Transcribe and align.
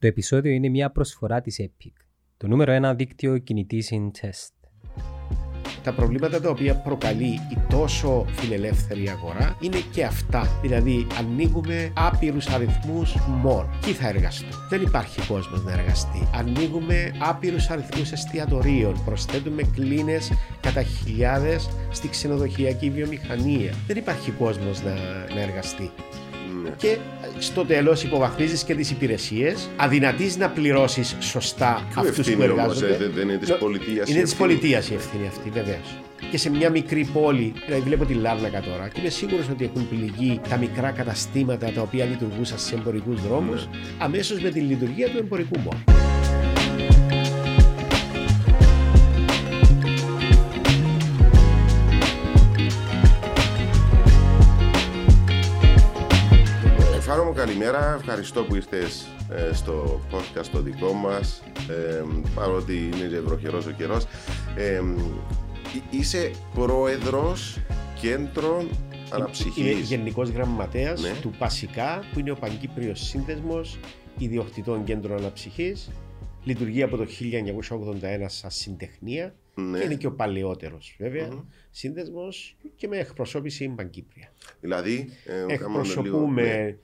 Το 0.00 0.06
επεισόδιο 0.06 0.52
είναι 0.52 0.68
μια 0.68 0.90
προσφορά 0.90 1.40
της 1.40 1.60
Epic, 1.62 1.92
το 2.36 2.46
νούμερο 2.46 2.72
ένα 2.72 2.94
δίκτυο 2.94 3.38
κινητής 3.38 3.90
in 3.92 4.10
test. 4.20 4.52
Τα 5.82 5.92
προβλήματα 5.92 6.40
τα 6.40 6.50
οποία 6.50 6.74
προκαλεί 6.74 7.26
η 7.26 7.58
τόσο 7.68 8.24
φιλελεύθερη 8.28 9.08
αγορά 9.08 9.56
είναι 9.60 9.78
και 9.92 10.04
αυτά. 10.04 10.58
Δηλαδή, 10.62 11.06
ανοίγουμε 11.18 11.92
άπειρους 11.96 12.46
αριθμούς 12.46 13.14
μόλ. 13.28 13.64
Ποιοι 13.84 13.92
θα 13.92 14.08
εργαστούν. 14.08 14.48
Δεν 14.68 14.82
υπάρχει 14.82 15.26
κόσμος 15.26 15.64
να 15.64 15.72
εργαστεί. 15.72 16.28
Ανοίγουμε 16.34 17.12
άπειρους 17.18 17.70
αριθμούς 17.70 18.12
εστιατορίων. 18.12 19.04
Προσθέτουμε 19.04 19.62
κλίνες 19.62 20.32
κατά 20.60 20.82
χιλιάδες 20.82 21.70
στη 21.90 22.08
ξενοδοχειακή 22.08 22.90
βιομηχανία. 22.90 23.74
Δεν 23.86 23.96
υπάρχει 23.96 24.30
κόσμος 24.30 24.82
να, 24.82 24.94
να 25.34 25.40
εργαστεί. 25.40 25.90
Ναι. 26.62 26.70
Και 26.76 26.98
στο 27.38 27.64
τέλος 27.64 28.02
υποβαθμίζεις 28.02 28.62
και 28.64 28.74
τις 28.74 28.90
υπηρεσίες. 28.90 29.68
Αδυνατείς 29.76 30.36
να 30.36 30.48
πληρώσεις 30.48 31.16
σωστά 31.20 31.86
Ποιο 31.92 32.00
αυτούς 32.00 32.14
που 32.14 32.20
ευθύνη 32.20 32.48
όμως, 32.50 32.82
εργάζονται. 32.82 33.10
δεν 33.14 33.28
είναι 33.28 33.38
της 33.38 33.48
Νο- 33.48 33.54
πολιτείας. 33.56 34.08
Είναι 34.08 34.22
της 34.22 34.34
πολιτείας 34.34 34.90
η 34.90 34.94
ευθύνη 34.94 35.26
αυτή, 35.26 35.50
βεβαίως. 35.50 35.98
Και 36.30 36.38
σε 36.38 36.50
μια 36.50 36.70
μικρή 36.70 37.04
πόλη, 37.12 37.52
δηλαδή 37.66 37.82
βλέπω 37.82 38.04
τη 38.04 38.14
Λάρνακα 38.14 38.60
τώρα, 38.60 38.88
και 38.88 39.00
είμαι 39.00 39.08
σίγουρος 39.08 39.48
ότι 39.48 39.64
έχουν 39.64 39.88
πληγεί 39.88 40.40
τα 40.48 40.56
μικρά 40.56 40.90
καταστήματα 40.90 41.70
τα 41.70 41.80
οποία 41.80 42.04
λειτουργούσαν 42.04 42.58
σε 42.58 42.74
εμπορικούς 42.74 43.22
δρόμους, 43.22 43.64
Ναι. 43.66 43.78
αμέσως 43.98 44.40
με 44.40 44.50
τη 44.50 44.60
λειτουργία 44.60 45.08
του 45.08 45.18
εμπορικού 45.18 45.58
μόλ. 45.58 45.76
Μου 57.28 57.34
καλημέρα, 57.34 57.94
ευχαριστώ 57.98 58.44
που 58.44 58.54
ήρθες 58.54 59.06
ε, 59.30 59.54
στο 59.54 60.00
podcast 60.12 60.46
το 60.52 60.60
δικό 60.62 60.92
μας 60.92 61.42
ε, 61.70 62.02
παρότι 62.34 62.74
είναι 62.76 63.06
και 63.08 63.20
βροχερός 63.20 63.66
ο 63.66 63.70
καιρός 63.70 64.04
ε, 64.56 64.82
είσαι 65.90 66.30
πρόεδρος 66.54 67.58
κέντρων 68.00 68.60
Είμαι 68.60 68.70
αναψυχής 69.10 69.80
γενικός 69.80 70.28
γραμματέας 70.30 71.02
Ναι. 71.02 71.12
του 71.20 71.34
ΠΑΣΙΚΑ, 71.38 72.02
που 72.12 72.18
είναι 72.18 72.30
ο 72.30 72.34
Παγκύπριος 72.34 73.00
Σύνδεσμος 73.00 73.78
Ιδιοκτητών 74.18 74.84
Κέντρων 74.84 75.18
Αναψυχής. 75.18 75.90
Λειτουργεί 76.44 76.82
από 76.82 76.96
το 76.96 77.06
1981 77.06 78.26
σαν 78.26 78.50
συντεχνία 78.50 79.34
Ναι. 79.54 79.78
και 79.78 79.84
είναι 79.84 79.94
και 79.94 80.06
ο 80.06 80.12
παλαιότερος 80.12 80.96
βέβαια 80.98 81.28
σύνδεσμος 81.70 82.56
και 82.76 82.88
με 82.88 82.96
εκπροσώπηση 82.98 83.68
Παγκύπρια. 83.68 84.32
δηλαδή 84.60 85.08
ε, 85.24 85.32
κάνουμε 85.32 85.52
λίγο- 85.52 85.52
ναι. 85.52 85.54
Εκπροσωπούμε 85.54 86.78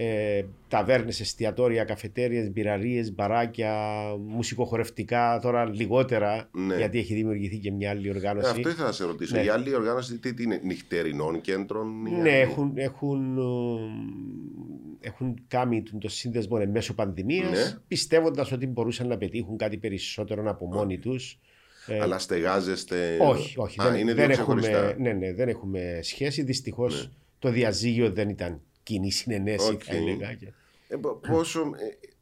ε, 0.00 0.42
ταβέρνες, 0.68 1.20
εστιατόρια, 1.20 1.84
καφετέριες, 1.84 2.50
μπειραρίες, 2.52 3.14
μπαράκια, 3.14 3.74
μουσικοχορευτικά, 4.26 5.38
τώρα 5.42 5.64
λιγότερα, 5.74 6.48
Ναι. 6.52 6.76
γιατί 6.76 6.98
έχει 6.98 7.14
δημιουργηθεί 7.14 7.58
και 7.58 7.70
μια 7.72 7.90
άλλη 7.90 8.08
Ε, 8.08 8.10
οργάνωση. 8.10 8.50
αυτό 8.50 8.68
ήθελα 8.68 8.86
να 8.86 8.92
σε 8.92 9.04
ρωτήσω. 9.04 9.36
Ναι. 9.36 9.42
Η 9.42 9.48
άλλη 9.48 9.74
οργάνωση 9.74 10.18
τι, 10.18 10.34
τι 10.34 10.42
είναι, 10.42 10.60
νυχτερινών 10.62 11.40
κέντρων. 11.40 12.06
ή 12.06 12.10
Ναι, 12.10 12.18
άλλη; 12.18 12.28
έχουν, 12.28 12.72
έχουν, 12.74 13.38
ε, 13.38 15.06
έχουν 15.08 15.40
κάνει 15.48 15.82
τον 15.82 15.98
το 16.00 16.08
σύνδεσμο 16.08 16.58
εν 16.60 16.70
μέσω 16.70 16.94
πανδημίας, 16.94 17.50
Ναι. 17.50 17.78
πιστεύοντας 17.88 18.52
ότι 18.52 18.66
μπορούσαν 18.66 19.08
να 19.08 19.16
πετύχουν 19.16 19.56
κάτι 19.56 19.76
περισσότερο 19.76 20.50
από 20.50 20.66
μόνοι 20.66 20.98
τους. 20.98 21.38
Ε, 21.86 22.00
Αλλά 22.00 22.18
στεγάζεστε. 22.18 23.18
όχι, 23.20 23.54
όχι. 23.58 23.80
Α, 23.80 23.90
δεν, 23.90 24.00
είναι 24.00 24.14
δεν 24.14 24.26
δύο 24.26 24.40
έχουμε, 24.40 24.60
ξεχωριστά. 24.60 24.94
ναι, 24.98 25.12
ναι, 25.12 25.32
δεν 25.34 25.48
έχουμε 25.48 25.98
σχέση. 26.02 26.42
Δυστυχώς 26.42 27.04
Ναι. 27.04 27.10
το 27.38 27.50
διαζύγιο 27.50 28.10
δεν 28.10 28.28
ήταν 28.28 28.60
κοινή 28.88 29.10
συναινέσει, 29.10 29.70
Οκ. 29.72 29.80
θα 29.84 29.94
έλεγα. 29.96 30.34
και- 30.34 30.52
Ε, 30.88 30.96
πο- 30.96 31.14
πόσο 31.28 31.60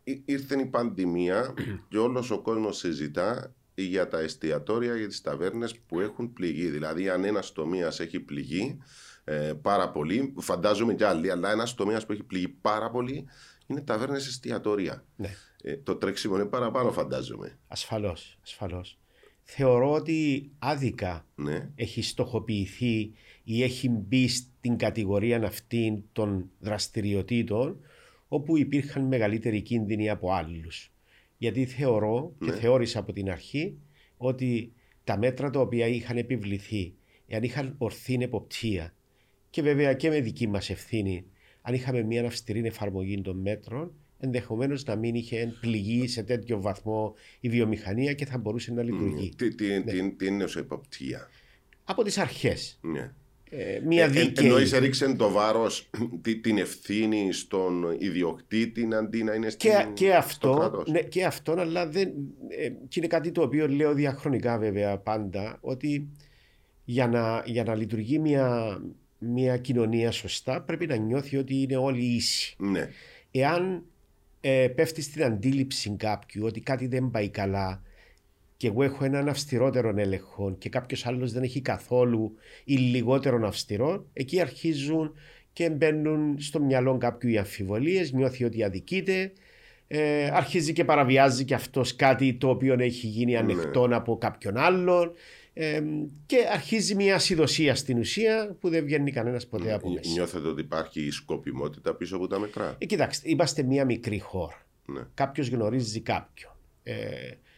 ε, 0.05 0.11
ε, 0.13 0.19
ήρθε 0.25 0.61
η 0.61 0.67
πανδημία 0.67 1.55
και 1.89 1.99
όλος 1.99 2.31
ο 2.31 2.43
κόσμος 2.43 2.77
συζητά 2.79 3.55
για 3.75 4.09
τα 4.09 4.19
εστιατόρια, 4.21 4.97
για 4.97 5.09
τις 5.09 5.21
ταβέρνες 5.21 5.79
που 5.79 6.01
έχουν 6.01 6.33
πληγεί. 6.33 6.67
Δηλαδή 6.69 7.09
αν 7.09 7.25
ένας 7.25 7.53
τομέας 7.53 8.01
έχει 8.01 8.21
πληγεί 8.21 8.79
ε, 9.25 9.53
πάρα 9.63 9.91
πολύ, 9.91 10.35
φαντάζομαι 10.39 10.95
κι 10.95 11.05
άλλοι, 11.05 11.31
αλλά 11.31 11.51
ένας 11.51 11.75
τομέας 11.75 12.07
που 12.07 12.13
έχει 12.13 12.23
πληγεί 12.23 12.49
πάρα 12.49 12.91
πολύ 12.91 13.27
είναι 13.67 13.81
ταβέρνες 13.81 14.27
εστιατόρια. 14.27 15.05
Ναι. 15.17 15.35
Ε, 15.63 15.77
το 15.77 15.97
τρέξιμο 15.97 16.35
είναι 16.37 16.45
παραπάνω 16.45 16.93
φαντάζομαι. 16.93 17.59
Ασφαλώς, 17.69 18.39
ασφαλώς. 18.43 18.99
Θεωρώ 19.43 19.93
ότι 19.93 20.51
άδικα 20.59 21.27
Ναι. 21.35 21.71
έχει 21.75 22.03
στοχοποιηθεί 22.03 23.13
ή 23.49 23.63
έχει 23.63 23.89
μπει 23.89 24.29
στην 24.29 24.77
κατηγορία 24.77 25.43
αυτή 25.43 26.05
των 26.13 26.51
δραστηριοτήτων 26.59 27.81
όπου 28.29 28.57
υπήρχαν 28.57 29.05
μεγαλύτεροι 29.07 29.61
κίνδυνοι 29.61 30.11
από 30.11 30.33
άλλους. 30.33 30.93
Γιατί 31.39 31.65
θεωρώ 31.65 32.35
και 32.39 32.51
Ναι. 32.51 32.57
θεώρησα 32.57 32.99
από 32.99 33.13
την 33.13 33.31
αρχή 33.31 33.79
ότι 34.17 34.73
τα 35.05 35.19
μέτρα 35.19 35.51
τα 35.51 35.61
οποία 35.61 35.87
είχαν 35.87 36.17
επιβληθεί, 36.17 36.95
εάν 37.27 37.43
είχαν 37.43 37.75
ορθή 37.79 38.19
εποπτεία 38.21 38.95
και 39.51 39.63
βέβαια 39.63 39.95
και 39.95 40.09
με 40.09 40.21
δική 40.21 40.47
μας 40.49 40.71
ευθύνη, 40.71 41.25
αν 41.63 41.75
είχαμε 41.75 42.03
μια 42.03 42.27
αυστηρή 42.27 42.67
εφαρμογή 42.67 43.21
των 43.21 43.41
μέτρων, 43.41 43.93
ενδεχομένως 44.19 44.85
να 44.85 44.97
μην 44.97 45.15
είχε 45.15 45.55
πληγεί 45.61 46.09
σε 46.09 46.23
τέτοιο 46.23 46.61
βαθμό 46.61 47.15
η 47.41 47.49
βιομηχανία 47.49 48.13
και 48.13 48.27
θα 48.27 48.39
μπορούσε 48.39 48.73
να 48.73 48.83
λειτουργεί. 48.83 49.35
Τι, 49.37 49.55
τι, 49.55 49.83
τι, 49.83 50.13
τι 50.13 50.27
είναι 50.27 50.45
ως 50.45 50.57
εποπτεία; 50.57 51.29
Από 51.85 52.03
τις 52.03 52.19
αρχές. 52.19 52.79
Ναι. 52.83 53.13
Ε, 53.51 53.81
μια 53.85 54.05
Ε, 54.05 54.09
δίκαιη. 54.09 54.47
εννοείς 54.47 54.73
έριξε 54.73 55.15
το 55.15 55.31
βάρος 55.31 55.91
τι- 56.23 56.41
την 56.41 56.59
ευθύνη 56.59 57.33
στον 57.33 57.85
ιδιοκτήτη 57.99 58.89
αντί 58.95 59.23
να 59.23 59.35
είναι 59.35 59.51
στην, 59.51 59.71
και, 59.71 59.87
και, 59.95 60.07
στο 60.07 60.17
αυτό, 60.17 60.55
κράτος; 60.55 60.91
ναι, 60.91 61.01
και 61.01 61.25
αυτό, 61.25 61.53
αλλά 61.53 61.87
δεν, 61.89 62.09
ε, 62.49 62.69
και 62.89 62.99
είναι 62.99 63.07
κάτι 63.07 63.31
το 63.31 63.43
οποίο 63.43 63.69
λέω 63.69 63.95
διαχρονικά 63.95 64.59
βέβαια 64.59 64.97
πάντα, 64.99 65.59
ότι 65.61 66.09
για 66.85 67.09
να, 67.09 67.43
για 67.47 67.65
να 67.65 67.75
λειτουργεί 67.75 68.19
μια, 68.19 68.79
μια 69.19 69.57
κοινωνία 69.57 70.11
σωστά 70.11 70.61
πρέπει 70.63 70.87
να 70.87 70.97
νιώθει 70.97 71.37
ότι 71.37 71.63
είναι 71.63 71.77
όλοι 71.77 72.05
ίσοι. 72.05 72.55
Ναι. 72.59 72.89
Εάν 73.31 73.83
ε, 74.41 74.69
πέφτει 74.75 75.03
στην 75.03 75.25
αντίληψη 75.25 75.95
κάποιου 75.99 76.45
ότι 76.47 76.61
κάτι 76.61 76.87
δεν 76.87 77.11
πάει 77.11 77.29
καλά 77.29 77.83
και 78.57 78.67
εγώ 78.67 78.83
έχω 78.83 79.05
έναν 79.05 79.29
αυστηρότερο 79.29 79.95
έλεγχο 79.97 80.55
και 80.59 80.69
κάποιος 80.69 81.07
άλλος 81.07 81.33
δεν 81.33 81.43
έχει 81.43 81.61
καθόλου 81.61 82.37
ή 82.65 82.75
λιγότερον 82.75 83.45
αυστηρό, 83.45 84.07
εκεί 84.13 84.41
αρχίζουν 84.41 85.15
και 85.53 85.71
μπαίνουν 85.71 86.37
στο 86.41 86.61
μυαλό 86.61 86.97
κάποιου 86.97 87.31
οι 87.31 87.39
αμφιβολίες, 87.39 88.13
νιώθει 88.13 88.45
ότι 88.45 88.63
αδικείται, 88.63 89.33
ε, 89.89 90.31
αρχίζει 90.33 90.73
και 90.73 90.85
παραβιάζει 90.85 91.45
και 91.45 91.55
αυτός 91.55 91.97
κάτι 91.97 92.35
το 92.35 92.49
οποίο 92.49 92.77
έχει 92.79 93.07
γίνει 93.07 93.37
ανεκτό 93.37 93.89
από 93.91 94.19
κάποιον 94.19 94.57
άλλον 94.57 95.13
ε, 95.53 95.83
και 96.27 96.37
αρχίζει 96.53 96.95
μια 96.95 97.15
ασυδοσία 97.15 97.75
στην 97.75 97.99
ουσία 97.99 98.57
που 98.61 98.69
δεν 98.69 98.85
βγαίνει 98.85 99.13
κανένας 99.13 99.47
ποτέ 99.47 99.73
από 99.73 99.89
Νι- 99.89 99.97
μέσα. 99.97 100.13
Νιώθετε 100.13 100.49
ότι 100.49 100.61
υπάρχει 100.61 101.11
σκοπιμότητα 101.11 101.95
πίσω 101.95 102.17
από 102.17 102.27
τα 102.27 102.39
μετρά. 102.39 102.75
Ε, 102.79 102.87
κοιτάξτε, 102.87 103.31
είμαστε 103.31 103.63
μια 103.63 103.85
μικρή 103.85 104.19
χώρα. 104.19 104.67
Ναι. 104.87 105.01
Κάποιος 105.15 105.49
γνωρίζει 105.49 106.01
κάποιον. 106.01 106.53
Ε, 106.83 106.95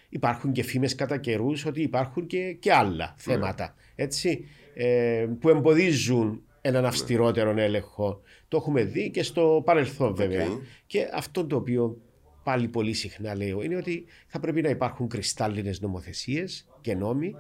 υπάρχουν 0.09 0.53
και 0.53 0.63
φήμες 0.63 0.95
κατά 0.95 1.17
καιρούς 1.17 1.65
ότι 1.65 1.83
υπάρχουν 1.83 2.27
και, 2.27 2.53
και 2.53 2.73
άλλα 2.73 3.15
θέματα 3.17 3.75
έτσι, 3.95 4.45
ε, 4.75 5.27
που 5.41 5.49
εμποδίζουν 5.49 6.43
έναν 6.61 6.85
αυστηρότερο 6.85 7.59
έλεγχο. 7.59 8.21
Το 8.49 8.57
έχουμε 8.57 8.83
δει 8.83 9.11
και 9.11 9.23
στο 9.23 9.63
παρελθόν 9.65 10.15
βέβαια. 10.15 10.47
Και 10.87 11.09
αυτό 11.15 11.47
το 11.47 11.57
οποίο 11.57 12.01
πάλι 12.43 12.69
πολύ 12.69 12.93
συχνά 12.93 13.37
λέω 13.37 13.63
είναι 13.63 13.77
ότι 13.77 14.05
θα 14.27 14.41
πρέπει 14.41 14.63
να 14.63 14.69
υπάρχουν 14.69 15.09
κρυστάλλινες 15.09 15.81
νομοθεσίες 15.81 16.67
και 16.81 16.95
νόμοι 16.95 17.35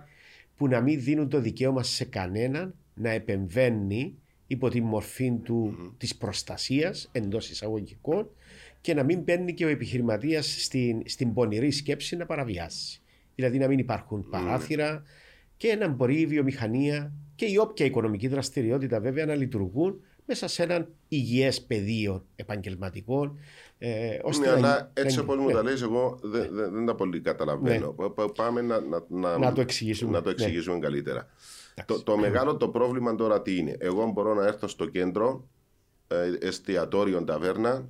που 0.56 0.68
να 0.68 0.80
μην 0.80 1.02
δίνουν 1.02 1.28
το 1.28 1.40
δικαίωμα 1.40 1.82
σε 1.82 2.04
κανέναν 2.04 2.74
να 2.94 3.10
επεμβαίνει 3.10 4.14
υπό 4.46 4.68
τη 4.68 4.80
μορφή 4.80 5.32
του, 5.42 5.74
της 5.98 6.16
προστασίας 6.16 7.08
εντός 7.12 7.50
εισαγωγικών 7.50 8.30
και 8.80 8.94
να 8.94 9.02
μην 9.02 9.24
παίρνει 9.24 9.54
και 9.54 9.64
ο 9.64 9.68
επιχειρηματίας 9.68 10.56
στην, 10.64 11.02
στην 11.04 11.32
πονηρή 11.32 11.70
σκέψη 11.70 12.16
να 12.16 12.26
παραβιάσει. 12.26 13.00
Δηλαδή 13.34 13.58
να 13.58 13.66
μην 13.68 13.78
υπάρχουν 13.78 14.28
παράθυρα 14.30 15.02
και 15.56 15.74
να 15.74 15.88
μπορεί 15.88 16.20
η 16.20 16.26
βιομηχανία 16.26 17.12
και 17.34 17.44
η 17.44 17.56
όποια 17.56 17.86
οικονομική 17.86 18.28
δραστηριότητα 18.28 19.00
βέβαια 19.00 19.26
να 19.26 19.34
λειτουργούν 19.34 20.00
μέσα 20.24 20.48
σε 20.48 20.62
έναν 20.62 20.88
υγιές 21.08 21.62
πεδίο 21.62 22.24
επαγγελματικών. 22.36 23.38
Ε, 23.78 24.18
ώστε 24.22 24.44
Ναι, 24.46 24.50
να- 24.60 24.68
αλλά 24.68 24.90
έτσι 24.94 25.16
να- 25.16 25.22
όπως 25.22 25.36
μου 25.36 25.46
ναι. 25.46 25.52
τα 25.52 25.62
λες 25.62 25.82
εγώ 25.82 26.18
δεν, 26.22 26.48
δεν, 26.52 26.72
δεν 26.72 26.86
τα 26.86 26.94
πολύ 26.94 27.20
καταλαβαίνω. 27.20 27.88
Πα- 27.92 28.10
πα- 28.10 28.32
Πάμε 28.32 28.60
να, 28.60 28.80
να, 28.80 29.04
να, 29.08 29.38
Να 29.38 29.52
το 29.52 29.60
εξηγήσουμε. 29.60 30.10
να 30.10 30.18
το 30.22 30.28
Ναι. 30.28 30.34
εξηγήσουμε 30.34 30.78
καλύτερα. 30.78 31.28
Εντάξει. 31.74 32.04
Το, 32.04 32.12
το 32.12 32.18
μεγάλο 32.18 32.56
το 32.56 32.68
πρόβλημα 32.68 33.14
τώρα 33.14 33.42
τι 33.42 33.56
είναι; 33.56 33.76
Εγώ 33.78 34.10
μπορώ 34.10 34.34
να 34.34 34.46
έρθω 34.46 34.66
στο 34.68 34.86
κέντρο 34.86 35.48
ε, 36.08 36.46
εστιατόριο 36.46 37.24
ταβέρνα 37.24 37.88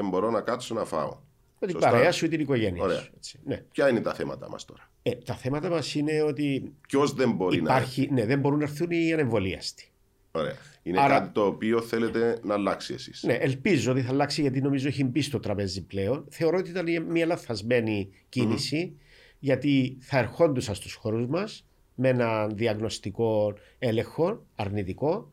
και 0.00 0.08
μπορώ 0.08 0.30
να 0.30 0.40
κάτσω 0.40 0.74
να 0.74 0.84
φάω. 0.84 1.16
Με 1.60 1.66
την 1.66 1.70
Σωστά. 1.70 1.90
παρέα 1.90 2.12
σου 2.12 2.24
ή 2.24 2.28
την 2.28 2.40
οικογένεια 2.40 2.82
Ωραία. 2.82 2.98
σου. 2.98 3.10
έτσι. 3.16 3.40
Ναι. 3.44 3.56
Ποια 3.72 3.88
είναι 3.88 4.00
τα 4.00 4.14
θέματα 4.14 4.48
μας 4.50 4.64
τώρα; 4.64 4.90
Ε, 5.02 5.14
τα 5.14 5.34
θέματα 5.34 5.68
μας 5.68 5.94
είναι 5.94 6.22
ότι 6.22 6.72
Ποιος 6.88 7.12
δεν 7.12 7.32
μπορεί 7.32 7.56
υπάρχει, 7.56 8.08
ναι, 8.12 8.26
δεν 8.26 8.38
μπορούν 8.40 8.58
να 8.58 8.64
έρθουν 8.64 8.90
οι 8.90 9.12
ανεμβολίαστοι. 9.12 9.90
να. 10.32 10.40
Ωραία. 10.40 10.54
Είναι 10.82 11.00
Άρα- 11.00 11.18
κάτι 11.18 11.32
το 11.32 11.46
οποίο 11.46 11.80
θέλετε 11.80 12.38
να 12.42 12.54
αλλάξει 12.54 12.94
εσείς. 12.94 13.22
Ναι, 13.22 13.32
ελπίζω 13.34 13.90
ότι 13.92 14.00
θα 14.02 14.10
αλλάξει 14.10 14.40
γιατί 14.40 14.60
νομίζω 14.60 14.88
έχει 14.88 15.04
μπει 15.04 15.20
στο 15.22 15.40
τραπέζι 15.40 15.82
πλέον. 15.82 16.24
Θεωρώ 16.30 16.58
ότι 16.58 16.70
ήταν 16.70 16.86
μια 17.08 17.26
λαθασμένη 17.26 18.08
κίνηση 18.28 18.96
γιατί 19.38 19.96
θα 20.00 20.18
ερχόντουσαν 20.18 20.74
στους 20.74 20.94
χώρους 20.94 21.26
μας 21.26 21.66
με 21.94 22.08
ένα 22.08 22.46
διαγνωστικό 22.46 23.54
έλεγχο 23.78 24.46
αρνητικό. 24.54 25.32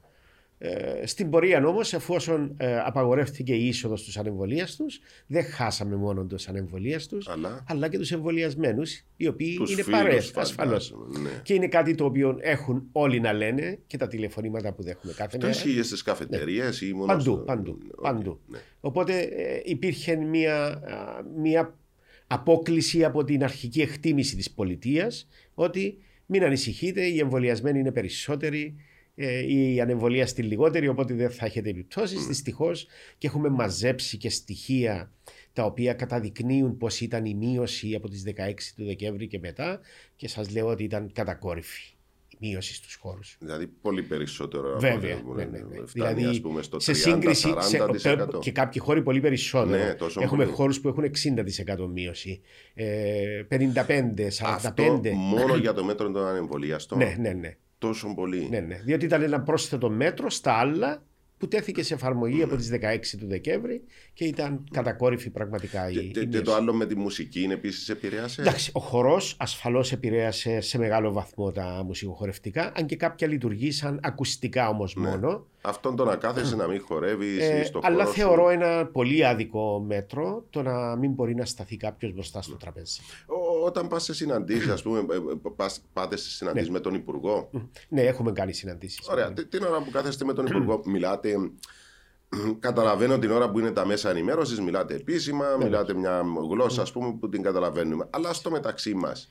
Ε, 0.57 1.05
στην 1.05 1.29
πορεία 1.29 1.65
όμως, 1.67 1.93
εφόσον 1.93 2.53
ε, 2.57 2.79
απαγορεύτηκε 2.79 3.53
η 3.53 3.67
είσοδος 3.67 3.99
στους 4.01 4.17
ανεμβολίαστου, 4.17 4.85
δεν 5.27 5.43
χάσαμε 5.43 5.95
μόνο 5.95 6.23
τους 6.25 6.47
ανεμβολίαστου, 6.47 7.17
Αλλά; 7.25 7.63
αλλά 7.67 7.87
και 7.89 7.97
τους 7.97 8.11
εμβολιασμένους, 8.11 9.03
οι 9.17 9.27
οποίοι 9.27 9.55
τους 9.55 9.71
είναι 9.71 9.83
φίλους, 9.83 9.99
παρέ, 9.99 10.19
φαντάζομαι, 10.19 10.41
ασφαλώς. 10.41 10.95
Ναι. 11.21 11.29
Και 11.43 11.53
είναι 11.53 11.67
κάτι 11.67 11.95
το 11.95 12.05
οποίο 12.05 12.37
έχουν 12.41 12.87
όλοι 12.91 13.19
να 13.19 13.33
λένε 13.33 13.79
και 13.87 13.97
τα 13.97 14.07
τηλεφωνήματα 14.07 14.73
που 14.73 14.83
δέχουμε 14.83 15.11
κάθε 15.13 15.35
Αυτό 15.35 15.47
μέρα. 15.47 15.49
ισχύει 15.49 15.83
στις 15.83 16.01
καφετερίες 16.01 16.63
ή 16.81 16.93
μόνος. 16.93 17.07
Παντού, 17.07 17.21
στο- 17.21 17.35
παντού, 17.37 17.77
Οκ, 17.95 18.01
παντού. 18.01 18.39
ναι. 18.47 18.57
Οπότε 18.79 19.19
ε, 19.19 19.61
υπήρχε 19.63 20.15
μια, 20.15 20.63
α, 20.65 21.23
μια 21.41 21.75
απόκλιση 22.27 23.03
από 23.03 23.23
την 23.23 23.43
αρχική 23.43 23.81
εκτίμηση 23.81 24.35
της 24.35 24.51
πολιτείας 24.51 25.27
ότι 25.53 25.97
μην 26.25 26.43
ανησυχείτε, 26.43 27.01
οι 27.05 27.19
εμβολιασμένοι 27.19 27.79
είναι 27.79 27.91
περισσότεροι, 27.91 28.75
ε, 29.15 29.53
οι 29.53 29.81
ανεμβολίαστοι 29.81 30.41
λιγότεροι, 30.41 30.87
οπότε 30.87 31.13
δεν 31.13 31.29
θα 31.29 31.45
έχετε 31.45 31.69
επιπτώσεις. 31.69 32.27
Δυστυχώς 32.27 32.87
και 33.17 33.27
έχουμε 33.27 33.49
μαζέψει 33.49 34.17
και 34.17 34.29
στοιχεία 34.29 35.11
τα 35.53 35.63
οποία 35.65 35.93
καταδεικνύουν 35.93 36.77
πως 36.77 37.01
ήταν 37.01 37.25
η 37.25 37.33
μείωση 37.33 37.95
από 37.95 38.09
τις 38.09 38.23
16 38.25 38.73
του 38.75 38.85
Δεκέμβρη 38.85 39.27
και 39.27 39.39
μετά 39.39 39.79
και 40.15 40.27
σας 40.27 40.51
λέω 40.51 40.67
ότι 40.67 40.83
ήταν 40.83 41.11
κατακόρυφη 41.13 41.93
η 42.39 42.47
μείωση 42.47 42.73
στους 42.73 42.95
χώρους. 42.95 43.35
Δηλαδή 43.39 43.67
πολύ 43.67 44.03
περισσότερο. 44.03 44.69
από 44.71 44.79
Βέβαια. 44.79 44.95
ό,τι 44.97 45.05
Ναι, 45.05 45.11
έχουμε. 45.11 45.43
ναι, 45.45 45.57
ναι. 45.57 45.63
Φτάνει, 45.85 45.85
Δηλαδή, 45.93 46.23
ας 46.25 46.41
πούμε, 46.41 46.61
στο 46.61 46.79
σε 46.79 46.93
σύγκριση 46.93 47.53
30-40%. 47.55 47.95
σε, 47.95 48.17
και 48.39 48.51
κάποιοι 48.51 48.81
χώροι 48.81 49.01
πολύ 49.03 49.19
περισσότερο. 49.19 49.83
Ναι, 49.83 49.93
τόσο 49.93 50.21
Έχουμε 50.21 50.43
πολύ. 50.43 50.55
χώρους 50.55 50.79
που 50.81 50.87
έχουν 50.87 51.03
60% 51.03 51.89
μείωση. 51.93 52.41
Ε, 52.73 53.43
55, 53.49 54.29
45. 54.29 54.29
Αυτό 54.39 54.99
μόνο 55.13 55.55
για 55.55 55.73
το 55.73 55.83
μέτρο 55.83 56.11
των 56.11 56.25
ανεμβολιαστών. 56.25 56.97
Ναι, 56.97 57.15
ναι, 57.19 57.29
ναι, 57.33 57.57
Τόσο 57.87 58.13
πολύ. 58.15 58.47
ναι, 58.49 58.59
ναι. 58.59 58.81
Διότι 58.83 59.05
ήταν 59.05 59.21
ένα 59.21 59.41
πρόσθετο 59.41 59.89
μέτρο 59.89 60.29
στα 60.29 60.53
άλλα 60.53 61.03
που 61.37 61.47
τέθηκε 61.47 61.83
σε 61.83 61.93
εφαρμογή 61.93 62.41
από 62.43 62.55
τις 62.55 62.69
16 62.71 63.17
του 63.19 63.27
Δεκέμβρη 63.27 63.81
και 64.13 64.25
ήταν 64.25 64.63
κατακόρυφη 64.71 65.29
πραγματικά 65.29 65.89
η, 65.89 65.93
Και, 65.93 65.99
η 65.99 66.07
και- 66.11 66.19
και 66.19 66.25
μείωση. 66.27 66.43
το 66.43 66.53
άλλο 66.53 66.73
με 66.73 66.85
τη 66.85 66.95
μουσική 66.97 67.41
είναι 67.41 67.53
επίσης 67.53 67.89
επηρέασε; 67.89 68.41
Εντάξει, 68.41 68.71
ο 68.73 68.79
χορός 68.79 69.35
ασφαλώς 69.39 69.91
επηρέασε 69.91 70.59
σε 70.61 70.77
μεγάλο 70.77 71.11
βαθμό 71.11 71.51
τα 71.51 71.83
μουσικοχορευτικά, 71.85 72.71
αν 72.77 72.85
και 72.85 72.95
κάποια 72.95 73.27
λειτουργήσαν 73.27 73.99
ακουστικά 74.03 74.69
όμως 74.69 74.95
Ναι. 74.95 75.09
μόνο. 75.09 75.47
Αυτόν 75.67 75.95
το 75.95 76.05
να 76.05 76.15
κάθεσαι 76.15 76.55
να 76.55 76.67
μην 76.67 76.81
χορεύεις 76.87 77.39
Ε, 77.43 77.63
στο 77.63 77.79
αλλά 77.83 77.95
χώρο 77.97 78.07
σου. 78.07 78.13
θεωρώ 78.13 78.49
ένα 78.49 78.85
πολύ 78.85 79.25
άδικο 79.25 79.79
μέτρο 79.87 80.45
το 80.49 80.61
να 80.61 80.95
μην 80.95 81.11
μπορεί 81.11 81.35
να 81.35 81.45
σταθεί 81.45 81.77
κάποιος 81.77 82.13
μπροστά 82.13 82.41
στο 82.41 82.55
τραπέζι. 82.55 82.99
Ό- 83.25 83.65
Όταν 83.65 83.87
πας 83.87 84.03
σε 84.03 84.13
συναντήσεις, 84.13 84.69
ας 84.69 84.81
πούμε, 84.81 84.99
ε, 84.99 85.15
ε, 85.15 85.49
πας- 85.55 85.81
πάτε 85.93 86.17
σε 86.17 86.29
συναντήσεις 86.29 86.69
με 86.69 86.79
τον 86.79 86.93
Υπουργό. 86.93 87.49
Ναι, 87.89 88.01
έχουμε 88.01 88.31
κάνει 88.31 88.53
συναντήσεις. 88.53 89.07
Ωραία. 89.09 89.33
Τι- 89.33 89.45
Την 89.47 89.63
ώρα 89.63 89.81
που 89.81 89.91
κάθεστε 89.91 90.25
με 90.25 90.33
τον 90.33 90.45
Υπουργό, 90.45 90.81
μιλάτε. 90.85 91.35
Καταλαβαίνω 92.59 93.19
την 93.19 93.31
ώρα 93.31 93.51
που 93.51 93.59
είναι 93.59 93.71
τα 93.71 93.85
μέσα 93.85 94.09
ενημέρωσης, 94.09 94.59
μιλάτε 94.61 94.95
επίσημα, 94.95 95.45
μιλάτε 95.59 95.93
μια 95.93 96.21
γλώσσα 96.49 96.81
ας 96.81 96.91
πούμε, 96.91 97.13
που 97.19 97.29
την 97.29 97.41
καταλαβαίνουμε. 97.41 98.07
Αλλά 98.09 98.33
στο 98.33 98.51
μεταξύ 98.51 98.93
μας. 98.93 99.29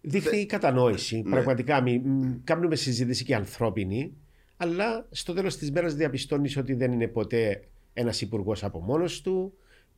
Δείχνει 0.00 0.46
κατανόηση. 0.46 1.16
Ναι. 1.24 1.30
Πραγματικά 1.30 1.80
μη- 1.80 2.02
μ, 2.04 2.32
κάνουμε 2.44 2.76
συζήτηση 2.76 3.24
και 3.24 3.34
ανθρώπινη, 3.34 4.12
αλλά 4.56 5.06
στο 5.10 5.32
τέλος 5.32 5.56
της 5.56 5.70
μέρας 5.70 5.94
διαπιστώνεις 5.94 6.56
ότι 6.56 6.74
δεν 6.74 6.92
είναι 6.92 7.06
ποτέ 7.08 7.64
ένας 7.92 8.20
υπουργός 8.20 8.64
από 8.64 8.80
μόνος 8.80 9.20
του 9.20 9.52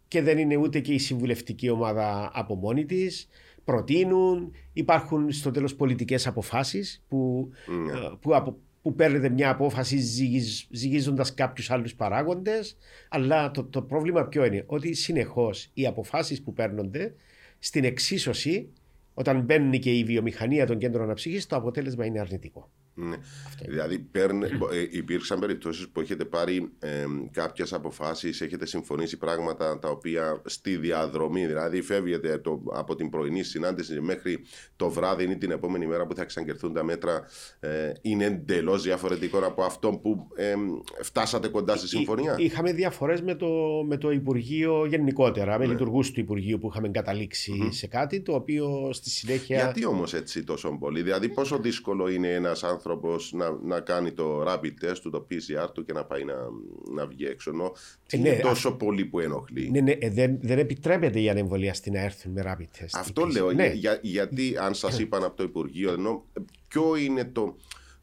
και 0.08 0.22
δεν 0.22 0.38
είναι 0.38 0.56
ούτε 0.56 0.80
και 0.80 0.92
η 0.92 0.98
συμβουλευτική 0.98 1.68
ομάδα 1.68 2.30
από 2.34 2.54
μόνη 2.54 2.84
της. 2.84 3.28
Προτείνουν, 3.64 4.52
υπάρχουν 4.72 5.32
στο 5.32 5.50
τέλος 5.50 5.74
πολιτικές 5.74 6.26
αποφάσεις 6.26 7.04
που, 7.08 7.50
Ναι. 7.86 7.92
ε, 7.92 8.10
που, 8.20 8.34
απο- 8.36 8.58
που 8.82 8.94
παίρνετε 8.94 9.28
μια 9.28 9.50
απόφαση 9.50 9.96
ζυγίζ, 9.98 10.62
ζυγίζοντας 10.70 11.34
κάποιους 11.34 11.70
άλλους 11.70 11.94
παράγοντες 11.94 12.76
αλλά 13.08 13.50
το, 13.50 13.64
το 13.64 13.82
πρόβλημα 13.82 14.26
ποιο 14.26 14.44
είναι; 14.44 14.62
Ότι 14.66 14.94
συνεχώς 14.94 15.70
οι 15.74 15.86
αποφάσεις 15.86 16.42
που 16.42 16.52
παίρνονται 16.52 17.14
στην 17.58 17.84
εξίσωση 17.84 18.68
όταν 19.14 19.40
μπαίνει 19.40 19.78
και 19.78 19.90
η 19.98 20.04
βιομηχανία 20.04 20.66
των 20.66 20.78
κέντρων 20.78 21.02
αναψυχής 21.04 21.46
το 21.46 21.56
αποτέλεσμα 21.56 22.04
είναι 22.06 22.20
αρνητικό. 22.20 22.70
Ναι. 22.98 23.16
Δηλαδή, 23.68 23.98
παίρνε, 23.98 24.48
μπο- 24.58 24.70
ε, 24.70 24.88
υπήρξαν 24.90 25.38
περιπτώσεις 25.38 25.88
που 25.88 26.00
έχετε 26.00 26.24
πάρει 26.24 26.70
ε, 26.78 27.04
κάποιες 27.30 27.72
αποφάσεις, 27.72 28.40
έχετε 28.40 28.66
συμφωνήσει 28.66 29.16
πράγματα 29.18 29.78
τα 29.78 29.88
οποία 29.88 30.42
στη 30.44 30.76
διαδρομή, 30.76 31.46
δηλαδή 31.46 31.82
φεύγετε 31.82 32.38
το, 32.38 32.62
από 32.72 32.94
την 32.94 33.10
πρωινή 33.10 33.42
συνάντηση 33.42 34.00
μέχρι 34.00 34.40
το 34.76 34.88
βράδυ 34.90 35.24
ή 35.30 35.36
την 35.36 35.50
επόμενη 35.50 35.86
μέρα 35.86 36.06
που 36.06 36.14
θα 36.14 36.22
εξαγγελθούν 36.22 36.72
τα 36.72 36.84
μέτρα, 36.84 37.24
ε, 37.60 37.92
είναι 38.02 38.24
εντελώς 38.24 38.82
διαφορετικό 38.82 39.38
από 39.38 39.62
αυτό 39.62 39.90
που 39.90 40.28
ε, 40.36 40.54
φτάσατε 41.02 41.48
κοντά 41.48 41.76
στη 41.76 41.88
συμφωνία; 41.88 42.34
Εί- 42.38 42.42
Είχαμε 42.44 42.72
διαφορές 42.72 43.22
με 43.22 43.34
το, 43.34 43.48
με 43.86 43.96
το 43.96 44.10
Υπουργείο 44.10 44.86
γενικότερα, 44.86 45.58
με 45.58 45.64
Ναι. 45.66 45.72
λειτουργούς 45.72 46.10
του 46.10 46.20
Υπουργείου 46.20 46.58
που 46.58 46.68
είχαμε 46.70 46.88
καταλήξει 46.88 47.68
σε 47.70 47.86
κάτι 47.86 48.20
το 48.20 48.34
οποίο 48.34 48.88
στη 48.92 49.10
συνέχεια... 49.10 49.56
Γιατί 49.56 49.84
όμως 49.86 50.14
έτσι 50.14 50.44
τόσο 50.44 50.76
πολύ, 50.80 51.02
Δηλαδή, 51.02 51.28
πόσο 51.28 51.58
δύσκολο 51.58 52.08
είναι 52.08 52.28
ένας 52.32 52.62
άνθρωπος 52.62 52.84
να, 53.32 53.50
να 53.62 53.80
κάνει 53.80 54.12
το 54.12 54.42
rapid 54.52 54.72
test 54.84 54.96
του, 55.02 55.10
το 55.10 55.26
PCR 55.30 55.68
του 55.74 55.84
και 55.84 55.92
να 55.92 56.04
πάει 56.04 56.24
να, 56.24 56.34
να 56.94 57.06
βγει 57.06 57.24
έξω. 57.26 57.50
Ενώ 57.50 57.72
τι 58.06 58.16
Ε, 58.16 58.20
είναι 58.20 58.30
ναι, 58.30 58.38
τόσο 58.40 58.72
πολύ 58.76 59.04
που 59.04 59.20
ενοχλεί. 59.20 59.70
Ναι, 59.70 59.80
ναι, 59.80 59.90
ε, 59.92 60.10
δεν, 60.10 60.38
δεν 60.40 60.58
επιτρέπεται 60.58 61.20
οι 61.20 61.28
ανεμβολιαστοί 61.28 61.90
να 61.90 62.00
έρθουν 62.00 62.32
με 62.32 62.42
rapid 62.46 62.82
test. 62.82 62.88
Αυτό 62.92 63.20
επίσης. 63.22 63.40
λέω. 63.40 63.52
Ναι. 63.52 63.64
για- 63.66 63.74
για- 63.74 64.00
γιατί 64.02 64.56
αν 64.58 64.74
σας 64.74 64.98
είπαν 64.98 65.24
από 65.24 65.36
το 65.36 65.42
Υπουργείο, 65.42 65.92
ενώ 65.92 66.24
ποιο 66.68 66.96
είναι 66.96 67.24
το, 67.24 67.56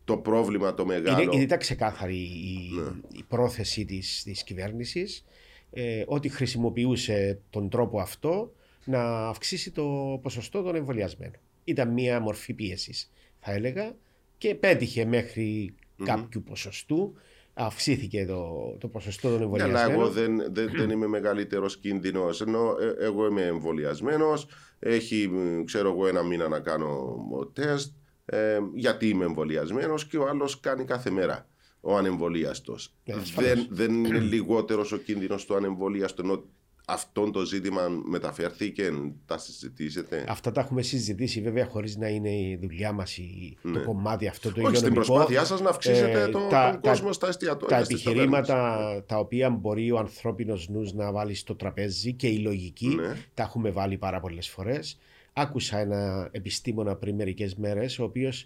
το 0.04 0.18
πρόβλημα 0.18 0.74
το 0.74 0.86
μεγάλο; 0.86 1.22
Είναι, 1.22 1.42
ήταν 1.44 1.58
ξεκάθαρη 1.60 2.16
η, 2.16 2.70
Ναι. 2.76 3.18
η 3.20 3.24
πρόθεση 3.28 3.86
της, 3.86 4.24
της 4.24 4.44
κυβέρνησης 4.44 5.26
ε, 5.72 6.04
ότι 6.08 6.30
χρησιμοποιούσε 6.30 7.40
τον 7.50 7.70
τρόπο 7.70 8.00
αυτό 8.00 8.54
να 8.86 9.28
αυξήσει 9.28 9.72
το 9.72 10.20
ποσοστό 10.22 10.62
των 10.62 10.76
εμβολιασμένων. 10.76 11.36
Ήταν 11.64 11.90
μία 11.90 12.20
μορφή 12.20 12.54
πίεσης 12.54 13.12
θα 13.40 13.52
έλεγα 13.52 13.96
και 14.44 14.56
πέτυχε 14.56 15.06
μέχρι 15.06 15.76
κάποιου 16.04 16.44
ποσοστού 16.44 17.14
αυξήθηκε 17.54 18.26
το, 18.26 18.76
το 18.80 18.88
ποσοστό 18.88 19.30
των 19.30 19.38
Ναι, 19.38 19.44
εμβολιασμένων. 19.44 19.82
αλλά 19.84 19.94
εγώ 19.94 20.10
δεν, 20.10 20.54
δεν, 20.54 20.70
δεν 20.76 20.90
είμαι 20.90 21.08
μεγαλύτερος 21.08 21.78
κίνδυνος. 21.78 22.42
Ενώ 22.42 22.76
ε, 23.00 23.06
εγώ 23.06 23.28
είμαι 23.28 23.42
εμβολιασμένος, 23.42 24.48
έχει 24.80 25.28
μ, 25.32 25.64
ξέρω 25.64 25.90
εγώ 25.90 26.08
ένα 26.08 26.24
μήνα 26.24 26.48
να 26.48 26.60
κάνω 26.60 27.16
τεστ, 27.54 27.94
ε, 28.26 28.60
γιατί 28.74 29.10
είμαι 29.10 29.26
εμβολιασμένος 29.26 30.08
και 30.08 30.18
ο 30.18 30.28
άλλος 30.28 30.60
κάνει 30.60 30.84
κάθε 30.86 31.10
μέρα. 31.10 31.48
Ο 31.82 31.98
ανεμβολίαστος. 31.98 32.94
Ναι, 33.06 33.14
ασφαλώς. 33.14 33.50
δεν, 33.52 33.68
δεν 33.70 33.94
είναι 34.06 34.20
λιγότερος 34.20 34.92
ο 34.92 34.98
κίνδυνος 34.98 35.46
του 35.46 35.56
ανεμβολίαστου, 35.56 36.22
ενώ 36.22 36.44
αυτό 36.88 37.30
το 37.32 37.46
ζήτημα 37.46 37.88
μεταφέρθηκε, 38.06 38.92
τα 39.26 39.38
συζητήσετε; 39.38 40.26
Αυτά 40.28 40.52
τα 40.52 40.62
έχουμε 40.62 40.82
συζητήσει 40.82 41.42
βέβαια 41.42 41.66
χωρίς 41.66 41.98
να 41.98 42.08
είναι 42.08 42.30
η 42.30 42.58
δουλειά 42.62 42.92
μας 42.92 43.18
η, 43.18 43.58
το 43.62 43.70
Ναι. 43.70 43.80
κομμάτι 43.80 44.28
αυτό 44.28 44.52
το 44.52 44.62
Όχι, 44.62 44.76
στην 44.76 44.88
υγειονομικό. 44.88 45.14
προσπάθειά 45.14 45.46
σας 45.46 45.62
να 45.62 45.70
αυξήσετε 45.70 46.22
Ε, 46.22 46.28
το, 46.28 46.40
τα- 46.40 46.72
τον 46.72 46.82
τα- 46.82 46.90
κόσμο 46.90 47.14
στα 47.14 47.28
εστιατόρια. 47.28 47.78
τα 47.78 47.84
στις 47.84 48.02
επιχειρήματα 48.06 48.54
ταβέρνες. 48.56 49.04
τα 49.06 49.18
οποία 49.18 49.50
μπορεί 49.50 49.92
ο 49.92 49.98
ανθρώπινος 49.98 50.70
νους 50.70 50.94
να 50.94 51.12
βάλει 51.12 51.34
στο 51.36 51.56
τραπέζι 51.56 52.14
και 52.14 52.28
η 52.28 52.38
λογική 52.38 52.88
Ναι. 52.88 53.16
τα 53.34 53.44
έχουμε 53.44 53.70
βάλει 53.70 53.98
πάρα 53.98 54.20
πολλές 54.20 54.48
φορές. 54.50 55.00
Άκουσα 55.34 55.80
ένα 55.80 56.30
επιστήμονα 56.32 56.96
πριν 56.96 57.16
μερικές 57.16 57.56
μέρες 57.56 58.00
ο 58.00 58.04
οποίος 58.04 58.46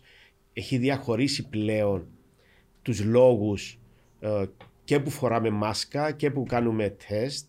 έχει 0.53 0.77
διαχωρίσει 0.77 1.47
πλέον 1.47 2.07
τους 2.81 3.03
λόγους 3.03 3.79
ε, 4.19 4.43
και 4.83 4.99
που 4.99 5.09
φοράμε 5.09 5.49
μάσκα 5.49 6.11
και 6.11 6.31
που 6.31 6.43
κάνουμε 6.47 6.95
τεστ 7.07 7.45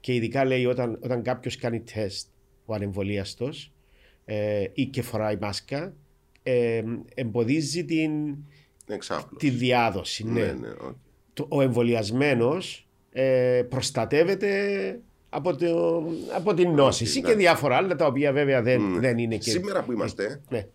και 0.00 0.14
ειδικά 0.14 0.44
λέει 0.44 0.66
όταν, 0.66 0.98
όταν 1.02 1.22
κάποιος 1.22 1.56
κάνει 1.56 1.80
τεστ 1.80 2.28
ο 2.64 2.74
ανεμβολίαστος 2.74 3.72
ε, 4.24 4.64
ή 4.72 4.86
και 4.86 5.02
φοράει 5.02 5.36
μάσκα 5.40 5.92
ε, 6.42 6.82
εμποδίζει 7.14 7.84
την, 7.84 8.10
Εξάπλωση. 8.86 9.34
τη 9.36 9.50
διάδοση. 9.56 10.24
Ναι, 10.24 10.40
ναι 10.40 10.52
ναι, 10.52 10.68
οκ. 10.68 10.94
το- 11.32 11.46
ο 11.48 11.60
εμβολιασμένος 11.60 12.88
ε, 13.12 13.62
προστατεύεται 13.68 14.50
από, 15.28 15.56
το, 15.56 16.02
από 16.34 16.54
την 16.54 16.70
νόσηση 16.70 17.20
ναι. 17.20 17.28
και 17.28 17.34
διάφορα 17.34 17.76
άλλα 17.76 17.96
τα 17.96 18.06
οποία 18.06 18.32
βέβαια 18.32 18.62
δεν, 18.62 18.82
Ναι. 18.90 18.98
δεν 18.98 19.18
είναι 19.18 19.36
και. 19.36 19.50
Σήμερα 19.50 19.82
που 19.82 19.92
είμαστε, 19.92 20.40
Ναι. 20.48 20.66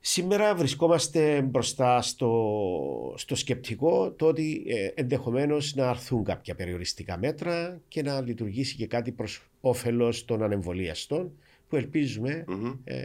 Σήμερα 0.00 0.54
βρισκόμαστε 0.54 1.42
μπροστά 1.42 2.02
στο, 2.02 3.14
στο 3.16 3.34
σκεπτικό 3.34 4.12
το 4.12 4.26
ότι 4.26 4.64
ε, 4.66 4.86
ενδεχομένως 4.94 5.74
να 5.74 5.88
αρθούν 5.88 6.24
κάποια 6.24 6.54
περιοριστικά 6.54 7.18
μέτρα 7.18 7.80
και 7.88 8.02
να 8.02 8.20
λειτουργήσει 8.20 8.76
και 8.76 8.86
κάτι 8.86 9.12
προς 9.12 9.42
όφελος 9.60 10.24
των 10.24 10.42
ανεμβολίαστων 10.42 11.32
που 11.68 11.76
ελπίζουμε 11.76 12.44
μμμ. 12.46 12.72
ε, 12.84 12.96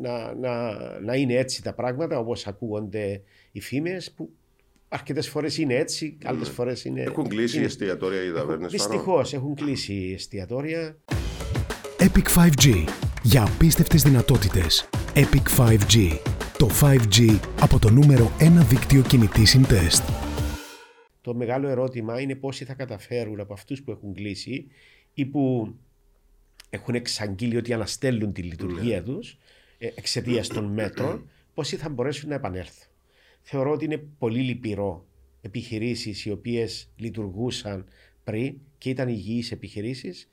να, 0.00 0.34
να, 0.34 0.74
να 1.00 1.14
είναι 1.14 1.34
έτσι 1.34 1.62
τα 1.62 1.72
πράγματα 1.74 2.18
όπως 2.18 2.46
ακούγονται 2.46 3.22
οι 3.52 3.60
φήμες 3.60 4.12
που 4.12 4.30
Αρκετές 4.88 5.28
φορές 5.28 5.58
είναι 5.58 5.74
έτσι, 5.74 6.18
άλλες 6.24 6.48
φορές 6.48 6.84
είναι. 6.84 7.02
Έχουν 7.02 7.28
κλείσει 7.28 7.56
είναι... 7.56 7.66
εστιατόρια 7.66 8.24
οι 8.24 8.32
ταβέρνε. 8.32 8.66
Δυστυχώς 8.66 9.32
έχουν 9.32 9.54
κλείσει 9.54 10.12
εστιατόρια. 10.14 10.96
Epic 11.98 12.26
5G. 12.36 12.84
Για 13.22 13.44
απίστευτες 13.44 14.02
δυνατότητες. 14.02 14.88
Epic 15.18 15.48
5G. 15.58 16.18
Το 16.58 16.68
5G 16.80 17.40
από 17.60 17.78
το 17.78 17.90
νούμερο 17.90 18.32
1 18.38 18.48
δίκτυο 18.68 19.02
κινητής 19.02 19.50
συντεστ. 19.50 20.02
Το 21.20 21.34
μεγάλο 21.34 21.68
ερώτημα 21.68 22.20
είναι 22.20 22.34
πόσοι 22.34 22.64
θα 22.64 22.74
καταφέρουν 22.74 23.40
από 23.40 23.52
αυτούς 23.52 23.82
που 23.82 23.90
έχουν 23.90 24.14
κλείσει 24.14 24.66
ή 25.14 25.26
που 25.26 25.74
έχουν 26.70 26.94
εξαγγείλει 26.94 27.56
ότι 27.56 27.72
αναστέλουν 27.72 28.32
τη 28.32 28.42
λειτουργία 28.42 29.02
τους 29.02 29.38
ε, 29.78 29.86
εξαιτίας 29.94 30.48
των 30.48 30.64
μέτρων, 30.64 31.30
πόσοι 31.54 31.76
θα 31.76 31.88
μπορέσουν 31.88 32.28
να 32.28 32.34
επανέλθουν. 32.34 32.86
Θεωρώ 33.42 33.70
ότι 33.70 33.84
είναι 33.84 34.04
πολύ 34.18 34.40
λυπηρό 34.40 35.06
επιχειρήσεις 35.40 36.24
οι 36.24 36.30
οποίες 36.30 36.88
λειτουργούσαν 36.96 37.86
πριν 38.24 38.54
και 38.78 38.90
ήταν 38.90 39.08
υγιείς 39.08 39.52
επιχειρήσεις 39.52 40.28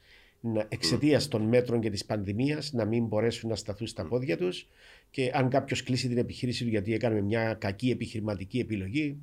εξαιτίας 0.69 1.27
των 1.27 1.41
μέτρων 1.41 1.79
και 1.79 1.89
της 1.89 2.05
πανδημίας 2.05 2.73
να 2.73 2.85
μην 2.85 3.05
μπορέσουν 3.05 3.49
να 3.49 3.55
σταθούν 3.55 3.87
στα 3.87 4.05
πόδια 4.05 4.37
τους. 4.37 4.67
Και 5.11 5.31
αν 5.33 5.49
κάποιος 5.49 5.83
κλείσει 5.83 6.07
την 6.07 6.17
επιχείρηση 6.17 6.63
του 6.63 6.69
γιατί 6.69 6.93
έκανε 6.93 7.21
μια 7.21 7.53
κακή 7.53 7.89
επιχειρηματική 7.89 8.59
επιλογή, 8.59 9.17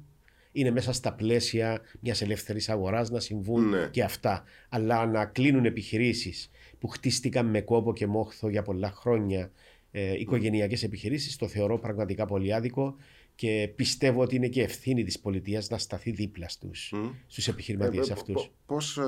είναι 0.53 0.71
μέσα 0.71 0.93
στα 0.93 1.13
πλαίσια 1.15 1.81
μιας 2.01 2.23
ελεύθερης 2.23 2.69
αγοράς 2.69 3.11
να 3.11 3.21
συμβούν 3.21 3.69
Ναι. 3.69 3.89
και 3.91 4.03
αυτά. 4.03 4.45
Αλλά 4.69 5.07
να 5.07 5.25
κλείνουν 5.25 5.65
επιχειρήσεις 5.65 6.51
που 6.79 6.89
χτίστηκαν 6.89 7.47
με 7.47 7.61
κόπο 7.61 7.93
και 7.93 8.07
μόχθο 8.07 8.49
για 8.49 8.63
πολλά 8.63 8.91
χρόνια, 8.91 9.51
ε, 9.91 10.19
οικογενειακές 10.19 10.83
επιχειρήσεις, 10.83 11.37
το 11.37 11.49
θεωρώ 11.49 11.79
πραγματικά 11.79 12.27
πολύ 12.27 12.55
άδικο 12.55 12.97
και 13.41 13.73
πιστεύω 13.77 14.23
ότι 14.23 14.37
είναι 14.37 14.49
και 14.49 14.63
ευθύνη 14.63 15.05
της 15.05 15.19
πολιτείας 15.21 15.69
να 15.71 15.79
σταθεί 15.79 16.11
δίπλα 16.11 16.49
στους 16.49 16.93
στους 17.27 17.49
επιχειρηματίες 17.49 18.09
Ε, 18.11 18.13
αυτούς. 18.13 18.51
Πώς 18.67 18.99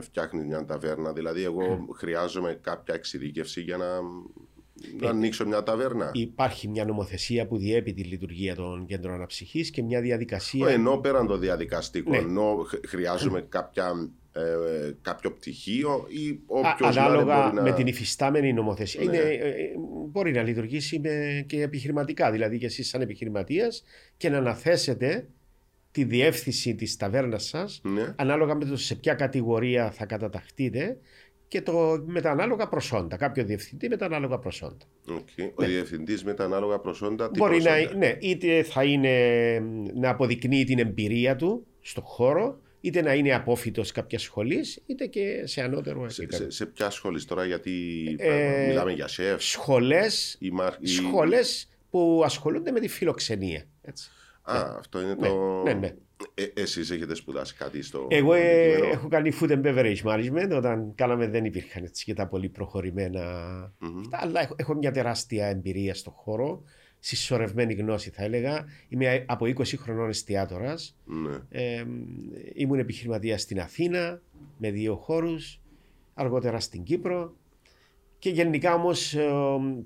φτιάχνει 0.00 0.44
μια 0.44 0.64
ταβέρνα, 0.64 1.12
Δηλαδή, 1.12 1.42
εγώ 1.42 1.86
χρειάζομαι 1.96 2.58
κάποια 2.62 2.94
εξειδίκευση 2.94 3.60
για 3.60 3.76
να, 3.76 3.86
να 5.00 5.08
ανοίξω 5.08 5.46
μια 5.46 5.62
ταβέρνα; 5.62 6.10
Υπάρχει 6.14 6.68
μια 6.68 6.84
νομοθεσία 6.84 7.46
που 7.46 7.56
διέπει 7.56 7.92
τη 7.92 8.02
λειτουργία 8.02 8.54
των 8.54 8.86
κέντρων 8.86 9.14
αναψυχής 9.14 9.70
και 9.70 9.82
μια 9.82 10.00
διαδικασία. 10.00 10.68
Ενώ 10.68 10.96
πέραν 10.96 11.26
το 11.26 11.36
διαδικαστικό, 11.38 12.10
Ναι. 12.10 12.16
ενώ 12.16 12.64
χ- 12.68 12.86
χρειάζομαι 12.88 13.40
κάποια, 13.48 14.10
ε, 14.44 14.96
κάποιο 15.02 15.32
πτυχίο 15.32 16.06
ή 16.08 16.30
Α- 16.30 16.70
όποιος 16.70 16.96
ανάλογα 16.96 17.42
μπορεί 17.42 17.54
να... 17.54 17.62
με 17.62 17.72
την 17.72 17.86
υφιστάμενη 17.86 18.52
νομοθεσία. 18.52 19.04
Ναι. 19.04 19.16
Είναι, 19.16 19.26
ε, 19.26 19.48
ε, 19.48 19.54
μπορεί 20.08 20.32
να 20.32 20.42
λειτουργήσει 20.42 20.98
με, 20.98 21.44
και 21.46 21.62
επιχειρηματικά. 21.62 22.30
Δηλαδή 22.30 22.58
και 22.58 22.66
εσείς, 22.66 22.88
σαν 22.88 23.00
επιχειρηματίας, 23.00 23.84
και 24.16 24.28
να 24.28 24.38
αναθέσετε 24.38 25.28
τη 25.90 26.04
διεύθυνση 26.04 26.74
της 26.74 26.96
ταβέρνας 26.96 27.44
σας 27.44 27.80
Ναι. 27.84 28.14
ανάλογα 28.16 28.54
με 28.54 28.64
το 28.64 28.76
σε 28.76 28.94
ποια 28.94 29.14
κατηγορία 29.14 29.90
θα 29.90 30.06
καταταχτείτε 30.06 30.98
και 31.48 31.62
το, 31.62 32.02
με 32.06 32.20
τα 32.20 32.30
ανάλογα 32.30 32.68
προσόντα. 32.68 33.16
Κάποιο 33.16 33.44
διευθυντή 33.44 33.88
με 33.88 33.96
τα 33.96 34.06
ανάλογα 34.06 34.38
προσόντα. 34.38 34.86
Οκ. 35.08 35.28
Ο 35.54 35.64
διευθυντής 35.64 36.24
με 36.24 36.34
τα 36.34 36.44
ανάλογα 36.44 36.78
προσόντα. 36.78 37.30
Τι 37.30 37.38
Μπορεί 37.38 37.62
να, 37.62 37.72
προσόντα; 37.72 37.96
ναι, 37.96 38.16
είτε 38.20 38.62
θα 38.62 38.84
είναι 38.84 39.14
μ, 39.60 39.84
να 40.00 40.10
αποδεικνύει 40.10 40.64
την 40.64 40.78
εμπειρία 40.78 41.36
του 41.36 41.66
στον 41.80 42.02
χώρο, 42.02 42.60
είτε 42.88 43.02
να 43.02 43.14
είναι 43.14 43.34
απόφοιτος 43.34 43.92
κάποιας 43.92 44.22
σχολής, 44.22 44.82
είτε 44.86 45.06
και 45.06 45.42
σε 45.46 45.60
ανώτερο 45.62 46.08
Σε, 46.08 46.22
επίπεδο. 46.22 46.44
σε, 46.44 46.50
σε 46.50 46.66
ποια 46.66 46.90
σχολής 46.90 47.24
τώρα, 47.24 47.44
γιατί 47.44 48.04
Ε, 48.18 48.64
μιλάμε 48.68 48.92
για 48.92 49.08
σεφ 49.08 49.42
Σχολές 49.42 50.36
ή, 50.40 50.50
μαρ... 50.50 50.72
ή- 50.80 50.86
σχολές 50.86 51.68
που 51.90 52.22
ασχολούνται 52.24 52.70
με 52.70 52.80
τη 52.80 52.88
φιλοξενία. 52.88 53.64
Έτσι. 53.82 54.10
Α, 54.42 54.74
αυτό 54.78 55.00
είναι 55.00 55.14
Ναι, 55.14 55.28
το. 55.28 55.62
ναι, 55.64 55.72
ναι. 55.72 55.94
Ε, 56.34 56.44
εσείς 56.54 56.90
έχετε 56.90 57.14
σπουδάσει 57.14 57.54
κάτι 57.54 57.82
στο. 57.82 58.06
Εγώ 58.10 58.34
ε, 58.34 58.62
αντικείμενο; 58.64 58.92
έχω 58.92 59.08
κάνει 59.08 59.32
food 59.40 59.50
and 59.50 59.62
beverage 59.64 60.02
management. 60.02 60.50
Όταν 60.56 60.92
κάναμε 60.94 61.28
δεν 61.28 61.44
υπήρχαν 61.44 61.84
έτσι 61.84 62.04
και 62.04 62.14
τα 62.14 62.26
πολύ 62.26 62.48
προχωρημένα. 62.48 63.20
αυτά, 64.00 64.18
αλλά 64.20 64.40
έχω, 64.40 64.54
έχω 64.58 64.74
μια 64.74 64.90
τεράστια 64.92 65.46
εμπειρία 65.46 65.94
στον 65.94 66.12
χώρο. 66.12 66.62
Συσσωρευμένη 67.00 67.74
γνώση 67.74 68.10
θα 68.10 68.24
έλεγα. 68.24 68.64
Είμαι 68.88 69.24
από 69.26 69.44
20 69.46 69.62
χρονών 69.78 70.08
εστιατόρα. 70.08 70.74
Ναι. 71.04 71.36
Ε, 71.48 71.84
ήμουν 72.54 72.78
επιχειρηματίας 72.78 73.42
στην 73.42 73.60
Αθήνα 73.60 74.20
με 74.58 74.70
δύο 74.70 74.94
χώρους, 74.96 75.60
αργότερα 76.14 76.60
στην 76.60 76.82
Κύπρο 76.82 77.36
και 78.18 78.30
γενικά 78.30 78.74
όμως 78.74 79.14
ε, 79.14 79.28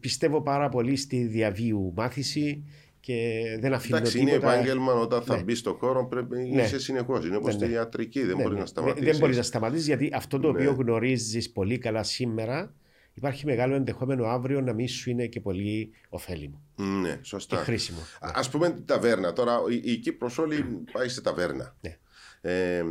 πιστεύω 0.01 0.43
πάρα 0.43 0.69
πολύ 0.69 0.97
στη 0.97 1.25
διαβίου 1.25 1.93
μάθηση 1.97 2.65
και 3.01 3.43
δεν 3.61 3.75
αφήνω 3.75 3.97
Εντάξει, 3.97 4.19
είναι 4.21 4.31
τίποτα. 4.31 4.53
επάγγελμα 4.53 4.93
όταν 4.93 5.23
θα 5.23 5.37
Ναι. 5.37 5.43
μπεις 5.43 5.59
στον 5.59 5.75
χώρο 5.75 6.07
πρέπει 6.07 6.37
να 6.37 6.43
Ναι. 6.55 6.63
είσαι 6.63 6.79
συνεχώς. 6.79 7.27
Είναι 7.27 7.37
όπως 7.37 7.55
Ναι, 7.55 7.61
τη 7.61 7.67
ναι. 7.67 7.73
ιατρική, 7.75 8.21
δεν 8.23 8.37
Ναι, 8.37 8.43
μπορεί 8.43 8.55
ναι. 8.55 8.61
να 8.61 8.67
σταματήσει. 8.67 9.05
Δεν 9.05 9.17
μπορείς 9.19 9.37
να 9.37 9.43
σταματήσεις 9.43 9.87
γιατί 9.87 10.11
αυτό 10.15 10.39
το 10.41 10.53
Ναι. 10.53 10.59
οποίο 10.59 10.73
γνωρίζεις 10.73 11.51
πολύ 11.51 11.79
καλά 11.79 12.03
σήμερα 12.03 12.75
υπάρχει 13.15 13.47
μεγάλο 13.47 13.75
ενδεχόμενο 13.75 14.25
αύριο 14.27 14.61
να 14.61 14.73
μην 14.73 14.89
σου 14.89 15.11
είναι 15.11 15.27
και 15.27 15.41
πολύ 15.41 15.91
ωφέλιμο 16.09 16.63
Ναι, 16.77 17.11
και 17.17 17.19
σωστά. 17.23 17.57
χρήσιμο. 17.57 17.99
Α 18.21 18.49
πούμε 18.51 18.71
την 18.71 18.87
ταβέρνα. 18.87 19.33
Τώρα 19.33 19.59
η, 19.71 19.93
η 19.93 19.97
Κύπρος 19.97 20.39
όλη 20.39 20.65
πάει 20.93 21.09
σε 21.09 21.21
ταβέρνα. 21.21 21.77
Ναι. 21.81 21.97
Ε, 22.41 22.85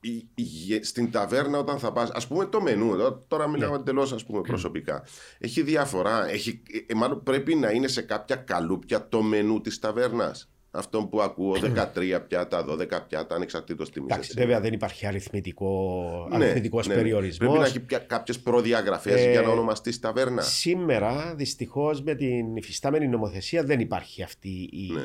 η- 0.00 0.28
η- 0.34 0.82
στην 0.82 1.10
ταβέρνα 1.10 1.58
όταν 1.58 1.78
θα 1.78 1.92
πας, 1.92 2.10
ας 2.10 2.26
πούμε 2.26 2.44
το 2.46 2.60
μενού, 2.60 2.92
εδώ, 2.92 3.24
τώρα 3.28 3.48
μιλάω 3.48 3.70
Ναι. 3.70 3.76
εντελώς 3.76 4.12
ας 4.12 4.24
πούμε 4.24 4.40
προσωπικά, 4.40 5.04
έχει 5.38 5.62
διαφορά, 5.62 6.28
έχει, 6.28 6.62
ε, 6.86 6.94
μάλλον 6.94 7.22
πρέπει 7.22 7.54
να 7.54 7.70
είναι 7.70 7.88
σε 7.88 8.02
κάποια 8.02 8.36
καλούπια 8.36 9.08
το 9.08 9.22
μενού 9.22 9.60
της 9.60 9.78
ταβέρνας. 9.78 10.50
Αυτό 10.76 11.04
που 11.04 11.20
ακούω, 11.22 11.54
13 11.56 12.20
πιάτα, 12.28 12.64
12 12.64 13.00
πιάτα, 13.08 13.34
ανεξαρτήτως 13.34 13.90
τιμής. 13.90 14.10
Εντάξει, 14.12 14.30
έτσι. 14.32 14.42
βέβαια 14.44 14.60
δεν 14.60 14.72
υπάρχει 14.72 15.06
αριθμητικό, 15.06 16.26
Ναι, 16.30 16.36
αριθμητικός 16.44 16.86
ναι, 16.86 16.94
ναι. 16.94 17.00
περιορισμός. 17.00 17.38
Πρέπει 17.48 17.58
να 17.58 17.66
έχει 17.66 17.80
πια- 17.80 17.98
κάποιες 17.98 18.38
προδιαγραφές 18.38 19.24
Ε, 19.24 19.30
για 19.30 19.40
να 19.40 19.48
ονομαστείς 19.48 20.00
ταβέρνα. 20.00 20.42
Σήμερα, 20.42 21.34
δυστυχώς, 21.36 22.02
με 22.02 22.14
την 22.14 22.56
υφιστάμενη 22.56 23.08
νομοθεσία 23.08 23.64
δεν 23.64 23.80
υπάρχει 23.80 24.22
αυτή 24.22 24.48
η, 24.72 24.90
Ναι. 24.92 25.00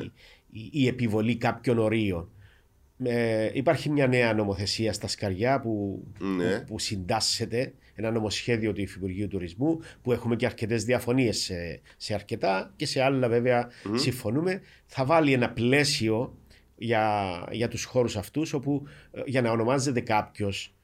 η, 0.50 0.68
η 0.72 0.86
επιβολή 0.86 1.36
κάποιων 1.36 1.78
ορίων. 1.78 2.28
Ε, 3.04 3.50
υπάρχει 3.52 3.90
μια 3.90 4.06
νέα 4.06 4.34
νομοθεσία 4.34 4.92
στα 4.92 5.08
σκαριά 5.08 5.60
που, 5.60 6.04
Ναι. 6.18 6.58
που, 6.58 6.64
που 6.66 6.78
συντάσσεται, 6.78 7.72
ένα 7.94 8.10
νομοσχέδιο 8.10 8.72
του 8.72 8.80
Υφυπουργείου 8.80 9.28
Τουρισμού, 9.28 9.78
που 10.02 10.12
έχουμε 10.12 10.36
και 10.36 10.46
αρκετές 10.46 10.84
διαφωνίες 10.84 11.38
σε, 11.38 11.80
σε 11.96 12.14
αρκετά 12.14 12.72
και 12.76 12.86
σε 12.86 13.02
άλλα 13.02 13.28
βέβαια 13.28 13.70
συμφωνούμε. 13.94 14.60
Θα 14.86 15.04
βάλει 15.04 15.32
ένα 15.32 15.50
πλαίσιο 15.50 16.36
για, 16.76 17.28
για 17.50 17.68
τους 17.68 17.84
χώρους 17.84 18.16
αυτούς 18.16 18.52
όπου 18.52 18.86
ε, 19.10 19.20
για 19.26 19.42
να 19.42 19.50
ονομάζεται 19.50 20.00
κάποιος 20.00 20.74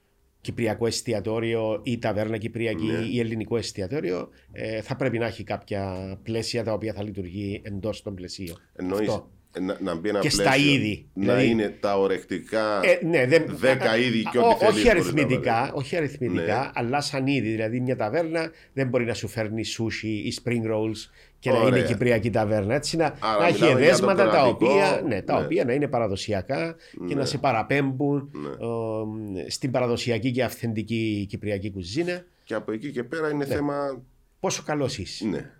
Κυπριακό 0.40 0.86
εστιατόριο 0.86 1.80
ή 1.82 1.98
ταβέρνα 1.98 2.36
Κυπριακή 2.38 2.84
Ναι. 2.84 2.98
ή 2.98 3.18
ελληνικό 3.20 3.56
εστιατόριο 3.56 4.28
ε, 4.52 4.82
θα 4.82 4.96
πρέπει 4.96 5.18
να 5.18 5.26
έχει 5.26 5.44
κάποια 5.44 6.14
πλαίσια 6.22 6.64
τα 6.64 6.72
οποία 6.72 6.92
θα 6.92 7.02
λειτουργεί 7.02 7.60
εντός 7.64 8.02
των 8.02 8.14
πλαισίων. 8.14 8.56
Εννοείς 8.72 9.08
Αυτό. 9.08 9.30
ε, 9.30 9.37
να, 9.60 9.76
να 9.80 9.94
μπει 9.94 10.08
ένα 10.08 10.18
Και 10.18 10.30
στα 10.30 10.42
πλαίσιο, 10.42 10.72
είδη, 10.72 11.06
Να 11.14 11.22
δηλαδή- 11.22 11.48
είναι 11.50 11.76
τα 11.80 11.98
ορεκτικά 11.98 12.80
Ε, 12.84 13.06
ναι, 13.06 13.26
δεν, 13.26 13.44
δέκα 13.48 13.96
είδη 13.98 14.22
και 14.32 14.38
Α, 14.38 14.40
ό,τι 14.40 14.48
ό- 14.54 14.56
θέλεις 14.56 14.74
όχι 14.74 14.82
μπορείς 14.82 14.84
να 14.84 14.90
αριθμητικά, 14.90 15.52
βάλεις. 15.54 15.70
όχι 15.74 15.96
αριθμητικά 15.96 16.58
Ναι. 16.60 16.70
αλλά 16.74 17.00
σαν 17.00 17.26
είδη. 17.26 17.50
Δηλαδή 17.50 17.80
μια 17.80 17.96
ταβέρνα 17.96 18.50
δεν 18.72 18.88
μπορεί 18.88 19.04
να 19.04 19.14
σου 19.14 19.28
φέρνει 19.28 19.64
σούσι 19.64 20.08
ή 20.08 20.32
spring 20.44 20.50
rolls 20.72 21.10
και 21.38 21.50
να 21.50 21.58
Ωραία. 21.58 21.78
είναι 21.78 21.86
κυπριακή 21.86 22.30
ταβέρνα. 22.30 22.74
Έτσι 22.74 22.96
να, 22.96 23.04
Άρα 23.20 23.38
να 23.40 23.46
έχει 23.46 23.52
μιλάμε 23.62 23.80
για 23.80 23.88
το 23.88 23.92
εδέσματα 23.92 24.24
τα 24.24 24.30
κρατικό, 24.30 24.66
οποία, 24.72 25.02
ναι, 25.06 25.22
τα 25.22 25.38
ναι. 25.38 25.44
οποία 25.44 25.64
να 25.64 25.72
είναι 25.72 25.88
παραδοσιακά 25.88 26.76
και 27.08 27.14
Ναι. 27.14 27.20
να 27.20 27.24
σε 27.26 27.38
παραπέμπουν 27.38 28.30
Ναι. 28.32 29.40
ε, 29.40 29.50
στην 29.50 29.70
παραδοσιακή 29.70 30.30
και 30.30 30.44
αυθεντική 30.44 31.26
κυπριακή 31.28 31.70
κουζίνα. 31.70 32.24
Και 32.44 32.54
από 32.54 32.72
εκεί 32.72 32.90
και 32.90 33.02
πέρα 33.04 33.30
είναι 33.30 33.44
θέμα. 33.44 34.02
Πόσο 34.40 34.62
καλός 34.66 34.98
είσαι. 34.98 35.26
Ναι. 35.26 35.50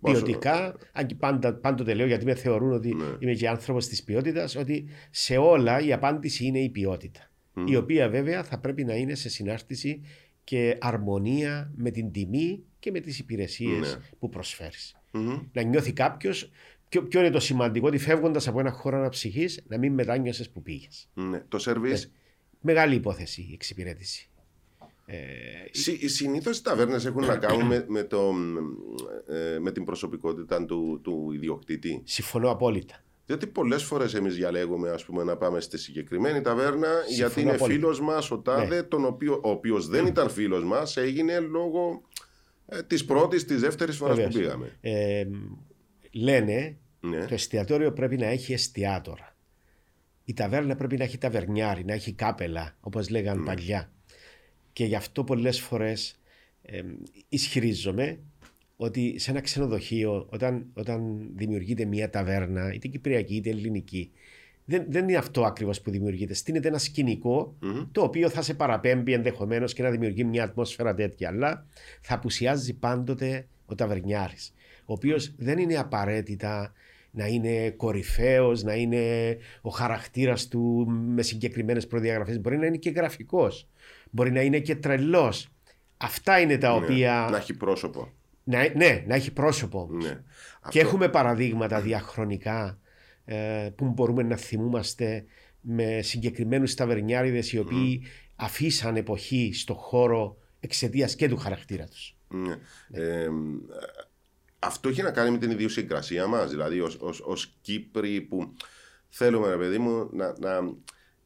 Πόσο- 0.00 0.22
Ποιοτικά, 0.24 0.76
αν 0.92 1.06
και 1.06 1.14
πάντα, 1.14 1.54
πάντοτε 1.54 1.94
λέω 1.94 2.06
γιατί 2.06 2.24
με 2.24 2.34
θεωρούν 2.34 2.72
ότι 2.72 2.94
Ναι. 2.94 3.04
είμαι 3.18 3.32
και 3.32 3.48
άνθρωπος 3.48 3.86
της 3.86 4.02
ποιότητας, 4.04 4.56
ότι 4.56 4.86
σε 5.10 5.36
όλα 5.36 5.80
η 5.80 5.92
απάντηση 5.92 6.44
είναι 6.46 6.58
η 6.58 6.68
ποιότητα. 6.68 7.30
Η 7.66 7.76
οποία 7.76 8.08
βέβαια 8.08 8.44
θα 8.44 8.58
πρέπει 8.58 8.84
να 8.84 8.94
είναι 8.94 9.14
σε 9.14 9.28
συνάρτηση 9.28 10.00
και 10.44 10.76
αρμονία 10.80 11.72
με 11.76 11.90
την 11.90 12.12
τιμή 12.12 12.62
και 12.78 12.90
με 12.90 13.00
τις 13.00 13.18
υπηρεσίες 13.18 13.94
Ναι. 13.94 14.02
που 14.18 14.28
προσφέρεις. 14.28 14.96
Μμμ. 15.12 15.38
Να 15.52 15.62
νιώθει 15.62 15.92
κάποιος. 15.92 16.50
Ποιο, 16.88 17.02
ποιο 17.02 17.20
είναι 17.20 17.30
το 17.30 17.40
σημαντικό, 17.40 17.86
ότι 17.86 17.98
φεύγοντας 17.98 18.48
από 18.48 18.60
ένα 18.60 18.70
χώρο 18.70 18.96
αναψυχής, 18.98 19.64
να 19.68 19.78
μην 19.78 19.92
μετάνιωσες 19.92 20.50
που 20.50 20.62
πήγες. 20.62 21.08
Ναι. 21.14 21.42
Το 21.48 21.58
σερβίς; 21.58 22.12
Μεγάλη 22.60 22.94
υπόθεση 22.94 23.40
η 23.40 23.52
εξυπηρέτηση. 23.52 24.28
Ε, 25.10 25.16
Συ, 25.70 26.08
Συνήθως 26.08 26.58
οι 26.58 26.62
ταβέρνες 26.62 27.04
έχουν 27.06 27.24
να 27.24 27.36
κάνουν 27.36 27.66
με, 27.66 27.84
με, 27.88 28.02
το, 28.02 28.34
ε, 29.54 29.58
με 29.58 29.70
την 29.72 29.84
προσωπικότητα 29.84 30.64
του, 30.64 31.00
του 31.02 31.30
ιδιοκτήτη. 31.34 32.02
συμφωνώ 32.04 32.50
απόλυτα. 32.50 33.02
Διότι 33.26 33.46
πολλές 33.46 33.82
φορές 33.82 34.14
εμείς 34.14 34.34
διαλέγουμε 34.34 34.90
ας 34.90 35.04
πούμε, 35.04 35.22
να 35.24 35.36
πάμε 35.36 35.60
στη 35.60 35.78
συγκεκριμένη 35.78 36.40
ταβέρνα 36.40 36.88
γιατί 37.08 37.40
είναι 37.40 37.50
απόλυτα. 37.52 37.78
φίλος 37.78 38.00
μας 38.00 38.30
ο 38.30 38.38
Τάδε, 38.38 38.74
Ναι. 38.76 38.82
τον 38.82 39.04
οποίο, 39.04 39.40
ο 39.44 39.50
οποίος 39.50 39.88
δεν 39.88 40.06
ήταν 40.06 40.30
φίλος 40.30 40.64
μας, 40.64 40.96
έγινε 40.96 41.38
λόγω 41.38 42.02
ε, 42.66 42.82
της 42.82 43.04
πρώτης, 43.04 43.44
της 43.44 43.60
δεύτερης 43.60 43.96
φοράς 43.96 44.16
που 44.16 44.22
Βεβαίως. 44.22 44.42
πήγαμε. 44.42 44.76
Ε, 44.80 45.24
λένε 46.12 46.76
Ναι. 47.00 47.24
το 47.26 47.34
εστιατόριο 47.34 47.92
πρέπει 47.92 48.16
να 48.16 48.26
έχει 48.26 48.52
εστιατόρα. 48.52 49.36
η 50.24 50.32
ταβέρνα 50.34 50.76
πρέπει 50.76 50.96
να 50.96 51.04
έχει 51.04 51.18
ταβερνιάρι, 51.18 51.84
να 51.84 51.92
έχει 51.92 52.12
κάπελα, 52.12 52.76
όπως 52.80 53.08
λέγαν 53.08 53.44
παλιά. 53.44 53.92
Και 54.78 54.84
γι' 54.84 54.94
αυτό 54.94 55.24
πολλές 55.24 55.60
φορές 55.60 56.20
ε, 56.62 56.82
ισχυρίζομαι 57.28 58.18
ότι 58.76 59.18
σε 59.18 59.30
ένα 59.30 59.40
ξενοδοχείο, 59.40 60.26
όταν, 60.30 60.66
όταν 60.74 61.28
δημιουργείται 61.34 61.84
μια 61.84 62.10
ταβέρνα, 62.10 62.72
είτε 62.72 62.88
κυπριακή 62.88 63.34
είτε 63.34 63.50
ελληνική, 63.50 64.10
δεν, 64.64 64.84
δεν 64.88 65.08
είναι 65.08 65.16
αυτό 65.16 65.44
ακριβώς 65.44 65.80
που 65.80 65.90
δημιουργείται. 65.90 66.34
Στείνεται 66.34 66.68
ένα 66.68 66.78
σκηνικό 66.78 67.56
το 67.92 68.02
οποίο 68.02 68.28
θα 68.28 68.42
σε 68.42 68.54
παραπέμπει 68.54 69.12
ενδεχομένως 69.12 69.72
και 69.74 69.82
να 69.82 69.90
δημιουργεί 69.90 70.24
μια 70.24 70.44
ατμόσφαιρα 70.44 70.94
τέτοια. 70.94 71.28
Αλλά 71.28 71.66
θα 72.00 72.14
απουσιάζει 72.14 72.74
πάντοτε 72.74 73.46
ο 73.66 73.74
ταβερνιάρης, 73.74 74.54
ο 74.84 74.92
οποίος 74.92 75.34
δεν 75.36 75.58
είναι 75.58 75.76
απαραίτητα 75.76 76.72
να 77.18 77.26
είναι 77.26 77.70
κορυφαίος, 77.70 78.62
να 78.62 78.74
είναι 78.74 79.36
ο 79.60 79.70
χαρακτήρας 79.70 80.48
του 80.48 80.86
με 80.88 81.22
συγκεκριμένες 81.22 81.86
προδιαγραφές. 81.86 82.40
Μπορεί 82.40 82.56
να 82.56 82.66
είναι 82.66 82.76
και 82.76 82.90
γραφικός. 82.90 83.68
Μπορεί 84.10 84.32
να 84.32 84.40
είναι 84.40 84.58
και 84.58 84.76
τρελός. 84.76 85.48
Αυτά 85.96 86.40
είναι 86.40 86.58
τα 86.58 86.68
Ναι, 86.68 86.84
οποία. 86.84 87.28
Να 87.30 87.36
έχει 87.36 87.54
πρόσωπο. 87.54 88.12
Να, 88.44 88.58
ναι, 88.74 89.04
να 89.06 89.14
έχει 89.14 89.32
πρόσωπο 89.32 89.80
όμως. 89.80 90.04
Ναι. 90.04 90.20
Και 90.68 90.80
έχουμε 90.80 91.08
παραδείγματα 91.08 91.80
διαχρονικά 91.80 92.78
ε, 93.24 93.68
που 93.76 93.84
μπορούμε 93.84 94.22
να 94.22 94.36
θυμούμαστε 94.36 95.24
με 95.60 96.00
συγκεκριμένους 96.02 96.74
ταβερνιάριδες 96.74 97.52
οι 97.52 97.58
οποίοι 97.58 98.02
αφήσαν 98.36 98.96
εποχή 98.96 99.50
στο 99.54 99.74
χώρο 99.74 100.36
εξαιτίας 100.60 101.14
και 101.14 101.28
του 101.28 101.36
χαρακτήρα 101.36 101.86
τους. 101.86 102.16
Ναι. 102.28 102.54
Ε, 102.90 103.28
αυτό 104.58 104.88
έχει 104.88 105.02
να 105.02 105.10
κάνει 105.10 105.30
με 105.30 105.38
την 105.38 105.50
ιδιοσυγκρασία 105.50 106.26
μας. 106.26 106.50
Δηλαδή, 106.50 106.80
ως 106.80 106.96
ως 107.24 107.54
Κύπροι 107.60 108.20
που 108.20 108.52
θέλουμε, 109.08 109.48
ρε 109.48 109.56
παιδί 109.56 109.78
μου, 109.78 110.08
να, 110.12 110.34
να, 110.38 110.72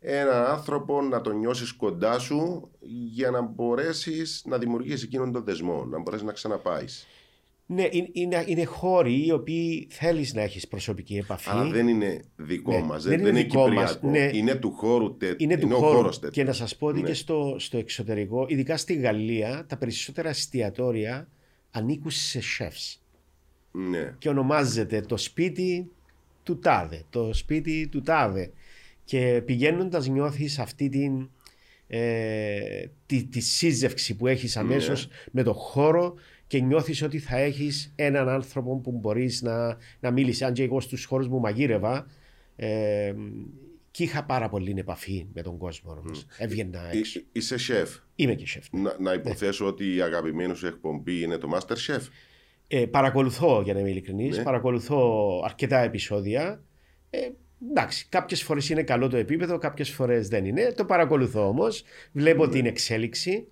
έναν 0.01 0.45
άνθρωπο 0.47 1.03
να 1.03 1.21
τον 1.21 1.39
νιώσεις 1.39 1.73
κοντά 1.73 2.19
σου 2.19 2.71
για 3.13 3.31
να 3.31 3.41
μπορέσεις 3.43 4.43
να 4.47 4.59
δημιουργήσεις 4.59 5.03
εκείνον 5.03 5.33
τον 5.33 5.45
δεσμό, 5.45 5.85
να 5.85 5.99
μπορέσεις 6.01 6.27
να 6.27 6.33
ξαναπάεις. 6.33 7.07
Ναι, 7.67 7.89
είναι, 7.91 8.09
είναι, 8.13 8.45
είναι 8.47 8.65
χώροι 8.65 9.27
οι 9.27 9.33
οποίοι 9.33 9.89
θέλεις 9.91 10.35
να 10.35 10.41
έχεις 10.43 10.69
προσωπική 10.69 11.17
επαφή. 11.17 11.51
Αλλά 11.51 11.71
δεν 11.71 11.89
είναι 11.89 12.25
δικό 12.37 12.73
Ναι, 12.73 12.83
μας. 12.83 13.03
δεν 13.03 13.11
Δεν, 13.11 13.21
είναι 13.21 13.29
είναι 13.39 13.49
δικό 13.49 13.69
μας, 13.69 13.93
κυπριακό. 13.93 14.19
ναι. 14.19 14.31
Είναι 14.39 14.55
του 14.55 14.71
χώρου 14.73 15.17
τέτοιο. 15.17 15.37
είναι 15.39 15.57
του 15.57 15.69
ο 15.73 15.77
χώρου. 15.77 15.95
χώρος 15.97 16.19
τέτοιο. 16.19 16.43
Και 16.43 16.49
να 16.49 16.53
σας 16.55 16.77
πω 16.77 16.87
ότι 16.87 17.01
Ναι. 17.01 17.07
και 17.07 17.15
στο, 17.15 17.57
στο 17.59 17.79
εξωτερικό, 17.79 18.45
ειδικά 18.49 18.77
στη 18.77 18.95
Γαλλία, 18.95 19.65
τα 19.69 19.77
περισσότερα 19.77 20.29
εστιατόρια 20.29 21.29
ανήκουν 21.71 22.11
σε 22.11 22.41
chefs. 22.59 22.97
Ναι. 23.73 24.15
και 24.19 24.29
ονομάζεται 24.29 25.01
το 25.01 25.17
σπίτι 25.17 25.91
του 26.43 26.59
τάδε, 26.59 27.03
το 27.11 27.33
σπίτι 27.33 27.89
του 27.89 28.01
τάδε. 28.03 28.51
Και 29.05 29.43
πηγαίνοντας 29.45 30.09
νιώθεις 30.09 30.59
αυτή 30.59 30.89
την, 30.89 31.29
ε, 31.87 32.85
τη, 33.07 33.25
τη 33.25 33.41
σύζευξη 33.41 34.17
που 34.17 34.27
έχεις 34.27 34.57
αμέσως 34.57 35.09
με 35.31 35.43
το 35.43 35.53
χώρο 35.53 36.15
και 36.47 36.61
νιώθεις 36.61 37.03
ότι 37.03 37.19
θα 37.19 37.37
έχεις 37.39 37.93
έναν 37.97 38.29
άνθρωπο 38.29 38.77
που 38.81 38.91
μπορείς 38.93 39.43
να, 39.43 39.77
να 40.01 40.11
μίλεις. 40.11 40.43
Αν 40.43 40.53
και 40.53 40.63
εγώ 40.63 40.81
στους 40.81 41.05
χώρους 41.05 41.29
μου 41.29 41.41
μαγείρευα 41.41 42.07
ε, 42.57 43.15
και 43.91 44.03
είχα 44.03 44.25
πάρα 44.25 44.49
πολύ 44.49 44.75
επαφή 44.77 45.27
με 45.35 45.43
τον 45.43 45.59
κόσμο 45.59 46.03
όμως. 46.05 46.27
Έβγαινα 46.39 46.91
έξω. 46.93 47.19
Εί- 47.19 47.27
Είσαι 47.33 47.57
σεφ. 47.59 47.97
Είμαι 48.15 48.35
και 48.35 48.47
σεφ. 48.47 48.65
Να, 48.73 48.97
να 49.01 49.13
υποθέσω 49.13 49.67
ότι 49.67 49.95
η 49.95 50.01
αγαπημένη 50.03 50.55
σου 50.57 50.67
εκπομπή 50.67 51.21
είναι 51.23 51.37
το 51.39 51.49
Master 51.55 51.73
Chef. 51.87 52.01
Ε, 52.75 52.87
παρακολουθώ, 52.87 53.61
για 53.65 53.75
να 53.75 53.81
είμαι 53.81 53.91
ειλικρινής, 53.91 54.37
Ναι. 54.37 54.43
παρακολουθώ 54.43 55.43
αρκετά 55.45 55.79
επεισόδια. 55.79 56.63
Ε, 57.11 57.19
εντάξει, 57.71 58.07
κάποιες 58.09 58.43
φορές 58.43 58.69
είναι 58.69 58.83
καλό 58.83 59.09
το 59.09 59.17
επίπεδο, 59.17 59.59
κάποιες 59.59 59.91
φορές 59.91 60.29
δεν 60.29 60.45
είναι. 60.45 60.73
Το 60.77 60.85
παρακολουθώ 60.85 61.49
όμως. 61.49 61.85
Βλέπω 62.13 62.49
την 62.49 62.67
εξέλιξη 62.67 63.47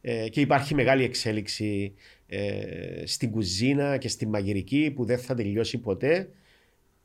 ε, 0.00 0.28
και 0.28 0.40
υπάρχει 0.40 0.74
μεγάλη 0.74 1.04
εξέλιξη 1.04 1.94
ε, 2.26 3.06
στην 3.06 3.30
κουζίνα 3.30 3.96
και 3.96 4.08
στη 4.08 4.26
μαγειρική 4.26 4.92
που 4.94 5.04
δεν 5.04 5.18
θα 5.18 5.34
τελειώσει 5.34 5.78
ποτέ. 5.78 6.28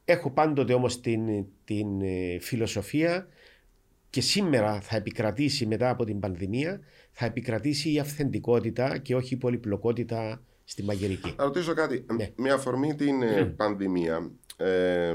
Έχω 0.05 0.31
πάντοτε 0.31 0.73
όμως 0.73 1.01
την, 1.01 1.45
την 1.65 2.01
ε, 2.01 2.37
φιλοσοφία 2.39 3.27
και 4.09 4.21
σήμερα 4.21 4.81
θα 4.81 4.95
επικρατήσει 4.95 5.65
μετά 5.65 5.89
από 5.89 6.05
την 6.05 6.19
πανδημία 6.19 6.79
θα 7.11 7.25
επικρατήσει 7.25 7.91
η 7.93 7.99
αυθεντικότητα 7.99 8.97
και 8.97 9.15
όχι 9.15 9.33
η 9.33 9.37
πολυπλοκότητα 9.37 10.41
στη 10.69 10.83
μαγειρική. 10.83 11.33
Να 11.37 11.43
ρωτήσω 11.43 11.73
κάτι. 11.73 12.05
Ναι. 12.15 12.31
Με 12.35 12.51
αφορμή 12.51 12.95
την 12.95 13.21
ε, 13.21 13.43
πανδημία, 13.45 14.31
ε, 14.57 15.13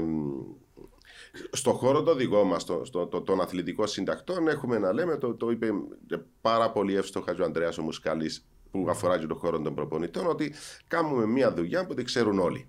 στο 1.51 1.71
χώρο 1.73 2.03
το 2.03 2.15
δικό 2.15 2.43
μας, 2.43 2.61
στο, 2.61 2.85
στο, 2.85 3.07
το- 3.07 3.21
των 3.21 3.41
αθλητικών 3.41 3.87
συντακτών, 3.87 4.47
έχουμε 4.47 4.77
να 4.77 4.93
λέμε, 4.93 5.17
το, 5.17 5.33
το 5.35 5.49
είπε 5.51 5.69
πάρα 6.41 6.71
πολύ 6.71 6.95
εύστοχα 6.95 7.35
ο 7.39 7.43
Ανδρέας 7.43 7.77
ο 7.77 7.81
Μουσκάλης 7.81 8.47
που 8.71 8.85
αφορά 8.89 9.19
και 9.19 9.25
το 9.25 9.35
χώρο 9.35 9.61
των 9.61 9.75
προπονητών, 9.75 10.27
ότι 10.27 10.53
κάνουμε 10.87 11.25
μια 11.25 11.53
δουλειά 11.53 11.85
που 11.85 11.93
την 11.93 12.05
ξέρουν 12.05 12.39
όλοι. 12.39 12.67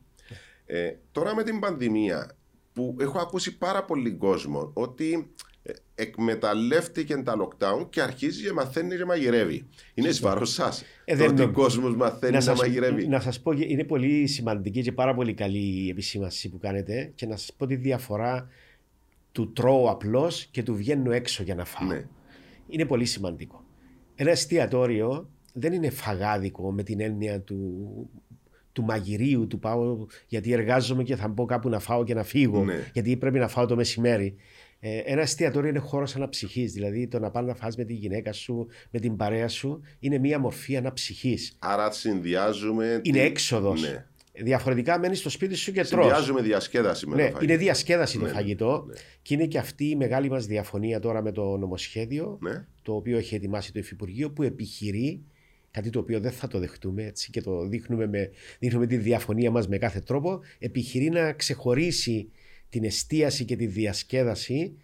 Ε, 0.67 0.91
τώρα 1.13 1.35
με 1.35 1.43
την 1.43 1.61
πανδημία, 1.61 2.37
που 2.73 2.97
έχω 3.01 3.19
ακούσει 3.19 3.59
πάρα 3.59 3.85
πολύ 3.85 4.13
κόσμο 4.13 4.71
ότι 4.75 5.13
ε, 5.13 5.54
εκμεταλλεύτηκε 5.95 7.17
τα 7.17 7.35
lockdown 7.39 7.87
και 7.91 8.01
αρχίζει 8.03 8.45
και 8.45 8.53
μαθαίνει 8.53 8.97
και 8.97 9.05
μαγειρεύει. 9.05 9.67
Είναι 9.95 10.09
εις 10.09 10.21
βάρος 10.21 10.53
σας. 10.53 10.83
Ε, 11.05 11.13
το 11.13 11.19
δεν 11.19 11.31
ότι 11.31 11.43
ο 11.43 11.47
το- 11.47 11.53
κόσμος 11.53 11.97
μαθαίνει 11.97 12.33
να, 12.33 12.41
σας, 12.41 12.59
μαγειρεύει. 12.61 13.07
να 13.07 13.21
σας 13.21 13.41
πω, 13.41 13.53
είναι 13.53 13.85
πολύ 13.85 14.27
σημαντική 14.27 14.83
και 14.83 14.93
πάρα 14.93 15.15
πολύ 15.15 15.35
καλή 15.35 15.85
η 15.85 15.89
επισήμανση 15.89 16.49
που 16.49 16.59
κάνετε 16.59 17.13
και 17.15 17.27
να 17.27 17.37
σας 17.37 17.53
πω 17.57 17.67
τη 17.67 17.75
διαφορά 17.77 18.49
του 19.33 19.53
τρώω 19.53 19.91
απλώς 19.91 20.45
και 20.51 20.63
του 20.63 20.75
βγαίνω 20.77 21.13
έξω 21.13 21.43
για 21.43 21.55
να 21.55 21.65
φάω. 21.65 21.89
Ναι. 21.89 22.05
Είναι 22.69 22.85
πολύ 22.85 23.05
σημαντικό. 23.05 23.65
Ένα 24.15 24.31
εστιατόριο 24.31 25.29
δεν 25.53 25.73
είναι 25.73 25.91
φαγάδικο 25.91 26.73
με 26.73 26.83
την 26.83 27.01
έννοια 27.01 27.41
του, 27.41 27.87
του 28.73 28.83
μαγειρίου, 28.83 29.47
του 29.47 29.59
πάω 29.59 30.07
γιατί 30.27 30.53
εργάζομαι 30.53 31.03
και 31.03 31.17
θα 31.17 31.29
μπω 31.29 31.45
κάπου 31.45 31.69
να 31.69 31.79
φάω 31.79 32.05
και 32.05 32.15
να 32.15 32.23
φύγω, 32.23 32.65
Ναι. 32.65 32.91
γιατί 32.93 33.17
πρέπει 33.17 33.39
να 33.39 33.49
φάω 33.49 33.67
το 33.67 33.77
μεσημέρι. 33.77 34.35
Ε, 34.87 34.99
ένα 35.05 35.21
εστιατόριο 35.21 35.69
είναι 35.69 35.79
χώρος 35.79 36.17
αναψυχής. 36.17 36.73
Δηλαδή 36.73 37.09
το 37.09 37.19
να 37.19 37.31
πας 37.31 37.45
να 37.45 37.55
φας 37.55 37.77
με 37.77 37.85
τη 37.85 37.93
γυναίκα 37.95 38.33
σου, 38.33 38.67
με 38.91 38.99
την 39.01 39.17
παρέα 39.17 39.49
σου, 39.49 39.81
είναι 39.99 40.19
μια 40.19 40.39
μορφή 40.39 40.77
αναψυχής. 40.77 41.57
Άρα 41.59 41.91
συνδυάζουμε. 41.91 42.87
Είναι 42.87 43.01
την- 43.01 43.15
έξοδος. 43.15 43.83
Ναι. 43.83 44.07
Διαφορετικά 44.33 44.99
μένεις 44.99 45.19
στο 45.19 45.29
σπίτι 45.31 45.55
σου 45.55 45.73
και 45.73 45.83
τρως. 45.85 46.05
Συνδυάζουμε 46.05 46.43
διασκέδαση 46.43 47.07
με 47.07 47.15
Ναι, 47.15 47.23
το 47.23 47.29
φαγητό. 47.33 47.45
είναι 47.45 47.57
διασκέδαση 47.63 48.19
το 48.19 48.25
Ναι, 48.25 48.31
φαγητό 48.31 48.85
ναι. 48.89 48.95
και 49.23 49.35
είναι 49.35 49.47
και 49.47 49.59
αυτή 49.59 49.85
η 49.85 49.97
μεγάλη 49.97 50.31
μας 50.31 50.47
διαφωνία 50.47 51.01
τώρα 51.01 51.23
με 51.23 51.33
το 51.33 51.57
νομοσχέδιο 51.57 52.39
Ναι. 52.41 52.65
το 52.83 52.95
οποίο 52.95 53.19
έχει 53.19 53.35
ετοιμάσει 53.35 53.73
το 53.73 53.79
Υφυπουργείο 53.79 54.31
που 54.31 54.43
επιχειρεί 54.43 55.21
κάτι 55.71 55.91
το 55.91 55.99
οποίο 55.99 56.21
δεν 56.21 56.33
θα 56.33 56.47
το 56.49 56.59
δεχτούμε 56.59 57.05
έτσι 57.05 57.31
και 57.31 57.41
το 57.41 57.67
δείχνουμε, 57.67 58.07
με, 58.07 58.31
δείχνουμε 58.59 58.87
τη 58.87 58.97
διαφωνία 58.97 59.51
μας 59.51 59.69
με 59.69 59.79
κάθε 59.79 60.01
τρόπο 60.01 60.41
επιχειρεί 60.59 61.09
να 61.09 61.33
ξεχωρίσει 61.33 62.29
την 62.75 62.85
εστίαση 62.85 63.45
και 63.45 63.57
τη 63.57 63.67
διασκέδαση 63.67 64.77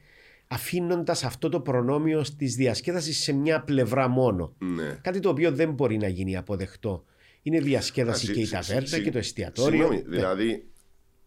αφήνοντας 0.47 1.25
αυτό 1.25 1.49
το 1.49 1.61
προνόμιο 1.61 2.25
της 2.37 2.55
διασκέδασης 2.55 3.23
σε 3.23 3.33
μια 3.33 3.61
πλευρά 3.63 4.09
μόνο. 4.09 4.55
ναι. 4.59 4.99
Κάτι 5.03 5.21
το 5.21 5.29
οποίο 5.29 5.53
δεν 5.53 5.73
μπορεί 5.73 5.97
να 5.97 6.09
γίνει 6.09 6.37
αποδεκτό. 6.37 7.05
Είναι 7.43 7.61
διασκέδαση 7.61 8.31
Α, 8.31 8.33
και 8.35 8.41
η 8.41 8.45
συ- 8.45 8.55
συ- 8.57 8.67
ταβέρνα 8.67 8.87
συ- 8.89 9.03
και 9.03 9.11
το 9.11 9.19
εστιατόριο. 9.19 9.79
Συγγνώμη, 9.79 10.03
Ναι. 10.07 10.17
δηλαδή 10.17 10.65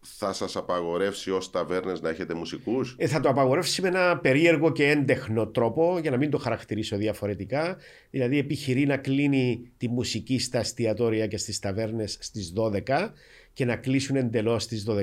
θα 0.00 0.32
σας 0.32 0.56
απαγορεύσει 0.56 1.30
ως 1.30 1.50
ταβέρνες 1.50 2.00
να 2.00 2.08
έχετε 2.08 2.34
μουσικούς; 2.34 2.94
Ε, 2.98 3.06
θα 3.06 3.20
το 3.20 3.28
απαγορεύσει 3.28 3.82
με 3.82 3.88
ένα 3.88 4.18
περίεργο 4.18 4.72
και 4.72 4.88
έντεχνο 4.90 5.46
τρόπο, 5.46 5.98
για 5.98 6.10
να 6.10 6.16
μην 6.16 6.30
το 6.30 6.38
χαρακτηρίσω 6.38 6.96
διαφορετικά. 6.96 7.76
Δηλαδή, 8.10 8.38
επιχειρεί 8.38 8.86
να 8.86 8.96
κλείνει 8.96 9.70
τη 9.76 9.88
μουσική 9.88 10.38
στα 10.38 10.58
εστιατόρια 10.58 11.26
και 11.26 11.36
στις 11.36 11.58
ταβέρνες 11.58 12.16
στις 12.20 12.52
12 12.52 13.12
και 13.54 13.64
να 13.64 13.76
κλείσουν 13.76 14.16
εντελώς 14.16 14.62
στι 14.62 14.82
12.30. 14.88 14.94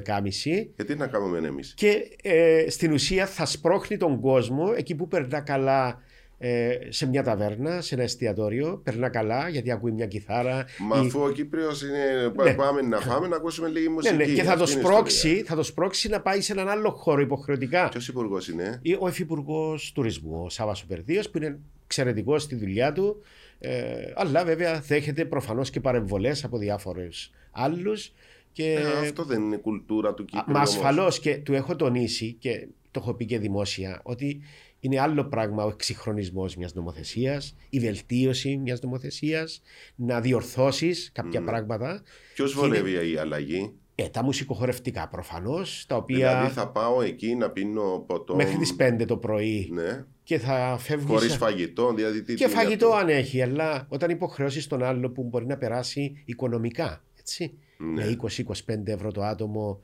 Γιατί 0.76 0.96
να 0.96 1.08
κάνουμε 1.08 1.38
εμείς; 1.48 1.74
Και 1.78 2.18
ε, 2.22 2.66
στην 2.70 2.92
ουσία 2.92 3.26
θα 3.26 3.46
σπρώχνει 3.46 3.98
τον 3.98 4.20
κόσμο 4.20 4.74
εκεί 4.78 4.96
που 4.96 5.08
περνά 5.08 5.40
καλά 5.42 6.02
ε, 6.38 6.78
σε 6.90 7.08
μια 7.08 7.24
ταβέρνα, 7.24 7.82
σε 7.82 7.96
ένα 7.96 8.04
εστιατόριο. 8.04 8.82
Περνά 8.84 9.10
καλά 9.10 9.50
γιατί 9.50 9.72
ακούει 9.72 9.92
μια 9.92 10.06
κιθάρα. 10.06 10.66
Μα 10.80 10.98
ή- 11.02 11.06
αφού 11.06 11.20
ο 11.22 11.30
Κύπριος 11.32 11.82
είναι. 11.82 12.32
Ναι. 12.44 12.54
Πάμε 12.54 12.82
να 12.82 13.00
φάμε, 13.00 13.28
να 13.28 13.36
ακούσουμε 13.36 13.68
λίγη 13.68 13.88
Ναι, 13.88 13.94
μουσική. 13.94 14.16
ναι, 14.16 14.26
και 14.26 14.44
θα 14.44 14.56
το, 14.56 14.64
Αυτή 14.64 14.76
είναι 14.76 14.82
η 14.82 14.86
σπρώξει, 14.86 15.44
θα 15.46 15.56
το 15.56 15.64
σπρώξει 15.64 16.10
να 16.10 16.22
πάει 16.22 16.42
σε 16.42 16.52
έναν 16.52 16.70
άλλο 16.70 16.90
χώρο 16.92 17.22
υποχρεωτικά. 17.22 17.90
Ποιος 17.90 18.08
υπουργός 18.08 18.48
είναι; 18.48 18.80
Ή 18.82 18.98
ο 19.00 19.08
Υφυπουργός 19.08 19.92
Τουρισμού, 19.92 20.42
ο 20.46 20.50
Σάβα 20.50 20.76
Περδίο, 20.88 21.22
που 21.32 21.38
είναι 21.38 21.60
εξαιρετικός 21.84 22.44
στη 22.44 22.56
δουλειά 22.56 22.92
του. 22.92 23.22
Ε, 23.60 23.72
αλλά 24.16 24.44
βέβαια 24.46 24.80
δέχεται 24.80 25.26
προφανώς 25.26 25.70
και 25.70 25.80
παρεμβολές 25.80 26.44
από 26.44 26.58
διάφορους 26.58 27.32
άλλους. 27.52 28.14
Και... 28.52 28.72
Ε, 28.74 29.08
αυτό 29.08 29.24
δεν 29.24 29.42
είναι 29.42 29.58
κουλτούρα 29.58 30.14
του 30.14 30.24
Α, 30.24 30.26
Κύπρου. 30.26 30.52
Μα 30.52 30.58
όμως. 30.60 30.70
ασφαλώς 30.76 31.20
και 31.20 31.38
του 31.38 31.54
έχω 31.54 31.76
τονίσει 31.76 32.34
και 32.40 32.68
το 32.92 33.00
έχω 33.04 33.14
πει 33.14 33.26
και 33.26 33.40
δημόσια 33.40 34.00
ότι 34.04 34.42
είναι 34.80 35.00
άλλο 35.00 35.24
πράγμα 35.26 35.64
ο 35.66 35.68
εξυγχρονισμός 35.70 36.56
μιας 36.56 36.74
νομοθεσίας, 36.74 37.56
η 37.70 37.80
βελτίωση 37.80 38.58
μιας 38.58 38.82
νομοθεσίας, 38.82 39.62
να 39.96 40.22
διορθώσεις 40.22 41.10
κάποια 41.14 41.40
Ναι. 41.40 41.46
πράγματα. 41.46 42.02
Ποιος 42.34 42.54
Και 42.54 42.60
είναι- 42.66 42.68
βολεύει 42.80 43.12
η 43.14 43.18
αλλαγή; 43.18 43.74
Ε, 43.96 44.08
τα 44.10 44.24
μουσικοχορευτικά 44.24 45.08
προφανώς, 45.08 45.86
τα 45.88 45.96
οποία 45.96 46.30
Δηλαδή 46.30 46.54
θα 46.54 46.68
πάω 46.70 47.02
εκεί 47.02 47.36
να 47.36 47.50
πίνω 47.50 48.04
ποτό. 48.08 48.36
μέχρι 48.36 48.58
τις 48.58 48.76
5 48.76 49.06
το 49.06 49.18
πρωί 49.18 49.70
Ναι. 49.74 50.06
και 50.24 50.40
θα 50.40 50.78
φεύγεις. 50.80 51.10
Χωρίς 51.10 51.36
φαγητό. 51.36 51.94
Δηλαδή, 51.94 52.22
τι, 52.24 52.34
Και 52.34 52.44
τι 52.46 52.52
είναι 52.52 52.62
φαγητό 52.62 52.88
αυτό; 52.88 52.98
αν 53.00 53.10
έχει, 53.10 53.42
αλλά 53.42 53.86
όταν 53.90 54.10
υποχρεώσεις 54.10 54.68
τον 54.68 54.84
άλλο 54.84 55.10
που 55.10 55.24
μπορεί 55.24 55.46
να 55.46 55.58
περάσει 55.58 56.22
οικονομικά. 56.26 57.04
Έτσι. 57.20 57.54
Ναι. 57.94 58.06
Με 58.06 58.18
20-25 58.68 58.88
ευρώ 58.88 59.12
το 59.12 59.24
άτομο 59.24 59.82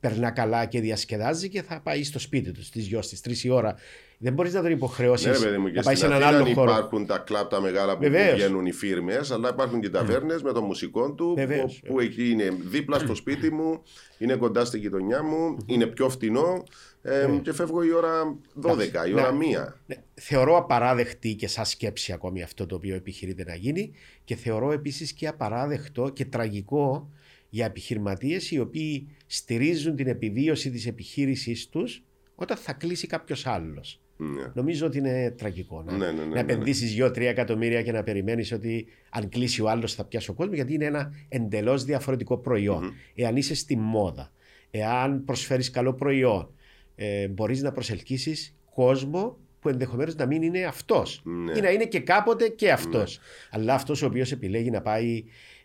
περνά 0.00 0.30
καλά 0.30 0.64
και 0.66 0.80
διασκεδάζει 0.80 1.48
και 1.48 1.62
θα 1.62 1.80
πάει 1.80 2.04
στο 2.04 2.18
σπίτι 2.18 2.52
τους 2.52 2.66
στις 2.66 2.88
2 2.94 2.98
στι 3.02 3.30
3 3.30 3.44
η 3.44 3.50
ώρα. 3.50 3.74
Δεν 4.18 4.32
μπορείς 4.32 4.52
να 4.52 4.62
τον 4.62 4.70
υποχρεώσεις 4.70 5.26
Ναι, 5.26 5.32
ρε 5.32 5.38
παιδί 5.38 5.58
μου, 5.58 5.66
και 5.68 5.76
να 5.76 5.82
πάει 5.82 5.94
σε 5.94 6.00
στην 6.04 6.12
έναν 6.16 6.28
Αθήνα 6.28 6.44
άλλο 6.44 6.54
χώρο. 6.54 6.70
υπάρχουν 6.70 7.06
τα 7.06 7.18
κλαπ 7.18 7.50
τα 7.50 7.60
μεγάλα 7.60 7.94
που 7.94 8.02
Βεβαίως. 8.02 8.34
βγαίνουν 8.34 8.66
οι 8.66 8.72
φίρμες, 8.72 9.30
αλλά 9.30 9.48
υπάρχουν 9.48 9.80
και 9.80 9.88
ταβέρνες 9.90 10.42
με 10.42 10.52
το 10.52 10.60
μουσικό 10.62 11.12
του 11.12 11.34
Βεβαίως. 11.36 11.80
που, 11.84 11.92
που 11.92 12.00
εκεί 12.00 12.30
είναι 12.30 12.56
δίπλα 12.60 12.98
στο 12.98 13.14
σπίτι 13.14 13.52
μου, 13.52 13.82
είναι 14.18 14.34
κοντά 14.34 14.64
στη 14.64 14.78
γειτονιά 14.78 15.22
μου, 15.22 15.56
είναι 15.66 15.86
πιο 15.86 16.08
φτηνό 16.08 16.64
ε, 17.02 17.28
και 17.42 17.52
φεύγω 17.52 17.82
η 17.82 17.92
ώρα 17.92 18.36
12, 18.62 18.78
η 19.08 19.12
ώρα 19.14 19.32
Ναι. 19.32 19.46
1. 19.66 19.72
Ναι, 19.86 19.96
θεωρώ 20.14 20.56
απαράδεκτη 20.56 21.34
και 21.34 21.48
σαν 21.48 21.64
σκέψη 21.64 22.12
ακόμη 22.12 22.42
αυτό 22.42 22.66
το 22.66 22.74
οποίο 22.74 22.94
επιχειρείται 22.94 23.44
να 23.44 23.54
γίνει 23.54 23.92
και 24.24 24.36
θεωρώ 24.36 24.72
επίσης 24.72 25.12
και 25.12 25.26
απαράδεκτο 25.26 26.08
και 26.08 26.24
τραγικό 26.24 27.10
για 27.54 27.64
επιχειρηματίες 27.66 28.50
οι 28.50 28.58
οποίοι 28.58 29.08
στηρίζουν 29.26 29.96
την 29.96 30.06
επιβίωση 30.06 30.70
της 30.70 30.86
επιχείρησής 30.86 31.68
τους 31.68 32.02
όταν 32.34 32.56
θα 32.56 32.72
κλείσει 32.72 33.06
κάποιος 33.06 33.46
άλλος. 33.46 34.00
Ναι. 34.16 34.42
Νομίζω 34.54 34.86
ότι 34.86 34.98
είναι 34.98 35.34
τραγικό 35.36 35.82
να, 35.82 35.92
Ναι, 35.92 36.06
ναι, 36.06 36.12
ναι, 36.12 36.18
να 36.18 36.24
ναι, 36.24 36.34
ναι. 36.34 36.40
επενδύσεις 36.40 36.96
2-3 37.02 37.16
εκατομμύρια 37.16 37.82
και 37.82 37.92
να 37.92 38.02
περιμένεις 38.02 38.52
ότι 38.52 38.86
αν 39.10 39.28
κλείσει 39.28 39.62
ο 39.62 39.68
άλλος 39.68 39.94
θα 39.94 40.04
πιάσει 40.04 40.30
ο 40.30 40.34
κόσμος, 40.34 40.56
γιατί 40.56 40.74
είναι 40.74 40.84
ένα 40.84 41.12
εντελώς 41.28 41.84
διαφορετικό 41.84 42.38
προϊόν. 42.38 42.94
Εάν 43.14 43.36
είσαι 43.36 43.54
στη 43.54 43.76
μόδα, 43.76 44.32
εάν 44.70 45.24
προσφέρεις 45.24 45.70
καλό 45.70 45.94
προϊόν, 45.94 46.54
ε, 46.94 47.28
μπορείς 47.28 47.62
να 47.62 47.72
προσελκύσεις 47.72 48.54
κόσμο 48.74 49.38
που 49.60 49.68
ενδεχομένως 49.68 50.14
να 50.14 50.26
μην 50.26 50.42
είναι 50.42 50.64
αυτός. 50.64 51.22
Ναι. 51.24 51.52
Ή 51.58 51.60
να 51.60 51.70
είναι 51.70 51.84
και 51.84 52.00
κάποτε 52.00 52.48
και 52.48 52.72
αυτός. 52.72 53.20
Αλλά 53.50 53.74
αυτός 53.74 54.02
ο 54.02 54.06
οποίος 54.06 54.32
επιλέγει 54.32 54.70
να 54.70 54.82
πάει 54.82 55.24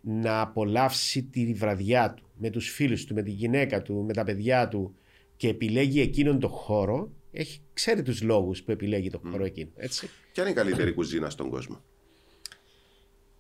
να 0.09 0.41
απολαύσει 0.41 1.23
τη 1.23 1.53
βραδιά 1.53 2.13
του 2.13 2.23
με 2.37 2.49
τους 2.49 2.69
φίλους 2.69 3.05
του, 3.05 3.13
με 3.13 3.21
τη 3.21 3.31
γυναίκα 3.31 3.81
του, 3.81 4.03
με 4.07 4.13
τα 4.13 4.23
παιδιά 4.23 4.67
του 4.67 4.95
και 5.35 5.47
επιλέγει 5.47 6.01
εκείνον 6.01 6.39
τον 6.39 6.49
χώρο, 6.49 7.11
έχει, 7.31 7.61
ξέρει 7.73 8.01
τους 8.01 8.21
λόγους 8.21 8.63
που 8.63 8.71
επιλέγει 8.71 9.09
τον 9.09 9.21
χώρο 9.31 9.43
εκείνο. 9.43 9.69
Έτσι. 9.75 10.09
Ποια 10.31 10.43
είναι 10.43 10.51
η 10.51 10.55
καλύτερη 10.55 10.93
κουζίνα 10.93 11.29
στον 11.29 11.49
κόσμο; 11.49 11.81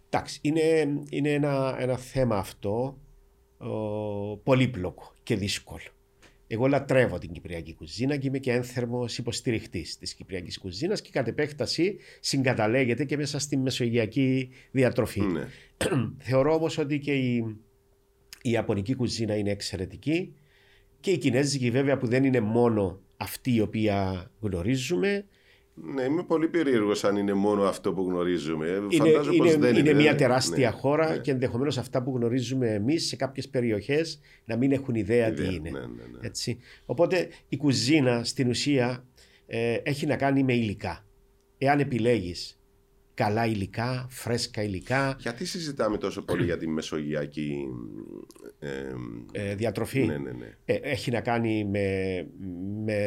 Εντάξει, 0.09 0.39
είναι, 0.41 0.61
είναι 1.09 1.33
ένα, 1.33 1.75
ένα 1.79 1.97
θέμα 1.97 2.37
αυτό 2.37 2.97
ο, 3.57 4.37
πολύπλοκο 4.37 5.13
και 5.23 5.35
δύσκολο. 5.35 5.81
Εγώ 6.47 6.67
λατρεύω 6.67 7.17
την 7.17 7.31
Κυπριακή 7.31 7.73
κουζίνα 7.73 8.17
και 8.17 8.27
είμαι 8.27 8.37
και 8.37 8.51
ένθερμος 8.51 9.17
υποστηριχτής 9.17 9.97
της 9.97 10.13
Κυπριακής 10.13 10.57
κουζίνας 10.57 11.01
και 11.01 11.09
κατ' 11.11 11.27
επέκταση 11.27 11.97
συγκαταλέγεται 12.19 13.05
και 13.05 13.17
μέσα 13.17 13.39
στη 13.39 13.57
μεσογειακή 13.57 14.49
διατροφή. 14.71 15.21
Ναι. 15.21 15.47
Θεωρώ 16.17 16.53
όμως 16.53 16.77
ότι 16.77 16.99
και 16.99 17.13
η, 17.13 17.35
η 18.41 18.51
Ιαπωνική 18.51 18.95
κουζίνα 18.95 19.37
είναι 19.37 19.51
εξαιρετική 19.51 20.33
και 20.99 21.11
η 21.11 21.17
Κινέζικη 21.17 21.71
βέβαια 21.71 21.97
που 21.97 22.07
δεν 22.07 22.23
είναι 22.23 22.39
μόνο 22.39 22.99
αυτή 23.17 23.53
η 23.53 23.61
οποία 23.61 24.31
γνωρίζουμε. 24.39 25.25
Ναι, 25.83 26.01
είμαι 26.03 26.23
πολύ 26.23 26.47
περίεργος 26.47 27.03
αν 27.03 27.15
είναι 27.17 27.33
μόνο 27.33 27.63
αυτό 27.63 27.93
που 27.93 28.01
γνωρίζουμε. 28.09 28.67
Είναι, 28.67 28.95
Φαντάζομαι 28.95 29.37
πως 29.37 29.47
είναι, 29.53 29.57
δεν 29.57 29.75
είναι 29.75 29.89
είναι. 29.89 30.01
μια 30.01 30.11
Ναι, 30.11 30.17
τεράστια 30.17 30.69
ναι, 30.69 30.75
χώρα 30.75 31.09
ναι. 31.11 31.17
και 31.17 31.31
ενδεχομένως 31.31 31.77
αυτά 31.77 32.03
που 32.03 32.15
γνωρίζουμε 32.15 32.73
εμείς 32.73 33.07
σε 33.07 33.15
κάποιες 33.15 33.49
περιοχές 33.49 34.19
να 34.45 34.57
μην 34.57 34.71
έχουν 34.71 34.95
ιδέα, 34.95 35.27
Ιδέα, 35.27 35.47
τι 35.49 35.55
είναι. 35.55 35.69
ναι, 35.69 35.79
ναι, 35.79 35.85
ναι. 35.85 36.19
Έτσι. 36.21 36.59
Οπότε 36.85 37.27
η 37.49 37.57
κουζίνα 37.57 38.23
στην 38.23 38.49
ουσία 38.49 39.05
ε, 39.47 39.73
έχει 39.83 40.05
να 40.05 40.15
κάνει 40.15 40.43
με 40.43 40.53
υλικά. 40.53 41.05
Εάν 41.57 41.79
επιλέγεις 41.79 42.56
καλά 43.17 43.45
υλικά, 43.45 44.07
φρέσκα 44.09 44.63
υλικά, 44.63 45.15
Γιατί 45.19 45.45
συζητάμε 45.45 45.97
τόσο 45.97 46.21
πολύ 46.21 46.43
για 46.43 46.57
τη 46.57 46.67
μεσογειακή 46.67 47.65
ε, 48.59 48.69
ε, 49.31 49.55
διατροφή, 49.55 50.05
ναι, 50.05 50.17
ναι, 50.17 50.31
ναι. 50.31 50.57
ε, 50.65 50.73
έχει 50.81 51.11
να 51.11 51.21
κάνει 51.21 51.65
με. 51.65 51.85
με 52.85 52.97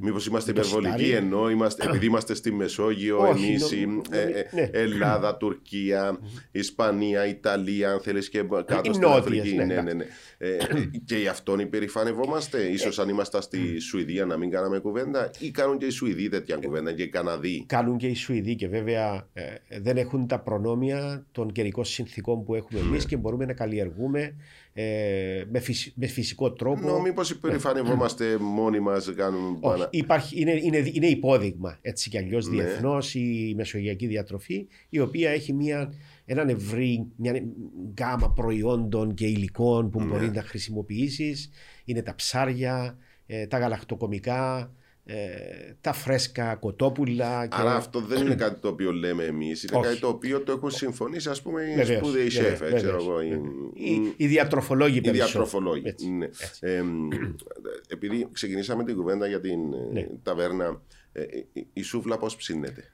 Μήπως 0.00 0.26
είμαστε 0.26 0.52
το 0.52 0.60
υπερβολικοί 0.60 1.04
στάρι. 1.06 1.10
ενώ 1.24 1.50
είμαστε, 1.50 1.86
επειδή 1.88 2.06
είμαστε 2.06 2.34
στη 2.34 2.52
Μεσόγειο, 2.52 3.18
Όχι, 3.28 3.44
εμείς, 3.46 3.70
νο- 3.86 3.92
νο- 3.92 4.02
ναι. 4.10 4.68
Ελλάδα, 4.72 5.36
Τουρκία, 5.36 6.18
Ισπανία, 6.50 7.26
Ιταλία, 7.26 7.90
αν 7.92 8.00
θέλεις 8.00 8.28
και 8.28 8.42
κάτω 8.64 8.90
Οι 8.90 8.94
στην 8.94 9.00
νότιες, 9.08 9.40
Αφρική. 9.40 9.56
ναι, 9.56 9.64
Ναι, 9.64 9.74
ναι, 9.74 9.90
εντάξει. 9.90 9.96
ναι. 9.96 10.04
Ε, 10.38 10.56
και 11.04 11.16
γι' 11.16 11.28
αυτόν 11.28 11.58
υπερηφανευόμαστε. 11.58 12.76
σω 12.76 13.02
αν 13.02 13.08
ήμασταν 13.08 13.42
στη 13.42 13.78
Σουηδία 13.78 14.24
να 14.26 14.36
μην 14.36 14.50
κάναμε 14.50 14.78
κουβέντα, 14.78 15.30
ή 15.38 15.50
κάνουν 15.50 15.78
και 15.78 15.86
οι 15.86 15.90
Σουηδοί 15.90 16.28
τέτοια 16.28 16.56
κουβέντα 16.56 16.92
και 16.92 17.02
οι 17.02 17.08
Καναδοί. 17.08 17.64
κάνουν 17.68 17.96
και 17.96 18.06
οι 18.06 18.14
Σουηδοί 18.14 18.54
και 18.54 18.68
βέβαια 18.68 19.23
ε, 19.32 19.80
δεν 19.80 19.96
έχουν 19.96 20.26
τα 20.26 20.40
προνόμια 20.40 21.26
των 21.32 21.52
καιρικών 21.52 21.84
συνθήκων 21.84 22.44
που 22.44 22.54
έχουμε 22.54 22.80
Ναι. 22.80 22.86
εμείς 22.86 23.06
και 23.06 23.16
μπορούμε 23.16 23.44
να 23.44 23.52
καλλιεργούμε 23.52 24.34
ε, 24.72 25.44
με, 25.50 25.58
φυσι- 25.58 25.92
με 25.96 26.06
φυσικό 26.06 26.52
τρόπο. 26.52 26.80
Νο, 26.88 27.00
μήπως 27.00 27.30
υπερηφανευόμαστε 27.30 28.36
μόνοι 28.38 28.80
μας, 28.80 29.12
κάνουμε. 29.16 29.48
Όχι, 29.48 29.58
παρα- 29.60 29.88
υπάρχει, 29.90 30.40
είναι, 30.40 30.52
είναι, 30.62 30.90
είναι 30.92 31.06
υπόδειγμα 31.06 31.78
έτσι 31.82 32.10
κι 32.10 32.18
αλλιώς 32.18 32.46
Ναι. 32.48 32.52
διεθνώς 32.62 33.14
η 33.14 33.52
μεσογειακή 33.56 34.06
διατροφή, 34.06 34.66
η 34.88 35.00
οποία 35.00 35.30
έχει 35.30 35.52
μια, 35.52 35.92
έναν 36.24 36.48
ευρύ, 36.48 37.06
μια 37.16 37.42
γκάμα 37.92 38.30
προϊόντων 38.32 39.14
και 39.14 39.26
υλικών 39.26 39.84
Ναι. 39.84 39.90
που 39.90 40.04
μπορεί 40.04 40.30
να 40.30 40.42
χρησιμοποιήσεις. 40.42 41.50
Είναι 41.84 42.02
τα 42.02 42.14
ψάρια, 42.14 42.98
ε, 43.26 43.46
τα 43.46 43.58
γαλακτοκομικά, 43.58 44.72
ε, 45.06 45.16
τα 45.80 45.92
φρέσκα 45.92 46.54
κοτόπουλα. 46.54 47.46
Και... 47.46 47.56
Άρα 47.60 47.74
αυτό 47.74 48.00
δεν 48.00 48.20
είναι 48.26 48.34
κάτι 48.34 48.60
το 48.60 48.68
οποίο 48.68 48.92
λέμε 48.92 49.24
εμείς, 49.24 49.62
είναι 49.62 49.76
Όχι. 49.76 49.86
κάτι 49.86 50.00
το 50.00 50.08
οποίο 50.08 50.40
το 50.40 50.52
έχουν 50.52 50.70
συμφωνήσει, 50.70 51.28
ας 51.28 51.42
πούμε, 51.42 51.62
οι 51.62 51.74
Βεβαίως, 51.74 51.98
σπουδαίοι 51.98 52.28
βεβαίως, 52.28 52.58
σεφ, 52.58 52.60
ε, 52.72 52.74
ξέρω 52.74 52.98
βεβαίως, 52.98 53.04
εγώ. 53.06 53.20
οι- 53.74 53.90
Οι, 53.92 54.14
οι 54.16 54.26
διατροφολόγοι 54.26 54.96
Οι 54.96 55.00
περισσότερο. 55.00 55.26
διατροφολόγοι. 55.44 55.88
Έτσι, 55.88 56.10
Ναι. 56.10 56.24
έτσι. 56.24 56.50
Ε, 56.60 56.82
μ, 56.82 57.08
επειδή 57.88 58.28
ξεκινήσαμε 58.32 58.84
την 58.84 58.96
κουβέντα 58.96 59.26
για 59.26 59.40
την 59.40 59.72
ε, 59.72 59.92
Ναι. 59.92 60.06
ταβέρνα, 60.22 60.80
ε, 61.12 61.22
ε, 61.22 61.44
η- 61.52 61.66
η 61.72 61.82
σούβλα 61.82 62.18
πώς 62.18 62.36
ψήνεται; 62.36 62.92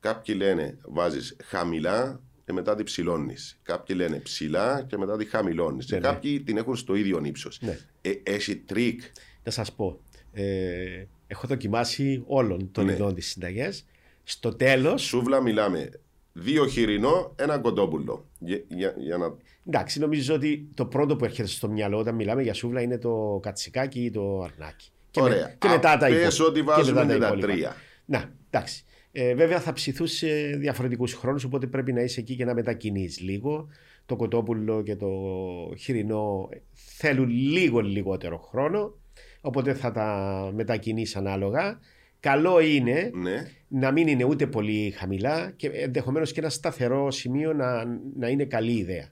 Κάποιοι 0.00 0.34
λένε 0.38 0.78
βάζεις 0.88 1.36
χαμηλά 1.44 2.20
και 2.46 2.52
μετά 2.52 2.74
την 2.74 2.84
ψηλώνεις. 2.84 3.58
Κάποιοι 3.62 3.96
λένε 3.98 4.16
ψηλά 4.18 4.84
και 4.88 4.96
μετά 4.98 5.16
τη 5.16 5.24
χαμηλώνεις. 5.24 5.88
Ναι, 5.90 5.96
ναι. 5.98 6.02
Κάποιοι 6.02 6.40
την 6.40 6.56
έχουν 6.56 6.76
στο 6.76 6.94
ίδιο 6.94 7.20
ύψος. 7.24 7.58
Ναι. 7.60 7.78
Ε, 8.02 8.10
έχει 8.22 8.56
τρικ. 8.56 9.00
Να 9.44 9.50
σας 9.50 9.72
πω, 9.72 10.00
ε, 10.42 11.06
έχω 11.26 11.46
δοκιμάσει 11.46 12.22
όλων 12.26 12.68
των 12.72 12.84
Ναι. 12.84 12.92
ειδών 12.92 13.14
τις 13.14 13.26
συνταγές. 13.26 13.84
Στο 14.24 14.54
τέλος, 14.54 15.02
Σούβλα 15.02 15.40
μιλάμε 15.40 15.90
δύο 16.32 16.66
χοιρινό, 16.66 17.32
ένα 17.36 17.58
κοντόπουλο. 17.58 18.26
Για, 18.38 18.62
για, 18.68 18.94
για 18.98 19.16
να... 19.16 19.34
εντάξει, 19.66 19.98
νομίζω 19.98 20.34
ότι 20.34 20.68
το 20.74 20.86
πρώτο 20.86 21.16
που 21.16 21.24
έρχεται 21.24 21.48
στο 21.48 21.68
μυαλό 21.68 21.98
όταν 21.98 22.14
μιλάμε 22.14 22.42
για 22.42 22.54
σούβλα 22.54 22.80
είναι 22.82 22.98
το 22.98 23.38
κατσικάκι 23.42 24.04
ή 24.04 24.10
το 24.10 24.42
αρνάκι. 24.42 24.90
Και, 25.10 25.20
με- 25.20 25.26
Ωραία. 25.28 25.54
και 25.58 25.68
μετά 25.68 25.96
τα 25.96 26.06
Α, 26.06 26.08
υπόλοιπα. 26.08 26.24
πες 26.24 26.40
ότι 26.40 26.58
Και 26.60 26.64
βάζουμε 26.66 27.00
μετά 27.04 27.12
και 27.14 27.20
τα 27.20 27.26
υπόλοιπα. 27.26 27.46
τρία. 27.46 27.76
Να, 28.04 28.30
εντάξει. 28.50 28.84
Ε, 29.12 29.34
βέβαια 29.34 29.60
θα 29.60 29.72
ψηθούν 29.72 30.06
σε 30.06 30.26
διαφορετικούς 30.58 31.14
χρόνους, 31.14 31.44
οπότε 31.44 31.66
πρέπει 31.66 31.92
να 31.92 32.00
είσαι 32.00 32.20
εκεί 32.20 32.36
και 32.36 32.44
να 32.44 32.54
μετακινείς 32.54 33.20
λίγο. 33.20 33.68
Το 34.06 34.16
κοτόπουλο 34.16 34.82
και 34.82 34.96
το 34.96 35.08
χοιρινό 35.78 36.48
θέλουν 36.72 37.28
λίγο 37.28 37.80
λιγότερο 37.80 38.38
χρόνο, 38.38 38.94
οπότε 39.40 39.74
θα 39.74 39.92
τα 39.92 40.50
μετακινείς 40.54 41.16
ανάλογα. 41.16 41.78
Καλό 42.20 42.60
είναι 42.60 43.10
Ναι. 43.14 43.50
να 43.68 43.90
μην 43.92 44.08
είναι 44.08 44.24
ούτε 44.24 44.46
πολύ 44.46 44.90
χαμηλά 44.90 45.50
και 45.56 45.68
ενδεχομένως 45.68 46.32
και 46.32 46.40
ένα 46.40 46.48
σταθερό 46.50 47.10
σημείο 47.10 47.52
να, 47.52 47.84
να 48.16 48.28
είναι 48.28 48.44
καλή 48.44 48.72
ιδέα. 48.72 49.08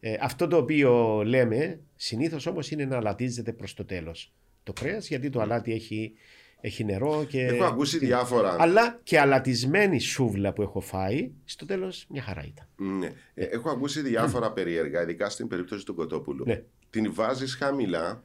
Ε, 0.00 0.16
αυτό 0.20 0.46
το 0.46 0.56
οποίο 0.56 1.22
λέμε 1.26 1.80
συνήθως 1.96 2.46
όμως 2.46 2.70
είναι 2.70 2.84
να 2.84 2.96
αλατίζεται 2.96 3.52
προς 3.52 3.74
το 3.74 3.84
τέλος 3.84 4.32
το 4.62 4.72
κρέας 4.72 5.08
γιατί 5.08 5.30
το 5.30 5.40
αλάτι 5.40 5.72
έχει, 5.72 6.12
έχει 6.60 6.84
νερό 6.84 7.24
και. 7.28 7.40
Έχω 7.44 7.64
ακούσει 7.64 7.98
διάφορα. 7.98 8.56
Αλλά 8.58 9.00
και 9.02 9.18
αλατισμένη 9.20 10.00
σούβλα 10.00 10.52
που 10.52 10.62
έχω 10.62 10.80
φάει, 10.80 11.30
στο 11.44 11.66
τέλος 11.66 12.06
μια 12.08 12.22
χαρά 12.22 12.44
ήταν. 12.46 12.66
Ναι. 12.98 13.12
Ε, 13.34 13.44
Έχω 13.44 13.70
ακούσει 13.70 14.00
διάφορα 14.02 14.52
περίεργα, 14.52 15.02
ειδικά 15.02 15.28
στην 15.30 15.48
περίπτωση 15.48 15.84
του 15.84 15.94
κοτόπουλου. 15.94 16.44
Ναι. 16.46 16.62
Την 16.90 17.14
βάζεις 17.14 17.54
χαμηλά 17.54 18.24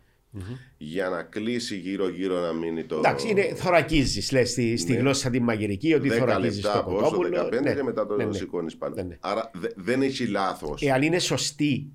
για 0.78 1.10
να 1.10 1.24
κλείσει 1.24 1.78
γύρω-γύρω 1.78 2.40
να 2.40 2.54
μείνει 2.54 2.84
το. 2.84 2.98
Εντάξει, 2.98 3.30
είναι, 3.30 3.54
θωρακίζεις, 3.56 4.32
λες 4.32 4.50
στη, 4.50 4.78
στη 4.78 4.92
Ναι. 4.94 4.98
γλώσσα 5.00 5.30
τη 5.30 5.40
μαγειρική, 5.40 5.94
ότι 5.94 6.10
10 6.10 6.18
θωρακίζεις 6.18 6.64
λεπτά 6.64 6.84
το 6.84 6.90
πόσο, 6.92 7.04
κοτόπουλο. 7.04 7.44
15 7.46 7.62
Ναι, 7.62 7.74
και 7.74 7.84
μετά 7.84 8.06
το 8.08 8.16
ναι, 8.16 8.26
ναι. 8.26 8.34
σηκώνεις 8.34 8.76
πάνω. 8.78 8.96
Ναι, 8.96 9.02
ναι. 9.02 9.18
Άρα 9.20 9.52
δε- 9.54 9.70
δεν 9.76 10.02
έχει 10.02 10.28
λάθος. 10.28 10.82
Εάν 10.82 11.02
είναι 11.02 11.20
σωστή 11.20 11.88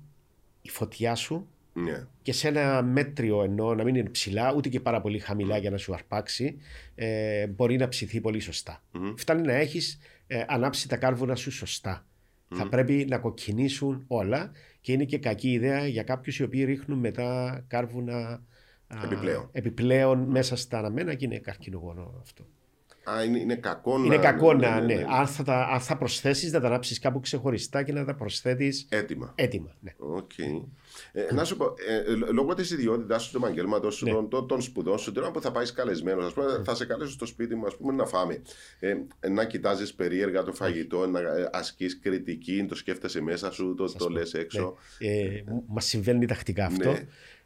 η 0.61 0.69
φωτιά 0.69 1.15
σου, 1.15 1.47
Ναι. 1.73 2.05
και 2.21 2.33
σε 2.33 2.47
ένα 2.47 2.81
μέτριο 2.83 3.43
εννοώ 3.43 3.75
να 3.75 3.83
μην 3.83 3.95
είναι 3.95 4.09
ψηλά 4.09 4.53
ούτε 4.55 4.69
και 4.69 4.79
πάρα 4.79 5.01
πολύ 5.01 5.19
χαμηλά 5.19 5.57
για 5.57 5.69
να 5.71 5.77
σου 5.77 5.93
αρπάξει 5.93 6.57
ε, 6.95 7.47
μπορεί 7.47 7.77
να 7.77 7.87
ψηθεί 7.87 8.21
πολύ 8.21 8.39
σωστά. 8.39 8.83
Φτάνει 9.15 9.41
να 9.41 9.53
έχεις 9.53 9.99
ε, 10.27 10.43
ανάψει 10.47 10.87
τα 10.89 10.97
κάρβουνα 10.97 11.35
σου 11.35 11.51
σωστά. 11.51 12.05
Θα 12.55 12.69
πρέπει 12.69 13.05
να 13.09 13.17
κοκκινήσουν 13.17 14.03
όλα 14.07 14.51
και 14.83 14.91
είναι 14.91 15.05
και 15.05 15.17
κακή 15.17 15.51
ιδέα 15.51 15.87
για 15.87 16.03
κάποιους 16.03 16.39
οι 16.39 16.43
οποίοι 16.43 16.63
ρίχνουν 16.63 16.99
μετά 16.99 17.63
κάρβουνα 17.67 18.43
α, 18.87 19.03
Επιπλέον. 19.05 19.49
επιπλέον 19.51 20.19
μέσα 20.19 20.55
στα 20.55 20.77
αναμμένα 20.77 21.13
και 21.13 21.25
είναι 21.25 21.39
καρκινογόνο 21.39 22.17
αυτό. 22.21 22.47
Α, 23.03 23.23
είναι, 23.23 23.39
είναι 23.39 23.55
κακό 23.55 23.97
να. 23.97 24.05
Είναι 24.05 24.17
κακό 24.17 24.53
να, 24.53 24.81
ναι. 24.81 25.05
Αν 25.09 25.27
θα, 25.27 25.43
τα, 25.43 25.67
αν 25.73 25.79
θα 25.79 25.97
προσθέσεις, 25.97 26.51
να 26.51 26.59
τα 26.59 26.67
ανάψεις 26.67 26.99
κάπου 26.99 27.19
ξεχωριστά 27.19 27.83
και 27.83 27.93
να 27.93 28.05
τα 28.05 28.15
προσθέτεις 28.15 28.85
Έτοιμα. 28.89 29.31
έτοιμα. 29.35 29.75
Ναι. 29.79 29.91
Οκ. 29.97 30.31
Ε, 31.11 31.33
να 31.33 31.43
σου 31.43 31.57
πω, 31.57 31.73
ε, 31.87 31.95
ε, 32.11 32.15
λόγω 32.33 32.53
της 32.53 32.71
ιδιότητάς 32.71 33.23
σου, 33.23 33.31
του 33.31 33.37
επαγγέλματος 33.37 33.95
σου, 33.95 34.05
Ναι. 34.05 34.11
των, 34.11 34.29
των, 34.29 34.47
των 34.47 34.61
σπουδών 34.61 34.97
σου, 34.97 35.11
τώρα 35.11 35.31
που 35.31 35.41
θα 35.41 35.51
πάεις 35.51 35.71
καλεσμένος, 35.73 36.25
ας 36.25 36.33
πούμε, 36.33 36.61
θα 36.65 36.75
σε 36.75 36.85
καλέσω 36.85 37.11
στο 37.11 37.25
σπίτι 37.25 37.55
μου 37.55 37.65
ας 37.65 37.77
πούμε, 37.77 37.93
να 37.93 38.05
φάμε. 38.05 38.41
Ε, 38.79 38.93
να 39.29 39.45
κοιτάζεις 39.45 39.93
περίεργα 39.93 40.43
το 40.43 40.53
φαγητό, 40.53 41.07
να 41.07 41.19
ασκείς 41.51 41.99
κριτική, 41.99 42.65
το 42.69 42.75
σκέφτεσαι 42.75 43.21
μέσα 43.21 43.51
σου, 43.51 43.73
το, 43.77 43.93
το 43.97 44.09
λες 44.09 44.33
έξω. 44.33 44.75
Ε, 44.97 45.43
Μας 45.67 45.85
συμβαίνει 45.85 46.25
τακτικά 46.25 46.65
αυτό. 46.65 46.95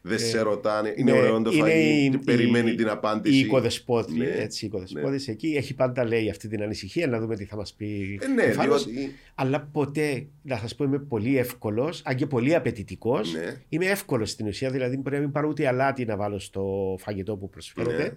Ναι. 0.02 0.16
Δεν 0.16 0.26
σε 0.26 0.40
ρωτάνε, 0.40 0.92
είναι 0.96 1.12
Ναι, 1.12 1.18
ωραίο 1.18 1.42
το 1.42 1.50
είναι 1.50 1.60
φαγητό, 1.62 1.78
η- 2.04 2.18
τι 2.18 2.24
περιμένει 2.24 2.70
η- 2.70 2.74
την 2.74 2.88
απάντηση. 2.88 3.36
Η 3.36 3.38
οικοδεσπότη, 3.40 4.12
Ναι, 4.18 4.26
έτσι, 4.26 4.64
η 4.64 4.68
οικοδεσπότης 4.68 5.28
εκεί 5.28 5.54
έχει 5.56 5.74
πάντα 5.74 6.04
λέει 6.04 6.30
αυτή 6.30 6.48
την 6.48 6.62
ανησυχία 6.62 7.06
να 7.06 7.20
δούμε 7.20 7.36
τι 7.36 7.44
θα 7.44 7.56
μας 7.56 7.72
πει 7.74 8.18
Ε, 8.22 8.26
ναι, 8.26 8.42
ο 8.42 8.52
Φάνος. 8.52 8.84
διότι. 8.84 9.14
Αλλά 9.34 9.68
ποτέ, 9.72 10.26
να 10.42 10.56
σας 10.56 10.74
πω, 10.74 10.84
είμαι 10.84 10.98
πολύ 10.98 11.38
εύκολος, 11.38 12.02
αν 12.04 12.16
και 12.16 12.26
πολύ 12.26 12.54
απαιτητικός. 12.54 13.32
Ναι. 13.34 13.54
Είμαι 13.68 13.86
εύκολος 13.86 14.30
στην 14.30 14.46
ουσία, 14.46 14.70
δηλαδή 14.70 14.96
μπορεί 14.96 15.14
να 15.16 15.20
μην 15.22 15.32
πάρω 15.32 15.48
ούτε 15.48 15.66
αλάτι 15.66 16.04
να 16.04 16.16
βάλω 16.16 16.38
στο 16.38 16.96
φαγητό 17.00 17.36
που 17.36 17.48
προσφέρεται. 17.48 18.02
Ναι. 18.02 18.10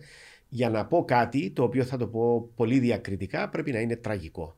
Για 0.49 0.69
να 0.69 0.85
πω 0.85 1.05
κάτι, 1.05 1.49
το 1.51 1.63
οποίο 1.63 1.83
θα 1.83 1.97
το 1.97 2.07
πω 2.07 2.49
πολύ 2.55 2.79
διακριτικά, 2.79 3.49
πρέπει 3.49 3.71
να 3.71 3.79
είναι 3.79 3.95
τραγικό. 3.95 4.55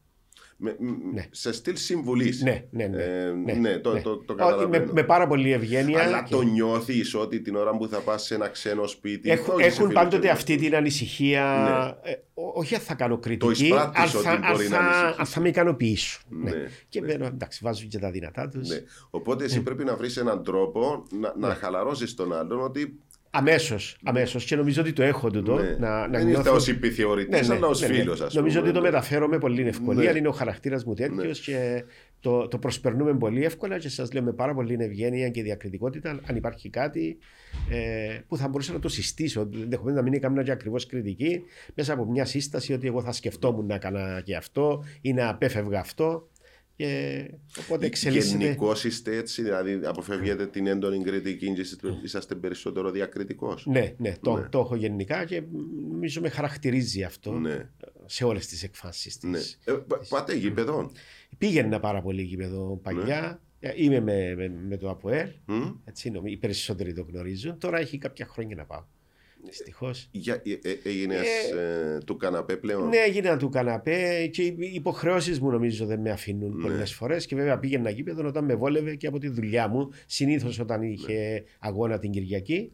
Με, 0.58 0.76
μ, 0.80 1.14
Ναι. 1.14 1.26
Σε 1.32 1.52
στυλ 1.54 1.76
συμβουλή. 1.78 2.34
Ναι, 2.44 2.64
ναι, 2.70 2.88
ναι. 2.88 3.04
Ε, 3.04 3.32
ναι, 3.32 3.54
ναι, 3.54 3.78
το, 3.78 3.94
ναι. 3.94 4.02
το, 4.02 4.18
το 4.18 4.34
Όχι, 4.34 4.36
με, 4.36 4.36
καταλαβαίνω. 4.36 4.92
με 4.94 5.04
πάρα 5.04 5.28
πολύ 5.28 5.52
ευγένεια. 5.52 6.04
Αλλά 6.04 6.24
και- 6.24 6.36
το 6.36 6.42
νιώθεις 6.42 7.16
ότι 7.16 7.42
την 7.42 7.56
ώρα 7.56 7.78
που 7.78 7.88
θα 7.88 8.00
πας 8.00 8.24
σε 8.24 8.36
ένα 8.36 8.48
ξένο 8.48 8.88
σπίτι. 8.88 9.30
Έχουν, 9.32 9.54
όχι 9.54 9.62
σε 9.62 9.68
έχουν 9.68 9.78
φίλους 9.80 9.94
πάντοτε 9.94 10.20
και 10.20 10.30
αυτή 10.30 10.56
την 10.56 10.76
ανησυχία. 10.76 11.98
Ναι. 12.04 12.12
ε, 12.12 12.16
ό- 12.34 12.52
όχι 12.54 12.76
αν 12.76 12.82
θα 12.82 12.94
κάνω 12.94 13.18
κριτική, 13.18 13.64
εισπράττεις 13.64 14.02
αν 14.02 14.08
ότι 14.16 14.18
θα, 14.28 14.32
αν, 14.32 14.44
μπορεί 14.52 14.68
να 14.68 14.78
θα, 14.78 14.84
ανησυχείς. 14.84 15.20
αν 15.20 15.26
θα 15.26 15.40
με 15.42 15.48
ικανοποιήσουν. 15.50 16.22
Ναι. 16.30 16.50
Ναι, 16.52 16.68
Και 16.90 17.00
ναι. 17.02 17.08
βέβαια, 17.08 17.28
εντάξει, 17.28 17.60
βάζουν 17.64 17.88
και 17.90 18.00
τα 18.00 18.12
δυνατά 18.12 18.50
τους. 18.50 18.70
Ναι. 18.70 18.78
Οπότε 19.10 19.44
εσύ 19.44 19.62
πρέπει 19.62 19.84
να 19.84 19.96
βρεις 19.96 20.18
έναν 20.18 20.44
τρόπο 20.44 21.04
να, 21.20 21.34
Ναι. 21.38 21.48
να 21.48 21.54
χαλαρώσεις 21.56 22.14
τον 22.14 22.34
άλλον 22.34 22.62
ότι. 22.64 23.00
Αμέσως, 23.36 23.98
αμέσως. 24.04 24.46
Και 24.46 24.56
νομίζω 24.56 24.82
ότι 24.82 24.94
το 24.94 25.04
έχω 25.04 25.30
τούτο. 25.32 25.56
ναι, 25.56 25.76
Να, 25.80 26.08
να 26.08 26.20
δεν 26.20 26.28
είστε 26.28 26.42
νιώθω... 26.42 26.54
ω 26.54 26.72
επιθεωρητή, 26.72 27.30
Ναι, 27.30 27.40
ναι, 27.40 27.54
αλλά 27.56 27.68
ως 27.68 27.82
ναι, 27.82 27.88
ναι. 27.88 27.94
φίλος, 27.94 28.22
ας 28.22 28.28
πούμε. 28.28 28.40
Νομίζω 28.40 28.60
ότι 28.60 28.72
το 28.72 28.80
ναι. 28.80 28.86
μεταφέρω 28.86 29.28
με 29.28 29.38
πολύ 29.38 29.68
ευκολία. 29.68 30.12
Ναι. 30.12 30.18
Είναι 30.18 30.28
ο 30.28 30.32
χαρακτήρας 30.32 30.84
μου 30.86 30.94
τέτοιος 30.94 31.48
Ναι. 31.48 31.54
και 31.56 31.84
το, 32.20 32.48
το 32.48 32.58
προσπερνούμε 32.58 33.14
πολύ 33.14 33.44
εύκολα. 33.44 33.78
Και 33.78 33.90
σας 33.90 34.14
λέω 34.14 34.24
με 34.24 34.32
πάρα 34.34 34.54
πολύ 34.54 34.78
ευγένεια 34.80 35.30
και 35.30 35.42
διακριτικότητα. 35.44 36.20
Αν 36.26 36.36
υπάρχει 36.36 36.70
κάτι 36.70 37.18
ε, 37.70 38.18
που 38.28 38.38
θα 38.38 38.48
μπορούσα 38.48 38.74
να 38.74 38.80
το 38.80 38.90
συστήσω, 38.90 39.50
ενδεχομένως 39.54 39.98
να 40.00 40.04
μην 40.04 40.14
έκανα 40.14 40.44
και 40.44 40.52
ακριβώς 40.52 40.86
κριτική, 40.86 41.42
μέσα 41.76 41.94
από 41.94 42.06
μια 42.06 42.26
σύσταση 42.26 42.74
ότι 42.74 42.88
εγώ 42.88 43.02
θα 43.02 43.12
σκεφτόμουν 43.12 43.66
να 43.66 43.76
έκανα 43.76 44.22
και 44.26 44.36
αυτό 44.36 44.84
ή 45.02 45.14
να 45.14 45.30
απέφευγα 45.30 45.80
αυτό. 45.80 46.28
Και 46.84 47.32
οπότε 47.60 47.86
εξελίσσεται. 47.86 48.44
Γενικώ 48.44 48.72
είστε 48.86 49.16
έτσι, 49.18 49.42
δηλαδή 49.42 49.80
αποφεύγετε 49.84 50.48
την 50.48 50.68
έντονη 50.68 51.04
κριτική 51.04 51.54
και 51.54 51.62
είστε- 51.62 52.04
είσαστε 52.04 52.36
περισσότερο 52.36 52.92
διακριτικός. 52.92 53.66
Ναι, 53.66 53.94
ναι, 53.98 54.14
το, 54.22 54.36
Ναι. 54.38 54.48
το 54.50 54.60
έχω 54.60 54.76
γενικά 54.76 55.26
και 55.26 55.44
νομίζω 55.92 56.22
με 56.22 56.30
χαρακτηρίζει 56.30 57.04
αυτό 57.04 57.32
Ναι, 57.32 57.70
σε 58.06 58.24
όλες 58.24 58.48
τις 58.48 58.64
εκφάνσει 58.64 59.10
της. 59.20 59.24
ναι. 59.24 59.40
Ε, 59.64 59.72
πα- 59.88 60.06
πάτε 60.10 60.36
γήπεδο. 60.36 60.92
Πήγαινα 61.38 61.80
πάρα 61.80 62.02
πολύ 62.02 62.22
γήπεδο 62.22 62.80
παλιά. 62.84 63.42
Ε, 63.60 63.72
Είμαι 63.76 64.00
με, 64.00 64.36
με, 64.36 64.52
με 64.68 64.78
το 64.78 64.90
ΑΠΟΕΛ. 64.90 65.28
Μμ. 65.46 65.62
Έτσι 65.86 66.10
νομίζω, 66.10 66.34
οι 66.34 66.38
περισσότεροι 66.38 66.94
το 66.94 67.06
γνωρίζουν. 67.10 67.58
Τώρα 67.60 67.78
έχει 67.80 67.98
κάποια 67.98 68.26
χρόνια 68.26 68.56
να 68.56 68.66
πάω. 68.66 68.84
Δυστυχώς. 69.46 70.08
Για, 70.12 70.34
ε, 70.34 70.70
ε, 70.70 70.78
έγινες 70.84 71.28
Ε, 71.56 71.94
ε, 71.96 71.98
του 72.06 72.18
καναπέ 72.18 72.56
πλέον; 72.56 72.88
Ναι, 72.88 72.98
έγινα 72.98 73.38
του 73.38 73.50
καναπέ 73.50 74.28
και 74.32 74.42
οι 74.44 74.56
υποχρεώσεις 74.74 75.40
μου 75.40 75.50
νομίζω 75.52 75.86
δεν 75.86 76.00
με 76.00 76.12
αφήνουν 76.12 76.56
Ναι. 76.56 76.62
πολλές 76.62 76.94
φορές. 76.94 77.26
Και 77.26 77.36
βέβαια 77.36 77.60
πήγαινα 77.60 77.90
γήπεδο 77.90 78.28
όταν 78.28 78.46
με 78.46 78.56
βόλευε 78.56 78.96
και 78.96 79.08
από 79.08 79.20
τη 79.20 79.30
δουλειά 79.30 79.68
μου. 79.68 79.90
Συνήθως 80.06 80.60
όταν 80.60 80.82
είχε 80.82 81.44
αγώνα 81.60 82.00
την 82.00 82.12
Κυριακή. 82.12 82.72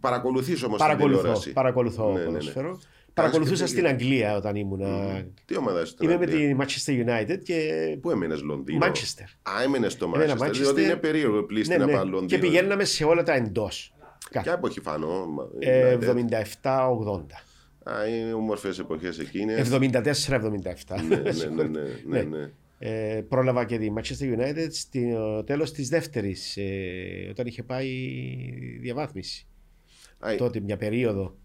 Παρακολουθείς 0.00 0.62
όμως 0.62 0.76
την 0.78 0.86
Παρακολουθώ, 0.86 1.18
τηλεόραση; 1.20 1.52
παρακολουθώ 1.52 2.06
Ναι, 2.06 2.12
ναι, 2.12 2.18
ναι. 2.18 2.24
ποδόσφαιρο. 2.26 2.80
Παρακολουθούσα 3.14 3.64
και 3.64 3.70
στην 3.70 3.86
Αγγλία 3.86 4.36
όταν 4.36 4.56
ήμουνα. 4.56 5.22
Τι 5.44 5.56
ομάδα 5.56 5.80
είσαι 5.80 5.94
Είμαι 6.00 6.18
με 6.18 6.26
τώρα, 6.26 6.38
τη 6.38 6.56
Manchester 6.58 6.92
United 7.06 7.38
και 7.42 7.56
Πού 8.00 8.10
έμενε 8.10 8.34
Λονδίνο; 8.36 8.86
Manchester. 8.86 9.24
Α, 9.42 9.62
έμενε 9.62 9.88
στο 9.88 10.12
Έμενα 10.14 10.34
Manchester. 10.38 10.46
Manchester. 10.48 10.52
Διότι 10.52 10.82
είναι 10.82 10.96
περίεργο 10.96 11.42
πλήστη 11.42 11.72
Ναι, 11.72 11.78
να 11.78 11.86
ναι. 11.86 11.92
πάει 11.92 12.00
Λονδίνο. 12.04 12.26
Και 12.26 12.38
πηγαίναμε 12.38 12.84
σε 12.84 13.04
όλα 13.04 13.22
τα 13.22 13.34
εντός. 13.34 13.92
Ποια 14.30 14.52
εποχή 14.52 14.80
φανώ. 14.80 15.50
Ε, 15.58 15.96
United; 16.00 16.50
77-80. 16.62 17.26
Α, 17.90 18.08
είναι 18.08 18.32
όμορφες 18.32 18.78
εποχές 18.78 19.18
εκείνες. 19.18 19.68
74-77. 19.72 19.80
Ναι, 21.08 21.16
ναι, 21.16 21.32
ναι, 21.54 21.62
ναι, 21.62 21.80
ναι, 22.06 22.22
ναι. 22.22 22.50
Ε, 22.78 23.20
πρόλαβα 23.28 23.64
και 23.64 23.78
τη 23.78 23.92
Manchester 23.96 24.38
United 24.38 24.68
στο 24.70 25.44
τέλος 25.44 25.72
της 25.72 25.88
δεύτερης 25.88 26.56
ε, 26.56 27.28
όταν 27.30 27.46
είχε 27.46 27.62
πάει 27.62 27.88
διαβάθμιση. 28.80 29.46
Α, 30.18 30.34
Τότε 30.36 30.60
μια 30.60 30.76
περίοδο. 30.76 31.36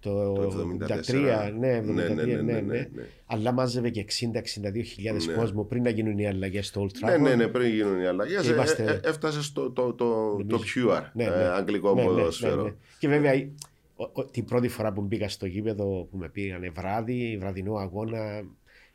Το, 0.00 0.32
Το 0.32 0.66
73, 0.80 1.52
ναι, 1.58 1.78
73, 1.78 1.82
Ναι, 1.84 2.02
ναι, 2.02 2.02
ναι, 2.02 2.08
ναι, 2.08 2.24
ναι, 2.24 2.34
ναι, 2.34 2.52
ναι, 2.52 2.60
ναι. 2.60 2.88
Αλλά 3.26 3.52
μάζευε 3.52 3.90
και 3.90 4.04
60-62 4.08 4.82
χιλιάδες 4.84 5.26
Ναι. 5.26 5.32
κόσμος 5.34 5.66
πριν 5.68 5.82
να 5.82 5.90
γίνουν 5.90 6.18
οι 6.18 6.26
αλλαγές 6.26 6.66
στο 6.66 6.82
Old 6.82 6.92
Ναι, 7.04 7.14
Trafford. 7.14 7.20
ναι, 7.20 7.34
ναι, 7.34 7.46
πριν 7.46 7.70
γίνουν 7.74 8.00
οι 8.00 8.06
αλλαγές. 8.06 8.46
Και 8.46 8.52
είμαστε- 8.52 9.00
Έφτασε 9.04 9.42
στο 9.42 9.70
το, 9.70 9.82
το, 9.92 9.94
το 9.94 10.44
Νομίζω- 10.48 10.64
pure 10.74 11.02
Ναι, 11.12 11.24
ναι. 11.24 11.30
ε, 11.30 11.48
αγγλικό 11.48 11.94
Ναι, 11.94 12.00
ναι, 12.00 12.06
ποδόσφαιρο. 12.06 12.56
ναι, 12.56 12.62
ναι. 12.62 12.74
Και 12.98 13.08
βέβαια 13.08 13.34
η- 13.34 13.48
ο- 13.96 14.10
ο- 14.12 14.24
την 14.24 14.44
πρώτη 14.44 14.68
φορά 14.68 14.92
που 14.92 15.00
μπήκα 15.00 15.28
στο 15.28 15.46
γήπεδο 15.46 15.84
που 16.10 16.16
με 16.16 16.28
πήγανε 16.28 16.70
βράδυ, 16.70 17.36
βραδινό 17.40 17.74
αγώνα, 17.74 18.42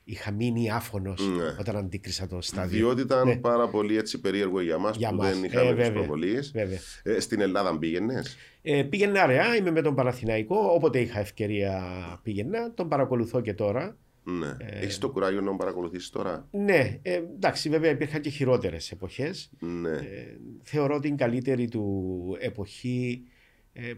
είχα 0.04 0.32
μείνει 0.32 0.72
άφωνος 0.72 1.28
Ναι. 1.28 1.56
όταν 1.60 1.76
αντίκρισα 1.78 2.28
το 2.28 2.42
στάδιο. 2.42 2.78
Διότι 2.78 3.02
ήταν 3.02 3.28
Ναι. 3.28 3.36
πάρα 3.36 3.68
πολύ 3.68 3.98
έτσι 3.98 4.20
περίεργο 4.22 4.62
για 4.62 4.78
μας 4.78 4.98
Για 4.98 5.10
που 5.10 5.16
μας. 5.16 5.34
δεν 5.34 5.44
είχαμε 5.44 5.70
Ε, 5.70 5.74
τις 5.74 5.76
βέβαια. 5.76 5.92
προβολίες. 5.94 6.52
Βέβαια. 6.52 6.80
Ε, 7.04 7.20
στην 7.20 7.42
Ελλάδα 7.42 7.78
πήγαινες; 7.78 8.38
Ε, 8.62 8.84
πήγαινε 8.84 9.20
αραιά, 9.20 9.56
είμαι 9.56 9.72
με 9.72 9.82
τον 9.82 9.96
Παναθηναϊκό, 9.96 10.56
όποτε 10.76 11.00
είχα 11.00 11.20
ευκαιρία 11.20 11.82
πήγαινα, 12.24 12.74
τον 12.74 12.88
παρακολουθώ 12.90 13.42
και 13.42 13.54
τώρα. 13.54 13.98
Ναι. 14.26 14.48
Ε, 14.60 14.80
Έχεις 14.80 14.98
το 14.98 15.10
κουράγιο 15.10 15.40
να 15.40 15.46
τον 15.46 15.58
παρακολουθήσεις 15.58 16.10
τώρα; 16.10 16.48
Ναι, 16.52 17.00
ε, 17.02 17.14
εντάξει, 17.16 17.70
βέβαια 17.70 17.92
υπήρχαν 17.92 18.22
και 18.22 18.30
χειρότερες 18.30 18.92
εποχές. 18.92 19.52
Ναι. 19.60 19.90
Ε, 19.90 20.38
θεωρώ 20.64 21.00
την 21.00 21.18
καλύτερη 21.18 21.68
του 21.68 22.38
εποχή 22.40 23.24
ε, 23.26 23.32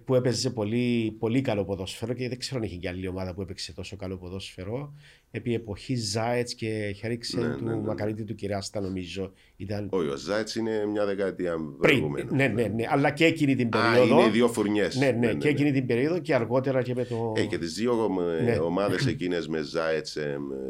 που 0.05 0.15
έπαιζε 0.15 0.49
πολύ, 0.49 1.15
πολύ 1.19 1.41
καλό 1.41 1.65
ποδόσφαιρο 1.65 2.13
και 2.13 2.29
δεν 2.29 2.37
ξέρω 2.39 2.57
αν 2.59 2.63
είχε 2.63 2.75
και 2.75 2.87
άλλη 2.87 3.07
ομάδα 3.07 3.33
που 3.33 3.41
έπαιξε 3.41 3.73
τόσο 3.73 3.95
καλό 3.95 4.17
ποδόσφαιρο. 4.17 4.93
Επί 5.31 5.53
εποχής 5.53 6.09
Ζάετς 6.11 6.53
και 6.53 6.93
Χέριξεν 6.99 7.39
Ναι, 7.49 7.55
του 7.55 7.63
ναι, 7.65 7.75
ναι. 7.75 7.81
Μακαρίτη 7.81 8.23
του 8.23 8.35
Κυράστα, 8.35 8.81
νομίζω. 8.81 9.33
Ήταν 9.57 9.87
Όχι, 9.91 10.07
ο 10.07 10.15
Ζάιτ 10.17 10.55
είναι 10.55 10.85
μια 10.85 11.05
δεκαετία 11.05 11.51
πριν. 11.55 11.77
προηγούμενο. 11.79 12.31
Ναι, 12.35 12.47
ναι, 12.47 12.63
ναι. 12.67 12.83
Αλλά 12.89 13.11
και 13.11 13.25
εκείνη 13.25 13.55
την 13.55 13.67
Α, 13.75 13.91
περίοδο. 13.91 14.21
είναι 14.21 14.29
δύο 14.29 14.47
φουρνιές. 14.47 14.95
Ναι, 14.95 15.11
ναι, 15.11 15.33
και 15.33 15.47
εκείνη 15.47 15.71
την 15.71 15.85
περίοδο 15.85 16.19
και 16.19 16.35
αργότερα 16.35 16.81
και 16.81 16.93
με 16.93 17.05
το. 17.05 17.33
Ε, 17.35 17.45
και 17.45 17.57
τις 17.57 17.73
δύο 17.73 18.09
Ναι. 18.43 18.51
ε, 18.51 18.57
ομάδες 18.57 19.05
εκείνες 19.05 19.47
με 19.47 19.61
Ζάιτ, 19.61 20.07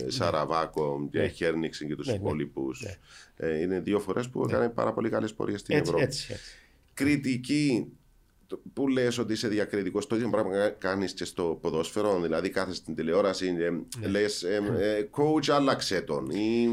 Σαραβάκο 0.08 1.08
και 1.12 1.20
Ναι. 1.20 1.28
Χέρνιξεν 1.28 1.88
και 1.88 1.96
τους 1.96 2.06
Ναι, 2.08 2.14
ναι. 2.14 2.20
υπόλοιπους. 2.20 2.86
Ναι. 3.40 3.48
Είναι 3.48 3.80
δύο 3.80 4.00
φορές 4.00 4.30
που 4.30 4.44
έκανε 4.44 4.70
πάρα 4.70 4.94
πολύ 4.94 5.10
καλές 5.10 5.34
πορείες 5.34 5.60
στην 5.60 5.76
έτσι, 5.76 5.84
Ευρώπη. 5.90 6.04
έτσι, 6.06 6.28
έτσι. 6.32 6.44
Κριτική. 6.94 7.88
Το- 8.48 8.60
Πού 8.74 8.88
λες 8.88 9.18
ότι 9.18 9.34
είσαι 9.34 9.48
διακριτικός, 9.48 10.08
το 10.08 10.16
ίδιο 10.16 10.30
πράγμα 10.30 10.70
κάνεις 10.78 11.14
και 11.14 11.26
στο 11.26 11.58
ποδόσφαιρο. 11.62 12.20
Δηλαδή, 12.22 12.50
κάθεσαι 12.50 12.76
στην 12.78 12.96
τηλεόραση, 12.96 13.56
ε, 14.04 14.08
λες, 14.08 14.46
coach, 15.12 15.50
άλλαξε 15.52 16.02
τον 16.02 16.30
ή 16.30 16.70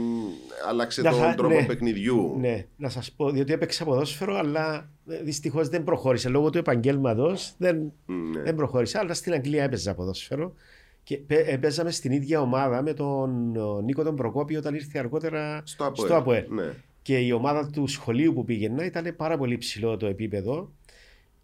άλλαξε 0.69 1.03
Να 1.03 1.11
τον 1.11 1.19
θα- 1.21 1.35
τρόπο 1.35 1.55
ναι. 1.55 1.67
παιχνιδιού. 1.67 2.37
Ναι, 2.41 2.67
να 2.77 2.89
σας 2.89 3.13
πω, 3.13 3.31
διότι 3.31 3.53
έπαιξα 3.53 3.85
ποδόσφαιρο, 3.85 4.37
αλλά 4.37 4.89
δυστυχώς 5.05 5.69
δεν 5.69 5.85
προχώρησε. 5.85 6.29
Λόγω 6.29 6.51
του 6.51 6.59
επαγγέλματος 6.59 7.55
δεν, 7.59 7.93
Ναι. 8.07 8.43
δεν 8.43 8.55
προχώρησε. 8.55 8.99
Αλλά 8.99 9.15
στην 9.15 9.33
Αγγλία 9.33 9.63
έπαιζα 9.65 9.95
ποδόσφαιρο 9.95 10.55
και 11.03 11.17
πε- 11.17 11.49
ε, 11.49 11.57
παίζαμε 11.57 11.91
στην 11.91 12.13
ίδια 12.13 12.41
ομάδα 12.41 12.83
με 12.83 12.93
τον 12.95 13.57
ο, 13.57 13.81
Νίκο 13.81 14.03
τον 14.03 14.17
Προκόπη 14.17 14.57
όταν 14.57 14.75
ήρθε 14.75 14.99
αργότερα 14.99 15.61
Στο 15.65 15.85
ΑΠΟΕΛ. 15.85 16.07
στο 16.07 16.17
ΑΠΟΕΛ. 16.17 16.45
Ναι. 16.49 16.73
Και 17.03 17.19
η 17.19 17.33
ομάδα 17.33 17.71
του 17.73 17.87
σχολείου 17.87 18.33
που 18.33 18.45
πήγαινα 18.45 18.85
ήταν 18.85 19.15
πάρα 19.17 19.39
πολύ 19.39 19.59
ψηλό 19.59 19.97
το 19.97 20.07
επίπεδο 20.07 20.73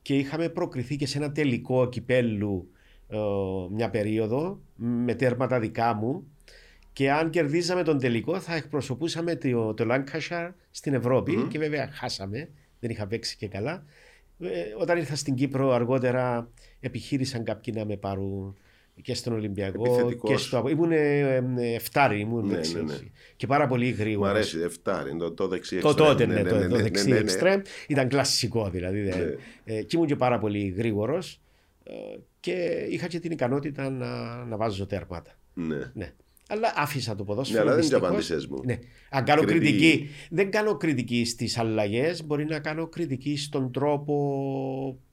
και 0.09 0.17
είχαμε 0.17 0.49
προκριθεί 0.49 0.97
και 0.97 1.07
σε 1.07 1.19
ένα 1.19 1.33
τελικό 1.33 1.89
κυπέλου 1.89 2.71
ε, 3.09 3.19
μια 3.71 3.91
περίοδο 3.91 4.61
με 4.77 5.15
τέρματα 5.15 5.61
δικά 5.61 5.95
μου 5.95 6.27
και 6.93 7.11
αν 7.11 7.31
κερδίζαμε 7.31 7.83
τον 7.83 7.99
τελικό 7.99 8.41
θα 8.41 8.55
εκπροσωπούσαμε 8.55 9.37
το, 9.37 9.75
το 9.75 9.85
Lancashire 9.91 10.53
στην 10.71 10.95
Ευρώπη 10.95 11.37
Μμμ. 11.37 11.49
και 11.49 11.59
βέβαια 11.59 11.89
χάσαμε, 11.93 12.49
δεν 12.81 12.91
είχα 12.91 13.07
παίξει 13.07 13.37
και 13.37 13.49
καλά. 13.49 13.85
Ε, 14.39 14.49
όταν 14.79 14.99
ήρθα 14.99 15.17
στην 15.17 15.35
Κύπρο 15.35 15.73
αργότερα 15.73 16.51
επιχείρησαν 16.81 17.45
κάποιοι 17.45 17.75
να 17.77 17.85
με 17.85 17.97
πάρουν 17.97 18.57
και 19.03 19.15
στον 19.15 19.33
Ολυμπιακό 19.33 19.85
Επιθετικός. 19.87 20.31
και 20.31 20.37
στο. 20.37 20.65
Ήμουν 20.69 20.93
ε, 20.93 21.19
ε, 21.59 21.75
εφτάρι, 21.75 22.21
ήμουν 22.21 22.47
Ναι, 22.47 22.55
δεξί. 22.55 22.75
ναι, 22.75 22.81
ναι. 22.83 22.95
Και 23.37 23.47
πάρα 23.47 23.67
πολύ 23.67 23.91
Μ' 23.93 24.01
γρήγορο. 24.01 24.31
αρέσει, 24.31 24.59
εφτάρι, 24.61 25.17
το, 25.17 25.33
το 25.33 25.49
δεξί 25.49 25.79
Το 25.79 25.89
εξτρέμ. 25.89 26.09
τότε, 26.09 26.27
ναι, 26.27 26.43
το, 26.43 26.69
το 26.69 26.77
δεξί 26.77 27.09
ναι, 27.09 27.15
ναι. 27.15 27.21
εξτρέμ 27.21 27.61
ήταν 27.89 28.09
κλασικό 28.09 28.71
δηλαδή. 28.71 29.01
δεν- 29.01 29.19
Ναι. 29.65 29.75
Ε, 29.75 29.83
και 29.83 29.97
ήμουν 29.97 30.07
και 30.09 30.17
πάρα 30.17 30.39
πολύ 30.39 30.69
γρήγορος 30.77 31.41
και 32.41 32.87
είχα 32.91 33.07
και 33.07 33.19
την 33.21 33.31
ικανότητα 33.31 33.91
να, 33.91 34.45
να 34.45 34.57
βάζω 34.57 34.87
τέρματα. 34.87 35.39
Ναι. 35.55 35.91
Ναι. 35.95 36.13
Αλλά 36.51 36.73
άφησα 36.77 37.15
το 37.15 37.25
ποδόσφαιρο. 37.25 37.59
Ναι, 37.59 37.65
αλλά 37.65 37.75
δεν 37.75 37.81
δυστυχώς. 37.81 38.09
απάντησες 38.09 38.47
μου. 38.47 38.61
Ναι. 38.65 38.79
Αν 39.11 39.25
κάνω 39.25 39.43
Κριτική. 39.43 39.71
κριτική, 39.79 40.09
δεν 40.31 40.51
κάνω 40.51 40.77
κριτική 40.77 41.25
στις 41.25 41.59
αλλαγές, 41.59 42.25
μπορεί 42.27 42.45
να 42.45 42.59
κάνω 42.59 42.87
κριτική 42.87 43.37
στον 43.37 43.73
τρόπο 43.73 44.15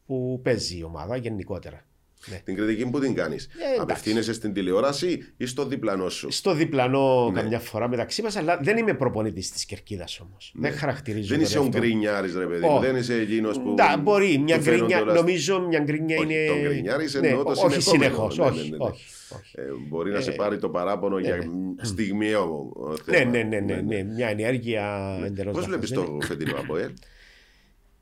που 0.05 0.39
παίζει 0.43 0.77
η 0.77 0.83
ομάδα 0.83 1.15
γενικότερα. 1.15 1.85
Ναι. 2.31 2.41
Την 2.43 2.55
κριτική 2.55 2.85
που 2.89 2.99
την 2.99 3.13
κάνεις. 3.15 3.47
εντάξει. 3.55 3.81
Απευθύνεσαι 3.81 4.33
στην 4.33 4.53
τηλεόραση 4.53 5.33
ή 5.37 5.45
στο 5.45 5.65
διπλανό 5.65 6.09
σου; 6.09 6.31
Στο 6.31 6.53
διπλανό 6.53 7.29
Ναι. 7.33 7.41
καμιά 7.41 7.59
φορά 7.59 7.87
μεταξύ 7.87 8.21
μας, 8.21 8.35
αλλά 8.35 8.59
δεν 8.61 8.77
είμαι 8.77 8.93
προπονητής 8.93 9.51
της 9.51 9.65
κερκίδας 9.65 10.19
όμως. 10.19 10.53
Δεν 10.55 10.73
χαρακτηρίζω. 10.73 11.27
Δεν 11.27 11.37
τον 11.37 11.45
είσαι 11.45 11.57
ο 11.57 11.61
εαυτό 11.63 11.77
μου. 11.77 11.83
γκρινιάρης, 11.85 12.35
ρε 12.35 12.45
παιδί. 12.45 12.65
μου. 12.65 12.75
Όχι. 12.75 12.85
Δεν 12.85 12.95
είσαι 12.95 13.13
εκείνος 13.13 13.59
που. 13.59 13.69
Ντα, 13.73 13.97
μπορεί 13.97 14.37
μια 14.37 14.57
του 14.57 14.63
φέρνουν 14.63 14.85
γκρινιά, 14.87 14.99
τώρα- 15.05 15.13
νομίζω 15.13 15.59
μια 15.67 15.79
γκρινιά 15.79 16.17
Όχι, 16.19 16.25
είναι. 16.33 16.45
τον 16.47 16.61
γκρινιάρης 16.61 17.13
ναι, 17.13 17.27
εννοώ 17.27 17.43
το 17.43 17.49
όχι 17.49 17.81
συνεχόμενο. 17.81 18.03
συνεχώς. 18.03 18.37
Ναι, 18.37 18.45
όχι, 18.45 18.69
ναι, 18.69 18.77
ναι. 18.77 18.83
όχι, 18.83 19.03
όχι. 19.39 19.51
Ε, 19.55 19.61
μπορεί 19.89 20.11
να 20.11 20.21
σε 20.21 20.31
πάρει 20.31 20.57
το 20.57 20.69
παράπονο 20.69 21.19
για 21.19 21.37
στιγμιαίο 21.81 22.71
Ναι, 23.05 23.17
θέμα. 23.17 23.31
ναι, 23.31 23.43
ναι, 23.43 23.59
ναι, 23.59 23.75
ναι, 23.81 24.03
μια 24.03 24.27
ενέργεια 24.27 25.17
εντελώς. 25.25 25.53
Πώς 25.53 25.65
βλέπεις 25.65 25.91
το 25.91 26.17
φετινό 26.21 26.57
ΑΠΟΕΛ. 26.57 26.91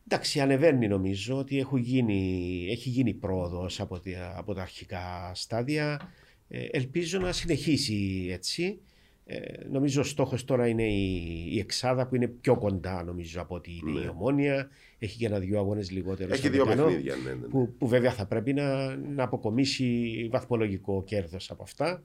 Εντάξει, 0.08 0.40
ανεβαίνει 0.40 0.88
νομίζω 0.88 1.38
ότι 1.38 1.60
έχουν 1.60 1.80
γίνει, 1.80 2.66
έχει 2.70 2.90
γίνει 2.90 3.14
πρόοδος 3.14 3.80
από, 3.80 4.00
τα- 4.00 4.34
από 4.38 4.54
τα 4.54 4.62
αρχικά 4.62 5.32
στάδια. 5.34 6.14
Ε, 6.48 6.66
ελπίζω 6.72 7.20
να 7.20 7.32
συνεχίσει 7.32 8.28
έτσι. 8.32 8.80
Ε, 9.26 9.40
νομίζω 9.72 10.02
ο 10.02 10.04
στόχος 10.04 10.46
τώρα 10.46 10.68
είναι 10.68 10.84
η, 10.84 11.48
η 11.52 11.60
Εξάδα 11.60 12.08
που 12.08 12.16
είναι 12.16 12.28
πιο 12.28 12.58
κοντά 12.58 13.04
νομίζω 13.04 13.42
από 13.42 13.56
ότι 13.56 13.72
είναι 13.88 14.00
η 14.00 14.08
Ομόνια. 14.08 14.70
Έχει 15.00 15.18
και 15.18 15.26
ένα-δυο 15.26 15.60
αγώνες 15.60 15.92
λιγότερο. 15.92 16.28
Ναι. 16.28 16.34
Έχει 16.34 16.44
στο 16.44 16.52
δύο 16.52 16.66
διπλανό, 16.66 16.86
παιχνίδια. 16.88 17.16
Ναι, 17.16 17.30
ναι, 17.30 17.36
ναι. 17.36 17.48
Που, 17.48 17.74
που 17.78 17.88
βέβαια 17.88 18.12
θα 18.12 18.26
πρέπει 18.26 18.54
να, 18.54 18.96
να 18.96 19.24
αποκομίσει 19.24 20.28
βαθμολογικό 20.32 21.04
κέρδος 21.04 21.52
από 21.52 21.64
αυτά. 21.64 22.04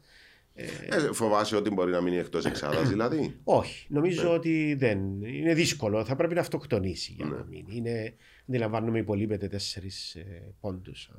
Ε, 0.88 1.12
φοβάσαι 1.12 1.56
ότι 1.56 1.70
μπορεί 1.70 1.90
να 1.90 2.00
μείνει 2.00 2.16
εκτός 2.16 2.44
εξάδας, 2.44 2.88
δηλαδή; 2.88 3.34
Όχι, 3.44 3.86
νομίζω 3.88 4.22
Ναι. 4.22 4.28
ότι 4.34 4.74
δεν. 4.78 4.98
Είναι 5.22 5.54
δύσκολο. 5.54 6.04
Θα 6.04 6.16
πρέπει 6.16 6.34
να 6.34 6.40
αυτοκτονήσει 6.40 7.12
για 7.16 7.24
Ναι. 7.24 7.36
να 7.36 7.44
μείνει. 7.50 7.76
Είναι, 7.76 8.14
αντιλαμβάνομαι, 8.48 8.98
υπολείπεται 8.98 9.48
τέσσερις 9.48 10.16
πόντους. 10.60 11.10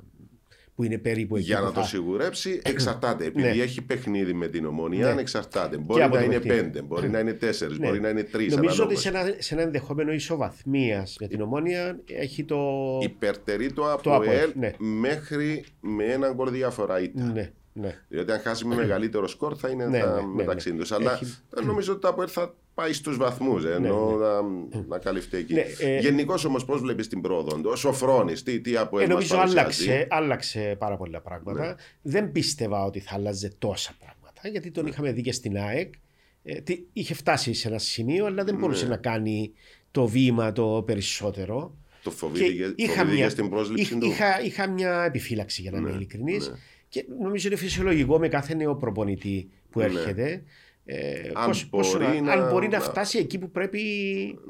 Που 0.74 0.86
είναι 0.86 0.98
περίπου 0.98 1.36
εκεί. 1.36 1.44
Για 1.44 1.58
που 1.58 1.64
να 1.64 1.72
το 1.72 1.80
θα- 1.80 1.86
σιγουρέψει, 1.86 2.60
εξαρτάται. 2.72 3.24
Επειδή 3.24 3.56
Ναι. 3.56 3.62
έχει 3.62 3.82
παιχνίδι 3.82 4.32
με 4.32 4.48
την 4.48 4.66
ομόνια, 4.66 5.14
Ναι. 5.14 5.20
εξαρτάται. 5.20 5.78
Μπορεί 5.78 6.02
από 6.02 6.14
να 6.14 6.20
το 6.20 6.26
είναι 6.26 6.34
παιχνίδι. 6.40 6.62
πέντε, 6.62 6.82
μπορεί 6.82 7.08
να 7.08 7.18
είναι 7.18 7.32
τέσσερις, 7.32 7.78
Ναι. 7.78 7.86
μπορεί 7.86 8.00
να 8.00 8.08
είναι 8.08 8.22
τρεις. 8.22 8.54
Νομίζω 8.56 8.84
ότι 8.84 8.96
σε 8.96 9.08
ένα, 9.08 9.34
σε 9.38 9.54
ένα 9.54 9.62
ενδεχόμενο 9.62 10.12
ισοβαθμίας 10.12 11.16
με 11.20 11.26
την 11.28 11.40
ομόνια 11.40 12.00
έχει 12.06 12.44
το. 12.44 12.58
Υπερτερεί 13.02 13.72
το 13.72 13.82
Το 14.02 14.14
ΑΠΟΕΛ 14.14 14.28
ΑΠΟΕΛ, 14.30 14.50
ναι. 14.54 14.72
μέχρι 14.78 15.64
με 15.80 16.04
έναν 16.04 16.34
γκολ 16.34 16.50
διαφορά 16.50 17.00
ήττα. 17.00 17.50
Ναι, 17.72 17.86
ναι. 17.86 17.98
Διότι 18.08 18.32
αν 18.32 18.40
χάσει 18.40 18.64
με 18.64 18.74
μεγαλύτερο 18.74 19.28
σκορ 19.28 19.54
θα 19.58 19.68
είναι 19.68 19.86
Ναι, 19.86 20.00
τα 20.00 20.14
ναι, 20.14 20.20
ναι, 20.20 20.26
μεταξύ 20.26 20.72
ναι. 20.72 20.78
τους. 20.78 20.92
Αλλά 20.92 21.12
Έχει- 21.12 21.36
ε, 21.56 21.64
νομίζω 21.64 21.92
ότι 21.92 22.00
το 22.00 22.08
ΑΠΟΕΛ 22.08 22.28
θα 22.32 22.54
πάει 22.74 22.92
στους 22.92 23.16
βαθμούς. 23.16 23.64
Ενώ 23.64 24.10
να, 24.16 24.42
να 24.88 24.98
καλυφθεί 24.98 25.36
εκεί. 25.36 25.54
Ναι, 25.54 25.64
ε, 25.78 25.98
Γενικώς 25.98 26.44
όμως, 26.44 26.64
πώς 26.64 26.80
βλέπεις 26.80 27.08
την 27.08 27.20
πρόοδο. 27.20 27.70
Ο 27.70 27.76
Σοφρόνη, 27.76 28.32
τι, 28.32 28.60
τι 28.60 28.76
ΑΠΟΕΛ 28.76 29.04
Ε, 29.10 29.14
μας 29.14 29.14
νομίζω 29.14 29.36
παρουσιάζει; 29.36 29.88
άλλαξε, 29.90 30.06
άλλαξε 30.10 30.76
πάρα 30.78 30.96
πολλά 30.96 31.20
πράγματα. 31.20 31.66
Ναι. 31.66 31.74
Δεν 32.02 32.32
πίστευα 32.32 32.84
ότι 32.84 33.00
θα 33.00 33.14
άλλαζε 33.14 33.52
τόσα 33.58 33.94
πράγματα 34.00 34.48
γιατί 34.48 34.70
τον 34.70 34.86
είχαμε 34.86 35.12
δει 35.12 35.22
και 35.22 35.32
στην 35.32 35.56
ΑΕΚ. 35.56 35.94
Ε, 36.42 36.60
τι- 36.60 36.82
είχε 36.92 37.14
φτάσει 37.14 37.52
σε 37.52 37.68
ένα 37.68 37.78
σημείο, 37.78 38.26
αλλά 38.26 38.44
δεν 38.44 38.56
μπορούσε 38.56 38.84
Ναι. 38.84 38.90
να 38.90 38.96
κάνει 38.96 39.52
το 39.90 40.06
βήμα 40.06 40.52
το 40.52 40.82
περισσότερο. 40.86 41.74
Το 42.02 42.10
φοβήθηκε, 42.10 42.74
φοβήθηκε 42.96 43.28
στην 43.28 43.48
πρόσληψη 43.50 43.82
είχ- 43.94 44.00
του. 44.00 44.06
είχα, 44.06 44.40
είχα 44.42 44.68
μια 44.68 45.02
επιφύλαξη 45.04 45.62
για 45.62 45.70
να 45.70 45.78
είμαι 45.78 45.90
Ναι, 45.90 45.96
ειλικρινής. 45.96 46.52
Ναι. 46.94 47.02
Και 47.02 47.04
νομίζω 47.20 47.46
είναι 47.48 47.56
φυσιολογικό 47.56 48.18
με 48.18 48.28
κάθε 48.28 48.54
νέο 48.54 48.74
προπονητή 48.76 49.50
που 49.70 49.78
Ναι. 49.78 49.84
έρχεται. 49.84 50.42
Ε, 50.84 51.30
Αν 51.34 51.46
πώς- 51.46 51.66
πώς 51.66 51.92
μπορεί 51.92 52.04
να, 52.04 52.20
να- 52.20 52.32
αν 52.32 52.50
μπορεί 52.52 52.68
να, 52.68 52.78
να- 52.78 52.84
φτάσει 52.84 53.18
εκεί 53.18 53.38
που 53.38 53.50
πρέπει. 53.50 53.80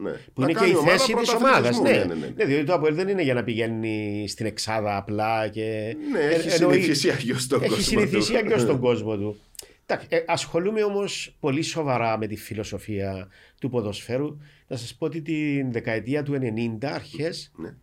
Ναι. 0.02 0.10
Που 0.10 0.40
Να 0.40 0.44
είναι 0.44 0.52
και 0.52 0.58
κάνει 0.58 0.70
η 0.70 0.74
ομάδα 0.76 0.90
θέση 0.98 1.14
της 1.14 1.34
ομάδας. 1.34 1.60
πρωταθλητισμού. 1.60 1.82
Ναι. 1.82 2.14
Ναι, 2.14 2.14
ναι, 2.14 2.26
ναι. 2.26 2.32
Ναι, 2.36 2.44
διότι 2.44 2.64
το 2.64 2.74
Αποέλ 2.74 2.94
δεν 2.94 3.08
είναι 3.08 3.22
για 3.22 3.34
να 3.34 3.44
πηγαίνει 3.44 4.24
στην 4.28 4.46
Εξάδα 4.46 4.96
απλά 4.96 5.48
και. 5.48 5.96
Ναι, 6.12 6.18
Ε, 6.20 6.28
έχει 6.34 6.48
εννοεί- 6.62 6.72
συνηθίσει 6.82 7.10
αγιώ 7.10 7.36
τον 7.48 7.58
κόσμο. 7.60 7.74
Έχει 7.74 7.84
συνηθίσει 7.84 8.32
του. 8.32 8.38
αγιώ 8.38 8.58
στον 8.58 8.80
κόσμο 8.80 9.16
του. 9.16 9.40
Εντάξει, 9.86 10.06
ε, 10.10 10.22
ασχολούμαι 10.26 10.82
όμως 10.84 11.36
πολύ 11.40 11.62
σοβαρά 11.62 12.18
με 12.18 12.26
τη 12.26 12.36
φιλοσοφία 12.36 13.28
του 13.60 13.70
ποδοσφαίρου. 13.70 14.36
Να 14.66 14.76
σας 14.76 14.94
πω 14.94 15.04
ότι 15.06 15.22
την 15.22 15.72
δεκαετία 15.72 16.22
του 16.22 16.34
90 16.34 16.92
αρχές 16.92 17.52
Ναι. 17.56 17.74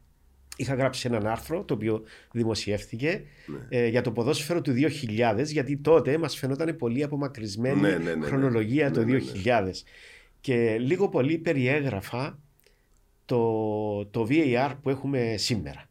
Είχα 0.58 0.74
γράψει 0.76 1.08
έναν 1.08 1.28
άρθρο 1.28 1.64
το 1.64 1.74
οποίο 1.74 2.04
δημοσιεύθηκε 2.32 3.22
Ναι. 3.46 3.58
ε, 3.80 3.88
για 3.88 4.02
το 4.02 4.12
ποδόσφαιρο 4.12 4.62
του 4.62 4.74
2000 4.74 5.44
γιατί 5.46 5.78
τότε 5.78 6.18
μας 6.18 6.36
φαινόταν 6.38 6.76
πολύ 6.76 7.04
απομακρυσμένη 7.04 7.80
Ναι, 7.82 7.90
ναι, 7.90 7.98
ναι, 7.98 8.16
ναι. 8.16 8.26
χρονολογία 8.26 8.90
Ναι, 8.90 8.96
το 8.96 9.04
ναι, 9.06 9.14
ναι. 9.14 9.22
2000 9.44 9.72
και 10.42 10.78
λίγο 10.80 11.10
πολύ 11.10 11.38
περιέγραφα 11.38 12.40
το, 13.26 14.06
το 14.06 14.28
VAR 14.30 14.72
που 14.82 14.90
έχουμε 14.90 15.36
σήμερα. 15.38 15.86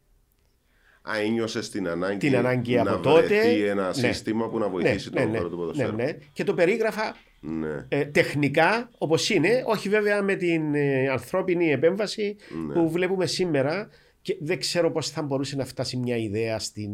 Α, 1.10 1.18
ένιωσες 1.18 1.70
την 1.70 1.88
ανάγκη, 1.88 2.18
Την 2.18 2.36
ανάγκη 2.36 2.74
να 2.74 2.90
από 2.92 3.02
τότε. 3.02 3.26
βρεθεί 3.26 3.62
ένα 3.62 3.86
Ναι. 3.86 3.92
σύστημα 3.92 4.48
που 4.48 4.58
να 4.58 4.68
βοηθήσει 4.68 5.10
ναι, 5.12 5.20
τον 5.20 5.30
ναι, 5.30 5.36
χώρο 5.36 5.48
του 5.48 5.54
ναι, 5.56 5.60
ποδοσφαίρου. 5.62 5.96
ναι. 5.96 6.16
Και 6.32 6.44
το 6.44 6.54
περίγραφα 6.54 7.16
Ναι. 7.40 7.86
ε, 7.88 8.04
τεχνικά 8.04 8.90
όπως 8.98 9.30
είναι, 9.30 9.62
όχι 9.66 9.88
βέβαια 9.88 10.22
με 10.22 10.34
την 10.34 10.74
ε, 10.74 11.08
ανθρώπινη 11.08 11.70
επέμβαση 11.70 12.36
Ναι. 12.66 12.72
που 12.74 12.90
βλέπουμε 12.90 13.26
σήμερα 13.26 13.88
και 14.26 14.36
δεν 14.40 14.58
ξέρω 14.58 14.90
πώς 14.90 15.10
θα 15.10 15.22
μπορούσε 15.22 15.56
να 15.56 15.64
φτάσει 15.64 15.96
μια 15.96 16.16
ιδέα 16.16 16.58
στην, 16.58 16.90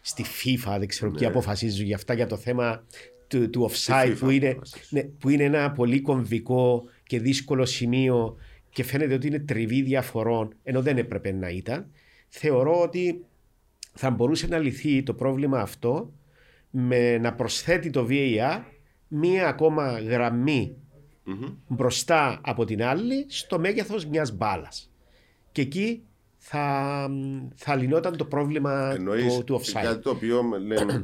στη 0.00 0.24
FIFA, 0.24 0.76
δεν 0.78 0.88
ξέρω 0.88 1.10
ποιοι 1.10 1.26
αποφασίζουν 1.26 1.86
για 1.86 1.96
αυτά, 1.96 2.14
για 2.14 2.26
το 2.26 2.36
θέμα 2.36 2.84
του, 3.26 3.50
του 3.50 3.70
offside 3.70 4.10
FIFA 4.10 4.16
που 4.18 4.30
είναι, 4.30 4.48
αποφασίζουν. 4.48 4.88
ναι, 4.90 5.02
που 5.02 5.28
είναι 5.28 5.44
ένα 5.44 5.72
πολύ 5.72 6.00
κομβικό 6.00 6.84
και 7.02 7.20
δύσκολο 7.20 7.64
σημείο 7.64 8.36
και 8.70 8.84
φαίνεται 8.84 9.14
ότι 9.14 9.26
είναι 9.26 9.38
τριβή 9.38 9.82
διαφορών 9.82 10.54
ενώ 10.62 10.82
δεν 10.82 10.98
έπρεπε 10.98 11.32
να 11.32 11.48
ήταν. 11.48 11.90
Θεωρώ 12.28 12.80
ότι 12.80 13.24
θα 13.94 14.10
μπορούσε 14.10 14.46
να 14.46 14.58
λυθεί 14.58 15.02
το 15.02 15.14
πρόβλημα 15.14 15.60
αυτό 15.60 16.12
με 16.70 17.18
να 17.18 17.34
προσθέτει 17.34 17.90
το 17.90 18.06
VAR 18.10 18.60
μία 19.08 19.48
ακόμα 19.48 19.98
γραμμή 19.98 20.76
Μμμ. 21.24 21.54
μπροστά 21.68 22.40
από 22.42 22.64
την 22.64 22.82
άλλη 22.82 23.24
στο 23.28 23.58
μέγεθος 23.58 24.06
μιας 24.06 24.36
μπάλας. 24.36 24.90
Και 25.52 25.60
εκεί 25.62 26.02
θα, 26.50 27.08
θα 27.54 27.74
λυνόταν 27.76 28.16
το 28.16 28.24
πρόβλημα 28.24 28.92
Εννοείς 28.94 29.36
του, 29.36 29.44
του 29.44 29.60
offside. 29.60 29.82
κάτι 29.82 30.02
το 30.02 30.10
οποίο 30.10 30.42
λέ- 30.66 30.80
ε, 30.80 31.02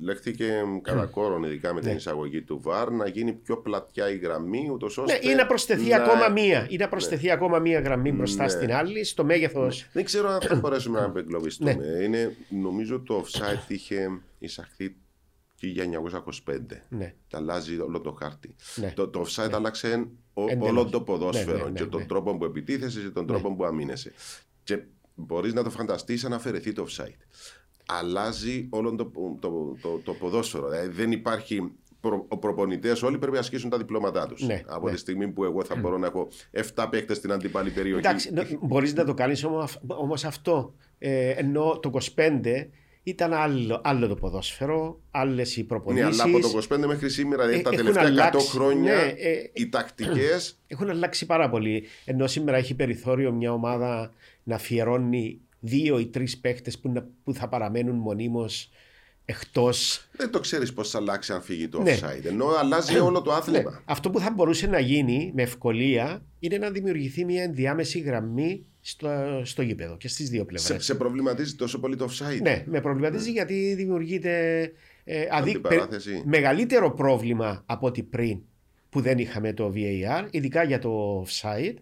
λέχθηκε 0.00 0.62
κατά 0.82 1.06
κόρον, 1.06 1.42
ειδικά 1.42 1.74
με 1.74 1.80
την 1.80 1.88
Ναι. 1.90 1.94
εισαγωγή 1.96 2.42
του 2.42 2.62
VAR, 2.64 2.88
να 2.92 3.08
γίνει 3.08 3.32
πιο 3.32 3.56
πλατιά 3.56 4.10
η 4.10 4.16
γραμμή, 4.16 4.68
ούτως 4.72 4.98
ώστε. 4.98 5.18
Ναι, 5.24 5.30
ή 5.30 5.34
να 5.34 5.46
προσθεθεί 5.46 5.88
να- 5.88 5.96
ακόμα 5.96 6.28
μία, 6.28 6.66
ή 6.70 6.76
να 6.76 6.88
προσθεθεί 6.88 7.30
ακόμα 7.30 7.58
μία 7.58 7.80
γραμμή 7.80 8.12
μπροστά 8.12 8.42
Ναι. 8.42 8.48
στην 8.48 8.72
άλλη 8.72 9.04
στο 9.04 9.24
μέγεθος. 9.24 9.86
Δεν 9.92 10.04
ξέρω 10.04 10.28
αν 10.28 10.40
θα 10.40 10.54
μπορέσουμε 10.54 10.98
να 11.00 11.04
απεγκλωβιστούμε. 11.06 11.74
Ναι. 11.74 12.04
Είναι, 12.04 12.36
νομίζω 12.48 13.00
το 13.00 13.24
offside 13.26 13.64
είχε 13.70 14.20
εισαχθεί 14.38 14.96
το 15.60 15.66
1925. 15.66 16.82
Ναι. 16.88 17.14
Τα 17.28 17.38
αλλάζει 17.38 17.80
όλο 17.80 18.00
το 18.00 18.16
χάρτη. 18.20 18.54
Ναι. 18.76 18.92
Το, 18.94 19.08
το 19.08 19.24
offside 19.26 19.52
άλλαξε 19.52 20.06
ο- 20.34 20.42
Εντελώς. 20.48 20.68
όλο 20.70 20.84
το 20.84 21.00
ποδόσφαιρο 21.00 21.56
Ναι, 21.56 21.62
ναι, 21.64 21.68
ναι, 21.70 21.78
και 21.78 21.84
τον 21.84 22.00
ναι. 22.00 22.06
τρόπο 22.06 22.36
που 22.36 22.44
επιτίθεσαι 22.44 23.00
και 23.00 23.08
τον 23.08 23.26
τρόπο 23.26 23.54
που 23.54 23.64
αμήνεσαι. 23.64 24.12
Και 24.64 24.82
μπορείς 25.14 25.54
να 25.54 25.62
το 25.62 25.70
φανταστείς 25.70 26.24
αν 26.24 26.32
αφαιρεθεί 26.32 26.72
το 26.72 26.86
offside. 26.88 27.16
Αλλάζει 27.86 28.66
όλο 28.70 28.94
το, 28.94 29.10
το, 29.40 29.76
το, 29.82 30.00
το 30.04 30.12
ποδόσφαιρο. 30.14 30.68
Δηλαδή 30.68 30.88
δεν 30.88 31.12
υπάρχει. 31.12 31.72
Προ, 32.00 32.26
οι 32.32 32.36
προπονητές 32.36 33.02
όλοι 33.02 33.18
πρέπει 33.18 33.32
να 33.32 33.38
ασκήσουν 33.38 33.70
τα 33.70 33.76
διπλώματά 33.76 34.26
τους. 34.26 34.42
Ναι, 34.42 34.62
Από 34.66 34.86
ναι. 34.86 34.92
τη 34.92 34.98
στιγμή 34.98 35.28
που 35.28 35.44
εγώ 35.44 35.64
θα 35.64 35.76
μπορώ 35.76 35.98
να 35.98 36.06
έχω 36.06 36.28
7 36.74 36.86
παίκτες 36.90 37.16
στην 37.16 37.32
αντίπαλη 37.32 37.70
περιοχή. 37.70 37.98
Εντάξει, 37.98 38.58
μπορείς 38.60 38.94
να 38.94 39.04
το 39.04 39.14
κάνεις 39.14 39.44
όμως 39.86 40.24
αυτό. 40.24 40.74
Ε, 40.98 41.28
ενώ 41.30 41.78
το 41.82 41.90
25 42.14 42.66
ήταν 43.06 43.32
άλλο, 43.32 43.80
άλλο 43.84 44.06
το 44.08 44.14
ποδόσφαιρο, 44.14 45.00
άλλες 45.10 45.56
οι 45.56 45.60
Ναι, 45.60 45.66
προπονήσει. 45.66 46.04
αλλά 46.04 46.22
από 46.24 46.40
το 46.40 46.48
25 46.74 46.86
μέχρι 46.86 47.10
σήμερα, 47.10 47.42
δηλαδή 47.46 47.60
Ε, 47.60 47.62
τα 47.62 47.70
έχουν 47.72 47.84
τελευταία 47.84 48.02
100 48.02 48.06
αλλάξει, 48.10 48.48
χρόνια, 48.48 48.94
ναι, 48.94 49.00
ε, 49.16 49.50
οι 49.52 49.68
τακτικές. 49.68 50.56
Έχουν 50.66 50.90
αλλάξει 50.90 51.26
πάρα 51.26 51.50
πολύ. 51.50 51.84
Ενώ 52.04 52.26
σήμερα 52.26 52.56
έχει 52.56 52.74
περιθώριο 52.74 53.32
μια 53.32 53.52
ομάδα 53.52 54.12
να 54.42 54.54
αφιερώνει 54.54 55.40
δύο 55.60 55.98
ή 55.98 56.06
τρεις 56.06 56.38
παίχτες 56.38 56.78
που, 56.78 56.88
να- 56.88 57.06
που 57.24 57.34
θα 57.34 57.48
παραμένουν 57.48 57.96
μονίμως 57.96 58.70
εκτός. 59.24 60.08
δεν 60.12 60.30
το 60.30 60.40
ξέρεις 60.40 60.72
πώς 60.72 60.90
θα 60.90 60.98
αλλάξει 60.98 61.32
αν 61.32 61.42
φύγει 61.42 61.68
το 61.68 61.82
Ναι. 61.82 61.98
offside. 62.00 62.24
Ενώ 62.24 62.46
αλλάζει 62.48 62.98
όλο 62.98 63.22
το 63.22 63.32
άθλημα. 63.32 63.82
Αυτό 63.84 64.10
που 64.10 64.18
θα 64.20 64.30
μπορούσε 64.30 64.66
να 64.66 64.78
γίνει 64.78 65.32
με 65.34 65.42
ευκολία 65.42 66.22
είναι 66.38 66.58
να 66.58 66.70
δημιουργηθεί 66.70 67.24
μια 67.24 67.42
ενδιάμεση 67.42 67.98
γραμμή 67.98 68.64
στο, 68.86 69.40
στο 69.44 69.62
γήπεδο 69.62 69.96
και 69.96 70.08
στις 70.08 70.28
δύο 70.30 70.44
πλευρές. 70.44 70.76
Σε, 70.84 70.92
σε 70.92 70.94
προβληματίζει 70.94 71.54
τόσο 71.54 71.78
πολύ 71.80 71.96
το 71.96 72.08
offside; 72.10 72.40
Ναι, 72.42 72.64
με 72.66 72.80
προβληματίζει 72.80 73.30
γιατί 73.30 73.74
δημιουργείται 73.74 74.62
Ε, 75.04 75.26
αδί- 75.30 75.48
Αντιπαράθεση. 75.56 76.12
πε- 76.12 76.24
μεγαλύτερο 76.24 76.90
πρόβλημα 76.94 77.62
από 77.66 77.86
ό,τι 77.86 78.02
πριν 78.02 78.38
που 78.90 79.00
δεν 79.00 79.18
είχαμε 79.18 79.52
το 79.52 79.72
VAR, 79.74 80.26
ειδικά 80.30 80.62
για 80.62 80.78
το 80.78 81.22
offside, 81.26 81.74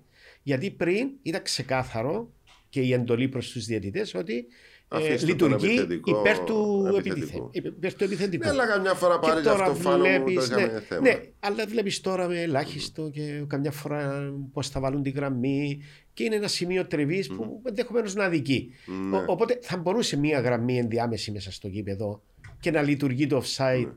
γιατί 0.42 0.70
πριν 0.70 1.09
ήταν 1.22 1.42
ξεκάθαρο 1.42 2.32
και 2.68 2.80
η 2.80 2.92
εντολή 2.92 3.28
προς 3.28 3.50
τους 3.50 3.64
διαιτητές 3.66 4.14
ότι 4.14 4.46
ε, 4.93 4.97
Αφήστε 4.97 5.34
τον 5.34 5.49
λειτουργεί 5.49 5.66
επιθετικό- 5.78 6.18
υπέρ 6.18 6.38
του 6.38 6.84
επιθετικού. 6.99 7.51
επιθετικού. 7.51 7.51
Υπέρ 7.76 7.95
του 7.95 8.05
επιθετικού. 8.05 8.45
Ναι, 8.45 8.51
αλλά 8.51 8.66
καμιά 8.66 8.95
φορά 8.95 9.18
Και 9.22 9.26
πάλι 9.28 9.40
για 9.40 9.51
τώρα 9.51 9.64
αυτό 9.64 9.74
φάνο 9.82 9.97
μου 9.97 10.03
το 10.18 10.22
βλέπεις, 10.24 10.47
είχαμε 10.49 10.66
ναι, 10.66 10.80
θέμα. 10.80 11.01
ναι, 11.01 11.20
αλλά 11.40 11.66
βλέπεις 11.66 12.01
τώρα 12.01 12.28
με 12.28 12.40
ελάχιστο 12.43 13.11
και 13.12 13.45
καμιά 13.47 13.70
φορά 13.70 14.32
πώς 14.53 14.68
θα 14.68 14.80
βάλουν 14.80 15.03
τη 15.03 15.11
γραμμή 15.11 15.82
και 16.14 16.24
είναι 16.24 16.34
ένα 16.36 16.49
σημείο 16.49 16.86
τριβής 16.86 17.28
που 17.28 17.62
ενδεχομένως 17.64 18.14
να 18.14 18.24
αδικεί. 18.24 18.72
Ναι. 19.11 19.16
Ο- 19.16 19.24
οπότε 19.26 19.59
θα 19.62 19.76
μπορούσε 19.76 20.16
μια 20.16 20.40
γραμμή 20.40 20.78
ενδιάμεση 20.78 21.30
μέσα 21.32 21.53
στο 21.53 21.68
γήπεδο 21.68 22.22
και 22.61 22.70
να 22.70 22.82
λειτουργεί 22.82 23.26
το 23.26 23.43
offside 23.45 23.93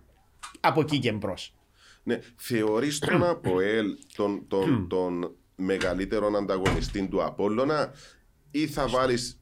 από 0.60 0.82
εκεί 0.82 1.00
και 1.00 1.12
μπρος. 1.12 1.56
Ναι, 2.04 2.20
θεωρείς 2.36 3.00
τον 3.00 3.24
ΑΠΟΕΛ 3.30 3.86
τον, 4.16 4.44
τον, 4.48 4.88
τον 4.90 5.32
μεγαλύτερο 5.56 6.28
ανταγωνιστή 6.28 7.08
του 7.08 7.24
Απόλλωνα 7.24 7.94
ή 8.52 8.68
θα 8.68 8.88
βάλεις 8.88 9.42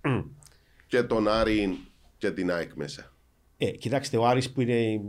και 0.93 1.03
τον 1.03 1.27
Άρη 1.27 1.77
και 2.17 2.31
την 2.31 2.51
ΑΕΚ 2.51 2.73
μέσα. 2.73 3.13
Ε, 3.57 3.71
κοιτάξτε, 3.71 4.17
ο 4.17 4.25
Άρης 4.27 4.51
που 4.51 4.61
είναι, 4.61 5.01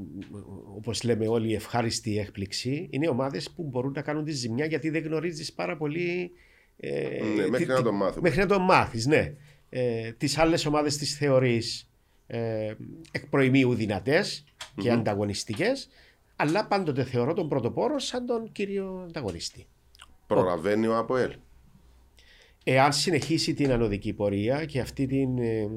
όπως 0.77 1.03
λέμε 1.03 1.29
όλοι, 1.29 1.49
η 1.51 1.55
ευχάριστη 1.55 2.19
έκπληξη, 2.19 2.87
είναι 2.91 3.09
ομάδες 3.09 3.51
που 3.51 3.63
μπορούν 3.63 3.93
να 3.95 4.03
κάνουν 4.03 4.25
τη 4.25 4.33
ζημιά 4.33 4.65
γιατί 4.67 4.91
δεν 4.91 5.03
γνωρίζεις 5.05 5.53
πάρα 5.53 5.77
πολύ. 5.77 6.31
Ε, 6.77 7.09
Ναι, 7.37 7.49
μέχρι 7.49 7.65
τι- 7.65 7.71
να 7.71 7.77
τι- 7.77 7.83
τον 7.83 7.95
μάθουμε. 7.95 8.21
Μέχρι 8.29 8.41
να 8.41 8.47
τον 8.47 8.63
μάθεις, 8.63 9.07
ναι. 9.07 9.33
Ε, 9.71 10.13
τις 10.13 10.39
άλλες 10.39 10.67
ομάδες 10.67 10.97
τις 10.97 11.17
θεωρείς 11.17 11.91
ε, 12.27 12.75
εκ 13.11 13.27
προημίου 13.27 13.75
δυνατές 13.75 14.45
και 14.77 14.91
ανταγωνιστικές, 14.91 15.89
αλλά 16.37 16.67
πάντοτε 16.67 17.05
θεωρώ 17.05 17.35
τον 17.35 17.49
πρωτοπόρο 17.49 17.99
σαν 17.99 18.27
τον 18.27 18.53
κύριο 18.53 19.05
ανταγωνιστή. 19.09 19.67
Προλαβαίνει 20.27 20.87
ο 20.87 20.97
ΑΠΟΕΛ. 20.99 21.33
Εάν 22.65 22.93
συνεχίσει 22.93 23.55
την 23.55 23.71
ανωδική 23.73 24.13
πορεία 24.13 24.65
και 24.65 24.81
αυτή 24.81 25.07
την, 25.07 25.39
ε, 25.39 25.69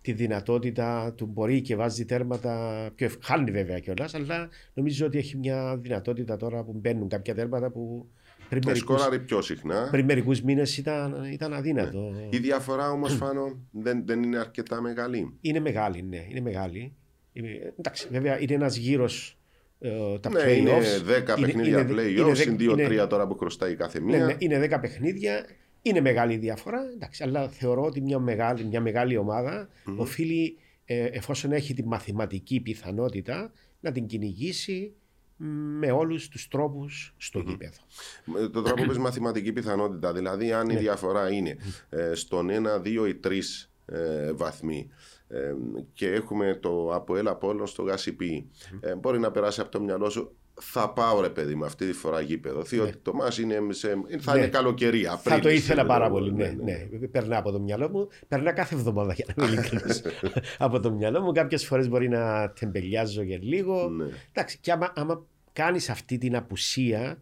τη 0.00 0.12
δυνατότητα 0.12 1.12
του 1.16 1.26
μπορεί 1.26 1.60
και 1.60 1.76
βάζει 1.76 2.04
τέρματα 2.04 2.90
πιο 2.94 3.06
ευ... 3.06 3.14
χάνει 3.22 3.50
βέβαια 3.50 3.78
κιόλας, 3.78 4.14
αλλά 4.14 4.48
νομίζω 4.74 5.06
ότι 5.06 5.18
έχει 5.18 5.36
μια 5.36 5.76
δυνατότητα 5.76 6.36
τώρα 6.36 6.62
που 6.64 6.72
μπαίνουν 6.72 7.08
κάποια 7.08 7.34
τέρματα 7.34 7.70
που 7.70 8.08
πριν 8.48 8.62
Ε, 8.64 8.66
μερικούς, 8.66 9.00
Σκόραρει 9.00 9.20
πιο 9.20 9.42
συχνά. 9.42 9.88
πριν 9.90 10.04
μερικούς 10.04 10.42
μήνες 10.42 10.78
ήταν, 10.78 11.24
ήταν 11.32 11.52
αδύνατο. 11.54 12.12
Η 12.30 12.38
διαφορά 12.38 12.90
όμως 12.90 13.14
φάνω 13.14 13.58
δεν, 13.70 14.02
δεν 14.06 14.22
είναι 14.22 14.38
αρκετά 14.38 14.80
μεγάλη. 14.80 15.32
Είναι 15.40 15.60
μεγάλη, 15.60 16.02
ναι, 16.02 16.24
είναι 16.30 16.40
μεγάλη. 16.40 16.92
Είναι- 17.32 17.72
εντάξει, 17.78 18.08
βέβαια 18.10 18.40
είναι 18.40 18.54
ένας 18.54 18.76
γύρος 18.76 19.38
ε, 19.80 19.90
τα 20.20 20.30
Ναι, 20.30 20.40
playoffs. 20.44 20.56
είναι 20.56 20.72
10 21.06 21.36
Είναι- 21.38 21.46
παιχνίδια 21.46 21.80
είναι- 21.80 21.92
playoffs, 21.92 22.18
είναι 22.26 22.34
συν 22.34 22.56
δεκ- 22.58 22.70
2-3 22.70 22.92
είναι- 22.94 23.06
τώρα 23.06 23.26
που 23.26 23.36
χρωστάει 23.36 23.74
κάθε 23.74 23.98
Ναι, 24.00 24.04
μία. 24.16 24.24
ναι, 24.26 24.34
είναι 24.38 24.58
10 24.58 24.80
παιχνίδια. 24.80 25.44
Είναι 25.86 26.00
μεγάλη 26.00 26.36
διαφορά. 26.36 26.80
Εντάξει, 26.94 27.22
αλλά 27.22 27.48
θεωρώ 27.48 27.84
ότι 27.84 28.00
μια 28.00 28.18
μεγάλη, 28.18 28.64
μια 28.64 28.80
μεγάλη 28.80 29.16
ομάδα 29.16 29.68
οφείλει, 29.96 30.56
ε, 30.84 31.04
εφόσον 31.04 31.52
έχει 31.52 31.74
τη 31.74 31.84
μαθηματική 31.86 32.60
πιθανότητα, 32.60 33.52
να 33.80 33.92
την 33.92 34.06
κυνηγήσει 34.06 34.92
μ, 35.36 35.46
με 35.78 35.90
όλους 35.90 36.28
τους 36.28 36.48
τρόπους 36.48 37.14
στο 37.16 37.38
γήπεδο. 37.38 37.78
Με 38.24 38.48
Το 38.48 38.62
τρόπο 38.62 38.84
πες 38.84 38.98
μαθηματική 38.98 39.52
πιθανότητα. 39.52 40.12
Δηλαδή, 40.12 40.52
αν 40.52 40.66
Ναι. 40.66 40.72
η 40.72 40.76
διαφορά 40.76 41.32
είναι 41.32 41.56
ε, 41.88 42.14
στον 42.14 42.48
1, 42.50 42.80
2 42.82 43.06
ή 43.08 43.14
3 43.14 43.68
ε, 43.86 44.32
βαθμοί 44.32 44.88
ε, 45.28 45.54
και 45.92 46.10
έχουμε 46.12 46.58
το 46.62 46.90
ΑΠΟΕΛ 46.94 47.28
Απόλλων 47.28 47.66
στο 47.66 47.82
ΓΑΣΥΠΗ, 47.82 48.50
ε, 48.80 48.94
μπορεί 48.94 49.18
να 49.18 49.30
περάσει 49.30 49.60
από 49.60 49.70
το 49.70 49.80
μυαλό 49.80 50.10
σου. 50.10 50.36
Θα 50.60 50.90
πάω 50.90 51.20
ρε 51.20 51.28
παιδί 51.28 51.54
μου 51.54 51.64
αυτή 51.64 51.86
τη 51.86 51.92
φορά 51.92 52.20
γήπεδο. 52.20 52.62
Διότι 52.62 52.96
το 53.02 53.14
μας 53.14 53.38
είναι 53.38 53.58
σε, 53.68 53.88
θα 54.18 54.32
Ναι. 54.32 54.38
είναι 54.38 54.48
καλοκαιρία. 54.48 55.16
Θα 55.16 55.30
το 55.30 55.36
Απρίλης, 55.36 55.58
ήθελα 55.58 55.82
ε, 55.82 55.84
πάρα 55.84 56.04
ναι, 56.04 56.10
πολύ. 56.10 56.32
Ναι, 56.32 56.54
ναι, 56.62 57.06
Περνά 57.06 57.38
από 57.38 57.52
το 57.52 57.60
μυαλό 57.60 57.88
μου. 57.88 58.08
Περνά 58.28 58.52
κάθε 58.52 58.74
εβδομάδα 58.74 59.12
για 59.12 59.24
να 59.28 59.44
είμαι 59.44 59.52
ειλικρινής. 59.52 60.02
από 60.58 60.80
το 60.80 60.90
μυαλό 60.92 61.20
μου. 61.20 61.32
Κάποιες 61.32 61.66
φορές 61.66 61.88
μπορεί 61.88 62.08
να 62.08 62.52
τεμπελιάζω 62.60 63.22
για 63.22 63.38
λίγο. 63.42 63.88
Ναι. 63.88 64.06
Εντάξει, 64.32 64.58
και 64.60 64.72
άμα, 64.72 64.92
άμα 64.96 65.24
κάνεις 65.52 65.90
αυτή 65.90 66.18
την 66.18 66.36
απουσία, 66.36 67.18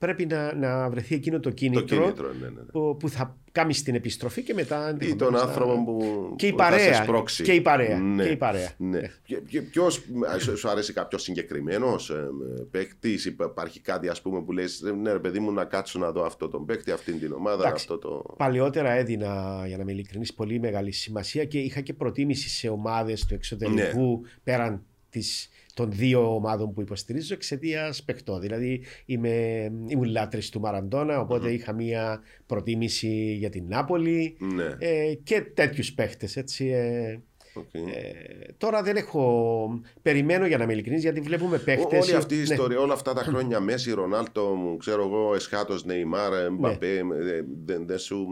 πρέπει 0.00 0.26
να, 0.26 0.54
να 0.54 0.88
βρεθεί 0.90 1.14
εκείνο 1.14 1.40
το 1.40 1.48
Το 1.48 1.54
κίνητρο, 1.54 1.84
κίνητρο, 2.00 2.26
ναι, 2.32 2.38
ναι. 2.46 2.48
ναι. 2.48 2.62
που, 2.72 2.96
που 2.98 3.08
θα 3.08 3.36
κάνει 3.52 3.74
την 3.74 3.94
επιστροφή 3.94 4.42
και 4.42 4.54
μετά. 4.54 4.88
Ή 4.90 4.92
τον 4.92 5.00
ενδεχομένως 5.10 5.40
να- 5.42 5.48
άνθρωπο 5.48 5.84
που, 5.84 6.34
Και 6.36 6.46
η 6.46 6.50
που 6.50 6.58
θα 6.58 6.64
σε 6.64 6.70
παρέα. 6.70 7.02
σπρώξει. 7.02 7.42
Και 7.42 7.52
η 7.52 7.60
παρέα. 7.60 7.98
Ναι. 7.98 8.24
Και 8.24 8.30
η 8.30 8.36
παρέα. 8.36 8.70
Ναι. 8.76 9.00
Ποιο 9.70 9.90
σου 10.56 10.68
αρέσει 10.68 10.92
κάποιος 10.92 11.22
συγκεκριμένος 11.22 12.12
παίκτης, 12.70 13.24
υπάρχει 13.24 13.80
κάτι 13.80 14.08
ας 14.08 14.22
πούμε 14.22 14.42
που 14.42 14.52
λες 14.52 14.82
ναι, 15.02 15.12
ρε 15.12 15.18
παιδί 15.18 15.38
μου, 15.38 15.52
να 15.52 15.64
κάτσω 15.64 15.98
να 15.98 16.10
δω 16.12 16.24
αυτό 16.24 16.48
τον 16.48 16.64
παίκτη, 16.66 16.90
αυτήν 16.90 17.18
την 17.18 17.32
ομάδα, 17.32 17.62
Εντάξει. 17.66 17.86
αυτό 17.90 17.98
το. 18.08 18.34
Παλαιότερα 18.36 18.90
έδινα, 18.92 19.62
για 19.66 19.76
να 19.76 19.82
είμαι 19.82 19.92
ειλικρινή, 19.92 20.26
πολύ 20.36 20.60
μεγάλη 20.60 20.92
σημασία 20.92 21.44
και 21.44 21.58
είχα 21.58 21.80
και 21.80 21.92
προτίμηση 21.94 22.48
σε 22.48 22.68
ομάδες 22.68 23.24
του 23.26 23.34
εξωτερικού 23.34 24.20
Ναι. 24.22 24.28
πέραν 24.44 24.82
της, 25.10 25.48
των 25.80 25.90
δύο 25.92 26.34
ομάδων 26.34 26.72
που 26.72 26.80
υποστηρίζω 26.80 27.34
εξαιτίας 27.34 28.02
παιχτών. 28.02 28.40
Δηλαδή 28.40 28.82
είμαι, 29.04 29.64
ήμουν 29.86 30.10
λάτρης 30.10 30.48
του 30.48 30.60
Μαραντόνα, 30.60 31.20
οπότε 31.20 31.52
είχα 31.52 31.72
μία 31.72 32.20
προτίμηση 32.46 33.34
για 33.38 33.50
την 33.50 33.64
Νάπολη 33.68 34.36
Ναι. 34.38 34.76
ε, 34.78 35.14
και 35.22 35.40
τέτοιους 35.40 35.92
παίχτες. 35.92 36.36
Έτσι, 36.36 36.66
ε, 36.66 37.20
οκ. 37.54 37.74
ε, 37.74 38.52
τώρα 38.58 38.82
δεν 38.82 38.96
έχω. 38.96 39.80
Περιμένω 40.02 40.46
για 40.46 40.56
να 40.58 40.64
είμαι 40.64 40.72
ειλικρινής, 40.72 41.02
γιατί 41.02 41.20
βλέπουμε 41.20 41.58
παίχτες. 41.58 42.06
Όλη 42.06 42.16
αυτή 42.16 42.34
η 42.34 42.40
ιστορία, 42.40 42.80
όλα 42.80 42.92
αυτά 42.92 43.12
τα 43.12 43.22
χρόνια 43.22 43.60
Μέσι, 43.60 43.92
Ρονάλντο, 43.92 44.76
ξέρω 44.78 45.02
εγώ, 45.02 45.34
εσχάτως, 45.34 45.84
Νεϊμάρ, 45.84 46.50
Μπαπέ, 46.52 46.96
ε, 46.96 47.02
δεν 47.64 47.86
δεν 47.86 47.98
σου 47.98 48.26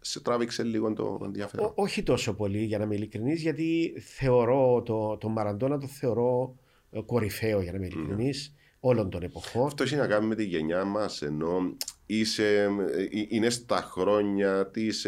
σε 0.00 0.20
τράβηξε 0.20 0.62
λίγο 0.62 0.92
το 0.92 1.20
ενδιαφέρον; 1.24 1.72
όχι 1.74 2.02
τόσο 2.02 2.34
πολύ, 2.34 2.64
για 2.64 2.78
να 2.78 2.84
είμαι 2.84 2.94
ειλικρινής, 2.94 3.42
γιατί 3.42 3.94
θεωρώ 4.16 4.82
το, 4.82 5.16
το 5.16 5.28
Μαραντόνα 5.28 5.78
το 5.78 5.86
θεωρώ 5.86 6.54
ε, 6.54 6.67
κορυφαίο, 7.06 7.60
για 7.62 7.70
να 7.72 7.76
είμαι 7.78 7.86
ειλικρινής, 7.86 8.54
όλων 8.80 9.10
των 9.10 9.22
εποχών. 9.22 9.66
Αυτό 9.66 9.82
έχει 9.82 9.96
να 9.96 10.06
κάνει 10.06 10.26
με 10.26 10.34
τη 10.34 10.44
γενιά 10.44 10.84
μας, 10.84 11.22
ενώ 11.22 11.76
είσαι, 12.06 12.62
ε, 12.62 13.24
είναι 13.28 13.50
στα 13.50 13.76
χρόνια 13.76 14.66
της. 14.66 15.06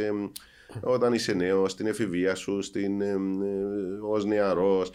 Όταν 0.81 1.13
είσαι 1.13 1.33
νέος, 1.33 1.73
στην 1.73 1.87
εφηβεία 1.87 2.35
σου, 2.35 2.63
στην, 2.63 3.01
ε, 3.01 3.09
ε, 3.11 3.17
ως 4.11 4.25
νεαρός 4.25 4.91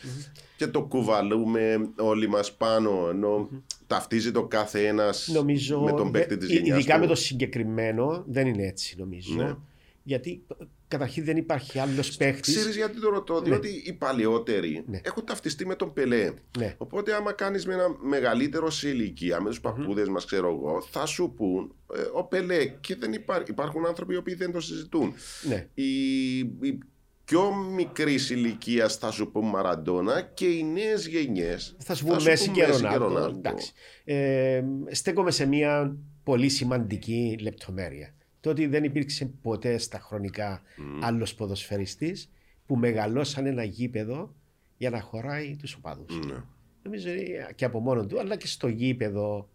και 0.58 0.68
το 0.68 0.84
κουβαλούμε 0.84 1.90
όλοι 1.98 2.28
μας 2.30 2.54
πάνω 2.54 3.08
ενώ 3.10 3.50
ταυτίζει 3.88 4.32
το 4.32 4.46
κάθε 4.46 4.88
ένας 4.88 5.30
Νομίζω, 5.34 5.82
με 5.82 5.92
τον 5.92 6.12
δε- 6.12 6.20
παίκτη 6.20 6.38
της 6.38 6.50
ει- 6.50 6.54
γενιάς 6.54 6.78
ειδικά 6.78 6.94
του. 6.96 7.00
με 7.00 7.08
το 7.08 7.16
συγκεκριμένο, 7.16 8.24
δεν 8.28 8.48
είναι 8.48 8.64
έτσι 8.68 8.96
νομίζω. 9.00 9.36
Ναι. 9.36 9.56
Γιατί 10.04 10.44
ε, 10.60 10.66
καταρχήν 10.88 11.24
δεν 11.24 11.38
υπάρχει 11.38 11.80
άλλος 11.80 12.18
παίχτης. 12.18 12.56
Ξέρεις 12.56 12.76
γιατί 12.76 13.00
το 13.00 13.10
ρωτώ, 13.10 13.42
διότι 13.42 13.84
οι 13.86 13.94
παλαιότεροι 13.94 14.84
Ναι. 14.88 15.00
έχουν 15.04 15.26
ταυτιστεί 15.26 15.66
με 15.66 15.76
τον 15.76 15.94
Πελέ. 15.94 16.34
Ναι. 16.58 16.76
Οπότε, 16.78 17.14
άμα 17.14 17.32
κάνεις 17.32 17.66
με 17.66 17.74
ένα 17.74 17.88
μεγαλύτερο 18.02 18.70
σε 18.70 18.90
ηλικία, 18.90 19.42
με 19.42 19.50
τους 19.50 19.60
παππούδες 19.62 20.08
μας, 20.08 20.26
ξέρω 20.26 20.48
εγώ, 20.48 20.82
θα 20.92 21.06
σου 21.06 21.34
πούν 21.36 21.76
ε, 21.96 22.02
ο 22.14 22.24
Πελέ 22.24 22.66
και 22.66 22.96
δεν 22.96 23.14
υπάρχει. 23.14 23.52
Υπάρχουν 23.52 23.86
άνθρωποι 23.86 24.14
οι 24.14 24.18
οποίοι 24.18 24.36
δεν 24.36 24.52
το 24.52 24.60
συζητούν. 24.60 25.14
Ναι. 25.48 25.68
Οι, 25.74 26.38
οι 26.38 26.78
πιο 27.26 27.54
μικρή 27.56 28.16
ηλικία 28.30 28.90
θα 28.90 29.12
σου 29.12 29.32
πούν 29.32 29.46
Μαραντόνα 29.46 30.22
και 30.22 30.46
οι 30.46 30.64
νέες 30.64 31.08
γενιές. 31.08 31.76
Θα 31.80 31.96
σου 31.96 32.06
πω 32.06 32.16
Μέση 32.24 32.50
και 32.50 32.66
Ρονάλντο. 32.66 33.34
Εντάξει. 33.38 33.72
Ε, 34.04 34.64
στέκομαι 34.92 35.32
σε 35.32 35.46
μια 35.46 35.96
πολύ 36.24 36.50
σημαντική 36.50 37.38
λεπτομέρεια. 37.42 38.15
Το 38.46 38.52
ότι 38.52 38.68
δεν 38.68 38.84
υπήρξε 38.84 39.32
ποτέ 39.42 39.78
στα 39.78 40.00
χρονικά 40.00 40.62
άλλος 41.02 41.36
ποδοσφαιριστής 41.36 42.32
που 42.66 42.76
μεγαλώσαν 42.76 43.46
ένα 43.46 43.64
γήπεδο 43.64 44.36
για 44.78 44.90
να 44.90 45.02
χωράει 45.02 45.56
τους 45.56 45.74
οπαδούς. 45.74 46.26
Ναι. 46.26 46.44
Νομίζω 46.84 47.10
είναι 47.10 47.50
και 47.56 47.66
από 47.66 47.80
μόνο 47.80 48.06
του, 48.06 48.20
αλλά 48.20 48.36
και 48.36 48.48
στο 48.48 48.68
γήπεδο 48.68 49.50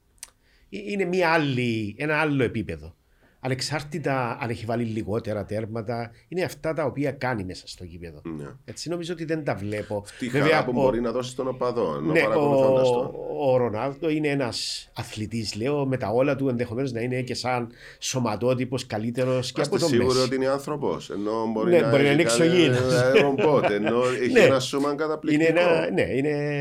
ε, 0.70 0.78
είναι 0.78 1.04
μια 1.04 1.30
άλλη, 1.30 1.94
ένα 1.98 2.20
άλλο 2.20 2.42
επίπεδο. 2.42 2.94
Ανεξάρτητα 3.42 4.38
αν 4.40 4.50
έχει 4.50 4.64
βάλει 4.64 4.84
λιγότερα 4.84 5.44
τέρματα, 5.44 6.10
είναι 6.28 6.42
αυτά 6.42 6.72
τα 6.74 6.84
οποία 6.84 7.10
κάνει 7.12 7.44
μέσα 7.44 7.66
στο 7.66 7.84
γήπεδο. 7.84 8.20
Ναι. 8.24 8.46
Έτσι 8.64 8.88
νομίζω 8.88 9.12
ότι 9.12 9.24
δεν 9.24 9.44
τα 9.44 9.54
βλέπω. 9.54 10.04
Τη 10.18 10.28
χαρά 10.28 10.64
που 10.64 10.72
μπορεί 10.72 11.00
να 11.00 11.12
δώσει 11.12 11.30
στον 11.30 11.48
οπαδό, 11.48 11.94
ενώ 11.98 12.12
ναι, 12.12 12.20
παρακολουθώντας 12.20 12.88
ο, 12.88 12.92
τον. 12.92 13.14
ο 13.52 13.56
Ρονάλντο 13.56 14.08
είναι 14.10 14.28
ένας 14.28 14.88
αθλητής, 14.94 15.54
λέω, 15.54 15.86
με 15.86 15.96
τα 15.96 16.08
όλα 16.08 16.36
του 16.36 16.48
ενδεχομένως 16.48 16.92
να 16.92 17.00
είναι 17.00 17.20
και 17.22 17.34
σαν 17.34 17.68
σωματότυπος 17.98 18.86
καλύτερος 18.86 19.52
και 19.52 19.60
από 19.60 19.68
Είμαστε 19.76 19.86
τον 19.86 19.96
σίγουροι 19.96 20.16
Μέση. 20.18 20.26
ότι 20.26 20.36
είναι 20.36 20.48
άνθρωπος. 20.48 21.10
Ενώ 21.10 21.50
μπορεί 21.52 21.70
Ναι, 21.70 21.78
να, 21.80 21.90
μπορεί 21.90 22.02
να 22.02 22.08
έχει 22.08 22.20
είναι 22.20 22.30
κάνει 22.30 22.42
εξωγήινος. 22.44 22.94
αερομπότ, 22.94 23.70
ενώ 23.70 24.02
έχει 24.22 24.32
Ναι. 24.32 24.40
ένα 24.40 24.60
σώμα 24.60 24.88
Είναι 24.88 24.96
καταπληκτικό. 24.96 25.50
ένα, 25.60 25.90
ναι, 25.90 26.02
είναι, 26.02 26.58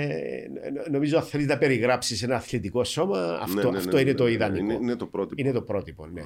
νομίζω 0.91 1.17
αν 1.17 1.23
θέλεις 1.23 1.47
να 1.47 1.57
περιγράψεις 1.57 2.23
ένα 2.23 2.35
αθλητικό 2.35 2.83
σώμα, 2.83 3.39
αυτό, 3.41 3.55
Ναι, 3.55 3.63
ναι, 3.63 3.69
ναι, 3.71 3.77
αυτό 3.77 3.95
ναι, 3.95 4.01
είναι 4.01 4.11
ναι, 4.11 4.17
το 4.17 4.23
ναι, 4.23 4.31
ιδανικό. 4.31 4.63
Είναι, 4.63 4.73
είναι 4.73 4.95
το 4.95 5.05
πρότυπο. 5.05 5.41
Είναι 5.41 5.51
το 5.51 5.61
πρότυπο, 5.61 6.07
ναι. 6.13 6.21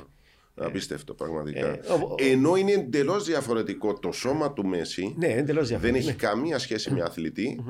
Απίστευτο 0.56 1.14
πραγματικά. 1.14 1.68
Ε, 1.68 1.80
ο- 1.90 1.94
ο- 1.94 2.16
Ενώ 2.20 2.56
είναι 2.56 2.72
εντελώς 2.72 3.24
διαφορετικό 3.26 3.94
το 4.00 4.12
σώμα 4.12 4.54
του 4.54 4.66
Μέση, 4.66 5.14
Ναι, 5.18 5.28
εντελώς 5.28 5.68
δεν 5.70 5.80
διαφορετικό. 5.80 6.10
έχει 6.10 6.18
καμία 6.20 6.60
σχέση 6.60 6.92
με 6.94 7.02
αθλητή. 7.02 7.64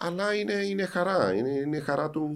Αλλά 0.00 0.34
είναι, 0.34 0.52
είναι 0.52 0.84
χαρά. 0.84 1.34
Είναι, 1.34 1.48
είναι 1.48 1.78
χαρά 1.78 2.10
του, 2.10 2.34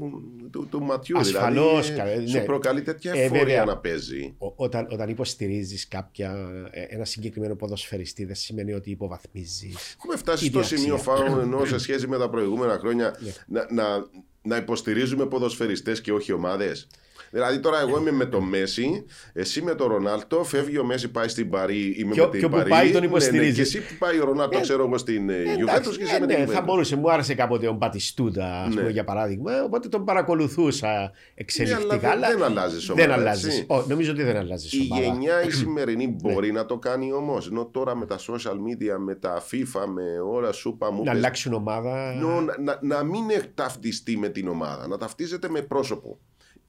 του, 0.52 0.66
του 0.70 0.82
ματιού. 0.82 1.18
Ασφαλώς, 1.18 1.90
δηλαδή, 1.90 2.10
καλά, 2.14 2.26
σου 2.28 2.36
ναι. 2.36 2.44
προκαλεί 2.44 2.82
τέτοια 2.82 3.12
Ε, 3.12 3.22
εφορία 3.22 3.44
βέβαια. 3.44 3.64
να 3.64 3.76
παίζει. 3.76 4.34
Ό- 4.38 4.52
όταν, 4.56 4.86
όταν 4.90 5.08
υποστηρίζεις 5.08 5.88
κάποια, 5.88 6.34
ε, 6.70 6.80
ένα 6.80 7.04
συγκεκριμένο 7.04 7.54
ποδοσφαιριστή, 7.56 8.24
δεν 8.24 8.34
σημαίνει 8.34 8.72
ότι 8.72 8.90
υποβαθμίζεις. 8.90 9.94
Έχουμε 9.98 10.16
φτάσει 10.16 10.46
ίδια 10.46 10.62
στο 10.62 10.76
σημείο 10.76 10.94
αξία. 10.94 11.14
φάου 11.14 11.40
ενώ 11.40 11.64
σε 11.64 11.78
σχέση 11.84 12.06
με 12.06 12.18
τα 12.18 12.30
προηγούμενα 12.30 12.78
χρόνια 12.78 13.14
Ναι. 13.46 13.60
να, 13.60 13.66
να, 13.82 14.06
να 14.42 14.56
υποστηρίζουμε 14.56 15.26
ποδοσφαιριστές 15.26 16.00
και 16.00 16.12
όχι 16.12 16.32
ομάδες; 16.32 16.86
Δηλαδή 17.34 17.60
τώρα 17.60 17.80
εγώ 17.80 17.98
είμαι 17.98 18.10
με 18.10 18.24
τον 18.24 18.42
Μέση, 18.48 19.04
εσύ 19.32 19.62
με 19.62 19.74
τον 19.74 19.88
Ρονάλτο, 19.88 20.44
φεύγει 20.44 20.78
ο 20.78 20.84
Μέση 20.84 21.10
πάει 21.10 21.28
στην 21.28 21.50
Παρή, 21.50 21.94
είμαι 21.98 22.14
Και 22.14 22.20
με 22.20 22.26
ο- 22.26 22.28
την 22.28 22.40
και 22.40 22.46
όπου 22.46 22.56
Παρή. 22.56 22.70
πάει 22.70 22.90
τον 22.90 23.00
ναι, 23.00 23.06
υποστηρίζεις. 23.06 23.54
και 23.54 23.60
εσύ 23.60 23.78
που 23.80 23.94
πάει 23.98 24.20
ο 24.20 24.24
Ρονάλτο, 24.24 24.60
ξέρω 24.60 24.84
εγώ 24.84 24.98
στην 24.98 25.30
ε, 25.30 25.34
Εντάξει, 25.34 25.58
Juventus 25.60 25.96
και 25.96 26.02
ε, 26.02 26.04
εσύ 26.04 26.20
με 26.20 26.26
ναι, 26.26 26.34
την 26.34 26.46
θα 26.46 26.60
Juventus. 26.60 26.64
μπορούσε. 26.66 26.96
Μου 26.96 27.10
άρεσε 27.12 27.34
κάποτε 27.34 27.68
ο 27.68 27.72
Μπατιστούτα, 27.72 28.62
ας 28.62 28.74
Ναι. 28.74 28.80
πούμε, 28.80 28.90
για 28.92 29.04
παράδειγμα. 29.04 29.62
Οπότε 29.64 29.88
τον 29.88 30.04
παρακολουθούσα 30.04 31.12
εξελικτικά. 31.34 31.96
Ναι, 31.96 32.08
αλλά 32.08 32.28
δεν- 32.28 32.38
δεν 32.38 32.46
αλλάζεις 32.46 32.86
Δεν 32.86 32.96
ομάδα, 33.06 33.12
αλλάζεις. 33.20 33.44
έτσι. 33.46 33.64
Ω, 33.68 33.84
νομίζω 33.88 34.12
ότι 34.12 34.22
δεν 34.22 34.36
αλλάζει 34.36 34.76
Η 34.76 34.88
ομάδα. 34.90 35.02
γενιά 35.06 35.42
η 35.42 35.50
σημερινή 35.60 36.06
Ναι. 36.06 36.32
μπορεί 36.32 36.52
να 36.52 36.66
το 36.66 36.78
κάνει 36.78 37.12
όμως. 37.12 37.48
Ενώ 37.48 37.66
τώρα 37.66 37.94
με 37.96 38.06
τα 38.06 38.18
social 38.18 38.54
media, 38.54 38.96
με 38.98 39.14
τα 39.14 39.42
FIFA, 39.50 39.84
με 39.94 40.02
όλα 40.32 40.52
σούπα 40.52 40.92
μου. 40.92 40.98
Να 40.98 41.10
πες, 41.10 41.12
αλλάξουν 41.20 41.52
ομάδα. 41.52 42.14
νο- 42.14 42.40
να, 42.40 42.54
να, 42.62 42.78
να 42.96 43.02
μην 43.04 43.24
ταυτιστεί 43.54 44.16
με 44.18 44.28
την 44.28 44.48
ομάδα, 44.48 44.86
να 44.88 44.96
ταυτίζεται 44.98 45.48
με 45.48 45.60
πρόσωπο 45.62 46.18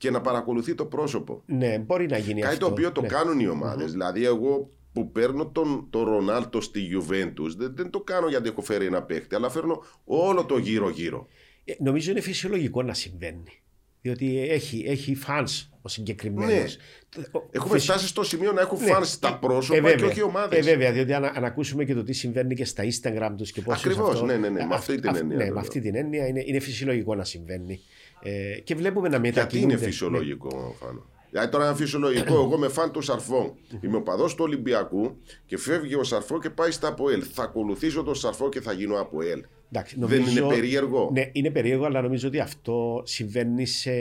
και 0.04 0.12
να 0.12 0.22
παρακολουθεί 0.22 0.76
το 0.76 0.86
πρόσωπο. 0.86 1.44
Ναι, 1.46 1.78
μπορεί 1.78 2.08
να 2.08 2.18
γίνει 2.18 2.42
Κάτι 2.42 2.54
αυτό. 2.54 2.66
το 2.66 2.72
οποίο 2.72 2.92
το 2.92 3.02
ναι. 3.02 3.08
κάνουν 3.08 3.40
οι 3.40 3.48
ομαδες 3.48 3.92
Δηλαδή, 3.92 4.26
εγώ 4.26 4.70
που 4.94 5.12
παίρνω 5.12 5.48
τον, 5.48 5.88
τον 5.90 6.04
Ρονάλτο 6.04 6.62
στη 6.62 6.82
Juventus, 6.94 7.56
δεν, 7.58 7.74
δεν 7.76 7.90
το 7.90 8.00
κάνω 8.00 8.30
γιατί 8.30 8.50
έχω 8.50 8.62
φέρει 8.62 8.86
ένα 8.86 9.04
παίχτη, 9.04 9.36
αλλά 9.36 9.50
φέρνω 9.50 9.84
όλο 10.06 10.46
το 10.46 10.58
γύρω-γύρω. 10.58 11.28
Ε, 11.66 11.74
Νομίζω 11.80 12.12
είναι 12.12 12.22
φυσιολογικό 12.22 12.82
να 12.84 12.94
συμβαίνει. 12.94 13.62
Διότι 14.02 14.48
έχει, 14.50 14.84
έχει 14.88 15.18
fans 15.28 15.68
ο 15.82 15.90
συγκεκριμένος. 15.90 16.78
Ναι. 17.18 17.24
Έχουμε 17.52 17.80
φτάσει 17.80 18.08
στο 18.08 18.24
σημείο 18.24 18.52
να 18.52 18.62
έχουν 18.62 18.78
φαν 18.78 19.06
στα 19.06 19.38
πρόσωπα 19.38 19.96
και 19.96 20.06
όχι 20.06 20.22
ομάδες. 20.22 20.60
Ε, 20.60 20.70
βέβαια, 20.70 20.92
διότι 20.92 21.14
αν, 21.14 21.24
αν 21.24 21.46
ακούσουμε 21.46 21.86
και 21.86 21.94
το 21.94 22.04
τι 22.04 22.14
συμβαίνει 22.14 22.56
και 22.56 22.66
στα 22.66 22.84
Instagram 22.84 23.34
τους 23.38 23.52
και 23.52 23.62
πώ. 23.62 23.72
Ακριβώς, 23.72 24.22
ναι, 24.22 24.38
ναι, 24.38 24.50
ναι, 24.50 24.66
με 24.66 24.76
αυτή 24.76 25.00
την 25.00 25.16
έννοια, 25.16 25.24
Ναι, 25.24 25.36
βέβαια. 25.36 25.54
με 25.54 25.60
αυτή 25.60 25.82
την 25.82 25.96
έννοια 25.96 26.28
είναι, 26.28 26.44
είναι 26.46 26.60
φυσιολογικό 26.60 27.16
να 27.16 27.24
συμβαίνει. 27.24 27.80
Ε, 28.24 28.60
και 28.64 28.76
βλέπουμε 28.76 29.10
να 29.10 29.18
Γιατί 29.18 29.28
μετακινούνται. 29.40 29.74
είναι 29.74 29.84
φυσιολογικό, 29.84 30.76
Φάνο. 30.80 31.06
Δηλαδή 31.30 31.50
τώρα 31.52 31.66
είναι 31.68 31.76
φυσιολογικό. 31.76 32.34
Εγώ 32.34 32.58
με 32.58 32.68
φαν 32.68 32.92
του 32.92 33.02
Σαρφό. 33.02 33.56
Είμαι 33.82 33.96
οπαδός 33.98 34.36
του 34.36 34.44
Ολυμπιακού 34.44 35.18
και 35.46 35.58
φεύγει 35.58 35.96
ο 35.96 36.04
Σαρφό 36.04 36.40
και 36.40 36.50
πάει 36.50 36.72
στα 36.72 36.88
ΑΠΟΕΛ. 36.88 37.24
Θα 37.34 37.44
ακολουθήσω 37.44 38.04
τον 38.04 38.16
Σαρφό 38.16 38.50
και 38.50 38.62
θα 38.62 38.72
γίνω 38.74 38.96
ΑΠΟΕΛ. 39.00 39.44
Εντάξει, 39.72 39.96
Δεν 40.00 40.20
νομίζω- 40.20 40.38
είναι 40.46 40.54
περίεργο; 40.54 41.10
Ναι, 41.14 41.30
είναι 41.32 41.50
περίεργο, 41.50 41.86
αλλά 41.86 42.02
νομίζω 42.02 42.28
ότι 42.28 42.40
αυτό 42.40 43.02
συμβαίνει 43.06 43.66
σε 43.66 43.92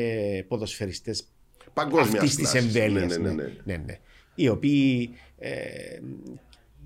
ποδοσφαιριστές 0.49 1.25
Παγκόσμιας 1.73 2.14
αυτής 2.23 2.37
της 2.37 2.55
εμβέλειας. 2.55 3.16
Ναι, 3.18 3.29
ναι, 3.29 3.43
ναι. 3.43 3.53
ναι, 3.64 3.77
ναι. 3.87 3.99
Οι 4.35 4.49
οποίοι 4.49 5.11
ε, 5.39 5.51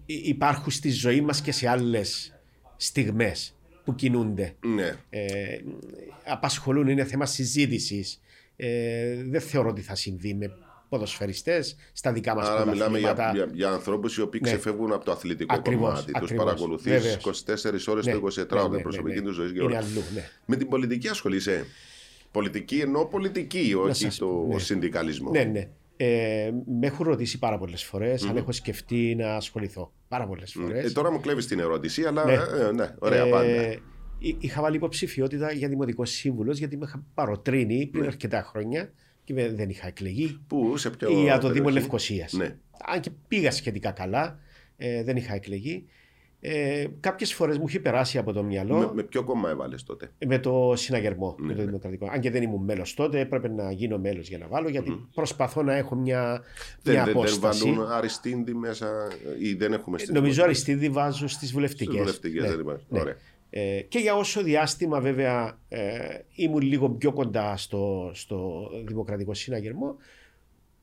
υ- 0.07 0.27
υπάρχουν 0.27 0.71
στη 0.73 0.91
ζωή 0.91 1.21
μας 1.21 1.41
και 1.41 1.53
σε 1.53 1.69
άλλες 1.69 2.35
στιγμές 2.77 3.56
που 3.87 3.95
κινούνται. 3.95 4.55
ναι. 4.75 4.97
Ε, 5.11 5.59
απασχολούν, 6.25 6.89
είναι 6.89 7.05
θέμα 7.05 7.27
συζήτησης. 7.27 8.21
Ε, 8.57 9.23
δεν 9.25 9.41
θεωρώ 9.41 9.69
ότι 9.69 9.81
θα 9.81 9.95
συμβεί 9.95 10.35
με 10.35 10.51
ποδοσφαιριστές 10.89 11.77
στα 11.93 12.13
δικά 12.13 12.35
μας 12.35 12.49
Άρα 12.49 12.67
μιλάμε 12.67 12.99
για, 12.99 13.15
πρωταθλήματα. 13.15 13.53
για, 13.53 13.67
για 13.67 13.75
ανθρώπους 13.75 14.17
οι 14.17 14.21
οποίοι 14.21 14.41
Ναι. 14.45 14.49
ξεφεύγουν 14.51 14.93
από 14.93 15.05
το 15.05 15.13
αθλητικό 15.13 15.55
Ακριβώς, 15.55 15.89
κομμάτι. 15.89 16.13
Τους 16.13 16.23
ακριβώς. 16.23 16.45
παρακολουθείς 16.45 16.93
Βεβαίως. 16.93 17.17
24 17.17 17.89
ώρες 17.89 18.07
Ναι, 18.07 18.13
το 18.13 18.19
24 18.19 18.37
ναι, 18.37 18.61
ώρα 18.61 18.69
ναι, 18.69 18.75
την 18.75 18.83
προσωπική 18.83 19.15
ναι, 19.15 19.21
ναι. 19.21 19.27
τους 19.27 19.37
ζωής. 19.37 19.51
Είναι 19.51 19.77
αλλού, 19.77 20.03
ναι. 20.15 20.29
Με 20.47 20.57
την 20.57 20.69
πολιτική 20.69 21.09
ασχολείσαι. 21.09 21.67
Πολιτική 22.31 22.79
εννοώ 22.81 23.07
πολιτική, 23.07 23.75
όχι 23.77 24.03
σας 24.03 24.17
το 24.17 24.27
πω, 24.27 24.47
ναι. 24.53 24.59
συνδικαλισμό. 24.59 25.31
Ναι, 25.31 25.45
ναι. 25.45 25.69
Ε, 25.97 26.51
με 26.81 26.87
έχουν 26.87 27.07
ρωτήσει 27.07 27.39
πάρα 27.39 27.59
πολλές 27.59 27.85
φορές 27.85 28.23
αν 28.25 28.37
έχω 28.37 28.53
σκεφτεί 28.53 29.15
να 29.19 29.37
ασχοληθώ. 29.37 29.93
Πάρα 30.09 30.27
πολλές 30.27 30.53
φορέ. 30.53 30.79
Ε, 30.81 30.91
τώρα 30.91 31.11
μου 31.13 31.21
κλέβεις 31.21 31.47
την 31.47 31.59
ερώτηση, 31.59 32.03
αλλά 32.05 32.25
Ναι. 32.25 32.33
ε, 32.33 32.73
ναι, 32.73 32.95
ωραία 32.99 33.29
πάντα. 33.29 33.75
Είχα 34.19 34.63
βάλει 34.63 34.77
υποψηφιότητα 34.77 35.53
για 35.53 35.69
δημοτικό 35.69 36.05
σύμβουλος 36.05 36.59
γιατί 36.59 36.77
με 36.77 36.85
είχα 36.87 37.05
παροτρύνει 37.15 37.87
πριν 37.87 38.03
Ναι. 38.03 38.09
αρκετά 38.09 38.43
χρόνια 38.43 38.93
και 39.25 39.33
με- 39.33 39.53
δεν 39.53 39.69
είχα 39.69 39.87
εκλεγεί. 39.87 40.41
Πού, 40.47 40.77
σε 40.77 40.91
ποιο. 40.91 41.21
για 41.23 41.39
το 41.39 41.49
Δήμο 41.49 41.53
περιοχή; 41.65 41.73
Λευκοσίας. 41.73 42.33
Ναι. 42.33 42.57
Αν 42.87 43.01
και 43.01 43.11
πήγα 43.29 43.51
σχετικά 43.51 43.91
καλά, 43.91 44.39
ε, 44.77 45.03
δεν 45.05 45.17
είχα 45.17 45.35
εκλεγεί. 45.35 45.87
Ε, 46.49 46.87
Κάποιες 47.01 47.35
φορές 47.35 47.59
μου 47.59 47.65
είχε 47.69 47.81
περάσει 47.81 48.19
από 48.19 48.33
το 48.33 48.43
μυαλό 48.43 48.77
Με, 48.77 48.91
με 48.95 49.03
ποιο 49.03 49.25
κόμμα 49.25 49.51
έβαλες 49.51 49.83
τότε; 49.83 50.11
με 50.27 50.39
το 50.39 50.73
συναγερμό, 50.77 51.35
με 51.39 51.53
το 51.55 51.59
ναι. 51.61 51.67
Δημοκρατικό. 51.67 52.09
Αν 52.13 52.21
και 52.21 52.31
δεν 52.31 52.43
ήμουν 52.43 52.65
μέλος 52.65 52.95
τότε, 52.95 53.21
έπρεπε 53.21 53.49
να 53.49 53.73
γίνω 53.73 53.99
μέλος 53.99 54.29
για 54.29 54.39
να 54.39 54.47
βάλω, 54.47 54.69
γιατί 54.69 55.09
προσπαθώ 55.15 55.63
να 55.63 55.75
έχω 55.77 55.95
μια, 55.95 56.43
Δεν, 56.83 56.95
μια 56.95 57.05
δεν, 57.05 57.13
δεν 57.15 57.23
απόσταση. 57.23 57.65
βάλουν 57.65 57.91
αριστίνδη 57.91 58.55
μέσα 58.55 59.09
ή 59.39 59.55
δεν 59.55 59.73
έχουμε 59.73 59.99
στην 59.99 60.15
Νομίζω 60.15 60.43
αριστείδη 60.43 60.89
βάζω 60.89 61.29
στις 61.29 61.53
βουλευτικές. 61.53 61.97
βουλευτικές, 61.97 62.51
δεν 62.51 62.61
υπάρχει. 62.61 62.85
Ωραία. 62.89 63.17
Ε, 63.51 63.81
και 63.81 63.99
για 63.99 64.15
όσο 64.15 64.43
διάστημα 64.43 65.01
βέβαια 65.01 65.59
ε, 65.69 65.81
ήμουν 66.35 66.61
λίγο 66.61 66.91
πιο 66.91 67.13
κοντά 67.13 67.57
στο, 67.57 68.11
στο 68.15 68.69
Δημοκρατικό 68.87 69.35
Συναγερμό, 69.35 69.97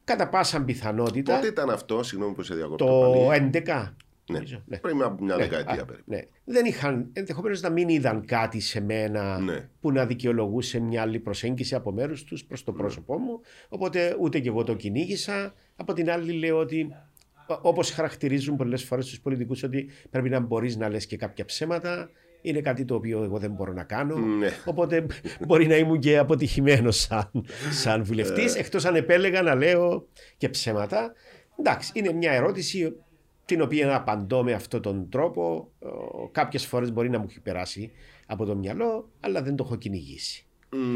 κατά 0.03 0.29
πάσα 0.29 0.63
πιθανότητα 0.63 1.35
Πότε 1.35 1.47
ήταν 1.47 1.69
αυτό, 1.69 2.03
συγγνώμη 2.03 2.33
που 2.33 2.41
σε 2.43 2.55
διακόπτω 2.55 2.85
το 2.85 3.11
πάλι. 3.27 3.49
11. 3.67 3.89
Ναι. 4.29 4.35
νομίζω, 4.37 4.63
ναι. 4.65 4.77
Πριν 4.77 5.01
από 5.01 5.23
μια 5.23 5.35
Ναι, 5.35 5.43
δεκαετία 5.43 5.81
α, 5.81 5.85
περίπου. 5.85 6.03
ναι. 6.11 6.21
Δεν 6.45 6.65
είχαν, 6.65 7.09
ενδεχομένως 7.13 7.61
να 7.61 7.69
μην 7.69 7.89
είδαν 7.89 8.25
κάτι 8.25 8.59
σε 8.59 8.81
μένα 8.81 9.39
Ναι. 9.39 9.69
που 9.81 9.91
να 9.91 10.05
δικαιολογούσε 10.05 10.79
μια 10.79 11.01
άλλη 11.01 11.19
προσέγγιση 11.19 11.75
από 11.75 11.91
μέρους 11.91 12.23
τους 12.23 12.45
προς 12.45 12.63
το 12.63 12.71
πρόσωπό 12.71 13.17
μου. 13.17 13.39
Οπότε 13.69 14.15
ούτε 14.19 14.39
και 14.39 14.47
εγώ 14.49 14.63
το 14.63 14.73
κυνήγησα. 14.75 15.53
Από 15.75 15.93
την 15.93 16.09
άλλη, 16.11 16.31
λέω 16.31 16.57
ότι 16.57 16.87
όπως 17.61 17.91
χαρακτηρίζουν 17.91 18.55
πολλές 18.55 18.83
φορές 18.83 19.05
τους 19.07 19.19
πολιτικούς, 19.21 19.63
ότι 19.63 19.89
πρέπει 20.09 20.29
να 20.29 20.39
μπορείς 20.39 20.77
να 20.77 20.89
λες 20.89 21.05
και 21.05 21.17
κάποια 21.17 21.45
ψέματα. 21.45 22.09
Είναι 22.41 22.61
κάτι 22.61 22.85
το 22.85 22.95
οποίο 22.95 23.23
εγώ 23.23 23.37
δεν 23.37 23.51
μπορώ 23.51 23.73
να 23.73 23.83
κάνω. 23.83 24.15
Ναι. 24.15 24.49
Οπότε 24.65 25.05
μπορεί 25.47 25.67
να 25.67 25.75
ήμουν 25.75 25.99
και 25.99 26.17
αποτυχημένος 26.17 26.97
σαν, 26.99 27.31
σαν 27.71 28.03
βουλευτής, 28.03 28.55
Ε. 28.55 28.59
εκτός 28.59 28.85
αν 28.85 28.95
επέλεγα 28.95 29.41
να 29.41 29.55
λέω 29.55 30.07
και 30.37 30.49
ψέματα. 30.49 31.13
Εντάξει, 31.59 31.91
είναι 31.95 32.13
μια 32.13 32.31
ερώτηση 32.31 32.95
την 33.45 33.61
οποία 33.61 33.95
απαντώ 33.95 34.43
με 34.43 34.53
αυτόν 34.53 34.81
τον 34.81 35.09
τρόπο. 35.09 35.71
Κάποιες 36.31 36.65
φορές 36.65 36.91
μπορεί 36.93 37.09
να 37.09 37.17
μου 37.19 37.25
έχει 37.29 37.39
περάσει 37.41 37.91
από 38.25 38.45
το 38.45 38.55
μυαλό, 38.55 39.09
αλλά 39.19 39.41
δεν 39.41 39.55
το 39.55 39.63
έχω 39.63 39.75
κυνηγήσει. 39.75 40.45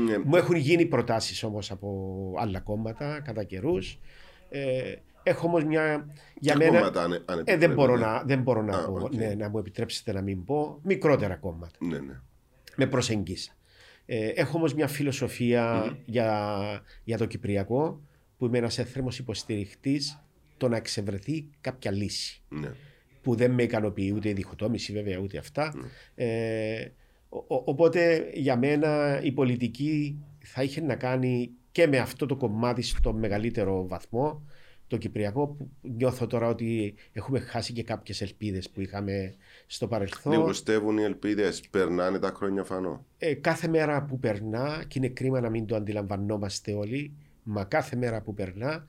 Ναι. 0.06 0.18
Μου 0.18 0.36
έχουν 0.36 0.56
γίνει 0.56 0.86
προτάσεις 0.86 1.44
όμως 1.44 1.72
από 1.72 2.34
άλλα 2.38 2.60
κόμματα 2.60 3.22
κατά 3.22 3.44
καιρούς. 3.44 4.00
Ε, 4.50 4.94
έχω 5.24 5.48
όμως 5.48 5.64
μια. 5.64 6.08
Για 6.40 6.56
Ποια 6.56 6.66
μένα. 6.66 6.80
κόμματα, 6.80 7.02
αν- 7.04 7.12
αν 7.14 7.20
ε, 7.20 7.24
δεν 7.26 7.40
επιτρέπετε. 7.40 7.74
μπορώ, 7.74 7.96
να, 7.98 8.24
δεν 8.26 8.42
μπορώ 8.42 8.62
να, 8.62 8.78
Α, 8.78 8.86
πω, 8.86 8.94
οκ. 8.94 9.14
ναι, 9.16 9.34
να 9.38 9.50
μου 9.50 9.58
επιτρέψετε 9.58 10.14
να 10.14 10.22
μην 10.22 10.44
πω. 10.44 10.80
Μικρότερα 10.84 11.36
κόμματα 11.36 11.78
Ναι, 11.80 12.00
ναι. 12.00 12.20
με 12.76 12.86
προσέγγισαν. 12.86 13.52
Ε, 14.06 14.28
έχω 14.28 14.58
όμως 14.58 14.74
μια 14.74 14.88
φιλοσοφία 14.88 15.98
για, 16.06 16.58
για 17.04 17.18
το 17.18 17.26
Κυπριακό 17.26 18.02
που 18.38 18.46
είμαι 18.46 18.58
ένας 18.58 18.78
ένθερμος 18.78 19.20
υποστηριχτής 19.20 20.24
το 20.58 20.68
να 20.68 20.76
εξευρεθεί 20.78 21.48
κάποια 21.62 21.92
λύση 21.92 22.42
ναι. 22.50 22.72
που 23.22 23.36
δεν 23.36 23.52
με 23.52 23.64
ικανοποιεί 23.64 24.14
ούτε 24.16 24.30
η 24.30 24.34
διχοτόμηση 24.34 24.94
βέβαια 24.94 25.18
ούτε 25.18 25.38
αυτά. 25.38 25.74
Ε, 26.16 26.88
ο- 27.30 27.38
ο- 27.38 27.64
οπότε 27.66 28.30
για 28.34 28.58
μένα 28.58 29.20
η 29.24 29.32
πολιτική 29.32 30.18
θα 30.40 30.64
είχε 30.64 30.82
να 30.82 30.96
κάνει 30.96 31.50
και 31.72 31.88
με 31.88 31.98
αυτό 31.98 32.26
το 32.26 32.36
κομμάτι 32.36 32.82
στο 32.82 33.14
μεγαλύτερο 33.14 33.88
βαθμό 33.88 34.42
το 34.88 34.98
Κυπριακό 34.98 35.48
που 35.48 35.70
νιώθω 35.82 36.28
τώρα 36.28 36.48
ότι 36.48 36.94
έχουμε 37.12 37.40
χάσει 37.40 37.74
και 37.74 37.84
κάποιες 37.84 38.22
ελπίδες 38.22 38.70
που 38.70 38.82
είχαμε 38.82 39.36
στο 39.68 39.88
παρελθόν. 39.88 40.32
Λιγοστεύουν 40.34 40.98
οι 40.98 41.04
ελπίδες, 41.04 41.62
περνάνε 41.72 42.20
τα 42.20 42.32
χρόνια 42.36 42.64
φανώ. 42.64 43.06
Ε, 43.18 43.34
κάθε 43.34 43.68
μέρα 43.68 44.04
που 44.04 44.20
περνά, 44.20 44.84
και 44.88 44.98
είναι 44.98 45.08
κρίμα 45.08 45.40
να 45.40 45.50
μην 45.50 45.66
το 45.66 45.76
αντιλαμβανόμαστε 45.76 46.74
όλοι, 46.74 47.14
μα 47.44 47.64
κάθε 47.64 47.96
μέρα 47.96 48.22
που 48.22 48.34
περνά, 48.34 48.86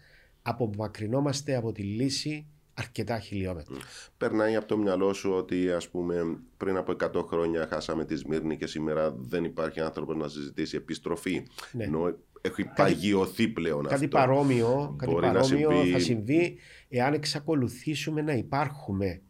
απομακρυνόμαστε 0.49 1.55
από 1.55 1.73
τη 1.73 1.83
λύση 1.83 2.47
αρκετά 2.75 3.19
χιλιόμετρα. 3.19 3.77
Περνάει 4.17 4.57
από 4.57 4.67
το 4.67 4.77
μυαλό 4.79 5.13
σου 5.13 5.31
ότι 5.33 5.71
ας 5.73 5.89
πούμε 5.89 6.39
πριν 6.57 6.77
από 6.77 6.93
100 7.17 7.25
χρόνια 7.29 7.67
χάσαμε 7.71 8.05
τη 8.05 8.17
Σμύρνη 8.17 8.57
και 8.57 8.67
σήμερα 8.67 9.15
δεν 9.19 9.45
υπάρχει 9.45 9.81
άνθρωπο 9.81 10.15
να 10.15 10.29
συζητήσει 10.29 10.77
επιστροφή. 10.77 11.43
Ναι. 11.73 11.85
Ενώ 11.85 12.17
έχει 12.41 12.65
παγιωθεί 12.77 13.49
πλέον 13.49 13.83
Κάτι 13.83 13.95
αυτό. 13.95 14.09
παρόμοιο, 14.09 14.95
κάτι 14.99 15.13
Μπορεί 15.13 15.27
να 15.27 15.33
παρόμοιο 15.33 15.71
συμβεί- 15.71 15.93
θα 15.93 15.99
συμβεί 15.99 16.57
εάν 16.89 17.13
εξακολουθήσουμε 17.15 18.23
να 18.23 18.33
υπάρχουμε. 18.33 19.21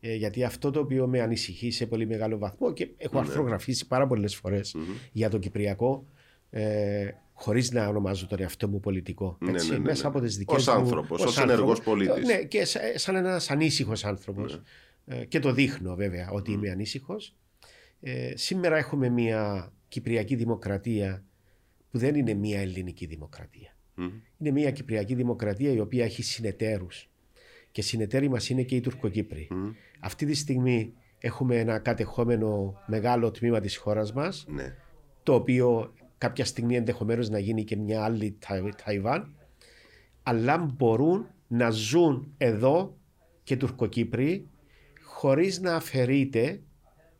Ε, 0.00 0.14
γιατί 0.14 0.44
αυτό 0.44 0.70
το 0.70 0.80
οποίο 0.80 1.06
με 1.06 1.20
ανησυχεί 1.20 1.70
σε 1.70 1.86
πολύ 1.86 2.06
μεγάλο 2.06 2.38
βαθμό 2.38 2.72
και 2.72 2.88
έχω 2.96 3.20
Ναι. 3.20 3.26
αρθρογραφήσει 3.26 3.86
πάρα 3.86 4.06
πολλές 4.06 4.36
φορές 4.36 4.76
για 5.12 5.30
το 5.30 5.38
Κυπριακό, 5.38 6.06
ε, 6.50 7.08
χωρίς 7.32 7.70
να 7.70 7.88
ονομάζω 7.88 8.26
τον 8.26 8.40
εαυτό 8.40 8.68
μου 8.68 8.80
πολιτικό. 8.80 9.36
Ναι, 9.40 9.50
έτσι, 9.50 9.70
ναι, 9.70 9.76
ναι, 9.76 9.82
μέσα 9.82 10.02
ναι. 10.02 10.08
από 10.08 10.20
τις 10.20 10.36
δικές 10.36 10.56
Ως 10.56 10.66
μου. 10.66 10.72
άνθρωπος, 10.80 11.20
ως 11.22 11.26
άνθρωπος. 11.38 11.52
ενεργός 11.52 11.80
πολίτης. 11.82 12.26
Ναι, 12.26 12.42
και 12.44 12.64
σα- 12.64 12.98
σαν 12.98 13.16
ένας 13.16 13.50
ανήσυχος 13.50 14.04
άνθρωπος. 14.04 14.62
Ναι. 15.04 15.16
Ε, 15.16 15.24
και 15.24 15.38
το 15.38 15.52
δείχνω 15.52 15.94
βέβαια 15.94 16.30
ότι 16.30 16.52
είμαι 16.52 16.70
ανήσυχος. 16.70 17.34
Ε, 18.00 18.32
σήμερα 18.36 18.76
έχουμε 18.76 19.08
μια 19.08 19.72
Κυπριακή 19.88 20.34
Δημοκρατία 20.36 21.24
που 21.90 21.98
δεν 21.98 22.14
είναι 22.14 22.34
μια 22.34 22.60
ελληνική 22.60 23.06
δημοκρατία. 23.06 23.76
Είναι 24.38 24.50
μια 24.50 24.70
Κυπριακή 24.70 25.14
Δημοκρατία 25.14 25.72
η 25.72 25.80
οποία 25.80 26.04
έχει 26.04 26.22
συνεταίρους 26.22 27.10
και 27.70 27.82
συνεταίροι 27.82 28.28
μας 28.28 28.48
είναι 28.48 28.62
και 28.62 28.76
οι 28.76 28.80
Τουρκοκύπροι. 28.80 29.48
Αυτή 30.00 30.26
τη 30.26 30.34
στιγμή 30.34 30.92
έχουμε 31.18 31.56
ένα 31.58 31.78
κατεχόμενο 31.78 32.74
μεγάλο 32.86 33.30
τμήμα 33.30 33.60
της 33.60 33.76
χώρας 33.76 34.12
μας 34.12 34.44
Ναι. 34.48 34.74
το 35.22 35.34
οποίο 35.34 35.94
κάποια 36.22 36.44
στιγμή 36.44 36.76
ενδεχομένως 36.76 37.28
να 37.28 37.38
γίνει 37.38 37.64
και 37.64 37.76
μια 37.76 38.04
άλλη 38.04 38.36
Ταϊ- 38.46 38.74
Ταϊβάν 38.84 39.34
αλλά 40.22 40.58
μπορούν 40.58 41.26
να 41.48 41.70
ζουν 41.70 42.34
εδώ 42.38 42.96
και 43.42 43.56
Τουρκοκύπροι 43.56 44.48
χωρίς 45.04 45.60
να 45.60 45.74
αφαιρείται 45.74 46.60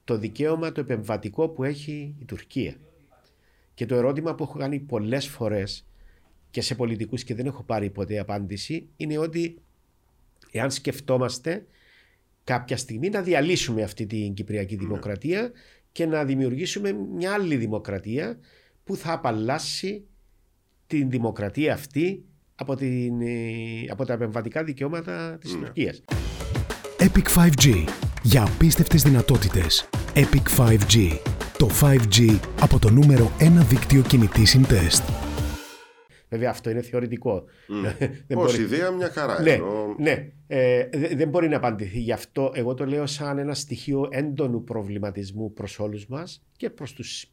το 0.05 0.19
δικαίωμα 0.19 0.73
το 0.73 0.81
επεμβατικό 0.81 1.49
που 1.49 1.65
έχει 1.65 2.15
η 2.19 2.25
Τουρκία. 2.25 2.75
Και 3.75 3.87
το 3.87 3.95
ερώτημα 3.95 4.35
που 4.35 4.43
έχω 4.43 4.59
κάνει 4.59 4.79
πολλές 4.79 5.27
φορές 5.29 5.87
και 6.51 6.61
σε 6.61 6.75
πολιτικούς 6.75 7.25
και 7.25 7.35
δεν 7.35 7.47
έχω 7.47 7.63
πάρει 7.63 7.91
ποτέ 7.91 8.19
απάντηση 8.19 8.89
είναι 8.97 9.19
ότι 9.19 9.59
εάν 10.51 10.71
σκεφτόμαστε 10.71 11.67
κάποια 12.45 12.77
στιγμή 12.77 13.09
να 13.09 13.23
διαλύσουμε 13.23 13.83
αυτή 13.83 14.07
την 14.07 14.35
Κυπριακή 14.35 14.77
Δημοκρατία 14.77 15.53
και 15.93 16.07
να 16.07 16.25
δημιουργήσουμε 16.25 16.93
μια 16.93 17.33
άλλη 17.33 17.57
δημοκρατία 17.57 18.39
που 18.85 18.97
θα 18.97 19.13
απαλλάσσει 19.13 20.07
την 20.87 21.11
δημοκρατία 21.11 21.73
αυτή 21.73 22.25
από, 22.55 22.75
την, 22.77 23.21
ε, 23.21 23.87
από 23.91 24.05
τα 24.05 24.13
επεμβατικά 24.13 24.65
δικαιώματα 24.65 25.39
της 25.41 25.53
Τουρκίας. 25.53 26.03
Epic 26.99 27.29
5G. 27.37 27.85
Για 28.23 28.43
απίστευτες 28.45 29.03
δυνατότητες. 29.03 29.89
Epic 30.15 30.49
5G. 30.57 31.19
Το 31.59 31.69
5G 31.81 32.39
από 32.61 32.79
το 32.79 32.91
νούμερο 32.91 33.33
1 33.39 33.65
δίκτυο 33.69 34.03
κινητής 34.03 34.51
συντεστ. 34.51 35.03
Βέβαια 36.29 36.51
αυτό 36.51 36.71
είναι 36.71 36.83
θεωρητικό. 36.83 37.45
δεν 38.27 38.39
Ως 38.39 38.45
μπορεί- 38.53 38.61
ιδέα 38.63 38.91
μια 38.91 39.09
χαρά. 39.11 39.43
Ναι, 39.43 39.51
ενώ- 39.51 39.95
ναι. 39.99 40.29
Ε, 40.47 40.89
δε- 40.93 41.15
δεν 41.17 41.29
μπορεί 41.29 41.49
να 41.49 41.57
απαντηθεί. 41.57 41.99
Γι' 42.01 42.13
αυτό 42.13 42.51
εγώ 42.55 42.75
το 42.75 42.87
λέω 42.87 43.07
σαν 43.07 43.39
ένα 43.39 43.55
στοιχείο 43.55 44.09
έντονου 44.11 44.65
προβληματισμού 44.65 45.53
προς 45.53 45.79
όλους 45.79 46.07
μας 46.07 46.43
και 46.57 46.71
προς 46.71 46.93
τους 46.93 47.32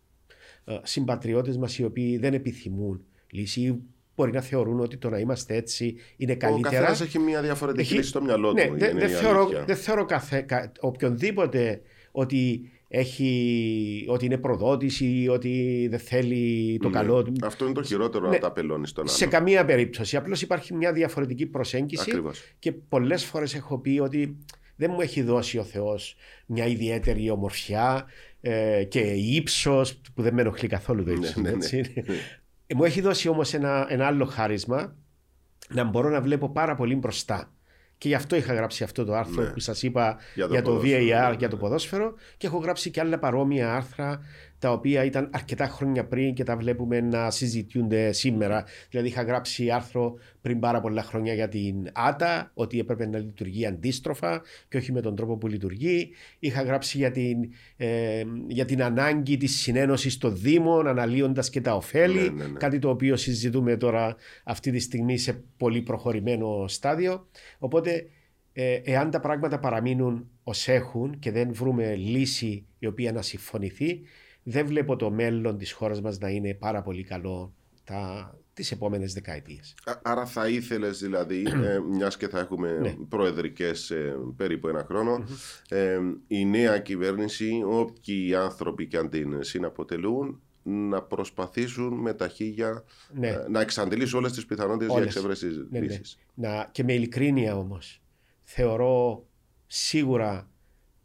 ε, 0.70 0.80
συμπατριώτες 0.84 1.58
μας 1.58 1.78
οι 1.78 1.84
οποίοι 1.84 2.18
δεν 2.18 2.34
επιθυμούν 2.34 3.02
λύση 3.32 3.62
ή 3.62 3.80
μπορεί 4.16 4.32
να 4.32 4.42
θεωρούν 4.42 4.80
ότι 4.80 4.98
το 4.98 5.10
να 5.10 5.18
είμαστε 5.20 5.56
έτσι 5.56 5.96
είναι 6.18 6.32
Ο 6.32 6.38
καλύτερα. 6.38 6.86
καθένα 6.86 7.06
έχει 7.08 7.20
μια 7.20 7.42
διαφορετική 7.42 7.84
Έχει- 7.84 7.96
λύση 7.96 8.10
στο 8.10 8.22
μυαλό 8.22 8.52
ναι, 8.54 8.66
του. 8.68 8.78
δεν 8.78 8.90
είναι 8.90 9.00
δεν 9.00 9.10
η 9.10 9.14
θεωρώ, 9.14 9.40
αλήθεια. 9.42 9.64
δεν 9.66 9.76
θεωρώ 9.76 10.06
καθέ, 10.06 10.42
κα, 10.42 10.72
οποιονδήποτε 10.80 11.82
ότι, 12.12 12.70
έχει, 12.88 14.06
ότι 14.08 14.26
είναι 14.26 14.38
προδότηση 14.38 15.06
ή 15.06 15.28
ότι 15.28 15.88
δεν 15.90 16.00
θέλει 16.00 16.78
το 16.82 16.88
Ναι. 16.90 16.94
καλό 16.94 17.24
του. 17.24 17.32
Αυτό 17.44 17.66
είναι 17.66 17.74
το 17.74 17.84
χειρότερο 17.84 18.26
Ναι. 18.28 18.32
να 18.34 18.40
τα 18.40 18.52
πελώνει 18.52 18.88
στον 18.88 19.08
Σε 19.08 19.24
άλλο. 19.24 19.32
καμία 19.34 19.66
περίπτωση. 19.66 20.18
Απλώς 20.18 20.42
υπάρχει 20.42 20.74
μια 20.74 20.94
διαφορετική 20.94 21.46
προσέγγιση 21.46 22.04
Ακριβώς. 22.10 22.42
και 22.60 22.72
πολλές 22.72 23.26
φορές 23.26 23.56
έχω 23.56 23.78
πει 23.80 24.00
ότι 24.00 24.38
δεν 24.76 24.92
μου 24.94 25.02
έχει 25.02 25.22
δώσει 25.22 25.58
ο 25.58 25.64
Θεός 25.64 26.16
μια 26.46 26.66
ιδιαίτερη 26.66 27.30
ομορφιά 27.30 28.06
ε, 28.42 28.84
και 28.84 29.00
ύψος 29.12 30.02
που 30.14 30.22
δεν 30.22 30.34
με 30.34 30.42
ενοχλεί 30.42 30.68
καθόλου 30.68 31.04
το 31.04 31.12
ύψος. 31.12 31.36
ναι, 31.36 31.52
ναι. 31.52 31.68
Ε, 32.68 32.76
Μου 32.76 32.84
έχει 32.84 33.02
δώσει 33.02 33.30
όμως 33.30 33.54
ένα, 33.54 33.86
ένα 33.90 34.06
άλλο 34.06 34.26
χάρισμα 34.26 34.96
να 35.70 35.84
μπορώ 35.84 36.10
να 36.10 36.22
βλέπω 36.22 36.50
πάρα 36.50 36.76
πολύ 36.76 36.96
μπροστά. 36.96 37.54
Και 37.98 38.08
γι' 38.08 38.14
αυτό 38.14 38.36
είχα 38.36 38.54
γράψει 38.54 38.84
αυτό 38.84 39.06
το 39.06 39.14
άρθρο 39.14 39.44
Ναι. 39.44 39.50
που 39.50 39.60
σας 39.60 39.84
είπα 39.84 40.18
Για 40.36 40.46
για 40.46 40.62
το 40.62 40.70
το, 40.70 40.76
ποδόσφαιρο, 40.76 41.04
VAR, 41.04 41.30
ναι, 41.30 41.36
για 41.38 41.50
το 41.50 41.56
ναι. 41.56 41.62
ποδόσφαιρο 41.62 42.14
και 42.38 42.48
έχω 42.48 42.58
γράψει 42.58 42.92
και 42.92 43.00
άλλα 43.00 43.20
παρόμοια 43.20 43.76
άρθρα 43.76 44.22
τα 44.60 44.72
οποία 44.72 45.04
ήταν 45.04 45.30
αρκετά 45.34 45.68
χρόνια 45.68 46.06
πριν 46.06 46.34
και 46.34 46.44
τα 46.44 46.58
βλέπουμε 46.58 47.02
να 47.02 47.32
συζητιούνται 47.32 48.12
σήμερα. 48.12 48.66
Δηλαδή 48.90 49.08
είχα 49.08 49.22
γράψει 49.22 49.70
άρθρο 49.70 50.14
πριν 50.42 50.60
πάρα 50.60 50.82
πολλά 50.82 51.04
χρόνια 51.04 51.34
για 51.34 51.48
την 51.48 51.90
ΆΤΑ, 51.94 52.52
ότι 52.54 52.80
έπρεπε 52.80 53.08
να 53.08 53.18
λειτουργεί 53.18 53.66
αντίστροφα 53.66 54.42
και 54.70 54.78
όχι 54.78 54.92
με 54.92 55.02
τον 55.02 55.16
τρόπο 55.16 55.38
που 55.38 55.48
λειτουργεί. 55.48 56.10
Είχα 56.40 56.62
γράψει 56.62 56.98
για 56.98 57.12
την, 57.12 57.38
ε, 57.78 58.24
για 58.48 58.66
την 58.66 58.84
ανάγκη 58.84 59.38
της 59.38 59.60
συνένωσης 59.60 60.18
των 60.18 60.38
Δήμων, 60.38 60.88
αναλύοντας 60.88 61.50
και 61.50 61.62
τα 61.62 61.76
ωφέλη, 61.76 62.20
Ναι, 62.20 62.44
ναι, 62.44 62.50
ναι. 62.50 62.58
κάτι 62.58 62.80
το 62.80 62.90
οποίο 62.90 63.16
συζητούμε 63.16 63.78
τώρα 63.78 64.16
αυτή 64.44 64.72
τη 64.72 64.80
στιγμή 64.80 65.18
σε 65.18 65.44
πολύ 65.58 65.82
προχωρημένο 65.82 66.68
στάδιο. 66.68 67.28
Οπότε 67.60 68.06
ε, 68.54 68.82
εάν 68.84 69.12
τα 69.12 69.20
πράγματα 69.20 69.60
παραμείνουν 69.60 70.30
ως 70.44 70.68
έχουν 70.68 71.20
και 71.20 71.32
δεν 71.32 71.54
βρούμε 71.54 71.96
λύση 71.96 72.66
η 72.80 72.86
οποία 72.86 73.12
να 73.12 73.22
συμφωνηθεί, 73.22 74.02
δεν 74.44 74.66
βλέπω 74.66 74.96
το 74.96 75.12
μέλλον 75.12 75.58
της 75.58 75.72
χώρας 75.72 76.02
μας 76.02 76.18
να 76.20 76.30
είναι 76.30 76.54
πάρα 76.54 76.82
πολύ 76.82 77.04
καλό 77.04 77.54
τα, 77.84 78.34
τις 78.54 78.72
επόμενες 78.72 79.14
δεκαετίες. 79.14 79.76
Α- 79.86 80.00
Άρα 80.04 80.26
θα 80.26 80.48
ήθελες 80.50 81.00
δηλαδή, 81.00 81.44
ε, 81.66 81.80
μιας 81.80 82.18
και 82.18 82.28
θα 82.28 82.40
έχουμε 82.40 82.78
Ναι. 82.82 82.96
προεδρικές 83.10 83.90
ε, 83.92 84.16
περίπου 84.36 84.68
ένα 84.68 84.84
χρόνο, 84.84 85.24
ε, 85.70 86.00
η 86.28 86.46
νέα 86.46 86.80
κυβέρνηση, 86.80 87.62
όποιοι 87.66 88.36
άνθρωποι 88.36 88.88
και 88.88 88.98
αν 88.98 89.10
την 89.10 89.44
συναποτελούν, 89.44 90.42
να 90.64 91.02
προσπαθήσουν 91.02 91.94
με 91.94 92.14
τα 92.14 92.28
χίλια 92.28 92.84
Ναι. 93.14 93.28
ε, 93.28 93.46
να 93.50 93.62
εξαντλήσουν 93.62 94.20
όλες 94.20 94.32
τις 94.32 94.46
πιθανότητες 94.46 94.88
για 94.88 94.96
Όλες. 94.96 95.08
εξέβρεση 95.16 95.46
Ναι, 95.48 95.80
ναι. 95.80 95.86
λύσης. 95.86 96.18
Να, 96.34 96.70
και 96.72 96.84
με 96.84 96.94
ειλικρίνεια 96.94 97.58
όμως, 97.58 98.02
θεωρώ 98.44 99.26
σίγουρα 99.68 100.50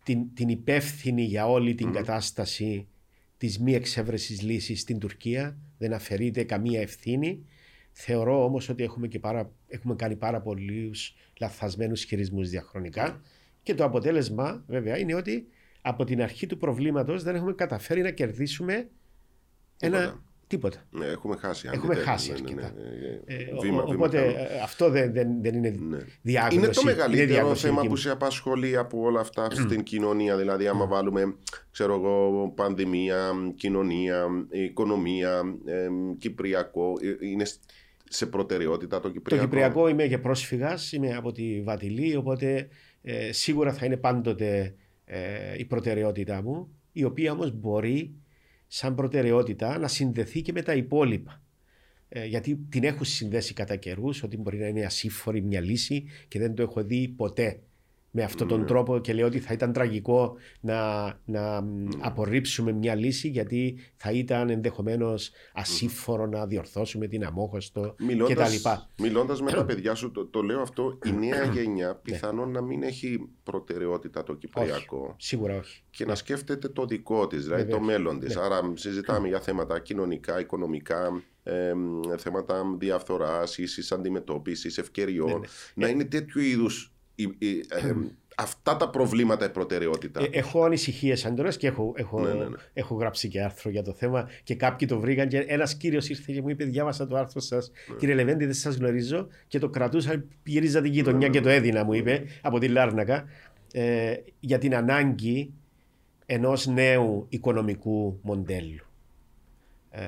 την, 0.05 0.35
την 0.35 0.49
υπεύθυνη 0.49 1.23
για 1.23 1.47
όλη 1.49 1.75
την 1.75 1.93
κατάσταση 1.93 2.89
της 3.45 3.59
μη 3.59 3.75
εξέβρεσης 3.75 4.43
λύσης 4.43 4.81
στην 4.81 4.99
Τουρκία. 4.99 5.57
Δεν 5.79 5.93
αφαιρείται 5.93 6.45
καμία 6.45 6.81
ευθύνη. 6.81 7.47
Θεωρώ 7.93 8.45
όμως 8.45 8.69
ότι 8.69 8.83
έχουμε, 8.83 9.09
και 9.09 9.19
πάρα, 9.19 9.53
έχουμε 9.69 9.95
κάνει 9.95 10.17
πάρα 10.17 10.41
πολλούς 10.41 11.15
λαθασμένους 11.41 12.05
χειρισμούς 12.05 12.49
διαχρονικά 12.49 13.21
και 13.63 13.75
το 13.75 13.85
αποτέλεσμα 13.85 14.65
βέβαια 14.67 14.99
είναι 14.99 15.15
ότι 15.15 15.49
από 15.81 16.05
την 16.05 16.23
αρχή 16.23 16.47
του 16.47 16.59
προβλήματος 16.59 17.23
δεν 17.23 17.35
έχουμε 17.35 17.53
καταφέρει 17.53 18.03
να 18.03 18.11
κερδίσουμε 18.11 18.89
ένα 19.81 20.23
Τίποτα. 20.55 20.77
τίποτα. 20.91 21.05
Ναι, 21.07 21.13
έχουμε 21.13 21.37
χάσει. 21.37 21.69
Έχουμε 21.73 21.87
αντιτέλει. 21.95 22.11
χάσει 22.11 22.33
Ναι, 22.33 22.39
ναι, 22.39 22.55
ναι. 22.55 22.63
αρκετά. 22.63 22.81
Ε, 23.27 23.35
Ε, 23.35 23.45
βήμα, 23.61 23.83
ο- 23.83 23.87
βήμα 23.87 23.95
οπότε 24.05 24.17
κάνουμε. 24.17 24.41
ε, 24.41 24.61
αυτό 24.63 24.91
δεν, 24.91 25.13
δεν, 25.13 25.43
δεν 25.43 25.55
είναι 25.55 25.75
Ναι. 25.89 25.99
διάγνωση. 26.23 26.57
Είναι 26.57 26.69
το 26.69 26.83
μεγαλύτερο 26.85 27.27
διάγνωση 27.29 27.61
θέμα 27.67 27.75
δική 27.75 27.87
που 27.87 27.91
μου. 27.93 27.97
σε 27.99 28.11
απασχολεί 28.11 28.77
από 28.77 29.01
όλα 29.01 29.21
αυτά 29.21 29.51
στην 29.51 29.83
κοινωνία. 29.83 30.37
Δηλαδή, 30.37 30.67
άμα 30.67 30.87
βάλουμε, 30.87 31.37
ξέρω 31.71 31.95
εγώ, 31.95 32.53
πανδημία, 32.55 33.31
κοινωνία, 33.57 34.27
οικονομία, 34.51 35.43
ε, 35.65 35.89
κυπριακό, 36.19 36.93
ε, 37.21 37.27
είναι 37.27 37.45
σε 38.09 38.27
προτεραιότητα 38.27 38.97
το 39.01 39.09
Το 39.09 39.15
κυπριακό. 39.15 39.45
Κυπριακό 39.45 39.89
είμαι 39.89 40.07
και 40.07 40.19
πρόσφυγας, 40.19 40.93
είμαι 40.93 41.15
από 41.15 41.33
τη 41.33 41.63
Βατιλή, 41.63 42.17
οπότε 42.17 42.69
ε, 43.03 43.33
σίγουρα 43.33 43.73
θα 43.73 43.87
είναι 43.87 43.97
πάντοτε 43.97 44.75
ε, 45.05 45.19
η 45.57 45.65
προτεραιότητά 45.65 46.43
μου, 46.43 46.69
η 46.93 47.05
οποία 47.05 47.33
όμως 47.33 47.53
μπορεί 47.53 48.15
σαν 48.67 48.95
προτεραιότητα 48.95 49.79
να 49.79 49.89
συνδεθεί 49.89 50.43
και 50.43 50.53
με 50.53 50.63
τα 50.63 50.75
υπόλοιπα. 50.75 51.43
Ε, 52.09 52.25
γιατί 52.25 52.57
την 52.69 52.85
έχω 52.85 53.05
συνδέσει 53.05 53.55
κατά 53.55 53.77
καιρούς 53.77 54.23
ότι 54.23 54.37
μπορεί 54.37 54.59
να 54.59 54.67
είναι 54.67 54.85
ασύμφορη 54.85 55.43
μια 55.43 55.61
λύση 55.61 56.05
και 56.29 56.39
δεν 56.39 56.55
το 56.55 56.63
έχω 56.63 56.85
δει 56.85 57.09
ποτέ 57.09 57.61
με 58.17 58.23
αυτόν 58.23 58.49
τον 58.49 58.67
τρόπο 58.67 58.99
και 58.99 59.13
λέω 59.13 59.27
ότι 59.27 59.39
θα 59.41 59.53
ήταν 59.53 59.73
τραγικό 59.73 60.35
να, 60.61 61.05
να 61.25 61.61
μ, 61.61 61.89
απορρίψουμε 61.99 62.73
μια 62.73 62.95
λύση 62.95 63.29
γιατί 63.29 63.79
θα 63.97 64.11
ήταν 64.11 64.51
ενδεχομένως 64.51 65.31
ασύμφορο 65.53 66.27
να 66.27 66.47
διορθώσουμε 66.47 67.07
την 67.07 67.25
αμόχωστο 67.25 67.95
Μιλώντας, 67.99 68.61
κτλ. 68.63 68.69
μιλώντας 69.03 69.41
με 69.43 69.53
τα 69.53 69.65
παιδιά 69.65 69.95
σου, 69.95 70.11
το, 70.11 70.27
το 70.27 70.43
λέω 70.43 70.61
αυτό, 70.61 70.99
η 71.05 71.13
νέα 71.13 71.45
Ναι. 71.47 71.53
γενιά 71.61 71.95
πιθανόν 71.95 72.51
να 72.51 72.61
μην 72.61 72.83
έχει 72.83 73.29
προτεραιότητα 73.43 74.23
το 74.23 74.35
κυπριακό 74.35 75.15
Σίγουρα 75.19 75.57
όχι. 75.59 75.83
και 75.91 76.05
να 76.05 76.15
σκέφτεται 76.15 76.69
το 76.69 76.85
δικό 76.87 77.27
της, 77.27 77.43
δηλαδή 77.45 77.63
Βεβαίως. 77.63 77.79
το 77.79 77.85
μέλλον 77.85 78.21
της. 78.21 78.35
Ναι. 78.37 78.43
Άρα 78.43 78.73
συζητάμε 78.75 79.29
για 79.29 79.41
θέματα 79.41 79.79
κοινωνικά, 79.81 80.41
οικονομικά, 80.41 81.23
ε, 81.43 81.73
θέματα 82.19 82.63
διαφθοράς, 82.79 83.59
ίσης 83.59 83.93
αντιμετώπισης, 83.93 84.79
ευκαιριών. 84.79 85.29
Ναι, 85.31 85.37
ναι. 85.75 85.87
Να 85.87 85.89
είναι 85.89 86.05
τέτοιου 86.05 86.41
είδους 86.41 86.83
η- 86.85 86.85
η- 86.85 86.89
ε, 86.91 86.94
αυτά 88.37 88.77
τα 88.77 88.91
προβλήματα 88.91 89.45
η 89.45 89.51
προτεραιότητα. 89.51 90.21
Ε, 90.21 90.29
έχω 90.31 90.65
ανησυχίες 90.65 91.25
έντονε 91.25 91.49
και 91.49 91.67
έχω, 91.67 91.93
έχω, 91.97 92.21
Ναι, 92.21 92.33
ναι, 92.33 92.45
ναι. 92.45 92.57
έχω 92.73 92.95
γράψει 92.95 93.29
και 93.29 93.43
άρθρο 93.43 93.71
για 93.71 93.83
το 93.83 93.93
θέμα 93.93 94.29
και 94.43 94.55
κάποιοι 94.55 94.89
το 94.89 95.01
βρήκαν. 95.01 95.29
Και 95.29 95.39
ένας 95.39 95.77
κύριος 95.77 96.09
ήρθε 96.09 96.33
και 96.33 96.43
μου 96.43 96.49
είπε: 96.49 96.65
Διάβασα 96.65 97.07
το 97.07 97.17
άρθρο 97.17 97.41
σας. 97.41 97.71
Ναι. 97.91 97.97
Κύριε 97.97 98.15
Λεβέντη, 98.15 98.45
δεν 98.45 98.55
σας 98.55 98.77
γνωρίζω. 98.77 99.27
Και 99.47 99.59
το 99.59 99.69
κρατούσα, 99.69 100.25
γύριζα 100.45 100.81
την 100.81 100.91
Ναι, 100.91 100.97
γειτονιά 100.97 101.29
και 101.29 101.41
το 101.41 101.49
έδινα, 101.49 101.85
μου 101.85 101.93
είπε, 101.93 102.25
από 102.41 102.59
τη 102.59 102.69
Λάρνακα. 102.69 103.25
Ε, 103.73 104.15
για 104.41 104.59
την 104.59 104.75
ανάγκη 104.75 105.53
ενός 106.27 106.67
νέου 106.67 107.27
οικονομικού 107.29 108.19
μοντέλου. 108.23 108.85
Ε, 109.91 110.03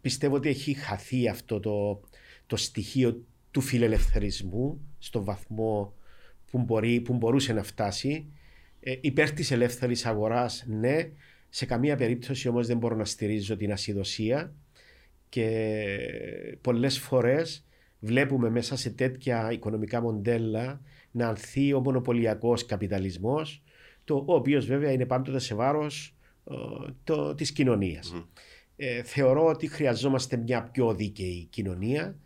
πιστεύω 0.00 0.34
ότι 0.34 0.48
έχει 0.48 0.74
χαθεί 0.74 1.28
αυτό 1.28 1.60
το, 1.60 2.00
το 2.46 2.56
στοιχείο 2.56 3.24
του 3.50 3.60
φιλελευθερισμού 3.60 4.80
στον 4.98 5.24
βαθμό 5.24 5.94
που, 6.50 6.58
μπορεί, 6.58 7.00
που 7.00 7.14
μπορούσε 7.14 7.52
να 7.52 7.62
φτάσει. 7.62 8.26
Ε, 8.80 8.96
υπέρ 9.00 9.30
της 9.30 9.50
ελεύθερης 9.50 10.06
αγοράς, 10.06 10.64
ναι, 10.68 11.10
Σε 11.48 11.66
καμία 11.66 11.96
περίπτωση 11.96 12.48
όμως 12.48 12.66
δεν 12.66 12.76
μπορώ 12.76 12.96
να 12.96 13.04
στηρίζω 13.04 13.56
την 13.56 13.72
ασυδοσία 13.72 14.54
και 15.28 15.76
πολλές 16.60 16.98
φορές 16.98 17.66
βλέπουμε 18.00 18.50
μέσα 18.50 18.76
σε 18.76 18.90
τέτοια 18.90 19.52
οικονομικά 19.52 20.00
μοντέλα 20.00 20.80
να 21.10 21.28
ανθεί 21.28 21.72
ο 21.72 21.80
μονοπωλιακός 21.80 22.66
καπιταλισμός 22.66 23.62
το, 24.04 24.24
ο 24.26 24.34
οποίος 24.34 24.66
βέβαια 24.66 24.92
είναι 24.92 25.06
πάντοτε 25.06 25.38
σε 25.38 25.54
βάρος 25.54 26.14
ε, 26.50 26.54
το, 27.04 27.34
της 27.34 27.52
κοινωνίας. 27.52 28.26
Ε, 28.76 29.02
θεωρώ 29.02 29.46
ότι 29.46 29.66
χρειαζόμαστε 29.66 30.36
μια 30.36 30.62
πιο 30.62 30.94
δίκαιη 30.94 31.46
κοινωνία 31.50 32.16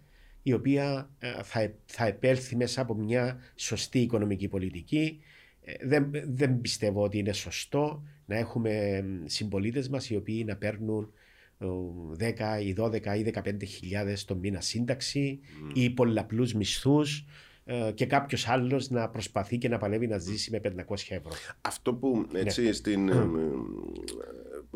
η 0.46 0.52
οποία 0.52 1.10
ε, 1.18 1.28
θα, 1.42 1.72
θα 1.84 2.06
επέλθει 2.06 2.56
μέσα 2.56 2.80
από 2.80 2.94
μια 2.94 3.38
σωστή 3.54 3.98
οικονομική 3.98 4.48
πολιτική. 4.48 5.20
Ε, 5.62 5.72
δεν, 5.86 6.10
δεν 6.26 6.60
πιστεύω 6.60 7.02
ότι 7.02 7.18
είναι 7.18 7.32
σωστό 7.32 8.02
να 8.26 8.36
έχουμε 8.36 9.04
συμπολίτες 9.24 9.88
μας 9.88 10.10
οι 10.10 10.16
οποίοι 10.16 10.44
να 10.46 10.56
παίρνουν 10.56 11.12
10 11.58 12.62
ή 12.62 12.74
12 12.78 12.92
ή 13.18 13.32
15 13.34 13.66
χιλιάδες 13.66 14.24
το 14.24 14.36
μήνα 14.36 14.60
σύνταξη 14.60 15.40
ή 15.74 15.90
πολλαπλούς 15.90 16.54
μισθούς 16.54 17.24
ε, 17.64 17.90
και 17.94 18.06
κάποιος 18.06 18.48
άλλος 18.48 18.90
να 18.90 19.08
προσπαθεί 19.08 19.58
και 19.58 19.68
να 19.68 19.78
παλεύει 19.78 20.06
να 20.06 20.18
ζήσει 20.18 20.50
με 20.50 20.60
500 20.88 20.94
ευρώ. 21.08 21.32
Αυτό 21.60 21.94
που 21.94 22.26
έτσι 22.32 22.62
ναι. 22.62 22.72
στην 22.72 23.08
ε, 23.08 23.28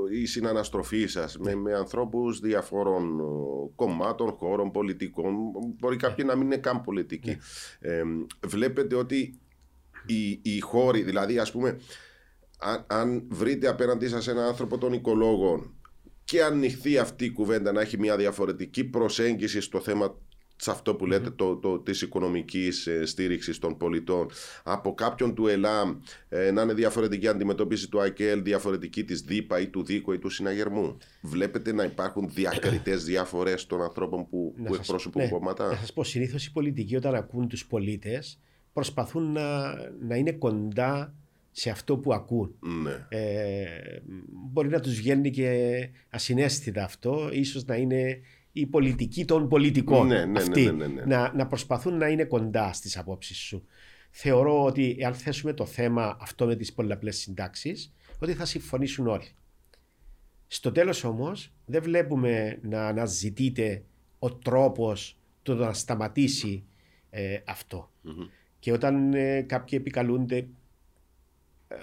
η 0.07 0.27
συναναστροφή 0.27 1.07
σας 1.07 1.39
με, 1.39 1.55
με 1.55 1.75
ανθρώπους 1.75 2.41
διαφόρων 2.41 3.21
κομμάτων, 3.75 4.31
χώρων, 4.31 4.71
πολιτικών, 4.71 5.35
μπορεί 5.79 5.97
κάποιοι 5.97 6.25
να 6.29 6.37
μην 6.37 6.45
είναι 6.45 6.57
καν 6.57 6.81
πολιτικοί. 6.81 7.37
Ναι. 7.81 7.93
Ε, 7.93 8.03
βλέπετε 8.47 8.95
ότι 8.95 9.39
οι, 10.07 10.41
οι 10.43 10.61
χώροι, 10.61 11.03
δηλαδή 11.03 11.39
ας 11.39 11.51
πούμε, 11.51 11.81
αν, 12.59 12.85
αν 12.87 13.27
βρείτε 13.31 13.69
απέναντί 13.69 14.09
σας 14.09 14.29
έναν 14.29 14.45
άνθρωπο 14.45 14.79
των 14.79 14.93
οικολόγων 14.93 15.73
και 16.25 16.43
ανοιχθεί 16.43 16.99
αυτή 16.99 17.25
η 17.25 17.31
κουβέντα 17.31 17.73
να 17.73 17.81
έχει 17.81 17.99
μια 17.99 18.17
διαφορετική 18.17 18.85
προσέγγιση 18.85 19.61
στο 19.61 19.81
θέμα 19.81 20.19
σε 20.61 20.71
αυτό 20.71 20.95
που 20.95 21.07
λέτε 21.07 21.31
το, 21.31 21.57
το, 21.57 21.79
της 21.79 22.03
οικονομικής 22.03 22.87
ε, 22.87 23.07
στήριξης 23.07 23.59
των 23.59 23.77
πολιτών 23.77 24.31
από 24.63 24.95
κάποιον 24.95 25.35
του 25.35 25.47
ΕΛΑΜ 25.47 25.97
ε, 26.29 26.51
να 26.51 26.63
είναι 26.63 26.75
διαφορετική 26.75 27.29
αντιμετώπιση 27.29 27.89
του 27.89 28.01
ΑΚΕΛ, 28.01 28.43
διαφορετική 28.43 29.05
της 29.05 29.21
ΔΥΠΑ 29.21 29.61
ή 29.61 29.67
του 29.67 29.85
ΔΥΚΟ 29.85 30.13
ή 30.13 30.19
του 30.19 30.29
συναγερμού. 30.29 30.97
Βλέπετε 31.21 31.73
να 31.73 31.83
υπάρχουν 31.83 32.29
διακριτές 32.35 33.05
διαφορές 33.05 33.67
των 33.67 33.83
ανθρώπων 33.83 34.29
που, 34.29 34.55
που 34.67 34.75
εκπροσωπούν 34.75 35.23
ναι, 35.23 35.29
κόμματα; 35.29 35.67
Να 35.69 35.77
σας 35.77 35.93
πω, 35.93 36.05
συνήθως 36.05 36.47
οι 36.47 36.53
πολιτικοί 36.53 36.97
όταν 36.97 37.15
ακούν 37.15 37.49
τους 37.49 37.67
πολίτες 37.67 38.39
προσπαθούν 38.73 39.33
να, 39.33 39.75
να 40.01 40.17
είναι 40.17 40.33
κοντά 40.33 41.15
σε 41.51 41.71
αυτό 41.71 41.97
που 41.99 42.13
ακούν. 42.13 42.55
Ναι. 42.83 43.07
Ε, 43.09 43.67
μπορεί 44.51 44.69
να 44.69 44.81
τους 44.81 44.95
βγαίνει 44.95 45.31
και 45.31 45.91
ασυναίσθητα 46.11 46.85
αυτό, 46.85 47.29
ίσως 47.33 47.65
να 47.65 47.77
είναι 47.77 48.21
η 48.61 48.67
πολιτική 48.67 49.25
των 49.25 49.49
πολιτικών. 49.49 50.07
Ναι, 50.07 50.25
ναι, 50.25 50.39
αυτοί, 50.39 50.65
ναι, 50.65 50.71
ναι, 50.71 50.87
ναι, 50.87 51.03
να, 51.05 51.33
να 51.35 51.47
προσπαθούν 51.47 51.97
να 51.97 52.09
είναι 52.09 52.25
κοντά 52.25 52.73
στις 52.73 52.97
απόψεις 52.97 53.37
σου. 53.37 53.67
Θεωρώ 54.11 54.65
ότι 54.65 55.05
αν 55.05 55.15
θέσουμε 55.15 55.53
το 55.53 55.67
θέμα 55.67 56.17
αυτό 56.21 56.47
με 56.47 56.57
τις 56.57 56.73
πολλαπλές 56.73 57.17
συντάξεις, 57.17 57.93
ότι 58.19 58.33
θα 58.35 58.45
συμφωνήσουν 58.45 59.07
όλοι. 59.07 59.33
Στο 60.47 60.73
τέλος 60.73 61.05
όμως 61.05 61.53
δεν 61.67 61.83
βλέπουμε 61.83 62.59
να 62.63 62.87
αναζητείται 62.87 63.83
ο 64.19 64.33
τρόπος 64.33 65.19
το 65.43 65.55
να 65.55 65.73
σταματήσει 65.73 66.65
ε, 67.11 67.39
αυτο 67.45 67.91
Και 68.59 68.73
όταν 68.73 69.15
ε, 69.15 69.43
κάποιοι 69.43 69.79
επικαλούνται 69.81 70.37
ε, 70.37 70.47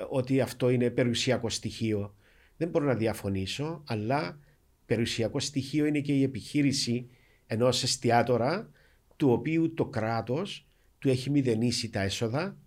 ότι 0.10 0.42
αυτό 0.42 0.70
είναι 0.70 0.90
περιουσιακό 0.90 1.50
στοιχείο, 1.50 2.16
δεν 2.58 2.70
μπορώ 2.70 2.86
να 2.86 2.96
διαφωνήσω, 2.96 3.84
αλλά 3.88 4.40
περιουσιακό 4.86 5.40
στοιχείο 5.40 5.86
είναι 5.86 6.00
και 6.00 6.14
η 6.14 6.24
επιχείρηση 6.24 7.10
ενός 7.48 7.84
εστιατόρα 7.84 8.70
του 9.16 9.32
οποίου 9.32 9.74
το 9.74 9.86
κράτος 9.86 10.68
του 11.00 11.10
έχει 11.10 11.30
μηδενίσει 11.30 11.90
τα 11.90 12.02
έσοδα 12.02 12.58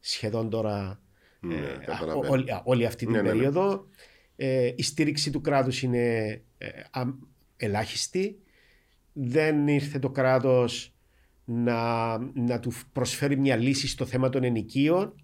σχεδόν 0.00 0.50
τώρα 0.50 1.00
ναι, 1.40 1.54
ε, 1.54 2.60
όλη, 2.64 2.86
αυτή 2.86 3.04
την 3.04 3.14
ναι, 3.14 3.22
ναι, 3.22 3.28
ναι. 3.28 3.34
περίοδο. 3.34 3.86
Ε, 4.36 4.72
η 4.76 4.82
στήριξη 4.82 5.30
του 5.30 5.40
κράτους 5.40 5.82
είναι 5.82 6.28
ε, 6.58 6.68
ελάχιστη. 7.56 8.38
Δεν 9.12 9.68
ήρθε 9.68 9.98
το 9.98 10.10
κράτος 10.10 10.94
να, 11.44 12.18
να 12.18 12.60
του 12.60 12.72
προσφέρει 12.92 13.36
μια 13.36 13.56
λύση 13.56 13.88
στο 13.88 14.06
θέμα 14.06 14.28
των 14.28 14.44
ενοικίων. 14.44 15.14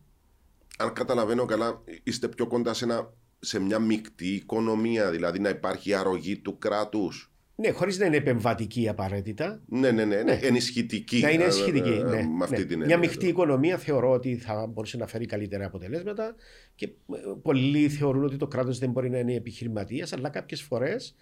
Αν 0.78 0.92
καταλαβαίνω 0.92 1.44
καλά, 1.44 1.82
είστε 2.02 2.28
πιο 2.28 2.46
κοντά 2.46 2.74
σε 2.74 2.84
ένα 2.84 3.12
σε 3.40 3.60
μια 3.60 3.78
μεικτή 3.78 4.28
οικονομία, 4.28 5.10
δηλαδή 5.10 5.38
να 5.38 5.48
υπάρχει 5.48 5.94
αρρωγή 5.94 6.38
του 6.38 6.58
κράτους. 6.58 7.32
Ναι, 7.60 7.70
χωρίς 7.70 7.98
να 7.98 8.06
είναι 8.06 8.16
επεμβατική 8.16 8.88
απαραίτητα. 8.88 9.60
Ναι, 9.66 9.90
ναι, 9.90 10.04
ναι, 10.04 10.22
ναι. 10.22 10.38
ενισχυτική. 10.42 11.20
Να 11.20 11.30
είναι 11.30 11.42
ενισχυτική. 11.42 11.88
Ε, 11.88 12.02
ναι, 12.02 12.22
με 12.22 12.44
αυτή 12.44 12.58
ναι. 12.58 12.64
την 12.64 12.84
μια 12.84 12.98
μεικτή 12.98 13.26
οικονομία 13.26 13.78
θεωρώ 13.78 14.10
ότι 14.10 14.36
θα 14.36 14.66
μπορούσε 14.66 14.96
να 14.96 15.06
φέρει 15.06 15.26
καλύτερα 15.26 15.66
αποτελέσματα 15.66 16.34
και 16.74 16.86
ε, 16.86 17.16
πολλοί 17.42 17.88
θεωρούν 17.88 18.24
ότι 18.24 18.36
το 18.36 18.46
κράτος 18.46 18.78
δεν 18.78 18.90
μπορεί 18.90 19.10
να 19.10 19.18
είναι 19.18 19.34
επιχειρηματία, 19.34 20.06
αλλά 20.16 20.28
κάποιες 20.28 20.62
φορές 20.62 21.14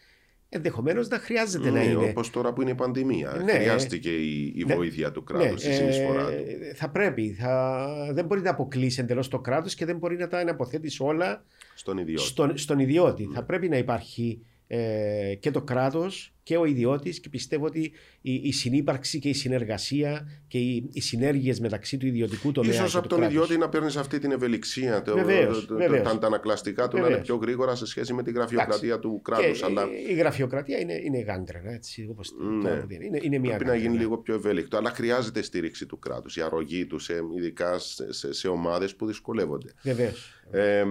ενδεχομένως 0.48 1.08
να 1.08 1.18
χρειάζεται 1.18 1.70
ναι, 1.70 1.78
να 1.78 1.84
είναι. 1.84 2.08
Όπως 2.08 2.30
τώρα 2.30 2.52
που 2.52 2.62
είναι 2.62 2.70
η 2.70 2.74
πανδημία. 2.74 3.40
Ναι, 3.44 3.52
Χρειάστηκε 3.52 4.10
η, 4.10 4.52
η 4.56 4.64
ναι, 4.64 4.74
βοήθεια 4.74 5.12
του 5.12 5.24
κράτους, 5.24 5.64
ναι, 5.64 5.70
η 5.70 5.74
συνεισφορά 5.74 6.28
ε, 6.30 6.74
Θα 6.74 6.88
πρέπει. 6.90 7.32
Θα, 7.32 7.86
δεν 8.12 8.24
μπορεί 8.24 8.40
να 8.40 8.50
αποκλείσει 8.50 9.00
εντελώς 9.00 9.28
το 9.28 9.38
κράτος 9.38 9.74
και 9.74 9.84
δεν 9.84 9.96
μπορεί 9.96 10.16
να 10.16 10.28
τα 10.28 10.44
αποθέτει 10.48 10.96
όλα 10.98 11.44
στον 11.76 11.98
ιδιώτη. 11.98 12.22
Στον, 12.22 12.58
στον 12.58 12.78
ιδιώτη. 12.78 13.28
Θα 13.34 13.44
πρέπει 13.44 13.68
να 13.68 13.76
υπάρχει 13.76 14.40
ε, 14.66 15.34
και 15.40 15.50
το 15.50 15.62
κράτος 15.62 16.34
και 16.42 16.56
ο 16.56 16.64
ιδιώτης 16.64 17.20
και 17.20 17.28
πιστεύω 17.28 17.66
ότι 17.66 17.92
η, 18.20 18.34
η 18.34 18.52
συνύπαρξη 18.52 19.18
και 19.18 19.28
η 19.28 19.32
συνεργασία 19.32 20.28
και 20.48 20.58
οι, 20.58 20.88
οι 20.92 21.00
συνέργειες 21.00 21.60
μεταξύ 21.60 21.96
του 21.96 22.06
ιδιωτικού 22.06 22.52
τομέα. 22.52 22.72
Ίσως 22.72 22.96
από 22.96 23.08
τον 23.08 23.22
ιδιώτη 23.22 23.56
να 23.58 23.68
παίρνεις 23.68 23.96
αυτή 23.96 24.18
την 24.18 24.30
ευελιξία. 24.30 25.02
Βεβαίως, 25.06 25.66
το, 25.66 25.76
βεβαίως. 25.76 26.02
Τα, 26.02 26.18
τα 26.18 26.26
ανακλαστικά 26.26 26.88
του 26.88 26.98
να 26.98 27.06
είναι 27.06 27.16
πιο 27.16 27.36
γρήγορα 27.36 27.74
σε 27.74 27.86
σχέση 27.86 28.14
με 28.14 28.22
τη 28.22 28.32
γραφειοκρατία 28.32 28.98
του 28.98 29.20
κράτους. 29.22 29.62
Αλλά... 29.62 29.88
Η 30.08 30.14
γραφειοκρατία 30.14 30.78
είναι, 30.78 31.00
είναι 31.04 31.18
γάντρενα, 31.18 31.72
έτσι 31.72 32.06
όπως 32.10 32.32
ναι. 32.62 32.70
το 32.70 32.86
είναι, 32.88 33.18
είναι 33.22 33.38
μια 33.38 33.56
Πρέπει 33.56 33.70
να 33.70 33.76
γίνει 33.76 33.96
λίγο 33.96 34.18
πιο 34.18 34.34
ευέλικτο. 34.34 34.76
Αλλά 34.76 34.90
χρειάζεται 34.90 35.42
στήριξη 35.42 35.86
του 35.86 35.98
κράτους, 35.98 36.36
η 36.36 36.40
αρρωγή 36.40 36.86
του, 36.86 36.98
ειδικά 37.36 37.78
σε, 37.78 38.12
σε, 38.12 38.32
σε 38.32 38.48
ομάδες 38.48 38.96
που 38.96 39.06
δυσκολεύονται. 39.06 39.72
Βεβαίως. 39.82 40.32
Ε, 40.50 40.84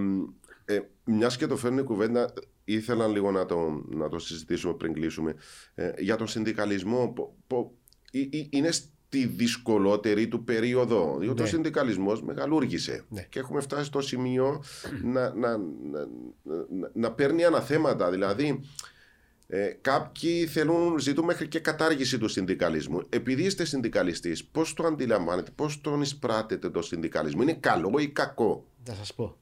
ε, 0.66 0.80
Μιας 1.03 1.38
και 1.38 1.47
το 1.47 1.57
φέρνει 1.57 1.84
κουβέντα, 1.84 2.34
ήθελα 2.63 3.07
λίγο 3.07 3.32
να 3.32 3.45
το, 3.45 3.84
να 3.89 4.09
το 4.09 4.20
συζητήσουμε 4.20 4.74
πριν 4.74 4.93
κλείσουμε. 4.93 5.36
Ε, 5.76 5.91
για 5.97 6.16
τον 6.16 6.28
συνδικαλισμό, 6.28 7.07
πο, 7.16 7.36
πο, 7.47 7.74
είναι 8.49 8.72
στη 8.72 9.26
δυσκολότερη 9.26 10.28
του 10.28 10.43
περίοδο. 10.43 11.18
Διότι 11.20 11.41
ναι. 11.41 11.47
ο 11.47 11.49
συνδικαλισμός 11.49 12.22
μεγαλούργησε. 12.22 13.05
Ναι. 13.09 13.26
Και 13.30 13.39
έχουμε 13.39 13.61
φτάσει 13.61 13.86
στο 13.86 14.01
σημείο 14.01 14.63
να, 15.03 15.34
να, 15.34 15.57
να, 15.57 16.07
να, 16.70 16.89
να 16.93 17.11
παίρνει 17.11 17.45
αναθέματα. 17.45 18.09
Δηλαδή, 18.11 18.59
ε, 19.47 19.68
κάποιοι 19.82 20.45
θέλουν, 20.45 20.99
ζητούν 20.99 21.26
μέχρι 21.26 21.47
και 21.47 21.59
κατάργηση 21.59 22.18
του 22.18 22.28
συνδικαλισμού. 22.28 23.01
Επειδή 23.09 23.43
είστε 23.43 23.66
συνδικαλιστής, 23.66 24.45
πώς 24.45 24.74
το 24.74 24.86
αντιλαμβάνετε, 24.86 25.51
πώς 25.55 25.82
τον 25.82 26.01
εισπράτετε 26.01 26.70
το 26.70 26.82
συνδικαλισμό, 26.82 27.41
Είναι 27.41 27.53
καλό 27.53 27.93
ή 27.99 28.07
κακό; 28.07 28.66
Θα 28.84 28.93
σας 28.93 29.13
πω 29.13 29.38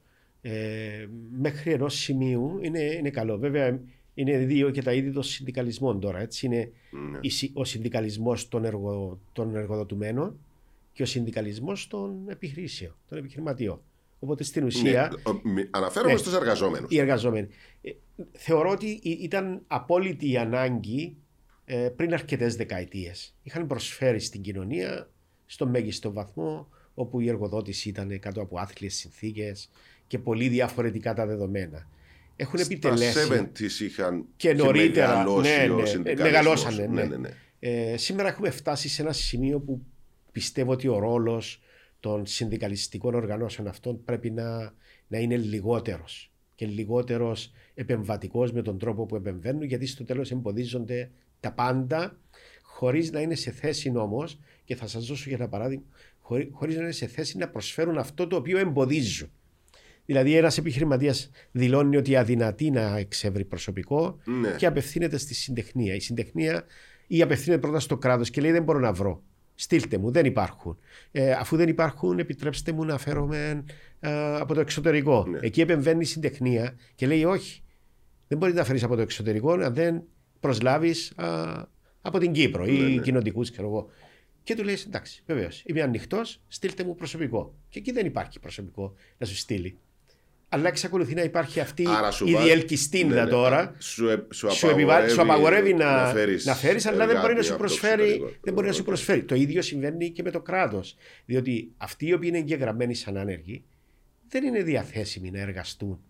ε, 0.46 1.06
μέχρι 1.38 1.72
ενός 1.72 1.94
σημείου 1.94 2.58
είναι, 2.62 2.80
είναι 2.80 3.10
καλό. 3.10 3.38
Βέβαια, 3.38 3.80
είναι 4.14 4.38
δύο 4.38 4.70
και 4.70 4.82
τα 4.82 4.92
είδη 4.92 5.12
των 5.12 5.22
συνδικαλισμών 5.22 6.00
τώρα. 6.00 6.20
Έτσι. 6.20 6.46
Είναι 6.46 6.70
ναι. 7.10 7.18
ο 7.52 7.64
συνδικαλισμός 7.64 8.48
των, 8.48 8.64
εργο, 8.64 9.20
των 9.32 9.56
εργοδοτουμένων 9.56 10.38
και 10.92 11.02
ο 11.02 11.06
συνδικαλισμός 11.06 11.86
των 11.86 12.28
επιχειρήσεων, 12.28 12.96
των 13.08 13.18
επιχειρηματιών. 13.18 13.80
Οπότε 14.18 14.44
στην 14.44 14.64
ουσία. 14.64 15.12
Ναι, 15.42 15.68
αναφέρομαι 15.70 16.12
ναι, 16.12 16.18
στους 16.18 16.34
εργαζόμενους. 16.34 16.90
Οι 16.90 16.98
εργαζόμενοι. 16.98 17.48
Ε, 17.80 17.90
θεωρώ 18.32 18.70
ότι 18.70 18.86
ήταν 19.02 19.62
απόλυτη 19.66 20.30
η 20.30 20.36
ανάγκη 20.36 21.16
ε, 21.64 21.88
πριν 21.96 22.12
αρκετές 22.12 22.56
δεκαετίες. 22.56 23.34
Είχαν 23.42 23.66
προσφέρει 23.66 24.20
στην 24.20 24.40
κοινωνία 24.40 25.10
στο 25.46 25.66
μέγιστο 25.66 26.12
βαθμό 26.12 26.68
όπου 26.94 27.20
η 27.20 27.28
εργοδότηση 27.28 27.88
ήταν 27.88 28.18
κάτω 28.18 28.40
από 28.40 28.58
άθλιες 28.58 28.94
συνθήκες, 28.94 29.70
και 30.14 30.20
πολύ 30.20 30.48
διαφορετικά 30.48 31.14
τα 31.14 31.26
δεδομένα. 31.26 31.86
Έχουν 32.36 32.58
Στα 32.58 32.68
επιτελέσει. 32.72 33.24
Στα 33.68 33.84
είχαν 33.84 34.24
και 34.36 34.54
νωρίτερα. 34.54 35.24
ναι, 35.24 35.66
ναι, 36.02 36.14
μεγαλώσανε. 36.14 36.86
Ναι. 36.86 37.04
Ναι, 37.04 37.16
ναι, 37.16 37.28
ε, 37.58 37.96
σήμερα 37.96 38.28
έχουμε 38.28 38.50
φτάσει 38.50 38.88
σε 38.88 39.02
ένα 39.02 39.12
σημείο 39.12 39.58
που 39.58 39.82
πιστεύω 40.32 40.72
ότι 40.72 40.88
ο 40.88 40.98
ρόλος 40.98 41.62
των 42.00 42.26
συνδικαλιστικών 42.26 43.14
οργανώσεων 43.14 43.68
αυτών 43.68 44.04
πρέπει 44.04 44.30
να, 44.30 44.74
να 45.08 45.18
είναι 45.18 45.36
λιγότερος 45.36 46.30
και 46.54 46.66
λιγότερος 46.66 47.52
επεμβατικός 47.74 48.52
με 48.52 48.62
τον 48.62 48.78
τρόπο 48.78 49.06
που 49.06 49.16
επεμβαίνουν, 49.16 49.62
γιατί 49.62 49.86
στο 49.86 50.04
τέλος 50.04 50.30
εμποδίζονται 50.30 51.10
τα 51.40 51.52
πάντα, 51.52 52.18
χωρίς 52.62 53.12
να 53.12 53.20
είναι 53.20 53.34
σε 53.34 53.50
θέση 53.50 53.92
όμως, 53.96 54.38
και 54.64 54.76
θα 54.76 54.86
σας 54.86 55.06
δώσω 55.06 55.24
για 55.28 55.36
ένα 55.36 55.48
παράδειγμα, 55.48 55.84
χωρίς 56.52 56.76
να 56.76 56.82
είναι 56.82 56.92
σε 56.92 57.06
θέση 57.06 57.38
να 57.38 57.48
προσφέρουν 57.48 57.98
αυτό 57.98 58.26
το 58.26 58.36
οποίο 58.36 58.58
εμποδίζουν. 58.58 59.30
Δηλαδή, 60.06 60.36
ένας 60.36 60.58
επιχειρηματίας 60.58 61.30
δηλώνει 61.50 61.96
ότι 61.96 62.16
αδυνατεί 62.16 62.70
να 62.70 62.96
εξεύρει 62.98 63.44
προσωπικό 63.44 64.18
Ναι. 64.24 64.54
και 64.56 64.66
απευθύνεται 64.66 65.16
στη 65.18 65.34
συντεχνία. 65.34 65.94
Η 65.94 66.00
συντεχνία 66.00 66.64
ή 67.06 67.22
απευθύνεται 67.22 67.60
πρώτα 67.60 67.80
στο 67.80 67.96
κράτος 67.98 68.30
και 68.30 68.40
λέει: 68.40 68.50
Δεν 68.52 68.62
μπορώ 68.62 68.78
να 68.78 68.92
βρω. 68.92 69.22
Στείλτε 69.54 69.98
μου, 69.98 70.10
δεν 70.10 70.24
υπάρχουν. 70.26 70.78
Ε, 71.12 71.32
αφού 71.32 71.56
δεν 71.56 71.68
υπάρχουν, 71.68 72.18
επιτρέψτε 72.18 72.72
μου 72.72 72.84
να 72.84 72.98
φέρομαι 72.98 73.64
ε, 74.00 74.36
από 74.36 74.54
το 74.54 74.60
εξωτερικό. 74.60 75.26
Ναι. 75.28 75.38
Εκεί 75.42 75.60
επεμβαίνει 75.60 76.00
η 76.00 76.04
συντεχνία 76.04 76.76
και 76.94 77.06
λέει: 77.06 77.24
Όχι, 77.24 77.62
δεν 78.28 78.38
μπορεί 78.38 78.52
να 78.52 78.64
φέρεις 78.64 78.82
από 78.82 78.94
το 78.96 79.00
εξωτερικό 79.02 79.52
αν 79.52 79.74
δεν 79.74 80.02
προσλάβεις 80.40 81.12
από 82.02 82.18
την 82.18 82.32
Κύπρο 82.32 82.66
ή 82.66 82.78
Ναι, 82.78 82.88
ναι. 82.88 83.02
κοινοτικούς, 83.02 83.50
ξέρω 83.50 83.66
εγώ. 83.68 83.86
Και 84.42 84.54
του 84.56 84.64
λέει: 84.64 84.76
Εντάξει, 84.86 85.22
βεβαίως, 85.26 85.62
είμαι 85.66 85.82
ανοιχτός, 85.82 86.40
στείλτε 86.48 86.84
μου 86.84 86.94
προσωπικό. 86.94 87.54
Και 87.68 87.78
εκεί 87.78 87.92
δεν 87.92 88.06
υπάρχει 88.06 88.40
προσωπικό 88.40 88.94
να 89.18 89.26
σου 89.26 89.36
στείλει. 89.36 89.78
Αλλά 90.48 90.68
εξακολουθεί 90.68 91.14
να 91.14 91.22
υπάρχει 91.22 91.60
αυτή 91.60 91.84
Άρα 91.88 92.10
σου 92.10 92.26
η 92.28 92.32
βάζει- 92.32 92.46
διελκυστίνδα 92.46 93.14
Ναι, 93.14 93.22
ναι. 93.24 93.30
τώρα 93.30 93.74
Σου, 93.78 94.08
ε- 94.08 94.26
σου, 94.32 94.50
σου, 94.50 94.66
επιβάλλει, 94.68 95.10
σου 95.10 95.20
απαγορεύει 95.22 95.74
να, 95.74 96.02
να 96.02 96.12
φέρεις 96.12 96.52
φέρεις, 96.56 96.86
αλλά 96.86 97.06
δεν 97.06 97.06
μπορεί 97.06 97.18
να 97.20 97.28
εργάτη 97.28 97.46
σου 97.46 97.52
από 97.54 97.62
το 97.62 97.68
προσφέρει. 97.68 98.02
εξωτερικό. 98.02 98.38
Δεν 98.42 98.54
μπορεί 98.54 98.66
να 98.66 98.72
σου 98.72 98.84
προσφέρει. 98.84 99.22
Το 99.24 99.34
ίδιο 99.34 99.62
συμβαίνει 99.62 100.10
και 100.10 100.22
με 100.22 100.30
το 100.30 100.40
κράτος. 100.40 100.96
Διότι 101.24 101.70
αυτοί 101.76 102.06
οι 102.06 102.12
οποίοι 102.12 102.28
είναι 102.32 102.38
εγγεγραμμένοι 102.42 102.94
σαν 102.94 103.16
άνεργοι 103.16 103.64
δεν 104.28 104.44
είναι 104.44 104.62
διαθέσιμοι 104.62 105.30
να 105.30 105.40
εργαστούν 105.40 106.00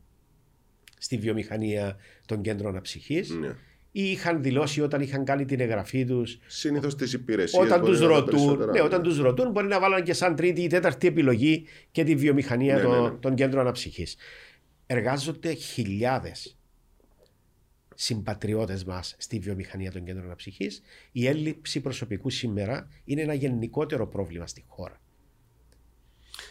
στη 0.99 1.17
βιομηχανία 1.19 1.97
των 2.27 2.41
κέντρων 2.41 2.77
αψυχή 2.77 3.25
Ναι. 3.41 3.55
Ή 3.97 4.11
είχαν 4.11 4.43
δηλώσει 4.43 4.81
όταν 4.81 5.01
είχαν 5.01 5.25
κάνει 5.25 5.45
την 5.45 5.61
εγγραφή 5.61 6.05
τους. 6.05 6.39
Συνήθως 6.47 6.97
τις 6.97 7.13
υπηρεσίες. 7.13 7.63
Όταν 7.63 7.83
τους 7.85 8.01
ρωτούν, 8.01 8.71
ναι, 8.71 8.81
όταν 8.83 9.03
τους 9.03 9.19
ρωτούν, 9.19 9.51
μπορεί 9.51 9.67
να 9.67 9.81
βάλουν 9.81 10.03
και 10.03 10.13
σαν 10.13 10.37
τρίτη 10.37 10.63
ή 10.63 10.67
τέταρτη 10.67 11.07
επιλογή 11.07 11.65
και 11.91 12.05
τη 12.05 12.15
βιομηχανία 12.15 12.77
Ναι, 12.77 12.83
των, 12.83 13.03
ναι, 13.03 13.09
ναι. 13.09 13.17
των 13.17 13.35
κέντρων 13.35 13.61
αναψυχής. 13.61 14.17
Εργάζονται 14.87 15.53
χιλιάδες 15.53 16.59
συμπατριώτες 17.95 18.85
μας 18.85 19.15
στη 19.19 19.39
βιομηχανία 19.39 19.93
των 19.93 20.05
κέντρων 20.05 20.25
αναψυχής. 20.25 20.83
Η 21.13 21.27
έλλειψη 21.27 21.81
προσωπικού 21.81 22.31
σήμερα 22.31 22.89
είναι 23.05 23.23
ένα 23.23 23.35
γενικότερο 23.35 24.07
πρόβλημα 24.07 24.47
στη 24.47 24.65
χώρα. 24.67 25.01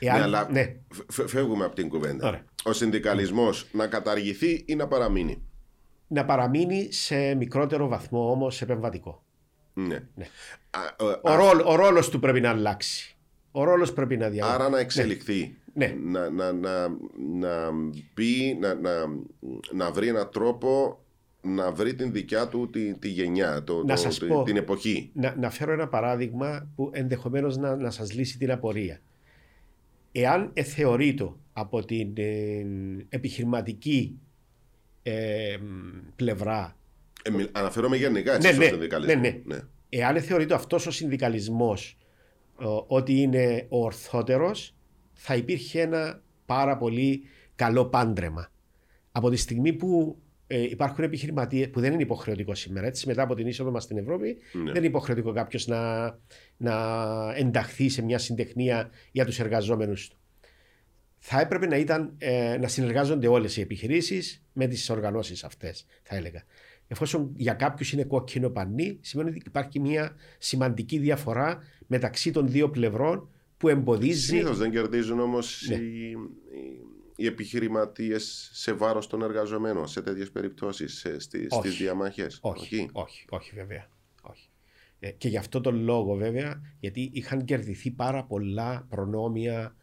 Ναι, 0.01 0.09
Εάν- 0.09 0.21
αλλά 0.21 0.49
ναι, 0.51 0.75
φε- 1.09 1.27
φεύγουμε 1.29 1.65
από 1.65 1.75
την 1.75 1.89
κουβέντα. 1.89 2.27
Ωραία. 2.27 2.43
Ο 2.63 2.73
συνδικαλισμός 2.73 3.67
να 3.71 3.87
καταργηθεί 3.87 4.63
ή 4.67 4.75
να 4.75 4.87
παραμείνει; 4.87 5.41
Να 6.13 6.25
παραμείνει 6.25 6.91
σε 6.91 7.35
μικρότερο 7.35 7.87
βαθμό 7.87 8.31
όμως 8.31 8.61
επεμβατικό. 8.61 9.23
Ναι. 9.73 9.99
Ναι. 10.15 10.25
Α, 10.69 10.79
ε, 11.05 11.19
Ο, 11.21 11.35
ρόλ, 11.35 11.59
ο 11.65 11.75
ρόλος 11.75 12.09
του 12.09 12.19
πρέπει 12.19 12.41
να 12.41 12.49
αλλάξει. 12.49 13.15
Ο 13.51 13.63
ρόλος 13.63 13.93
πρέπει 13.93 14.17
να 14.17 14.29
διαλύσει. 14.29 14.55
Άρα 14.55 14.69
να 14.69 14.79
εξελιχθεί. 14.79 15.57
Ναι. 15.73 15.95
Να, 16.03 16.29
να, 16.29 16.51
να, 16.51 16.87
να 17.33 17.71
μπει, 18.13 18.57
να, 18.59 18.73
να, 18.73 18.91
να 19.73 19.91
βρει 19.91 20.07
έναν 20.07 20.29
τρόπο 20.31 20.97
να 21.41 21.71
βρει 21.71 21.95
την 21.95 22.11
δικιά 22.11 22.47
του 22.47 22.69
τη, 22.69 22.93
τη 22.97 23.07
γενιά, 23.09 23.63
το, 23.63 23.77
Να 23.83 23.95
το- 23.95 24.01
σας 24.01 24.19
τη- 24.19 24.25
πω. 24.25 24.43
την 24.43 24.57
εποχή. 24.57 25.09
Να, 25.13 25.35
να 25.39 25.49
φέρω 25.49 25.71
ένα 25.71 25.87
παράδειγμα 25.87 26.67
που 26.75 26.89
ενδεχομένως 26.93 27.57
να, 27.57 27.75
να 27.75 27.89
σας 27.89 28.13
λύσει 28.13 28.37
την 28.37 28.51
απορία. 28.51 28.99
Εάν 30.11 30.49
εθεωρείται 30.53 31.31
από 31.53 31.85
την 31.85 32.13
ε, 32.15 32.65
επιχειρηματική 33.09 34.19
ε, 35.03 35.57
πλευρά, 36.15 36.77
Ε, 37.23 37.29
μιλ- 37.29 37.49
αναφέρομαι 37.51 37.95
γενικά 37.97 38.33
έτσι 38.35 38.47
Ναι, 38.47 38.53
στο 38.53 38.61
ναι, 38.63 38.67
συνδικαλισμό. 38.69 39.21
ναι, 39.21 39.41
ναι. 39.45 39.59
εάν 39.89 40.21
θεωρείται 40.21 40.53
αυτός 40.53 40.87
ο 40.87 40.91
συνδικαλισμός 40.91 41.97
ο, 42.55 42.85
ότι 42.87 43.13
είναι 43.21 43.65
ο 43.69 43.83
ορθότερος, 43.83 44.75
θα 45.13 45.35
υπήρχε 45.35 45.81
ένα 45.81 46.21
πάρα 46.45 46.77
πολύ 46.77 47.21
καλό 47.55 47.85
πάντρεμα. 47.85 48.51
Από 49.11 49.29
τη 49.29 49.35
στιγμή 49.35 49.73
που 49.73 50.17
ε, 50.47 50.61
υπάρχουν 50.61 51.03
επιχειρηματίες 51.03 51.69
που 51.69 51.79
δεν 51.79 51.93
είναι 51.93 52.01
υποχρεωτικό 52.01 52.55
σήμερα, 52.55 52.87
έτσι, 52.87 53.07
μετά 53.07 53.21
από 53.21 53.35
την 53.35 53.47
είσοδο 53.47 53.71
μας 53.71 53.83
στην 53.83 53.97
Ευρώπη, 53.97 54.37
Ναι. 54.53 54.63
δεν 54.63 54.75
είναι 54.75 54.85
υποχρεωτικό 54.85 55.31
κάποιος 55.33 55.67
να, 55.67 56.03
να 56.57 56.75
ενταχθεί 57.35 57.89
σε 57.89 58.01
μια 58.01 58.17
συντεχνία 58.17 58.89
για 59.11 59.25
τους 59.25 59.39
εργαζόμενους 59.39 60.07
του. 60.07 60.17
Θα 61.25 61.39
έπρεπε 61.39 61.65
να, 61.67 61.77
ήταν, 61.77 62.13
ε, 62.17 62.57
να 62.57 62.67
συνεργάζονται 62.67 63.27
όλες 63.27 63.57
οι 63.57 63.61
επιχειρήσεις 63.61 64.43
με 64.53 64.67
τις 64.67 64.89
οργανώσεις 64.89 65.43
αυτές, 65.43 65.85
θα 66.03 66.15
έλεγα. 66.15 66.43
Εφόσον 66.87 67.31
για 67.35 67.53
κάποιους 67.53 67.91
είναι 67.91 68.03
κόκκινο 68.03 68.49
πανί, 68.49 68.97
σημαίνει 69.01 69.29
ότι 69.29 69.41
υπάρχει 69.45 69.79
μια 69.79 70.15
σημαντική 70.37 70.97
διαφορά 70.97 71.63
μεταξύ 71.87 72.31
των 72.31 72.47
δύο 72.47 72.69
πλευρών 72.69 73.29
που 73.57 73.69
εμποδίζει. 73.69 74.25
Συνήθως 74.25 74.57
δεν 74.57 74.71
κερδίζουν 74.71 75.19
όμως 75.19 75.65
Ναι. 75.69 75.75
οι, 75.75 76.09
οι, 76.09 76.17
οι 77.15 77.25
επιχειρηματίες 77.25 78.49
σε 78.53 78.73
βάρος 78.73 79.07
των 79.07 79.21
εργαζομένων 79.21 79.87
σε 79.87 80.01
τέτοιες 80.01 80.31
περιπτώσεις, 80.31 81.05
στις 81.17 81.47
Όχι. 81.49 81.69
διαμάχες. 81.69 82.39
Όχι, 82.41 82.89
όχι, 82.91 83.25
όχι, 83.29 83.51
βέβαια. 83.55 83.89
Όχι. 84.21 84.49
Ε, 84.99 85.11
και 85.11 85.27
γι' 85.27 85.37
αυτό 85.37 85.61
τον 85.61 85.83
λόγο 85.83 86.15
βέβαια, 86.15 86.61
γιατί 86.79 87.09
είχαν 87.13 87.45
κερδιθεί 87.45 87.91
πάρα 87.91 88.23
πολλά 88.23 88.85
προνόμια 88.89 89.61
α, 89.61 89.71
μ, 89.71 89.75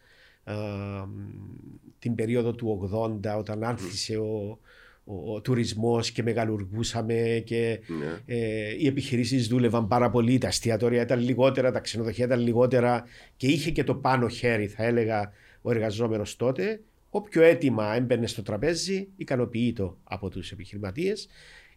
την 1.98 2.14
περίοδο 2.14 2.52
του 2.54 2.90
80 3.24 3.38
όταν 3.38 3.64
άρχισε 3.64 4.16
ο, 4.16 4.58
ο, 5.04 5.34
ο 5.34 5.40
τουρισμός 5.40 6.10
και 6.10 6.22
μεγαλουργούσαμε 6.22 7.42
και 7.46 7.80
Ναι. 7.98 8.18
ε, 8.36 8.74
οι 8.78 8.86
επιχειρήσεις 8.86 9.48
δούλευαν 9.48 9.88
πάρα 9.88 10.10
πολύ, 10.10 10.38
τα 10.38 10.46
εστιατόρια 10.46 11.02
ήταν 11.02 11.20
λιγότερα, 11.20 11.70
τα 11.72 11.80
ξενοδοχεία 11.80 12.24
ήταν 12.24 12.40
λιγότερα 12.40 13.04
και 13.36 13.46
είχε 13.46 13.70
και 13.70 13.84
το 13.84 13.94
πάνω 13.94 14.28
χέρι 14.28 14.66
θα 14.66 14.84
έλεγα 14.84 15.32
ο 15.62 15.70
εργαζόμενος 15.70 16.36
τότε 16.36 16.80
όποιο 17.10 17.42
αίτημα 17.42 17.94
έμπαινε 17.94 18.26
στο 18.26 18.42
τραπέζι 18.42 19.08
ικανοποιείτο 19.16 19.96
από 20.04 20.28
τους 20.28 20.52
επιχειρηματίες 20.52 21.28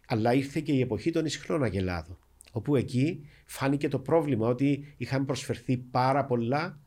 αλλά 0.06 0.34
ήρθε 0.34 0.60
και 0.60 0.72
η 0.72 0.80
εποχή 0.80 1.10
των 1.10 1.24
ισχνών 1.24 1.62
αγελάδων 1.62 2.18
όπου 2.52 2.76
εκεί 2.76 3.20
φάνηκε 3.44 3.88
το 3.88 3.98
πρόβλημα 3.98 4.48
ότι 4.48 4.94
είχαν 4.96 5.24
προσφερθεί 5.24 5.76
πάρα 5.76 6.24
πολλά 6.24 6.78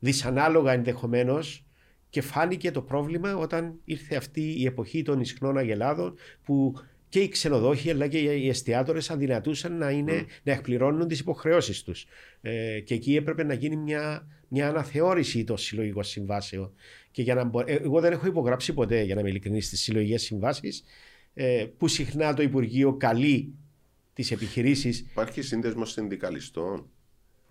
δυσανάλογα 0.00 0.72
ενδεχομένως 0.72 1.64
και 2.08 2.20
φάνηκε 2.20 2.70
το 2.70 2.82
πρόβλημα 2.82 3.36
όταν 3.36 3.80
ήρθε 3.84 4.16
αυτή 4.16 4.60
η 4.60 4.66
εποχή 4.66 5.02
των 5.02 5.20
ισχνών 5.20 5.56
αγελάδων 5.56 6.14
που 6.44 6.74
και 7.08 7.20
οι 7.20 7.28
ξενοδόχοι 7.28 7.90
αλλά 7.90 8.06
και 8.06 8.18
οι 8.18 8.48
εστιατόρες 8.48 9.10
αδυνατούσαν 9.10 9.76
να, 9.76 9.90
είναι, 9.90 10.26
να 10.42 10.52
εκπληρώνουν 10.52 11.08
τις 11.08 11.20
υποχρεώσεις 11.20 11.82
τους. 11.82 12.06
Ε, 12.40 12.80
και 12.80 12.94
εκεί 12.94 13.16
έπρεπε 13.16 13.44
να 13.44 13.54
γίνει 13.54 13.76
μια, 13.76 14.26
μια 14.48 14.68
αναθεώρηση 14.68 15.44
των 15.44 15.58
συλλογικών 15.58 16.02
συμβάσεων. 16.02 16.72
Και 17.10 17.22
για 17.22 17.34
να 17.34 17.44
μπο... 17.44 17.60
ε, 17.60 17.74
εγώ 17.74 18.00
δεν 18.00 18.12
έχω 18.12 18.26
υπογράψει 18.26 18.72
ποτέ, 18.72 19.02
για 19.02 19.14
να 19.14 19.20
είμαι 19.20 19.30
ειλικρινής, 19.30 19.66
στις 19.66 19.80
συλλογικές 19.80 20.22
συμβάσεις 20.22 20.84
ε, 21.34 21.66
που 21.78 21.88
συχνά 21.88 22.34
το 22.34 22.42
Υπουργείο 22.42 22.94
καλεί 22.94 23.54
τις 24.14 24.30
επιχειρήσεις 24.30 25.00
Υπάρχει 25.00 25.42
σύνδεσμος 25.42 25.90
συνδικαλιστών 25.90 26.86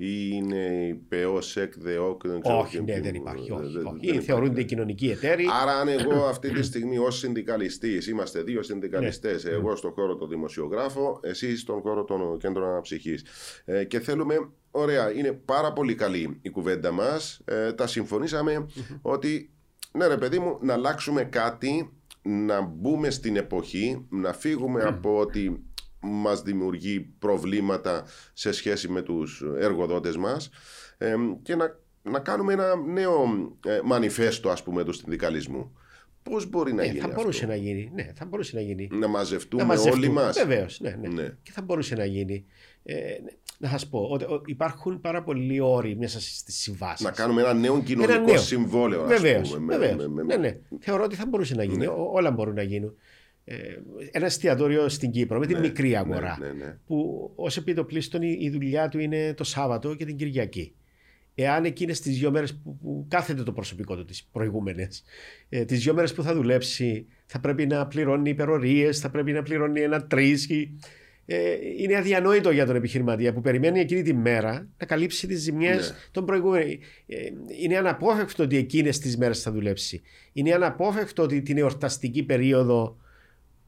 ή 0.02 0.30
είναι 0.34 0.88
η 0.88 0.94
ΠΕΟΣΕΚ, 0.94 1.74
ΔΕΟΚ, 1.78 2.28
δεν 2.28 2.42
ξέρω 2.42 2.58
όχι, 2.60 2.70
ποιο- 2.76 2.82
ναι, 2.86 2.94
ποιο- 2.94 3.04
δεν 3.04 3.16
υπάρχει. 3.16 3.52
Όχι, 3.52 3.62
δεν- 3.62 3.86
όχι. 3.86 3.96
δεν 3.96 4.02
υπάρχει. 4.02 4.22
Θεωρούνται 4.22 4.64
κοινωνικοί 4.64 5.10
εταίροι. 5.10 5.46
Άρα, 5.62 5.72
αν 5.72 5.88
εγώ 5.88 6.26
αυτή 6.26 6.50
τη 6.52 6.64
στιγμή 6.64 6.98
ως 6.98 7.18
συνδικαλιστής, 7.18 8.08
είμαστε 8.08 8.42
δύο 8.42 8.62
συνδικαλιστές, 8.64 9.44
Ναι. 9.44 9.50
εγώ 9.52 9.76
στον 9.76 9.92
χώρο 9.92 10.16
των 10.16 10.30
δημοσιογράφων, 10.30 11.20
εσύ 11.22 11.58
στον 11.58 11.82
χώρο 11.82 12.04
των 12.04 12.38
κέντρων 12.40 12.68
αναψυχής. 12.70 13.24
Ε, 13.66 13.84
και 13.84 14.00
θέλουμε, 14.00 14.50
ωραία, 14.72 15.12
είναι 15.12 15.32
πάρα 15.32 15.74
πολύ 15.74 15.96
καλή 15.96 16.38
η 16.42 16.50
κουβέντα 16.50 16.92
μας. 16.92 17.42
Ε, 17.46 17.74
τα 17.74 17.88
συμφωνήσαμε 17.88 18.66
ότι, 19.02 19.50
ναι, 19.92 20.08
ρε 20.08 20.18
παιδί 20.18 20.40
μου, 20.40 20.58
να 20.62 20.74
αλλάξουμε 20.74 21.24
κάτι, 21.24 21.90
να 22.22 22.62
μπούμε 22.62 23.10
στην 23.10 23.36
εποχή, 23.36 24.06
να 24.10 24.34
φύγουμε 24.34 24.82
από 24.84 25.20
ότι 25.20 25.64
μας 26.00 26.42
δημιουργεί 26.42 27.00
προβλήματα 27.20 28.04
σε 28.34 28.52
σχέση 28.52 28.88
με 28.90 29.02
τους 29.02 29.44
εργοδότες 29.60 30.18
μας 30.18 30.50
ε, 30.98 31.16
και 31.42 31.56
να, 31.56 31.80
να 32.04 32.20
κάνουμε 32.20 32.54
ένα 32.54 32.76
νέο 32.76 33.24
ε, 33.66 33.80
μανιφέστο 33.84 34.50
ας 34.50 34.64
πούμε 34.64 34.84
του 34.84 34.94
συνδικαλισμού. 34.94 35.72
Πώς 36.24 36.50
μπορεί 36.50 36.74
να 36.74 36.84
Ε, 36.84 36.86
γίνει 36.86 37.00
θα 37.00 37.08
μπορούσε 37.08 37.44
αυτό; 37.44 37.56
να 37.56 37.56
γίνει. 37.62 37.92
Ναι, 37.94 38.12
θα 38.16 38.26
μπορούσε 38.26 38.56
να 38.56 38.62
γίνει. 38.62 38.88
Να 38.92 39.08
μαζευτούμε, 39.08 39.62
να 39.62 39.68
μαζευτούμε. 39.68 40.06
όλοι 40.06 40.10
μας. 40.14 40.38
Βεβαίως, 40.38 40.80
ναι, 40.80 40.96
ναι. 41.02 41.08
Ναι. 41.08 41.34
Και 41.44 41.52
θα 41.52 41.62
μπορούσε 41.62 41.96
να 41.96 42.06
γίνει. 42.06 42.46
Ε, 42.84 42.94
ναι. 42.96 43.30
να 43.58 43.70
σας 43.70 43.88
πω 43.88 44.00
ότι 44.12 44.24
ο- 44.24 44.42
υπάρχουν 44.46 45.02
πάρα 45.02 45.24
πολλοί 45.24 45.60
όροι 45.60 45.96
μέσα 45.98 46.20
στις 46.20 46.56
συμβάσεις. 46.56 47.06
Να 47.06 47.12
κάνουμε 47.12 47.42
ένα 47.42 47.54
νέο 47.54 47.82
κοινωνικό 47.82 48.14
Ένα 48.14 48.24
νέο. 48.26 48.38
συμβόλαιο, 48.38 49.02
ας 49.02 49.08
Βεβαίως. 49.10 49.50
πούμε. 49.50 49.78
με- 49.78 49.96
με- 49.96 50.08
με- 50.08 50.24
Ναι, 50.24 50.36
ναι. 50.36 50.58
Θεωρώ 50.80 51.04
ότι 51.04 51.16
θα 51.16 51.26
μπορούσε 51.26 51.56
να 51.56 51.64
γίνει. 51.64 51.78
Ναι. 51.78 51.88
Ό- 51.88 52.10
όλα 52.14 52.32
μπορούν 52.32 52.56
να 52.56 52.62
γίνουν. 52.64 52.96
Ε, 53.52 53.80
ένα 54.12 54.26
εστιατόριο 54.26 54.90
στην 54.90 55.12
Κύπρο 55.12 55.40
με 55.40 55.46
την 55.46 55.56
Ναι, 55.56 55.62
μικρή 55.62 55.90
ναι, 55.90 55.98
αγορά. 55.98 56.38
ναι, 56.42 56.66
ναι. 56.66 56.78
Που 56.88 57.32
ως 57.36 57.58
επιτοπλίστων 57.58 58.22
η, 58.22 58.38
η 58.42 58.50
δουλειά 58.50 58.90
του 58.90 59.00
είναι 59.00 59.34
το 59.34 59.44
Σάββατο 59.44 59.96
και 59.96 60.06
την 60.06 60.16
Κυριακή. 60.16 60.74
Εάν 61.36 61.66
εκείνες 61.66 62.00
τις 62.00 62.18
δύο 62.18 62.32
μέρες 62.32 62.54
που, 62.56 62.78
που 62.78 63.06
κάθεται 63.08 63.44
το 63.44 63.52
προσωπικό 63.52 63.96
του, 63.96 64.06
τις 64.06 64.24
προηγούμενες, 64.32 65.04
ε, 65.50 65.66
τις 65.66 65.84
δύο 65.84 65.94
μέρες 65.94 66.14
που 66.14 66.24
θα 66.24 66.34
δουλέψει, 66.36 67.06
θα 67.26 67.40
πρέπει 67.40 67.66
να 67.66 67.88
πληρώνει 67.88 68.30
υπερορίες, 68.30 69.00
θα 69.00 69.10
πρέπει 69.10 69.32
να 69.32 69.44
πληρώνει 69.44 69.82
ένα 69.82 70.06
τρεις. 70.08 70.48
ε, 71.26 71.38
είναι 71.78 71.96
αδιανόητο 71.98 72.52
για 72.52 72.66
τον 72.66 72.76
επιχειρηματία 72.76 73.34
που 73.34 73.42
περιμένει 73.42 73.80
εκείνη 73.80 74.02
τη 74.02 74.14
μέρα 74.14 74.68
να 74.78 74.86
καλύψει 74.86 75.28
τις 75.28 75.40
ζημιές 75.42 75.90
Ναι. 75.90 75.96
των 76.12 76.26
προηγούμενων. 76.26 76.70
Ε, 77.08 77.16
είναι 77.62 77.78
αναπόφευκτο 77.78 78.44
ότι 78.44 78.58
εκείνες 78.58 79.00
τις 79.00 79.18
μέρες 79.18 79.42
θα 79.42 79.52
δουλέψει. 79.52 80.02
Είναι 80.34 80.54
αναπόφευκτο 80.54 81.24
ότι 81.24 81.42
την 81.42 81.58
εορταστική 81.58 82.24
περίοδο 82.24 82.98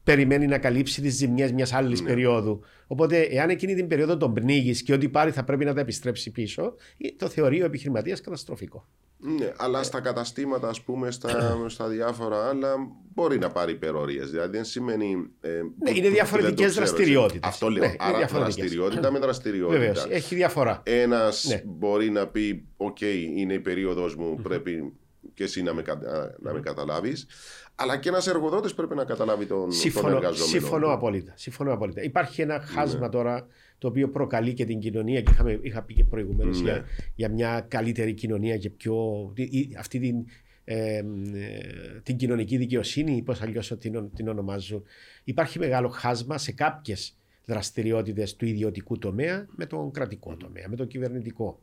περιμένει 0.04 0.46
να 0.46 0.58
καλύψει 0.58 1.00
τις 1.02 1.14
ζημιές 1.14 1.52
μιας 1.52 1.72
άλλης 1.72 2.00
Ναι. 2.00 2.08
περίοδου. 2.08 2.60
Οπότε, 2.86 3.20
εάν 3.20 3.50
εκείνη 3.50 3.74
την 3.74 3.86
περίοδο 3.86 4.16
τον 4.16 4.34
πνίγεις 4.34 4.82
και 4.82 4.92
ό,τι 4.92 5.08
πάρει 5.08 5.30
θα 5.30 5.44
πρέπει 5.44 5.64
να 5.64 5.74
τα 5.74 5.80
επιστρέψει 5.80 6.30
πίσω, 6.30 6.74
ε, 6.98 7.08
το 7.16 7.28
θεωρεί 7.28 7.62
ο 7.62 7.64
επιχειρηματίας 7.64 8.20
καταστροφικό. 8.20 8.88
Ναι, 9.38 9.52
αλλά 9.56 9.82
στα 9.82 10.00
καταστήματα, 10.00 10.68
ας 10.68 10.80
πούμε, 10.80 11.10
στα, 11.10 11.56
στα 11.68 11.88
διάφορα 11.88 12.48
άλλα, 12.48 12.74
μπορεί 13.14 13.38
να 13.38 13.50
πάρει 13.50 13.72
υπερωρίες. 13.72 14.30
Δηλαδή 14.30 14.56
δεν 14.56 14.64
σημαίνει. 14.64 15.26
Ε, 15.40 15.48
που- 15.48 15.92
είναι 15.96 16.06
που 16.06 16.12
διαφορετικές 16.12 16.54
δεν 16.56 16.64
το 16.66 16.70
ξέρω, 16.70 16.86
δραστηριότητες. 16.86 17.36
έτσι. 17.36 17.48
Αυτό 17.48 17.68
λέω. 17.70 17.80
Ναι, 17.82 17.86
είναι 17.88 17.96
Άρα 17.98 18.16
διαφορετικές. 18.18 18.56
δραστηριότητα 18.64 19.12
με 19.12 19.18
δραστηριότητα. 19.18 19.78
Βεβαίως, 19.78 20.06
έχει 20.10 20.34
διαφορά. 20.34 20.82
Ένας 20.84 21.44
Ναι. 21.48 21.62
μπορεί 21.66 22.10
να 22.10 22.26
πει: 22.26 22.66
Οκ, 22.76 23.00
είναι 23.36 23.52
η 23.54 23.60
περίοδος 23.60 24.16
μου, 24.16 24.38
πρέπει 24.42 24.92
και 25.34 25.44
εσύ 25.44 25.62
να 25.62 25.74
με, 25.74 25.82
κα- 25.82 26.00
να 26.40 26.52
με 26.52 26.60
καταλάβεις. 26.60 27.26
Αλλά 27.74 27.96
και 27.98 28.08
ένας 28.08 28.26
εργοδότης 28.26 28.74
πρέπει 28.74 28.94
να 28.94 29.04
καταλάβει 29.04 29.46
τον, 29.46 29.60
τον 29.60 29.72
Συμφωνώ, 29.72 30.16
εργαζόμενο. 30.16 30.44
συμφωνώ, 30.58 30.86
του. 30.86 30.92
απόλυτα, 30.92 31.32
συμφωνώ 31.36 31.72
απόλυτα. 31.72 32.02
Υπάρχει 32.02 32.42
ένα 32.42 32.60
χάσμα 32.60 33.00
Ναι. 33.00 33.08
τώρα 33.08 33.46
το 33.78 33.88
οποίο 33.88 34.08
προκαλεί 34.08 34.54
και 34.54 34.64
την 34.64 34.78
κοινωνία 34.78 35.20
και 35.20 35.30
είχαμε, 35.32 35.58
είχα 35.62 35.82
πει 35.82 35.94
και 35.94 36.04
προηγουμένως 36.04 36.60
Ναι. 36.60 36.70
για, 36.70 36.84
για 37.14 37.28
μια 37.28 37.64
καλύτερη 37.68 38.12
κοινωνία 38.14 38.56
και 38.58 38.70
πιο. 38.70 38.96
ή- 39.34 39.76
αυτή 39.78 39.98
την, 39.98 40.16
ε, 40.64 40.96
ε, 40.96 41.02
την 42.02 42.16
κοινωνική 42.16 42.56
δικαιοσύνη, 42.56 43.22
πώς 43.22 43.42
αλλιώς 43.42 43.72
την, 43.78 43.96
ο- 43.96 44.10
την 44.14 44.28
ονομάζουν. 44.28 44.82
Υπάρχει 45.24 45.58
μεγάλο 45.58 45.88
χάσμα 45.88 46.38
σε 46.38 46.52
κάποιες 46.52 47.16
δραστηριότητες 47.44 48.36
του 48.36 48.46
ιδιωτικού 48.46 48.98
τομέα 48.98 49.46
με 49.50 49.66
τον 49.66 49.90
κρατικό 49.90 50.36
τομέα, 50.36 50.68
με 50.68 50.76
τον 50.76 50.86
κυβερνητικό. 50.86 51.60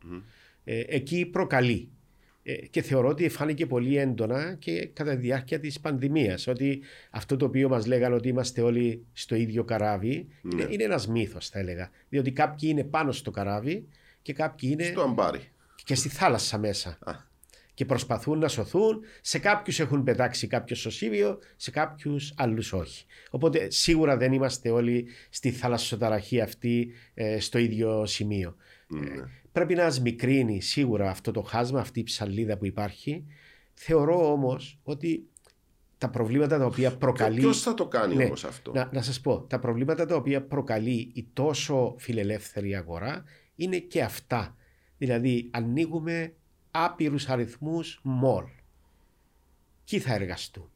Ε, 0.64 0.82
εκεί 0.86 1.26
προκαλεί. 1.26 1.88
Ε, 2.42 2.52
και 2.54 2.82
θεωρώ 2.82 3.08
ότι 3.08 3.28
φάνηκε 3.28 3.66
πολύ 3.66 3.96
έντονα 3.96 4.54
και 4.58 4.86
κατά 4.86 5.10
τη 5.10 5.16
διάρκεια 5.16 5.60
της 5.60 5.80
πανδημίας 5.80 6.46
ότι 6.46 6.80
αυτό 7.10 7.36
το 7.36 7.44
οποίο 7.44 7.68
μας 7.68 7.86
λέγανε 7.86 8.14
ότι 8.14 8.28
είμαστε 8.28 8.60
όλοι 8.62 9.06
στο 9.12 9.34
ίδιο 9.34 9.64
καράβι 9.64 10.26
Ναι. 10.42 10.62
είναι, 10.62 10.72
είναι 10.72 10.84
ένας 10.84 11.08
μύθος 11.08 11.48
θα 11.48 11.58
έλεγα. 11.58 11.90
Διότι 12.08 12.32
κάποιοι 12.32 12.68
είναι 12.72 12.84
πάνω 12.84 13.12
στο 13.12 13.30
καράβι 13.30 13.88
και 14.22 14.32
κάποιοι 14.32 14.68
είναι 14.72 14.84
Στο 14.84 15.02
αμπάρι. 15.02 15.40
και 15.84 15.94
στη 15.94 16.08
θάλασσα 16.08 16.58
μέσα. 16.58 16.98
Α. 17.04 17.28
Και 17.74 17.84
προσπαθούν 17.86 18.38
να 18.38 18.48
σωθούν. 18.48 19.00
Σε 19.20 19.38
κάποιους 19.38 19.80
έχουν 19.80 20.02
πετάξει 20.02 20.46
κάποιο 20.46 20.76
σωσίβιο, 20.76 21.38
σε 21.56 21.70
κάποιους 21.70 22.32
άλλους 22.36 22.72
όχι. 22.72 23.04
Οπότε 23.30 23.70
σίγουρα 23.70 24.16
δεν 24.16 24.32
είμαστε 24.32 24.70
όλοι 24.70 25.06
στη 25.30 25.50
θαλασσοταραχή 25.50 26.40
αυτή 26.40 26.92
ε, 27.14 27.40
στο 27.40 27.58
ίδιο 27.58 28.06
σημείο. 28.06 28.56
Ναι. 28.88 29.08
Πρέπει 29.52 29.74
να 29.74 29.90
σμικρύνει 29.90 30.60
σίγουρα 30.60 31.10
αυτό 31.10 31.30
το 31.30 31.42
χάσμα, 31.42 31.80
αυτή 31.80 32.00
η 32.00 32.02
ψαλίδα 32.02 32.56
που 32.56 32.66
υπάρχει. 32.66 33.26
Θεωρώ 33.74 34.32
όμως 34.32 34.78
ότι 34.82 35.28
τα 35.98 36.10
προβλήματα 36.10 36.58
τα 36.58 36.64
οποία 36.66 36.96
προκαλεί... 36.96 37.40
Ποιος 37.40 37.62
θα 37.62 37.74
το 37.74 37.86
κάνει 37.88 38.14
Ναι. 38.14 38.24
όμως 38.24 38.44
αυτό; 38.44 38.72
Να, 38.72 38.90
να 38.92 39.02
σας 39.02 39.20
πω, 39.20 39.40
τα 39.40 39.58
προβλήματα 39.58 40.06
τα 40.06 40.16
οποία 40.16 40.42
προκαλεί 40.42 41.10
η 41.14 41.28
τόσο 41.32 41.94
φιλελεύθερη 41.98 42.76
αγορά 42.76 43.24
είναι 43.56 43.78
και 43.78 44.02
αυτά. 44.02 44.56
Δηλαδή 44.98 45.48
ανοίγουμε 45.50 46.34
άπειρους 46.70 47.28
αριθμούς 47.28 48.00
μολ. 48.02 48.44
Ποιοι 49.84 49.98
θα 49.98 50.14
εργαστούν; 50.14 50.70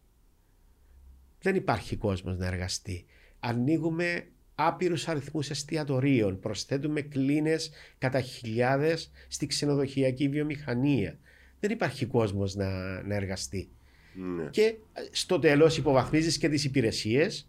Δεν 1.40 1.54
υπάρχει 1.54 1.96
κόσμος 1.96 2.36
να 2.36 2.46
εργαστεί. 2.46 3.04
Ανοίγουμε 3.40 4.26
άπειρους 4.54 5.08
αριθμούς 5.08 5.50
εστιατορίων. 5.50 6.40
Προσθέτουμε 6.40 7.00
κλίνες 7.00 7.70
κατά 7.98 8.20
χιλιάδες 8.20 9.10
στη 9.28 9.46
ξενοδοχειακή 9.46 10.28
βιομηχανία. 10.28 11.18
Δεν 11.60 11.70
υπάρχει 11.70 12.06
κόσμος 12.06 12.54
να, 12.54 12.68
να 13.02 13.14
εργαστεί 13.14 13.68
Ναι. 14.36 14.44
και 14.50 14.62
ε, 14.62 14.74
στο 15.10 15.38
τέλος 15.38 15.76
υποβαθμίζεις 15.76 16.38
και 16.38 16.48
τις 16.48 16.64
υπηρεσίες. 16.64 17.48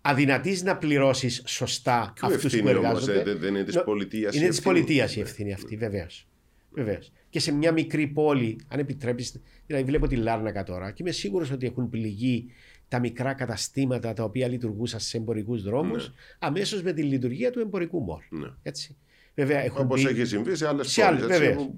Αδυνατείς 0.00 0.62
να 0.62 0.76
πληρώσεις 0.76 1.42
σωστά 1.46 2.12
Ποιο 2.14 2.26
αυτούς 2.26 2.40
που 2.40 2.46
ευθύνη 2.46 2.70
όμω, 2.74 2.80
εργάζονται. 2.88 3.22
δεν, 3.22 3.38
δεν 3.38 3.54
είναι 3.54 3.64
της 3.64 3.74
Νο- 3.74 3.82
πολιτείας. 3.82 4.34
Είναι 4.34 4.48
της 4.48 4.60
πολιτείας 4.60 5.16
η 5.16 5.20
ευθύνη 5.20 5.52
αυτή, 5.52 5.76
βεβαίως. 5.76 6.26
Βεβαίως. 6.70 7.12
Και 7.30 7.40
σε 7.40 7.52
μια 7.52 7.72
μικρή 7.72 8.06
πόλη, 8.06 8.58
αν 8.68 8.78
επιτρέπεις, 8.78 9.40
δηλαδή 9.66 9.84
βλέπω 9.84 10.06
τη 10.06 10.16
Λάρνακα 10.16 10.62
τώρα 10.62 10.90
και 10.90 11.02
είμαι 11.02 11.10
σίγουρος 11.12 11.50
ότι 11.50 11.66
έχουν 11.66 11.88
πληγεί 11.88 12.50
τα 12.90 12.98
μικρά 12.98 13.32
καταστήματα 13.34 14.12
τα 14.12 14.24
οποία 14.24 14.48
λειτουργούσαν 14.48 15.00
σε 15.00 15.16
εμπορικούς 15.16 15.62
δρόμους 15.62 16.08
Ναι. 16.08 16.14
αμέσως 16.38 16.82
με 16.82 16.92
τη 16.92 17.02
λειτουργία 17.02 17.50
του 17.50 17.60
εμπορικού 17.60 18.00
μόλ. 18.00 18.20
Ναι. 18.30 18.48
Έτσι. 18.62 18.96
Βέβαια, 19.34 19.58
έχουν 19.60 19.84
Όπως 19.84 20.02
μπει- 20.02 20.10
έχει 20.18 20.24
συμβεί 20.24 20.54
σε 20.56 20.68
άλλες 20.68 20.90
σε 20.92 21.02
πόλεις. 21.02 21.22
άλλες, 21.24 21.38
βεβαίως. 21.38 21.70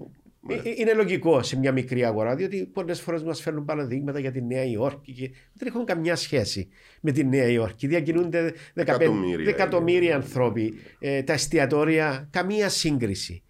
Ε, 0.49 0.55
ε, 0.55 0.61
Είναι 0.77 0.93
λογικό 0.93 1.43
σε 1.43 1.59
μια 1.59 1.73
μικρή 1.73 2.05
αγορά, 2.05 2.35
διότι 2.37 2.67
πολλές 2.73 3.01
φορές 3.01 3.23
μας 3.23 3.41
φέρνουν 3.41 3.65
παραδείγματα 3.65 4.19
για 4.19 4.31
τη 4.33 4.43
Νέα 4.43 4.65
Υόρκη 4.65 5.13
και 5.13 5.31
δεν 5.53 5.69
έχουν 5.69 5.85
καμιά 5.85 6.17
σχέση 6.17 6.69
με 7.01 7.13
τη 7.13 7.25
Νέα 7.25 7.47
Υόρκη. 7.49 7.87
Διακινούνται 7.87 8.51
15 8.51 8.55
Εκατομμύρια 8.75 9.49
εκατομμύρια 9.49 10.09
είναι. 10.09 10.15
ανθρώποι, 10.15 10.75
ε, 10.99 11.23
τα 11.23 11.33
εστιατόρια, 11.33 12.29
καμία 12.31 12.69
σύγκριση. 12.69 13.43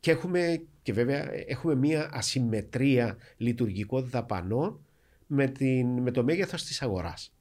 Και, 0.00 0.10
έχουμε, 0.10 0.62
και 0.82 0.92
βέβαια 0.92 1.30
έχουμε 1.46 1.74
μια 1.74 2.10
ασυμμετρία 2.12 3.16
λειτουργικών 3.36 4.08
δαπανών 4.10 4.80
με, 5.34 5.48
την, 5.48 5.86
με 5.86 6.10
το 6.10 6.24
μέγεθος 6.24 6.64
της 6.64 6.82
αγοράς. 6.82 7.34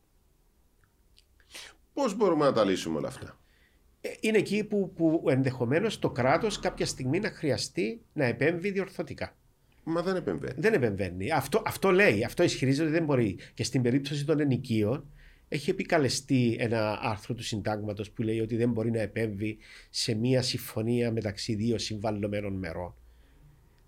Πώς 1.93 2.15
μπορούμε 2.15 2.45
να 2.45 2.51
τα 2.51 2.65
λύσουμε 2.65 2.97
όλα 2.97 3.07
αυτά; 3.07 3.39
Είναι 4.19 4.37
εκεί 4.37 4.63
που, 4.63 4.93
που 4.93 5.25
ενδεχομένως 5.27 5.99
το 5.99 6.09
κράτος 6.09 6.59
κάποια 6.59 6.85
στιγμή 6.85 7.19
να 7.19 7.29
χρειαστεί 7.29 8.01
να 8.13 8.25
επέμβει 8.25 8.71
διορθωτικά. 8.71 9.35
Μα 9.83 10.01
δεν 10.01 10.15
επεμβαίνει. 10.15 10.53
Δεν 10.57 10.73
επεμβαίνει. 10.73 11.31
Αυτό, 11.31 11.61
αυτό 11.65 11.91
λέει, 11.91 12.23
αυτό 12.23 12.43
ισχυρίζεται 12.43 12.83
ότι 12.83 12.93
δεν 12.97 13.05
μπορεί. 13.05 13.37
Και 13.53 13.63
στην 13.63 13.81
περίπτωση 13.81 14.25
των 14.25 14.39
ενοικίων 14.39 15.05
έχει 15.47 15.69
επικαλεστεί 15.69 16.55
ένα 16.59 16.99
άρθρο 17.01 17.35
του 17.35 17.43
συντάγματος 17.43 18.11
που 18.11 18.21
λέει 18.21 18.39
ότι 18.39 18.55
δεν 18.55 18.71
μπορεί 18.71 18.91
να 18.91 18.99
επέμβει 18.99 19.57
σε 19.89 20.13
μία 20.13 20.41
συμφωνία 20.41 21.11
μεταξύ 21.11 21.55
δύο 21.55 21.77
συμβαλλωμένων 21.77 22.53
μερών. 22.53 22.95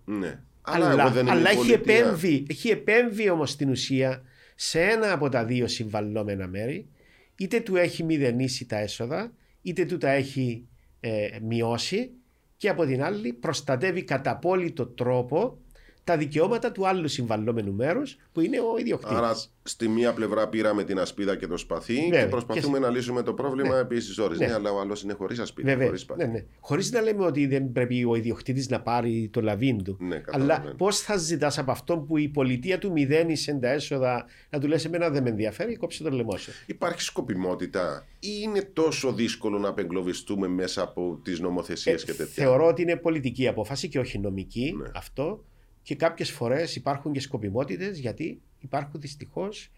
Ναι. 0.05 0.43
Αλλά, 0.65 1.01
εγώ 1.01 1.09
δεν 1.09 1.25
είμαι 1.25 1.31
αλλά 1.31 1.51
η 1.51 1.57
έχει, 1.57 1.67
πολιτεία. 1.67 1.95
επέμβει, 1.95 2.45
έχει 2.49 2.69
επέμβει 2.69 3.29
όμως 3.29 3.49
στην 3.49 3.69
ουσία 3.69 4.23
σε 4.55 4.81
ένα 4.81 5.11
από 5.11 5.29
τα 5.29 5.45
δύο 5.45 5.67
συμβαλλόμενα 5.67 6.47
μέρη 6.47 6.87
είτε 7.35 7.59
του 7.59 7.75
έχει 7.75 8.03
μηδενίσει 8.03 8.65
τα 8.65 8.77
έσοδα 8.77 9.33
είτε 9.61 9.85
του 9.85 9.97
τα 9.97 10.09
έχει 10.09 10.67
ε, 10.99 11.27
μειώσει 11.41 12.11
και 12.57 12.69
από 12.69 12.85
την 12.85 13.03
άλλη 13.03 13.33
προστατεύει 13.33 14.03
κατά 14.03 14.31
απόλυτο 14.31 14.85
τρόπο 14.85 15.57
τα 16.03 16.17
δικαιώματα 16.17 16.71
του 16.71 16.87
άλλου 16.87 17.07
συμβαλλόμενου 17.07 17.73
μέρους 17.73 18.17
που 18.31 18.41
είναι 18.41 18.59
ο 18.59 18.77
ιδιοκτήτης. 18.79 19.17
Άρα 19.17 19.35
στη 19.63 19.87
μία 19.87 20.13
πλευρά 20.13 20.47
πήραμε 20.47 20.83
την 20.83 20.99
ασπίδα 20.99 21.35
και 21.35 21.47
το 21.47 21.57
σπαθί 21.57 21.93
Βέβαια. 22.03 22.23
και 22.23 22.29
προσπαθούμε 22.29 22.79
να 22.79 22.89
λύσουμε 22.89 23.21
το 23.23 23.33
πρόβλημα 23.33 23.73
Ναι. 23.73 23.79
επίσης 23.79 24.17
ώρε. 24.17 24.35
Ναι. 24.35 24.45
Ναι. 24.47 24.53
αλλά 24.53 24.71
ο 24.71 24.79
άλλος 24.79 25.03
είναι 25.03 25.13
χωρίς 25.13 25.39
ασπίδα. 25.39 25.69
Βέβαια, 25.69 25.85
Χωρίς 25.85 26.01
σπαθί. 26.01 26.25
ναι, 26.25 26.31
ναι. 26.31 26.43
Χωρίς 26.59 26.91
να 26.91 27.01
λέμε 27.01 27.25
ότι 27.25 27.47
δεν 27.47 27.71
πρέπει 27.71 28.03
ο 28.05 28.15
ιδιοκτήτης 28.15 28.69
να 28.69 28.81
πάρει 28.81 29.29
το 29.33 29.41
λαβίν 29.41 29.83
του. 29.83 29.97
Ναι, 29.99 30.15
αλλά 30.15 30.21
καταλαβαίνω. 30.23 30.75
πώς 30.75 30.99
θα 30.99 31.17
ζητάς 31.17 31.57
από 31.57 31.71
αυτόν 31.71 32.05
που 32.05 32.17
η 32.17 32.27
πολιτεία 32.29 32.77
του 32.77 32.91
μηδένισε 32.91 33.53
τα 33.61 33.69
έσοδα 33.71 34.25
να 34.49 34.59
του 34.59 34.67
λες 34.67 34.85
εμένα 34.85 35.09
δεν 35.09 35.23
με 35.23 35.29
ενδιαφέρει, 35.29 35.75
κόψε 35.75 36.03
τον 36.03 36.13
λαιμό 36.13 36.37
σου. 36.37 36.51
Υπάρχει 36.65 37.01
σκοπιμότητα 37.01 38.05
ή 38.19 38.29
είναι 38.43 38.61
τόσο 38.73 39.13
δύσκολο 39.13 39.57
να 39.59 39.67
απεγκλωβιστούμε 39.67 40.47
μέσα 40.47 40.81
από 40.81 41.19
τις 41.23 41.39
νομοθεσίες 41.39 42.03
και 42.03 42.13
τέτοια; 42.13 42.43
Ε, 42.43 42.45
Θεωρώ 42.47 42.67
ότι 42.67 42.81
είναι 42.81 42.95
πολιτική 42.95 43.47
απόφαση 43.47 43.87
και 43.87 43.99
όχι 43.99 44.19
νομική 44.19 44.73
Ναι. 44.81 44.89
αυτό 44.95 45.43
και 45.83 45.95
κάποιες 45.95 46.31
φορές 46.31 46.75
υπάρχουν 46.75 47.11
και 47.11 47.19
σκοπιμότητες 47.19 47.99
γιατί 47.99 48.41
υπάρχουν 48.59 49.01
δυστυχώς 49.01 49.71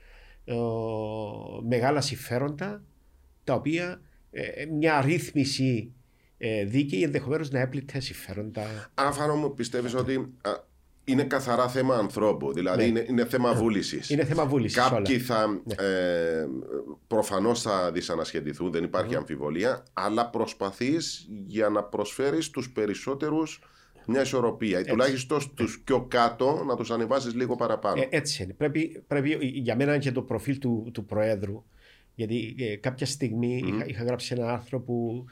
ε, 0.46 0.54
μεγάλα 1.68 2.02
συμφέροντα 2.02 2.84
τα 3.44 3.54
οποία 3.54 4.02
ε, 4.32 4.66
μια 4.66 5.02
ρύθμιση 5.02 5.92
ε, 6.38 6.66
δίκαιη 6.66 7.04
ενδεχομένως 7.04 7.52
να 7.52 7.60
έπλητε 7.60 8.00
συμφέροντα. 8.00 8.92
Άφανο 8.94 9.36
μου 9.36 9.54
πιστεύεις 9.54 9.94
ότι 9.96 10.16
α, 10.42 10.52
είναι 11.04 11.24
καθαρά 11.24 11.68
θέμα 11.70 11.96
ανθρώπου. 11.96 12.54
Δηλαδή 12.54 12.78
Ναι. 12.82 12.88
είναι, 12.88 13.06
είναι 13.10 13.26
θέμα 13.26 13.54
βούλησης. 13.54 14.10
Είναι 14.10 14.26
θέμα 14.26 14.46
βούλησης 14.46 14.78
Κάποιοι 14.78 15.16
όλα. 15.16 15.26
θα 15.26 15.62
ε, 15.84 16.46
προφανώς 17.08 17.62
θα 17.62 17.92
δυσανασχετηθούν, 17.92 18.72
δεν 18.72 18.84
υπάρχει 18.84 19.16
αμφιβολία, 19.16 19.84
αλλά 19.94 20.30
προσπαθείς 20.30 21.28
για 21.46 21.70
να 21.70 21.84
προσφέρεις 21.84 22.50
τους 22.50 22.72
περισσότερους 22.72 23.62
μια 24.08 24.22
ισορροπία. 24.22 24.80
Ή 24.80 24.84
τουλάχιστον 24.84 25.42
στους 25.42 25.82
πιο 25.84 26.02
κάτω 26.02 26.64
να 26.68 26.76
τους 26.76 26.92
ανεβάσεις 26.92 27.34
λίγο 27.34 27.56
παραπάνω. 27.56 28.02
Ε, 28.02 28.08
έτσι 28.10 28.44
είναι. 28.44 28.54
Πρέπει, 28.54 29.04
πρέπει, 29.08 29.38
για 29.42 29.76
μένα 29.76 29.98
και 29.98 30.12
το 30.12 30.22
προφίλ 30.22 30.58
του, 30.58 30.90
του 30.94 31.06
Προέδρου. 31.06 31.64
Γιατί 32.16 32.56
ε, 32.60 32.76
κάποια 32.76 33.06
στιγμή 33.06 33.64
είχα, 33.66 33.86
είχα 33.86 34.04
γράψει 34.04 34.34
ένα 34.38 34.54
άρθρο 34.54 34.80
που 34.80 35.26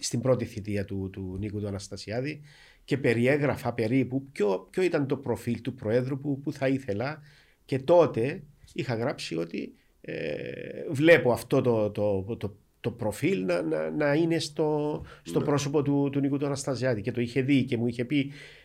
στην 0.00 0.20
πρώτη 0.20 0.44
θητεία 0.44 0.84
του, 0.84 1.10
του 1.12 1.36
Νίκου 1.38 1.60
του 1.60 1.66
Αναστασιάδη 1.66 2.40
και 2.84 2.98
περιέγραφα 2.98 3.72
περίπου 3.72 4.26
ποιο, 4.32 4.66
ποιο 4.70 4.82
ήταν 4.82 5.06
το 5.06 5.16
προφίλ 5.16 5.60
του 5.60 5.74
Προέδρου 5.74 6.20
που, 6.20 6.40
που 6.40 6.52
θα 6.52 6.68
ήθελα 6.68 7.20
και 7.64 7.78
τότε 7.78 8.42
είχα 8.72 8.94
γράψει 8.94 9.36
ότι 9.36 9.74
ε, 10.00 10.44
βλέπω 10.90 11.32
αυτό 11.32 11.60
το, 11.60 11.90
το, 11.90 12.22
το, 12.22 12.36
το 12.36 12.56
προφίλ 12.90 13.44
να, 13.44 13.62
να, 13.62 13.90
να 13.90 14.14
είναι 14.14 14.38
στο, 14.38 15.02
στο 15.22 15.38
Ναι. 15.38 15.44
πρόσωπο 15.44 15.82
του, 15.82 16.08
του 16.12 16.20
Νίκου 16.20 16.38
του 16.38 16.46
Αναστασιάτη 16.46 17.00
και 17.00 17.12
το 17.12 17.20
είχε 17.20 17.42
δει 17.42 17.64
και 17.64 17.76
μου 17.76 17.86
είχε 17.86 18.04
πει 18.04 18.18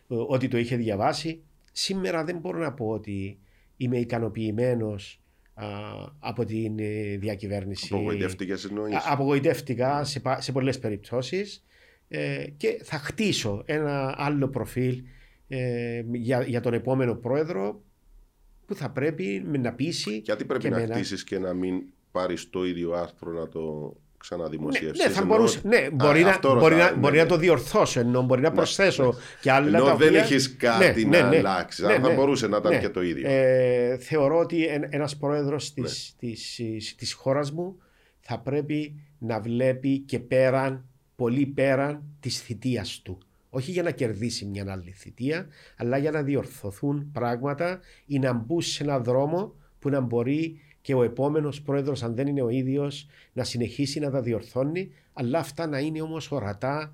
ε, 0.08 0.16
ότι 0.28 0.48
το 0.48 0.58
είχε 0.58 0.76
διαβάσει. 0.76 1.42
Σήμερα 1.72 2.24
δεν 2.24 2.38
μπορώ 2.38 2.58
να 2.60 2.74
πω 2.74 2.88
ότι 2.90 3.38
είμαι 3.78 3.98
ικανοποιημένος 3.98 5.22
από 6.20 6.46
την 6.46 6.80
ε, 6.80 7.18
διακυβέρνηση. 7.18 7.94
Απογοητεύτηκε 7.94 8.54
εννοεί. 8.70 8.94
Α- 8.94 9.04
Απογοητεύτηκα 9.08 10.04
σε, 10.04 10.20
πα- 10.20 10.42
σε 10.42 10.52
πολλές 10.52 10.80
περιπτώσεις 10.80 11.64
ε, 12.08 12.46
και 12.58 12.80
θα 12.84 12.98
χτίσω 12.98 13.64
ένα 13.66 14.14
άλλο 14.18 14.48
προφίλ 14.48 15.04
ε, 15.48 16.04
για, 16.12 16.42
για 16.44 16.62
τον 16.62 16.74
επόμενο 16.74 17.16
πρόεδρο 17.16 17.82
που 18.66 18.76
θα 18.76 18.90
πρέπει 18.90 19.44
με 19.46 19.58
να 19.58 19.74
πείσει 19.74 20.18
Γιατί 20.26 20.46
πρέπει 20.46 20.64
και 20.64 20.70
να 20.70 20.76
με 20.78 20.84
ένα- 20.84 20.94
χτίσεις 20.96 21.24
και 21.24 21.40
να 21.40 21.54
μην 21.54 21.82
πάρεις 22.12 22.50
το 22.50 22.66
ίδιο 22.66 22.92
άρθρο 22.94 23.32
να 23.32 23.48
το 23.48 23.96
ξαναδημοσιεύσεις. 24.20 25.06
Ναι, 25.06 25.12
θα 25.12 25.26
μπορούσε, 25.26 25.62
ναι, 25.64 25.90
μπορεί, 25.94 26.24
να, 26.24 26.40
μπορεί, 26.58 26.76
να, 26.76 26.96
μπορεί 26.96 27.18
να 27.18 27.26
το 27.26 27.38
διορθώσω 27.38 28.00
ενώ 28.00 28.22
μπορεί 28.22 28.42
να 28.42 28.52
προσθέσω 28.52 29.14
και 29.42 29.52
άλλα 29.52 29.68
Ενώ 29.78 29.86
τα 29.86 29.96
δεν 29.96 30.08
οποία- 30.08 30.22
έχεις 30.22 30.56
κάτι 30.56 31.06
Ναι, 31.06 31.18
να 31.18 31.24
ναι, 31.24 31.30
ναι. 31.30 31.38
αλλάξεις. 31.38 31.84
Ναι, 31.84 31.92
αλλά 31.92 32.02
θα 32.02 32.08
ναι. 32.08 32.14
μπορούσε 32.16 32.48
να 32.48 32.58
ήταν 32.58 32.72
Ναι. 32.74 32.80
και 32.80 32.90
το 32.90 33.02
ίδιο. 33.02 33.30
Ε, 33.30 33.98
θεωρώ 33.98 34.38
ότι 34.40 34.66
εν, 34.66 34.88
ένας 34.90 35.18
πρόεδρος 35.18 35.74
Ναι. 35.76 35.84
της, 35.86 36.16
της, 36.20 36.96
της 36.98 37.14
χώρας 37.14 37.52
μου 37.52 37.78
θα 38.20 38.40
πρέπει 38.40 38.96
να 39.20 39.40
βλέπει 39.40 40.00
και 40.00 40.20
πέραν, 40.20 40.86
πολύ 41.16 41.46
πέραν 41.46 42.04
της 42.20 42.40
θητείας 42.42 43.00
του. 43.04 43.18
Όχι 43.50 43.72
για 43.72 43.84
να 43.84 43.92
κερδίσει 43.92 44.46
μια 44.46 44.66
άλλη 44.70 44.92
θητεία, 44.98 45.48
αλλά 45.78 45.98
για 45.98 46.12
να 46.12 46.22
διορθωθούν 46.24 47.10
πράγματα 47.14 47.80
ή 48.06 48.20
να 48.20 48.34
μπουν 48.34 48.62
σε 48.62 48.84
έναν 48.84 49.04
δρόμο 49.04 49.56
που 49.80 49.90
να 49.90 50.00
μπορεί 50.00 50.60
και 50.82 50.94
ο 50.94 51.04
επόμενος 51.04 51.62
πρόεδρος, 51.62 52.04
αν 52.04 52.16
δεν 52.16 52.28
είναι 52.28 52.42
ο 52.42 52.50
ίδιος, 52.50 53.08
να 53.34 53.44
συνεχίσει 53.44 54.00
να 54.00 54.12
τα 54.12 54.22
διορθώνει, 54.22 54.92
αλλά 55.14 55.40
αυτά 55.40 55.68
να 55.68 55.80
είναι 55.80 56.02
όμως 56.02 56.32
ορατά 56.32 56.94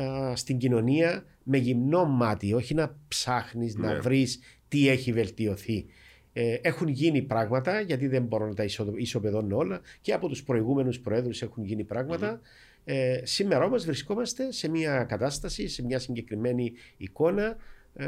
α, 0.00 0.36
στην 0.36 0.58
κοινωνία 0.58 1.24
με 1.42 1.56
γυμνό 1.58 2.04
μάτι, 2.04 2.52
όχι 2.52 2.74
να 2.74 2.96
ψάχνεις 3.08 3.74
να 3.76 3.92
Ναι. 3.92 3.98
βρεις 4.00 4.38
τι 4.68 4.88
έχει 4.88 5.12
βελτιωθεί. 5.12 5.86
Ε, 6.32 6.54
έχουν 6.62 6.88
γίνει 6.88 7.22
πράγματα, 7.22 7.80
γιατί 7.80 8.06
δεν 8.06 8.22
μπορώ 8.22 8.46
να 8.46 8.54
τα 8.54 8.64
ισο- 8.64 8.94
ισοπεδώνω 8.96 9.56
όλα, 9.56 9.80
και 10.00 10.12
από 10.12 10.28
τους 10.28 10.42
προηγούμενους 10.42 11.00
προέδρους 11.00 11.42
έχουν 11.42 11.64
γίνει 11.64 11.84
πράγματα. 11.84 12.40
Ε, 12.84 13.20
σήμερα 13.24 13.64
όμως 13.64 13.84
βρισκόμαστε 13.84 14.52
σε 14.52 14.68
μια 14.68 15.04
κατάσταση, 15.04 15.68
σε 15.68 15.84
μια 15.84 15.98
συγκεκριμένη 15.98 16.72
εικόνα, 16.96 17.56
ε, 17.94 18.06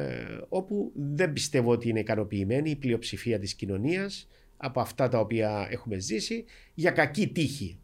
όπου 0.48 0.92
δεν 0.94 1.32
πιστεύω 1.32 1.70
ότι 1.70 1.88
είναι 1.88 2.00
ικανοποιημένη 2.00 2.70
η 2.70 2.76
πλειοψηφία 2.76 3.38
της 3.38 3.54
κοινωνίας 3.54 4.28
από 4.58 4.80
αυτά 4.80 5.08
τα 5.08 5.18
οποία 5.18 5.68
έχουμε 5.70 5.98
ζήσει 5.98 6.44
για 6.74 6.90
κακή 6.90 7.28
τύχη. 7.28 7.78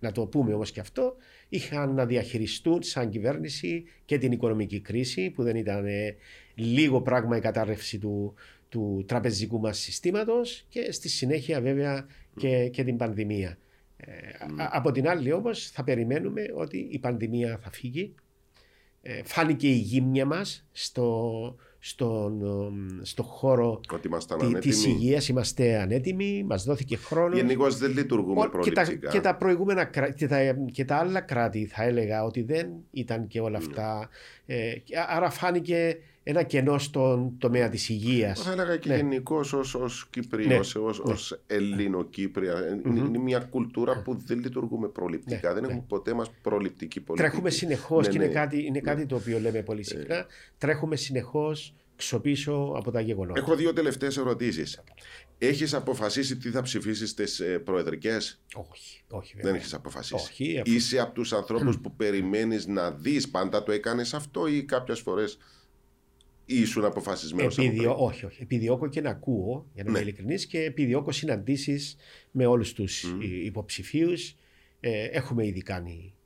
Να 0.00 0.12
το 0.12 0.26
πούμε 0.26 0.54
όμως 0.54 0.70
και 0.70 0.80
αυτό, 0.80 1.16
είχαν 1.48 1.94
να 1.94 2.06
διαχειριστούν 2.06 2.82
σαν 2.82 3.10
κυβέρνηση 3.10 3.84
και 4.04 4.18
την 4.18 4.32
οικονομική 4.32 4.80
κρίση 4.80 5.30
που 5.30 5.42
δεν 5.42 5.56
ήταν 5.56 5.86
ε, 5.86 6.16
λίγο 6.54 7.02
πράγμα 7.02 7.36
η 7.36 7.40
κατάρρευση 7.40 7.98
του, 7.98 8.34
του 8.68 9.04
τραπεζικού 9.08 9.60
μας 9.60 9.78
συστήματος 9.78 10.64
και 10.68 10.92
στη 10.92 11.08
συνέχεια 11.08 11.60
βέβαια 11.60 12.06
και, 12.36 12.68
και 12.68 12.84
την 12.84 12.96
πανδημία. 12.96 13.58
Ε, 13.96 14.12
α- 14.62 14.70
από 14.72 14.92
την 14.92 15.08
άλλη 15.08 15.32
όμως 15.32 15.70
θα 15.70 15.84
περιμένουμε 15.84 16.42
ότι 16.54 16.88
η 16.90 16.98
πανδημία 16.98 17.58
θα 17.62 17.70
φύγει. 17.70 18.14
Ε, 19.02 19.22
φάνηκε 19.24 19.68
η 19.68 19.76
γύμνια 19.76 20.24
μας 20.24 20.66
στο, 20.72 21.56
στον, 21.88 22.42
ε, 23.00 23.04
στο 23.04 23.22
χώρο 23.22 23.80
Ότι 23.92 24.06
ήμασταν 24.06 24.38
τη, 24.38 24.44
της 24.58 24.76
ανέτοιμοι. 24.76 24.94
υγείας, 24.94 25.28
είμαστε 25.28 25.80
ανέτοιμοι, 25.80 26.44
μας 26.46 26.64
δόθηκε 26.64 26.96
χρόνος. 26.96 27.38
Γενικώς 27.38 27.78
δεν 27.78 27.90
λειτουργούμε 27.92 28.40
Ό, 28.40 28.44
και, 28.60 28.70
τα, 28.70 28.82
προληπτικά. 28.82 29.10
και 29.12 29.20
τα 29.20 29.36
προηγούμενα 29.36 29.84
κρά- 29.84 30.14
και 30.14 30.26
τα, 30.26 30.38
και 30.72 30.84
τα 30.84 30.96
άλλα 30.96 31.20
κράτη 31.20 31.66
θα 31.66 31.82
έλεγα 31.84 32.24
ότι 32.24 32.42
δεν 32.42 32.68
ήταν 32.90 33.26
και 33.26 33.40
Ναι. 33.40 33.46
όλα 33.46 33.58
αυτά. 33.58 34.08
Ε, 34.46 34.72
και 34.84 34.94
άρα 35.08 35.30
φάνηκε 35.30 35.98
ένα 36.22 36.42
κενό 36.42 36.78
στον 36.78 37.32
τομέα 37.38 37.68
της 37.68 37.88
υγείας. 37.88 38.42
Θα 38.42 38.52
έλεγα 38.52 38.76
και 38.76 38.88
Ναι. 38.88 38.96
γενικώς 38.96 39.52
ως 39.52 40.06
Κυπρίο, 40.10 40.46
Ναι. 40.46 40.58
ως 41.02 41.38
Ελληνοκύπρια. 41.46 42.54
Είναι, 42.86 42.98
είναι 43.00 43.18
μια 43.18 43.38
κουλτούρα 43.38 44.02
που 44.02 44.16
δεν 44.26 44.38
λειτουργούμε 44.38 44.88
προληπτικά. 44.88 45.48
Ναι, 45.48 45.54
Δεν 45.54 45.62
ναι. 45.62 45.68
έχουμε 45.68 45.84
ποτέ 45.88 46.14
μας 46.14 46.30
προληπτική 46.42 47.00
πολιτική. 47.00 47.28
Τρέχουμε 47.28 47.50
συνεχώς 47.50 48.06
Ναι, 48.06 48.12
και 48.12 48.18
ναι. 48.18 48.24
είναι, 48.24 48.32
κάτι, 48.32 48.64
είναι 48.66 48.80
κάτι 48.80 49.06
το 49.06 49.16
οποίο 49.16 49.38
λέμε 49.40 49.62
πολύ 49.62 49.80
Ε. 49.80 49.82
συχνά. 49.84 50.26
Τρέχουμε 50.58 50.96
συνεχώς 50.96 51.74
ξοπίσω 51.98 52.72
από 52.76 52.90
τα 52.90 53.00
γεγονότα. 53.00 53.40
Έχω 53.40 53.56
δύο 53.56 53.72
τελευταίες 53.72 54.16
ερωτήσεις. 54.16 54.82
Έχεις 55.38 55.74
αποφασίσει 55.74 56.36
τι 56.36 56.50
θα 56.50 56.62
ψηφίσεις 56.62 57.10
στις 57.10 57.42
προεδρικές; 57.64 58.40
Όχι, 58.54 59.02
όχι 59.08 59.32
Δεν 59.34 59.42
βέβαια. 59.44 59.60
έχεις 59.60 59.74
αποφασίσει. 59.74 60.14
Όχι, 60.14 60.58
αφού- 60.60 60.74
Είσαι 60.74 60.98
από 60.98 61.14
τους 61.14 61.32
ανθρώπους 61.32 61.78
που 61.78 61.96
περιμένεις 61.96 62.66
να 62.66 62.90
δεις. 62.90 63.28
Πάντα 63.30 63.62
το 63.62 63.72
έκανες 63.72 64.14
αυτό 64.14 64.46
ή 64.46 64.64
κάποιες 64.64 65.00
φορές 65.00 65.38
ήσουν 66.44 66.84
αποφασισμένος. 66.84 67.58
Επιδιώ... 67.58 67.94
Όχι, 67.98 68.24
όχι. 68.26 68.42
Επιδιώκω 68.42 68.88
και 68.88 69.00
να 69.00 69.10
ακούω, 69.10 69.66
για 69.74 69.82
να 69.84 69.90
είμαι 69.90 69.98
Ναι. 69.98 70.04
ειλικρινής, 70.04 70.46
και 70.46 70.58
επιδιώκω 70.62 71.12
συναντήσεις 71.12 71.96
με 72.30 72.46
όλους 72.46 72.72
τους 72.72 73.04
Μμμ. 73.04 73.20
υποψηφίους. 73.22 74.36
Ε, 74.80 75.04
έχουμε 75.04 75.46
ήδη 75.46 75.62
κάνει 75.62 76.12
ε, 76.14 76.17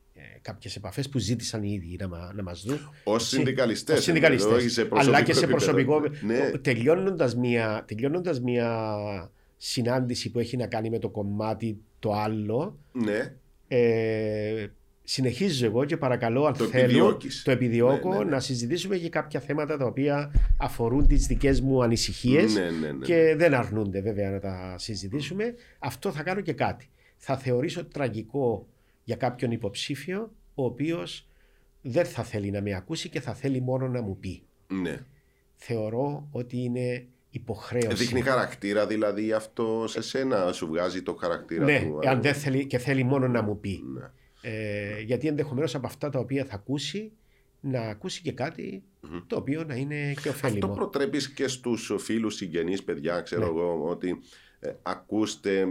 κάποιες 0.43 0.77
επαφές 0.77 1.09
που 1.09 1.19
ζήτησαν 1.19 1.63
οι 1.63 1.73
ίδιοι 1.73 1.97
να, 2.01 2.09
μα, 2.09 2.33
να 2.35 2.43
μας 2.43 2.63
δουν. 2.63 2.91
Ω 3.05 3.15
Έτσι, 3.15 3.27
συνδικαλιστές. 3.29 3.99
ως 3.99 4.05
συνδικαλιστές. 4.05 4.87
Αλλά 4.91 5.23
και 5.23 5.33
σε 5.33 5.47
προσωπικό. 5.47 6.01
Ναι. 6.27 6.51
Τελειώνοντας, 6.59 7.37
μια, 7.37 7.85
τελειώνοντας 7.87 8.41
μια 8.41 9.31
συνάντηση 9.57 10.31
που 10.31 10.39
έχει 10.39 10.57
να 10.57 10.67
κάνει 10.67 10.91
με 10.91 10.99
το 10.99 11.09
κομμάτι 11.09 11.79
το 11.99 12.13
άλλο, 12.13 12.79
ναι. 12.93 13.35
ε, 13.69 14.67
συνεχίζω 15.05 15.67
εγώ 15.67 15.85
και 15.85 15.97
παρακαλώ 15.97 16.45
αν 16.45 16.57
Το 16.57 16.65
θέλω 16.65 16.85
επιδιώκεις. 16.85 17.43
το 17.43 17.51
επιδιώκω 17.51 18.09
Ναι, 18.09 18.19
ναι, 18.19 18.25
ναι. 18.25 18.31
να 18.31 18.41
συζητήσουμε 18.41 18.97
για 18.97 19.09
κάποια 19.09 19.41
θέματα 19.41 19.77
τα 19.77 19.85
οποία 19.85 20.33
αφορούν 20.57 21.07
τις 21.07 21.27
δικές 21.27 21.61
μου 21.61 21.83
ανησυχίες 21.83 22.55
Ναι, 22.55 22.71
ναι, 22.71 22.93
ναι. 22.93 23.05
και 23.05 23.35
δεν 23.37 23.55
αρνούνται 23.55 24.01
βέβαια 24.01 24.31
να 24.31 24.39
τα 24.41 24.75
συζητήσουμε. 24.79 25.55
Αυτό 25.79 26.11
θα 26.13 26.23
κάνω 26.23 26.41
και 26.41 26.53
κάτι. 26.53 26.89
Θα 27.17 27.37
θεωρήσω 27.37 27.85
τραγικό 27.85 28.67
για 29.05 29.17
κάποιον 29.17 29.51
υποψήφιο 29.51 30.33
ο 30.55 30.65
οποίος 30.65 31.27
δεν 31.83 32.05
θα 32.05 32.23
θέλει 32.23 32.51
να 32.51 32.61
με 32.61 32.75
ακούσει 32.75 33.09
και 33.09 33.21
θα 33.21 33.35
θέλει 33.35 33.61
μόνο 33.61 33.89
να 33.89 34.01
μου 34.03 34.17
πει. 34.19 34.43
ναι. 34.69 35.05
Θεωρώ 35.65 36.29
ότι 36.31 36.57
είναι 36.63 37.07
υποχρέωση. 37.31 37.95
Δείχνει 37.95 38.21
χαρακτήρα 38.21 38.87
δηλαδή 38.87 39.33
αυτό 39.33 39.85
σε 39.89 40.03
σένα, 40.03 40.53
σου 40.53 40.67
βγάζει 40.67 41.03
το 41.03 41.15
χαρακτήρα 41.15 41.65
ναι, 41.65 41.81
του. 41.81 41.99
εάν 42.03 42.23
δεν 42.23 42.35
θέλει 42.35 42.67
και 42.67 42.79
θέλει 42.79 43.05
μόνο 43.05 43.29
να 43.29 43.43
μου 43.43 43.61
πει. 43.61 43.81
Ναι. 43.95 44.11
Ε, 44.51 45.01
γιατί 45.01 45.27
ενδεχομένως 45.29 45.75
από 45.75 45.87
αυτά 45.87 46.09
τα 46.11 46.19
οποία 46.19 46.45
θα 46.45 46.55
ακούσει 46.55 47.13
να 47.61 47.81
ακούσει 47.81 48.23
και 48.23 48.33
κάτι 48.33 48.83
το 49.27 49.37
οποίο 49.37 49.65
να 49.65 49.75
είναι 49.75 50.13
και 50.23 50.29
Αυτό 50.29 50.31
ωφέλιμο. 50.31 50.75
προτρέπεις 50.75 51.31
και 51.33 51.49
στους 51.49 51.93
φίλους 51.99 52.35
συγγενείς 52.35 52.83
παιδιά, 52.85 53.21
ξέρω 53.21 53.41
Ναι. 53.43 53.47
εγώ, 53.49 53.85
ότι 53.89 54.09
ε, 54.09 54.15
ακούστε, 54.83 55.59
ε, 55.59 55.67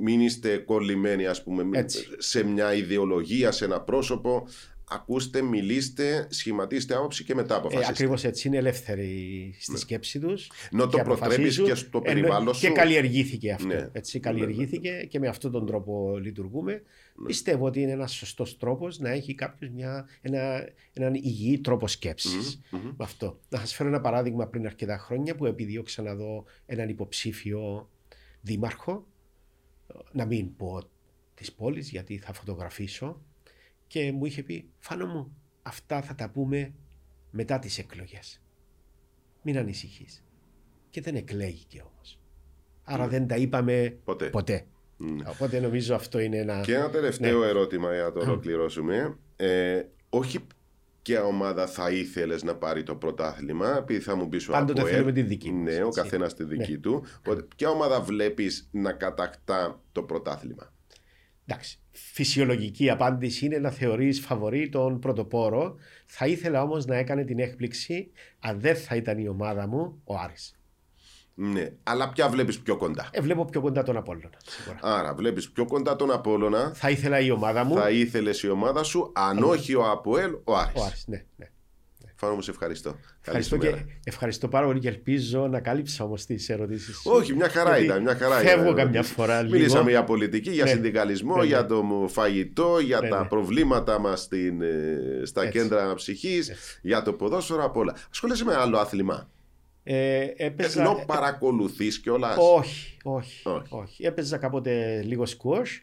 μην 0.00 0.20
είστε 0.20 0.56
κολλημένοι 0.56 1.26
ας 1.26 1.42
πούμε 1.42 1.78
Έτσι. 1.78 2.06
σε 2.18 2.42
μια 2.44 2.74
ιδεολογία, 2.74 3.50
σε 3.50 3.64
ένα 3.64 3.80
πρόσωπο. 3.80 4.46
Ακούστε, 4.92 5.42
μιλήστε, 5.42 6.26
σχηματίστε 6.30 6.94
άποψη 6.94 7.24
και 7.24 7.34
μετά 7.34 7.54
Ε, 7.54 7.58
αποφασίστε. 7.58 7.92
Ακριβώς 7.92 8.24
έτσι 8.24 8.48
είναι 8.48 8.56
ελεύθεροι 8.56 9.54
στη 9.60 9.78
σκέψη 9.78 10.18
τους. 10.18 10.50
Ενώ 10.72 10.84
Ναι. 10.84 10.90
το 10.90 10.98
προτρέπεις 10.98 11.60
και 11.60 11.74
στο 11.74 12.00
περιβάλλον 12.00 12.52
Και 12.54 12.66
σου. 12.66 12.72
καλλιεργήθηκε 12.72 13.52
αυτό. 13.52 13.66
Ναι. 13.66 13.88
Έτσι, 13.92 14.20
καλλιεργήθηκε 14.20 15.06
και 15.08 15.18
με 15.18 15.28
αυτόν 15.28 15.50
τον 15.50 15.66
τρόπο 15.66 16.18
λειτουργούμε. 16.22 16.82
Πιστεύω 17.26 17.66
ότι 17.66 17.80
είναι 17.80 17.92
ένας 17.92 18.12
σωστός 18.14 18.56
τρόπος 18.58 18.98
να 18.98 19.10
έχει 19.10 19.34
κάποιος 19.34 19.70
ένα, 20.22 20.68
έναν 20.92 21.14
υγιή 21.14 21.58
τρόπο 21.60 21.88
σκέψης. 21.88 22.60
Μμμ, 22.70 22.80
μμμ. 22.80 22.86
Με 22.86 23.04
αυτό. 23.04 23.38
Να 23.48 23.58
σας 23.58 23.74
φέρω 23.74 23.88
ένα 23.88 24.00
παράδειγμα 24.00 24.46
πριν 24.46 24.66
αρκετά 24.66 24.98
χρόνια 24.98 25.34
που 25.34 25.46
επιδίωξα 25.46 26.02
να 26.02 26.14
δω 26.14 26.44
έναν 26.66 26.88
υποψήφιο 26.88 27.88
δήμαρχο. 28.42 29.06
Να 30.12 30.24
μην 30.24 30.56
πω 30.56 30.82
της 31.34 31.52
πόλης 31.52 31.90
γιατί 31.90 32.18
θα 32.18 32.32
φωτογραφίσω. 32.32 33.20
Και 33.86 34.12
μου 34.12 34.24
είχε 34.24 34.42
πει: 34.42 34.70
Φάνο 34.78 35.06
μου, 35.06 35.36
αυτά 35.62 36.02
θα 36.02 36.14
τα 36.14 36.30
πούμε 36.30 36.72
μετά 37.30 37.58
τις 37.58 37.78
εκλογές. 37.78 38.40
Μην 39.42 39.58
ανησυχείς. 39.58 40.24
Και 40.90 41.00
δεν 41.00 41.14
εκλέγηκε 41.16 41.82
όμως. 41.94 42.18
Άρα 42.84 43.08
δεν 43.08 43.26
τα 43.26 43.36
είπαμε 43.36 43.98
Ποτέ. 44.04 44.30
ποτέ. 44.30 44.66
Ναι. 44.96 45.28
Οπότε 45.28 45.60
νομίζω 45.60 45.94
αυτό 45.94 46.18
είναι 46.18 46.36
ένα... 46.36 46.60
Και 46.60 46.74
ένα 46.74 46.90
τελευταίο 46.90 47.38
Ναι. 47.40 47.46
ερώτημα 47.46 47.94
για 47.94 48.02
να 48.02 48.12
το 48.12 48.20
ολοκληρώσουμε. 48.20 49.18
Ε, 49.36 49.82
όχι 50.08 50.46
ποια 51.02 51.24
ομάδα 51.24 51.66
θα 51.66 51.90
ήθελες 51.90 52.42
να 52.42 52.54
πάρει 52.56 52.82
το 52.82 52.94
πρωτάθλημα, 52.94 53.76
επειδή 53.76 54.00
θα 54.00 54.16
μου 54.16 54.28
πεις 54.28 54.48
ο 54.48 54.52
Πάντοτε 54.52 54.80
ΑΠΟΕΛ. 54.80 54.94
θέλουμε 54.94 55.12
τη 55.12 55.22
δική 55.22 55.52
μας, 55.52 55.62
Ναι, 55.74 55.82
ο 55.82 55.86
έτσι. 55.86 56.00
καθένας 56.02 56.34
τη 56.34 56.44
δική 56.44 56.72
Ναι. 56.72 56.78
του. 56.78 57.04
Οπότε, 57.18 57.46
ποια 57.56 57.68
ομάδα 57.70 58.00
βλέπεις 58.00 58.68
να 58.72 58.92
κατακτά 58.92 59.80
το 59.92 60.02
πρωτάθλημα; 60.02 60.72
Εντάξει, 61.46 61.78
φυσιολογική 61.90 62.90
απάντηση 62.90 63.44
είναι 63.46 63.58
να 63.58 63.70
θεωρείς 63.70 64.20
φαβορή 64.20 64.68
τον 64.68 64.98
πρωτοπόρο. 64.98 65.76
Θα 66.06 66.26
ήθελα 66.26 66.62
όμως 66.62 66.86
να 66.86 66.96
έκανε 66.96 67.24
την 67.24 67.38
έκπληξη 67.38 68.10
αν 68.40 68.60
δεν 68.60 68.76
θα 68.76 68.96
ήταν 68.96 69.18
η 69.18 69.28
ομάδα 69.28 69.66
μου 69.66 70.00
ο 70.04 70.14
Άρης. 70.16 70.59
Ναι, 71.42 71.72
αλλά 71.82 72.08
ποια 72.08 72.28
βλέπεις 72.28 72.58
πιο 72.60 72.76
κοντά. 72.76 73.08
Ε, 73.12 73.20
βλέπω 73.20 73.44
πιο 73.44 73.60
κοντά 73.60 73.82
τον 73.82 73.96
Απόλλωνα. 73.96 74.30
Σίγουρα. 74.46 74.78
Άρα 74.82 75.14
βλέπεις 75.14 75.50
πιο 75.50 75.64
κοντά 75.66 75.96
τον 75.96 76.10
Απόλλωνα. 76.10 76.72
Θα 76.74 76.90
ήθελα 76.90 77.20
η 77.20 77.30
ομάδα 77.30 77.64
μου. 77.64 77.74
Θα 77.74 77.90
ήθελες 77.90 78.42
η 78.42 78.48
ομάδα 78.50 78.82
σου, 78.82 79.10
αν 79.14 79.42
όχι 79.42 79.74
ο 79.74 79.90
Αποέλ, 79.90 80.30
ο 80.44 80.56
Άρης. 80.56 80.72
Ο 80.80 80.84
Άρης, 80.84 81.04
ναι, 81.06 81.24
ναι. 81.36 81.46
Φάνο 82.14 82.34
μου 82.34 82.40
σε 82.42 82.50
ευχαριστώ. 82.50 82.90
Καλή 82.90 83.02
Ευχαριστώ, 83.24 83.54
σου 83.54 83.60
και, 83.60 83.70
μέρα. 83.70 83.84
ευχαριστώ 84.04 84.48
πάρα 84.48 84.66
πολύ 84.66 84.78
και 84.80 84.88
ελπίζω 84.88 85.46
να 85.48 85.60
κάλυψα 85.60 86.04
όμως 86.04 86.26
τις 86.26 86.48
ερωτήσεις. 86.48 87.00
Όχι, 87.04 87.34
μια 87.34 87.48
χαρά 87.48 87.70
Γιατί 87.70 87.84
ήταν. 87.84 88.02
Μια 88.02 88.16
χαρά 88.16 88.34
φεύγω 88.36 88.62
ήταν. 88.62 88.74
καμιά 88.74 89.02
φορά 89.02 89.42
λίγο. 89.42 89.54
Μιλήσαμε 89.56 89.90
για 89.90 90.04
πολιτική, 90.04 90.50
για 90.50 90.64
Ναι. 90.64 90.70
συνδικαλισμό, 90.70 91.34
Ναι, 91.34 91.40
ναι. 91.40 91.46
για 91.46 91.66
το 91.66 92.06
φαγητό, 92.08 92.78
για 92.78 93.00
Ναι, 93.00 93.08
τα 93.08 93.20
ναι. 93.22 93.28
προβλήματα 93.28 93.98
μας 93.98 94.28
στα 95.24 95.42
Έτσι. 95.42 95.58
κέντρα 95.58 95.94
ψυχής, 95.94 96.52
για 96.82 97.02
το 97.02 97.12
ποδόσφαιρο, 97.12 97.64
απ' 97.64 97.76
όλα. 97.76 97.94
Ασχολείσαι 98.10 98.44
με 98.44 98.54
άλλο 98.54 98.78
άθλημα. 98.78 99.28
Ε, 99.82 100.26
έπαιζα... 100.36 100.80
Ενώ 100.80 101.02
παρακολουθείς 101.06 102.00
κιόλας; 102.00 102.36
όχι, 102.38 102.96
όχι, 103.02 103.48
Όχι. 103.48 103.66
όχι, 103.70 104.04
Έπαιζα 104.04 104.36
κάποτε 104.38 105.02
λίγο 105.02 105.24
squash 105.24 105.80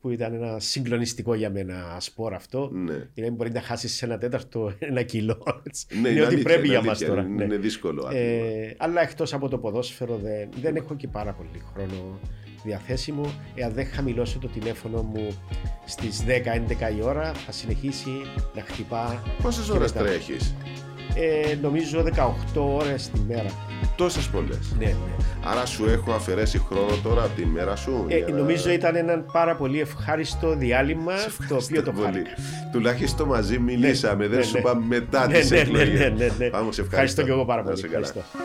που 0.00 0.10
ήταν 0.10 0.34
ένα 0.34 0.58
συγκλονιστικό 0.58 1.34
για 1.34 1.50
μένα 1.50 1.96
σπορ 2.00 2.34
αυτό. 2.34 2.70
Ναι. 2.72 3.08
Δηλαδή 3.14 3.34
μπορεί 3.34 3.50
να 3.52 3.60
χάσεις 3.60 3.94
σε 3.96 4.04
ένα 4.04 4.18
τέταρτο 4.18 4.72
ένα 4.78 5.02
κιλό. 5.02 5.62
έτσι. 5.66 5.86
Ναι, 5.92 5.98
είναι 5.98 6.08
είναι 6.08 6.20
ότι 6.20 6.26
αλήθεια, 6.34 6.44
πρέπει 6.52 6.66
είναι 6.68 6.76
για 6.78 6.78
μας 6.78 6.88
αλήθεια, 6.88 7.06
τώρα. 7.08 7.20
είναι- 7.20 7.34
ναι. 7.34 7.44
είναι 7.44 7.56
δύσκολο 7.56 8.02
άθλημα. 8.06 8.24
Ε, 8.24 8.74
αλλά 8.78 9.00
εκτός 9.02 9.32
από 9.32 9.48
το 9.48 9.58
ποδόσφαιρο 9.58 10.16
δεν, 10.16 10.48
δεν 10.60 10.76
έχω 10.76 10.94
και 10.96 11.08
πάρα 11.08 11.32
πολύ 11.32 11.62
χρόνο 11.72 12.18
διαθέσιμο. 12.64 13.32
Εάν 13.54 13.72
δεν 13.72 13.86
χαμηλώσω 13.86 14.38
το 14.38 14.48
τηλέφωνο 14.48 15.02
μου 15.02 15.28
στις 15.86 16.24
10-11 16.26 16.96
η 16.98 17.02
ώρα 17.02 17.32
θα 17.34 17.52
συνεχίσει 17.52 18.10
να 18.54 18.62
χτυπά. 18.62 19.22
Πόσες 19.42 19.64
και 19.66 19.72
ώρες 19.72 19.92
μετά. 19.92 20.04
τρέχεις, 20.04 20.54
Ε, 21.14 21.54
νομίζω 21.62 22.02
18 22.54 22.60
ώρες 22.74 23.10
τη 23.12 23.20
μέρα. 23.28 23.50
Τόσες 23.96 24.26
πολλές. 24.26 24.58
Ναι, 24.78 24.84
ναι. 24.84 24.94
Άρα 25.44 25.66
σου 25.66 25.84
έχω 25.88 26.12
αφαιρέσει 26.12 26.58
χρόνο 26.68 26.96
τώρα 27.02 27.22
από 27.22 27.32
τη 27.36 27.46
μέρα 27.46 27.76
σου. 27.76 28.04
Ε, 28.08 28.16
για 28.16 28.26
να- 28.28 28.38
νομίζω 28.38 28.70
ήταν 28.70 28.96
ένα 28.96 29.24
πάρα 29.32 29.56
πολύ 29.56 29.80
ευχάριστο 29.80 30.54
διάλειμμα 30.56 31.12
το 31.48 31.56
οποίο 31.64 31.82
το 31.82 31.92
πολύ. 31.92 32.04
χάρηκα. 32.06 32.30
Τουλάχιστον 32.72 33.28
μαζί 33.28 33.58
μιλήσαμε, 33.58 34.22
Ναι, 34.22 34.28
δεν 34.28 34.38
ναι, 34.38 34.44
σου 34.44 34.54
ναι. 34.56 34.60
πάμε 34.60 34.84
μετά 34.86 35.26
Ναι, 35.26 35.38
τις 35.38 35.50
ναι, 35.50 35.56
ναι, 35.56 35.62
εκλογές. 35.62 35.98
ναι, 35.98 36.08
ναι, 36.08 36.30
ναι. 36.38 36.46
Πάμε, 36.46 36.72
σε 36.72 36.80
Ευχαριστώ 36.80 37.22
και 37.22 37.30
εγώ 37.30 37.44
πάρα 37.44 37.62
Να 37.62 37.66
πολύ. 37.68 37.78
είσαι 37.78 37.88
καλά. 37.88 38.06
Ευχαριστώ. 38.06 38.38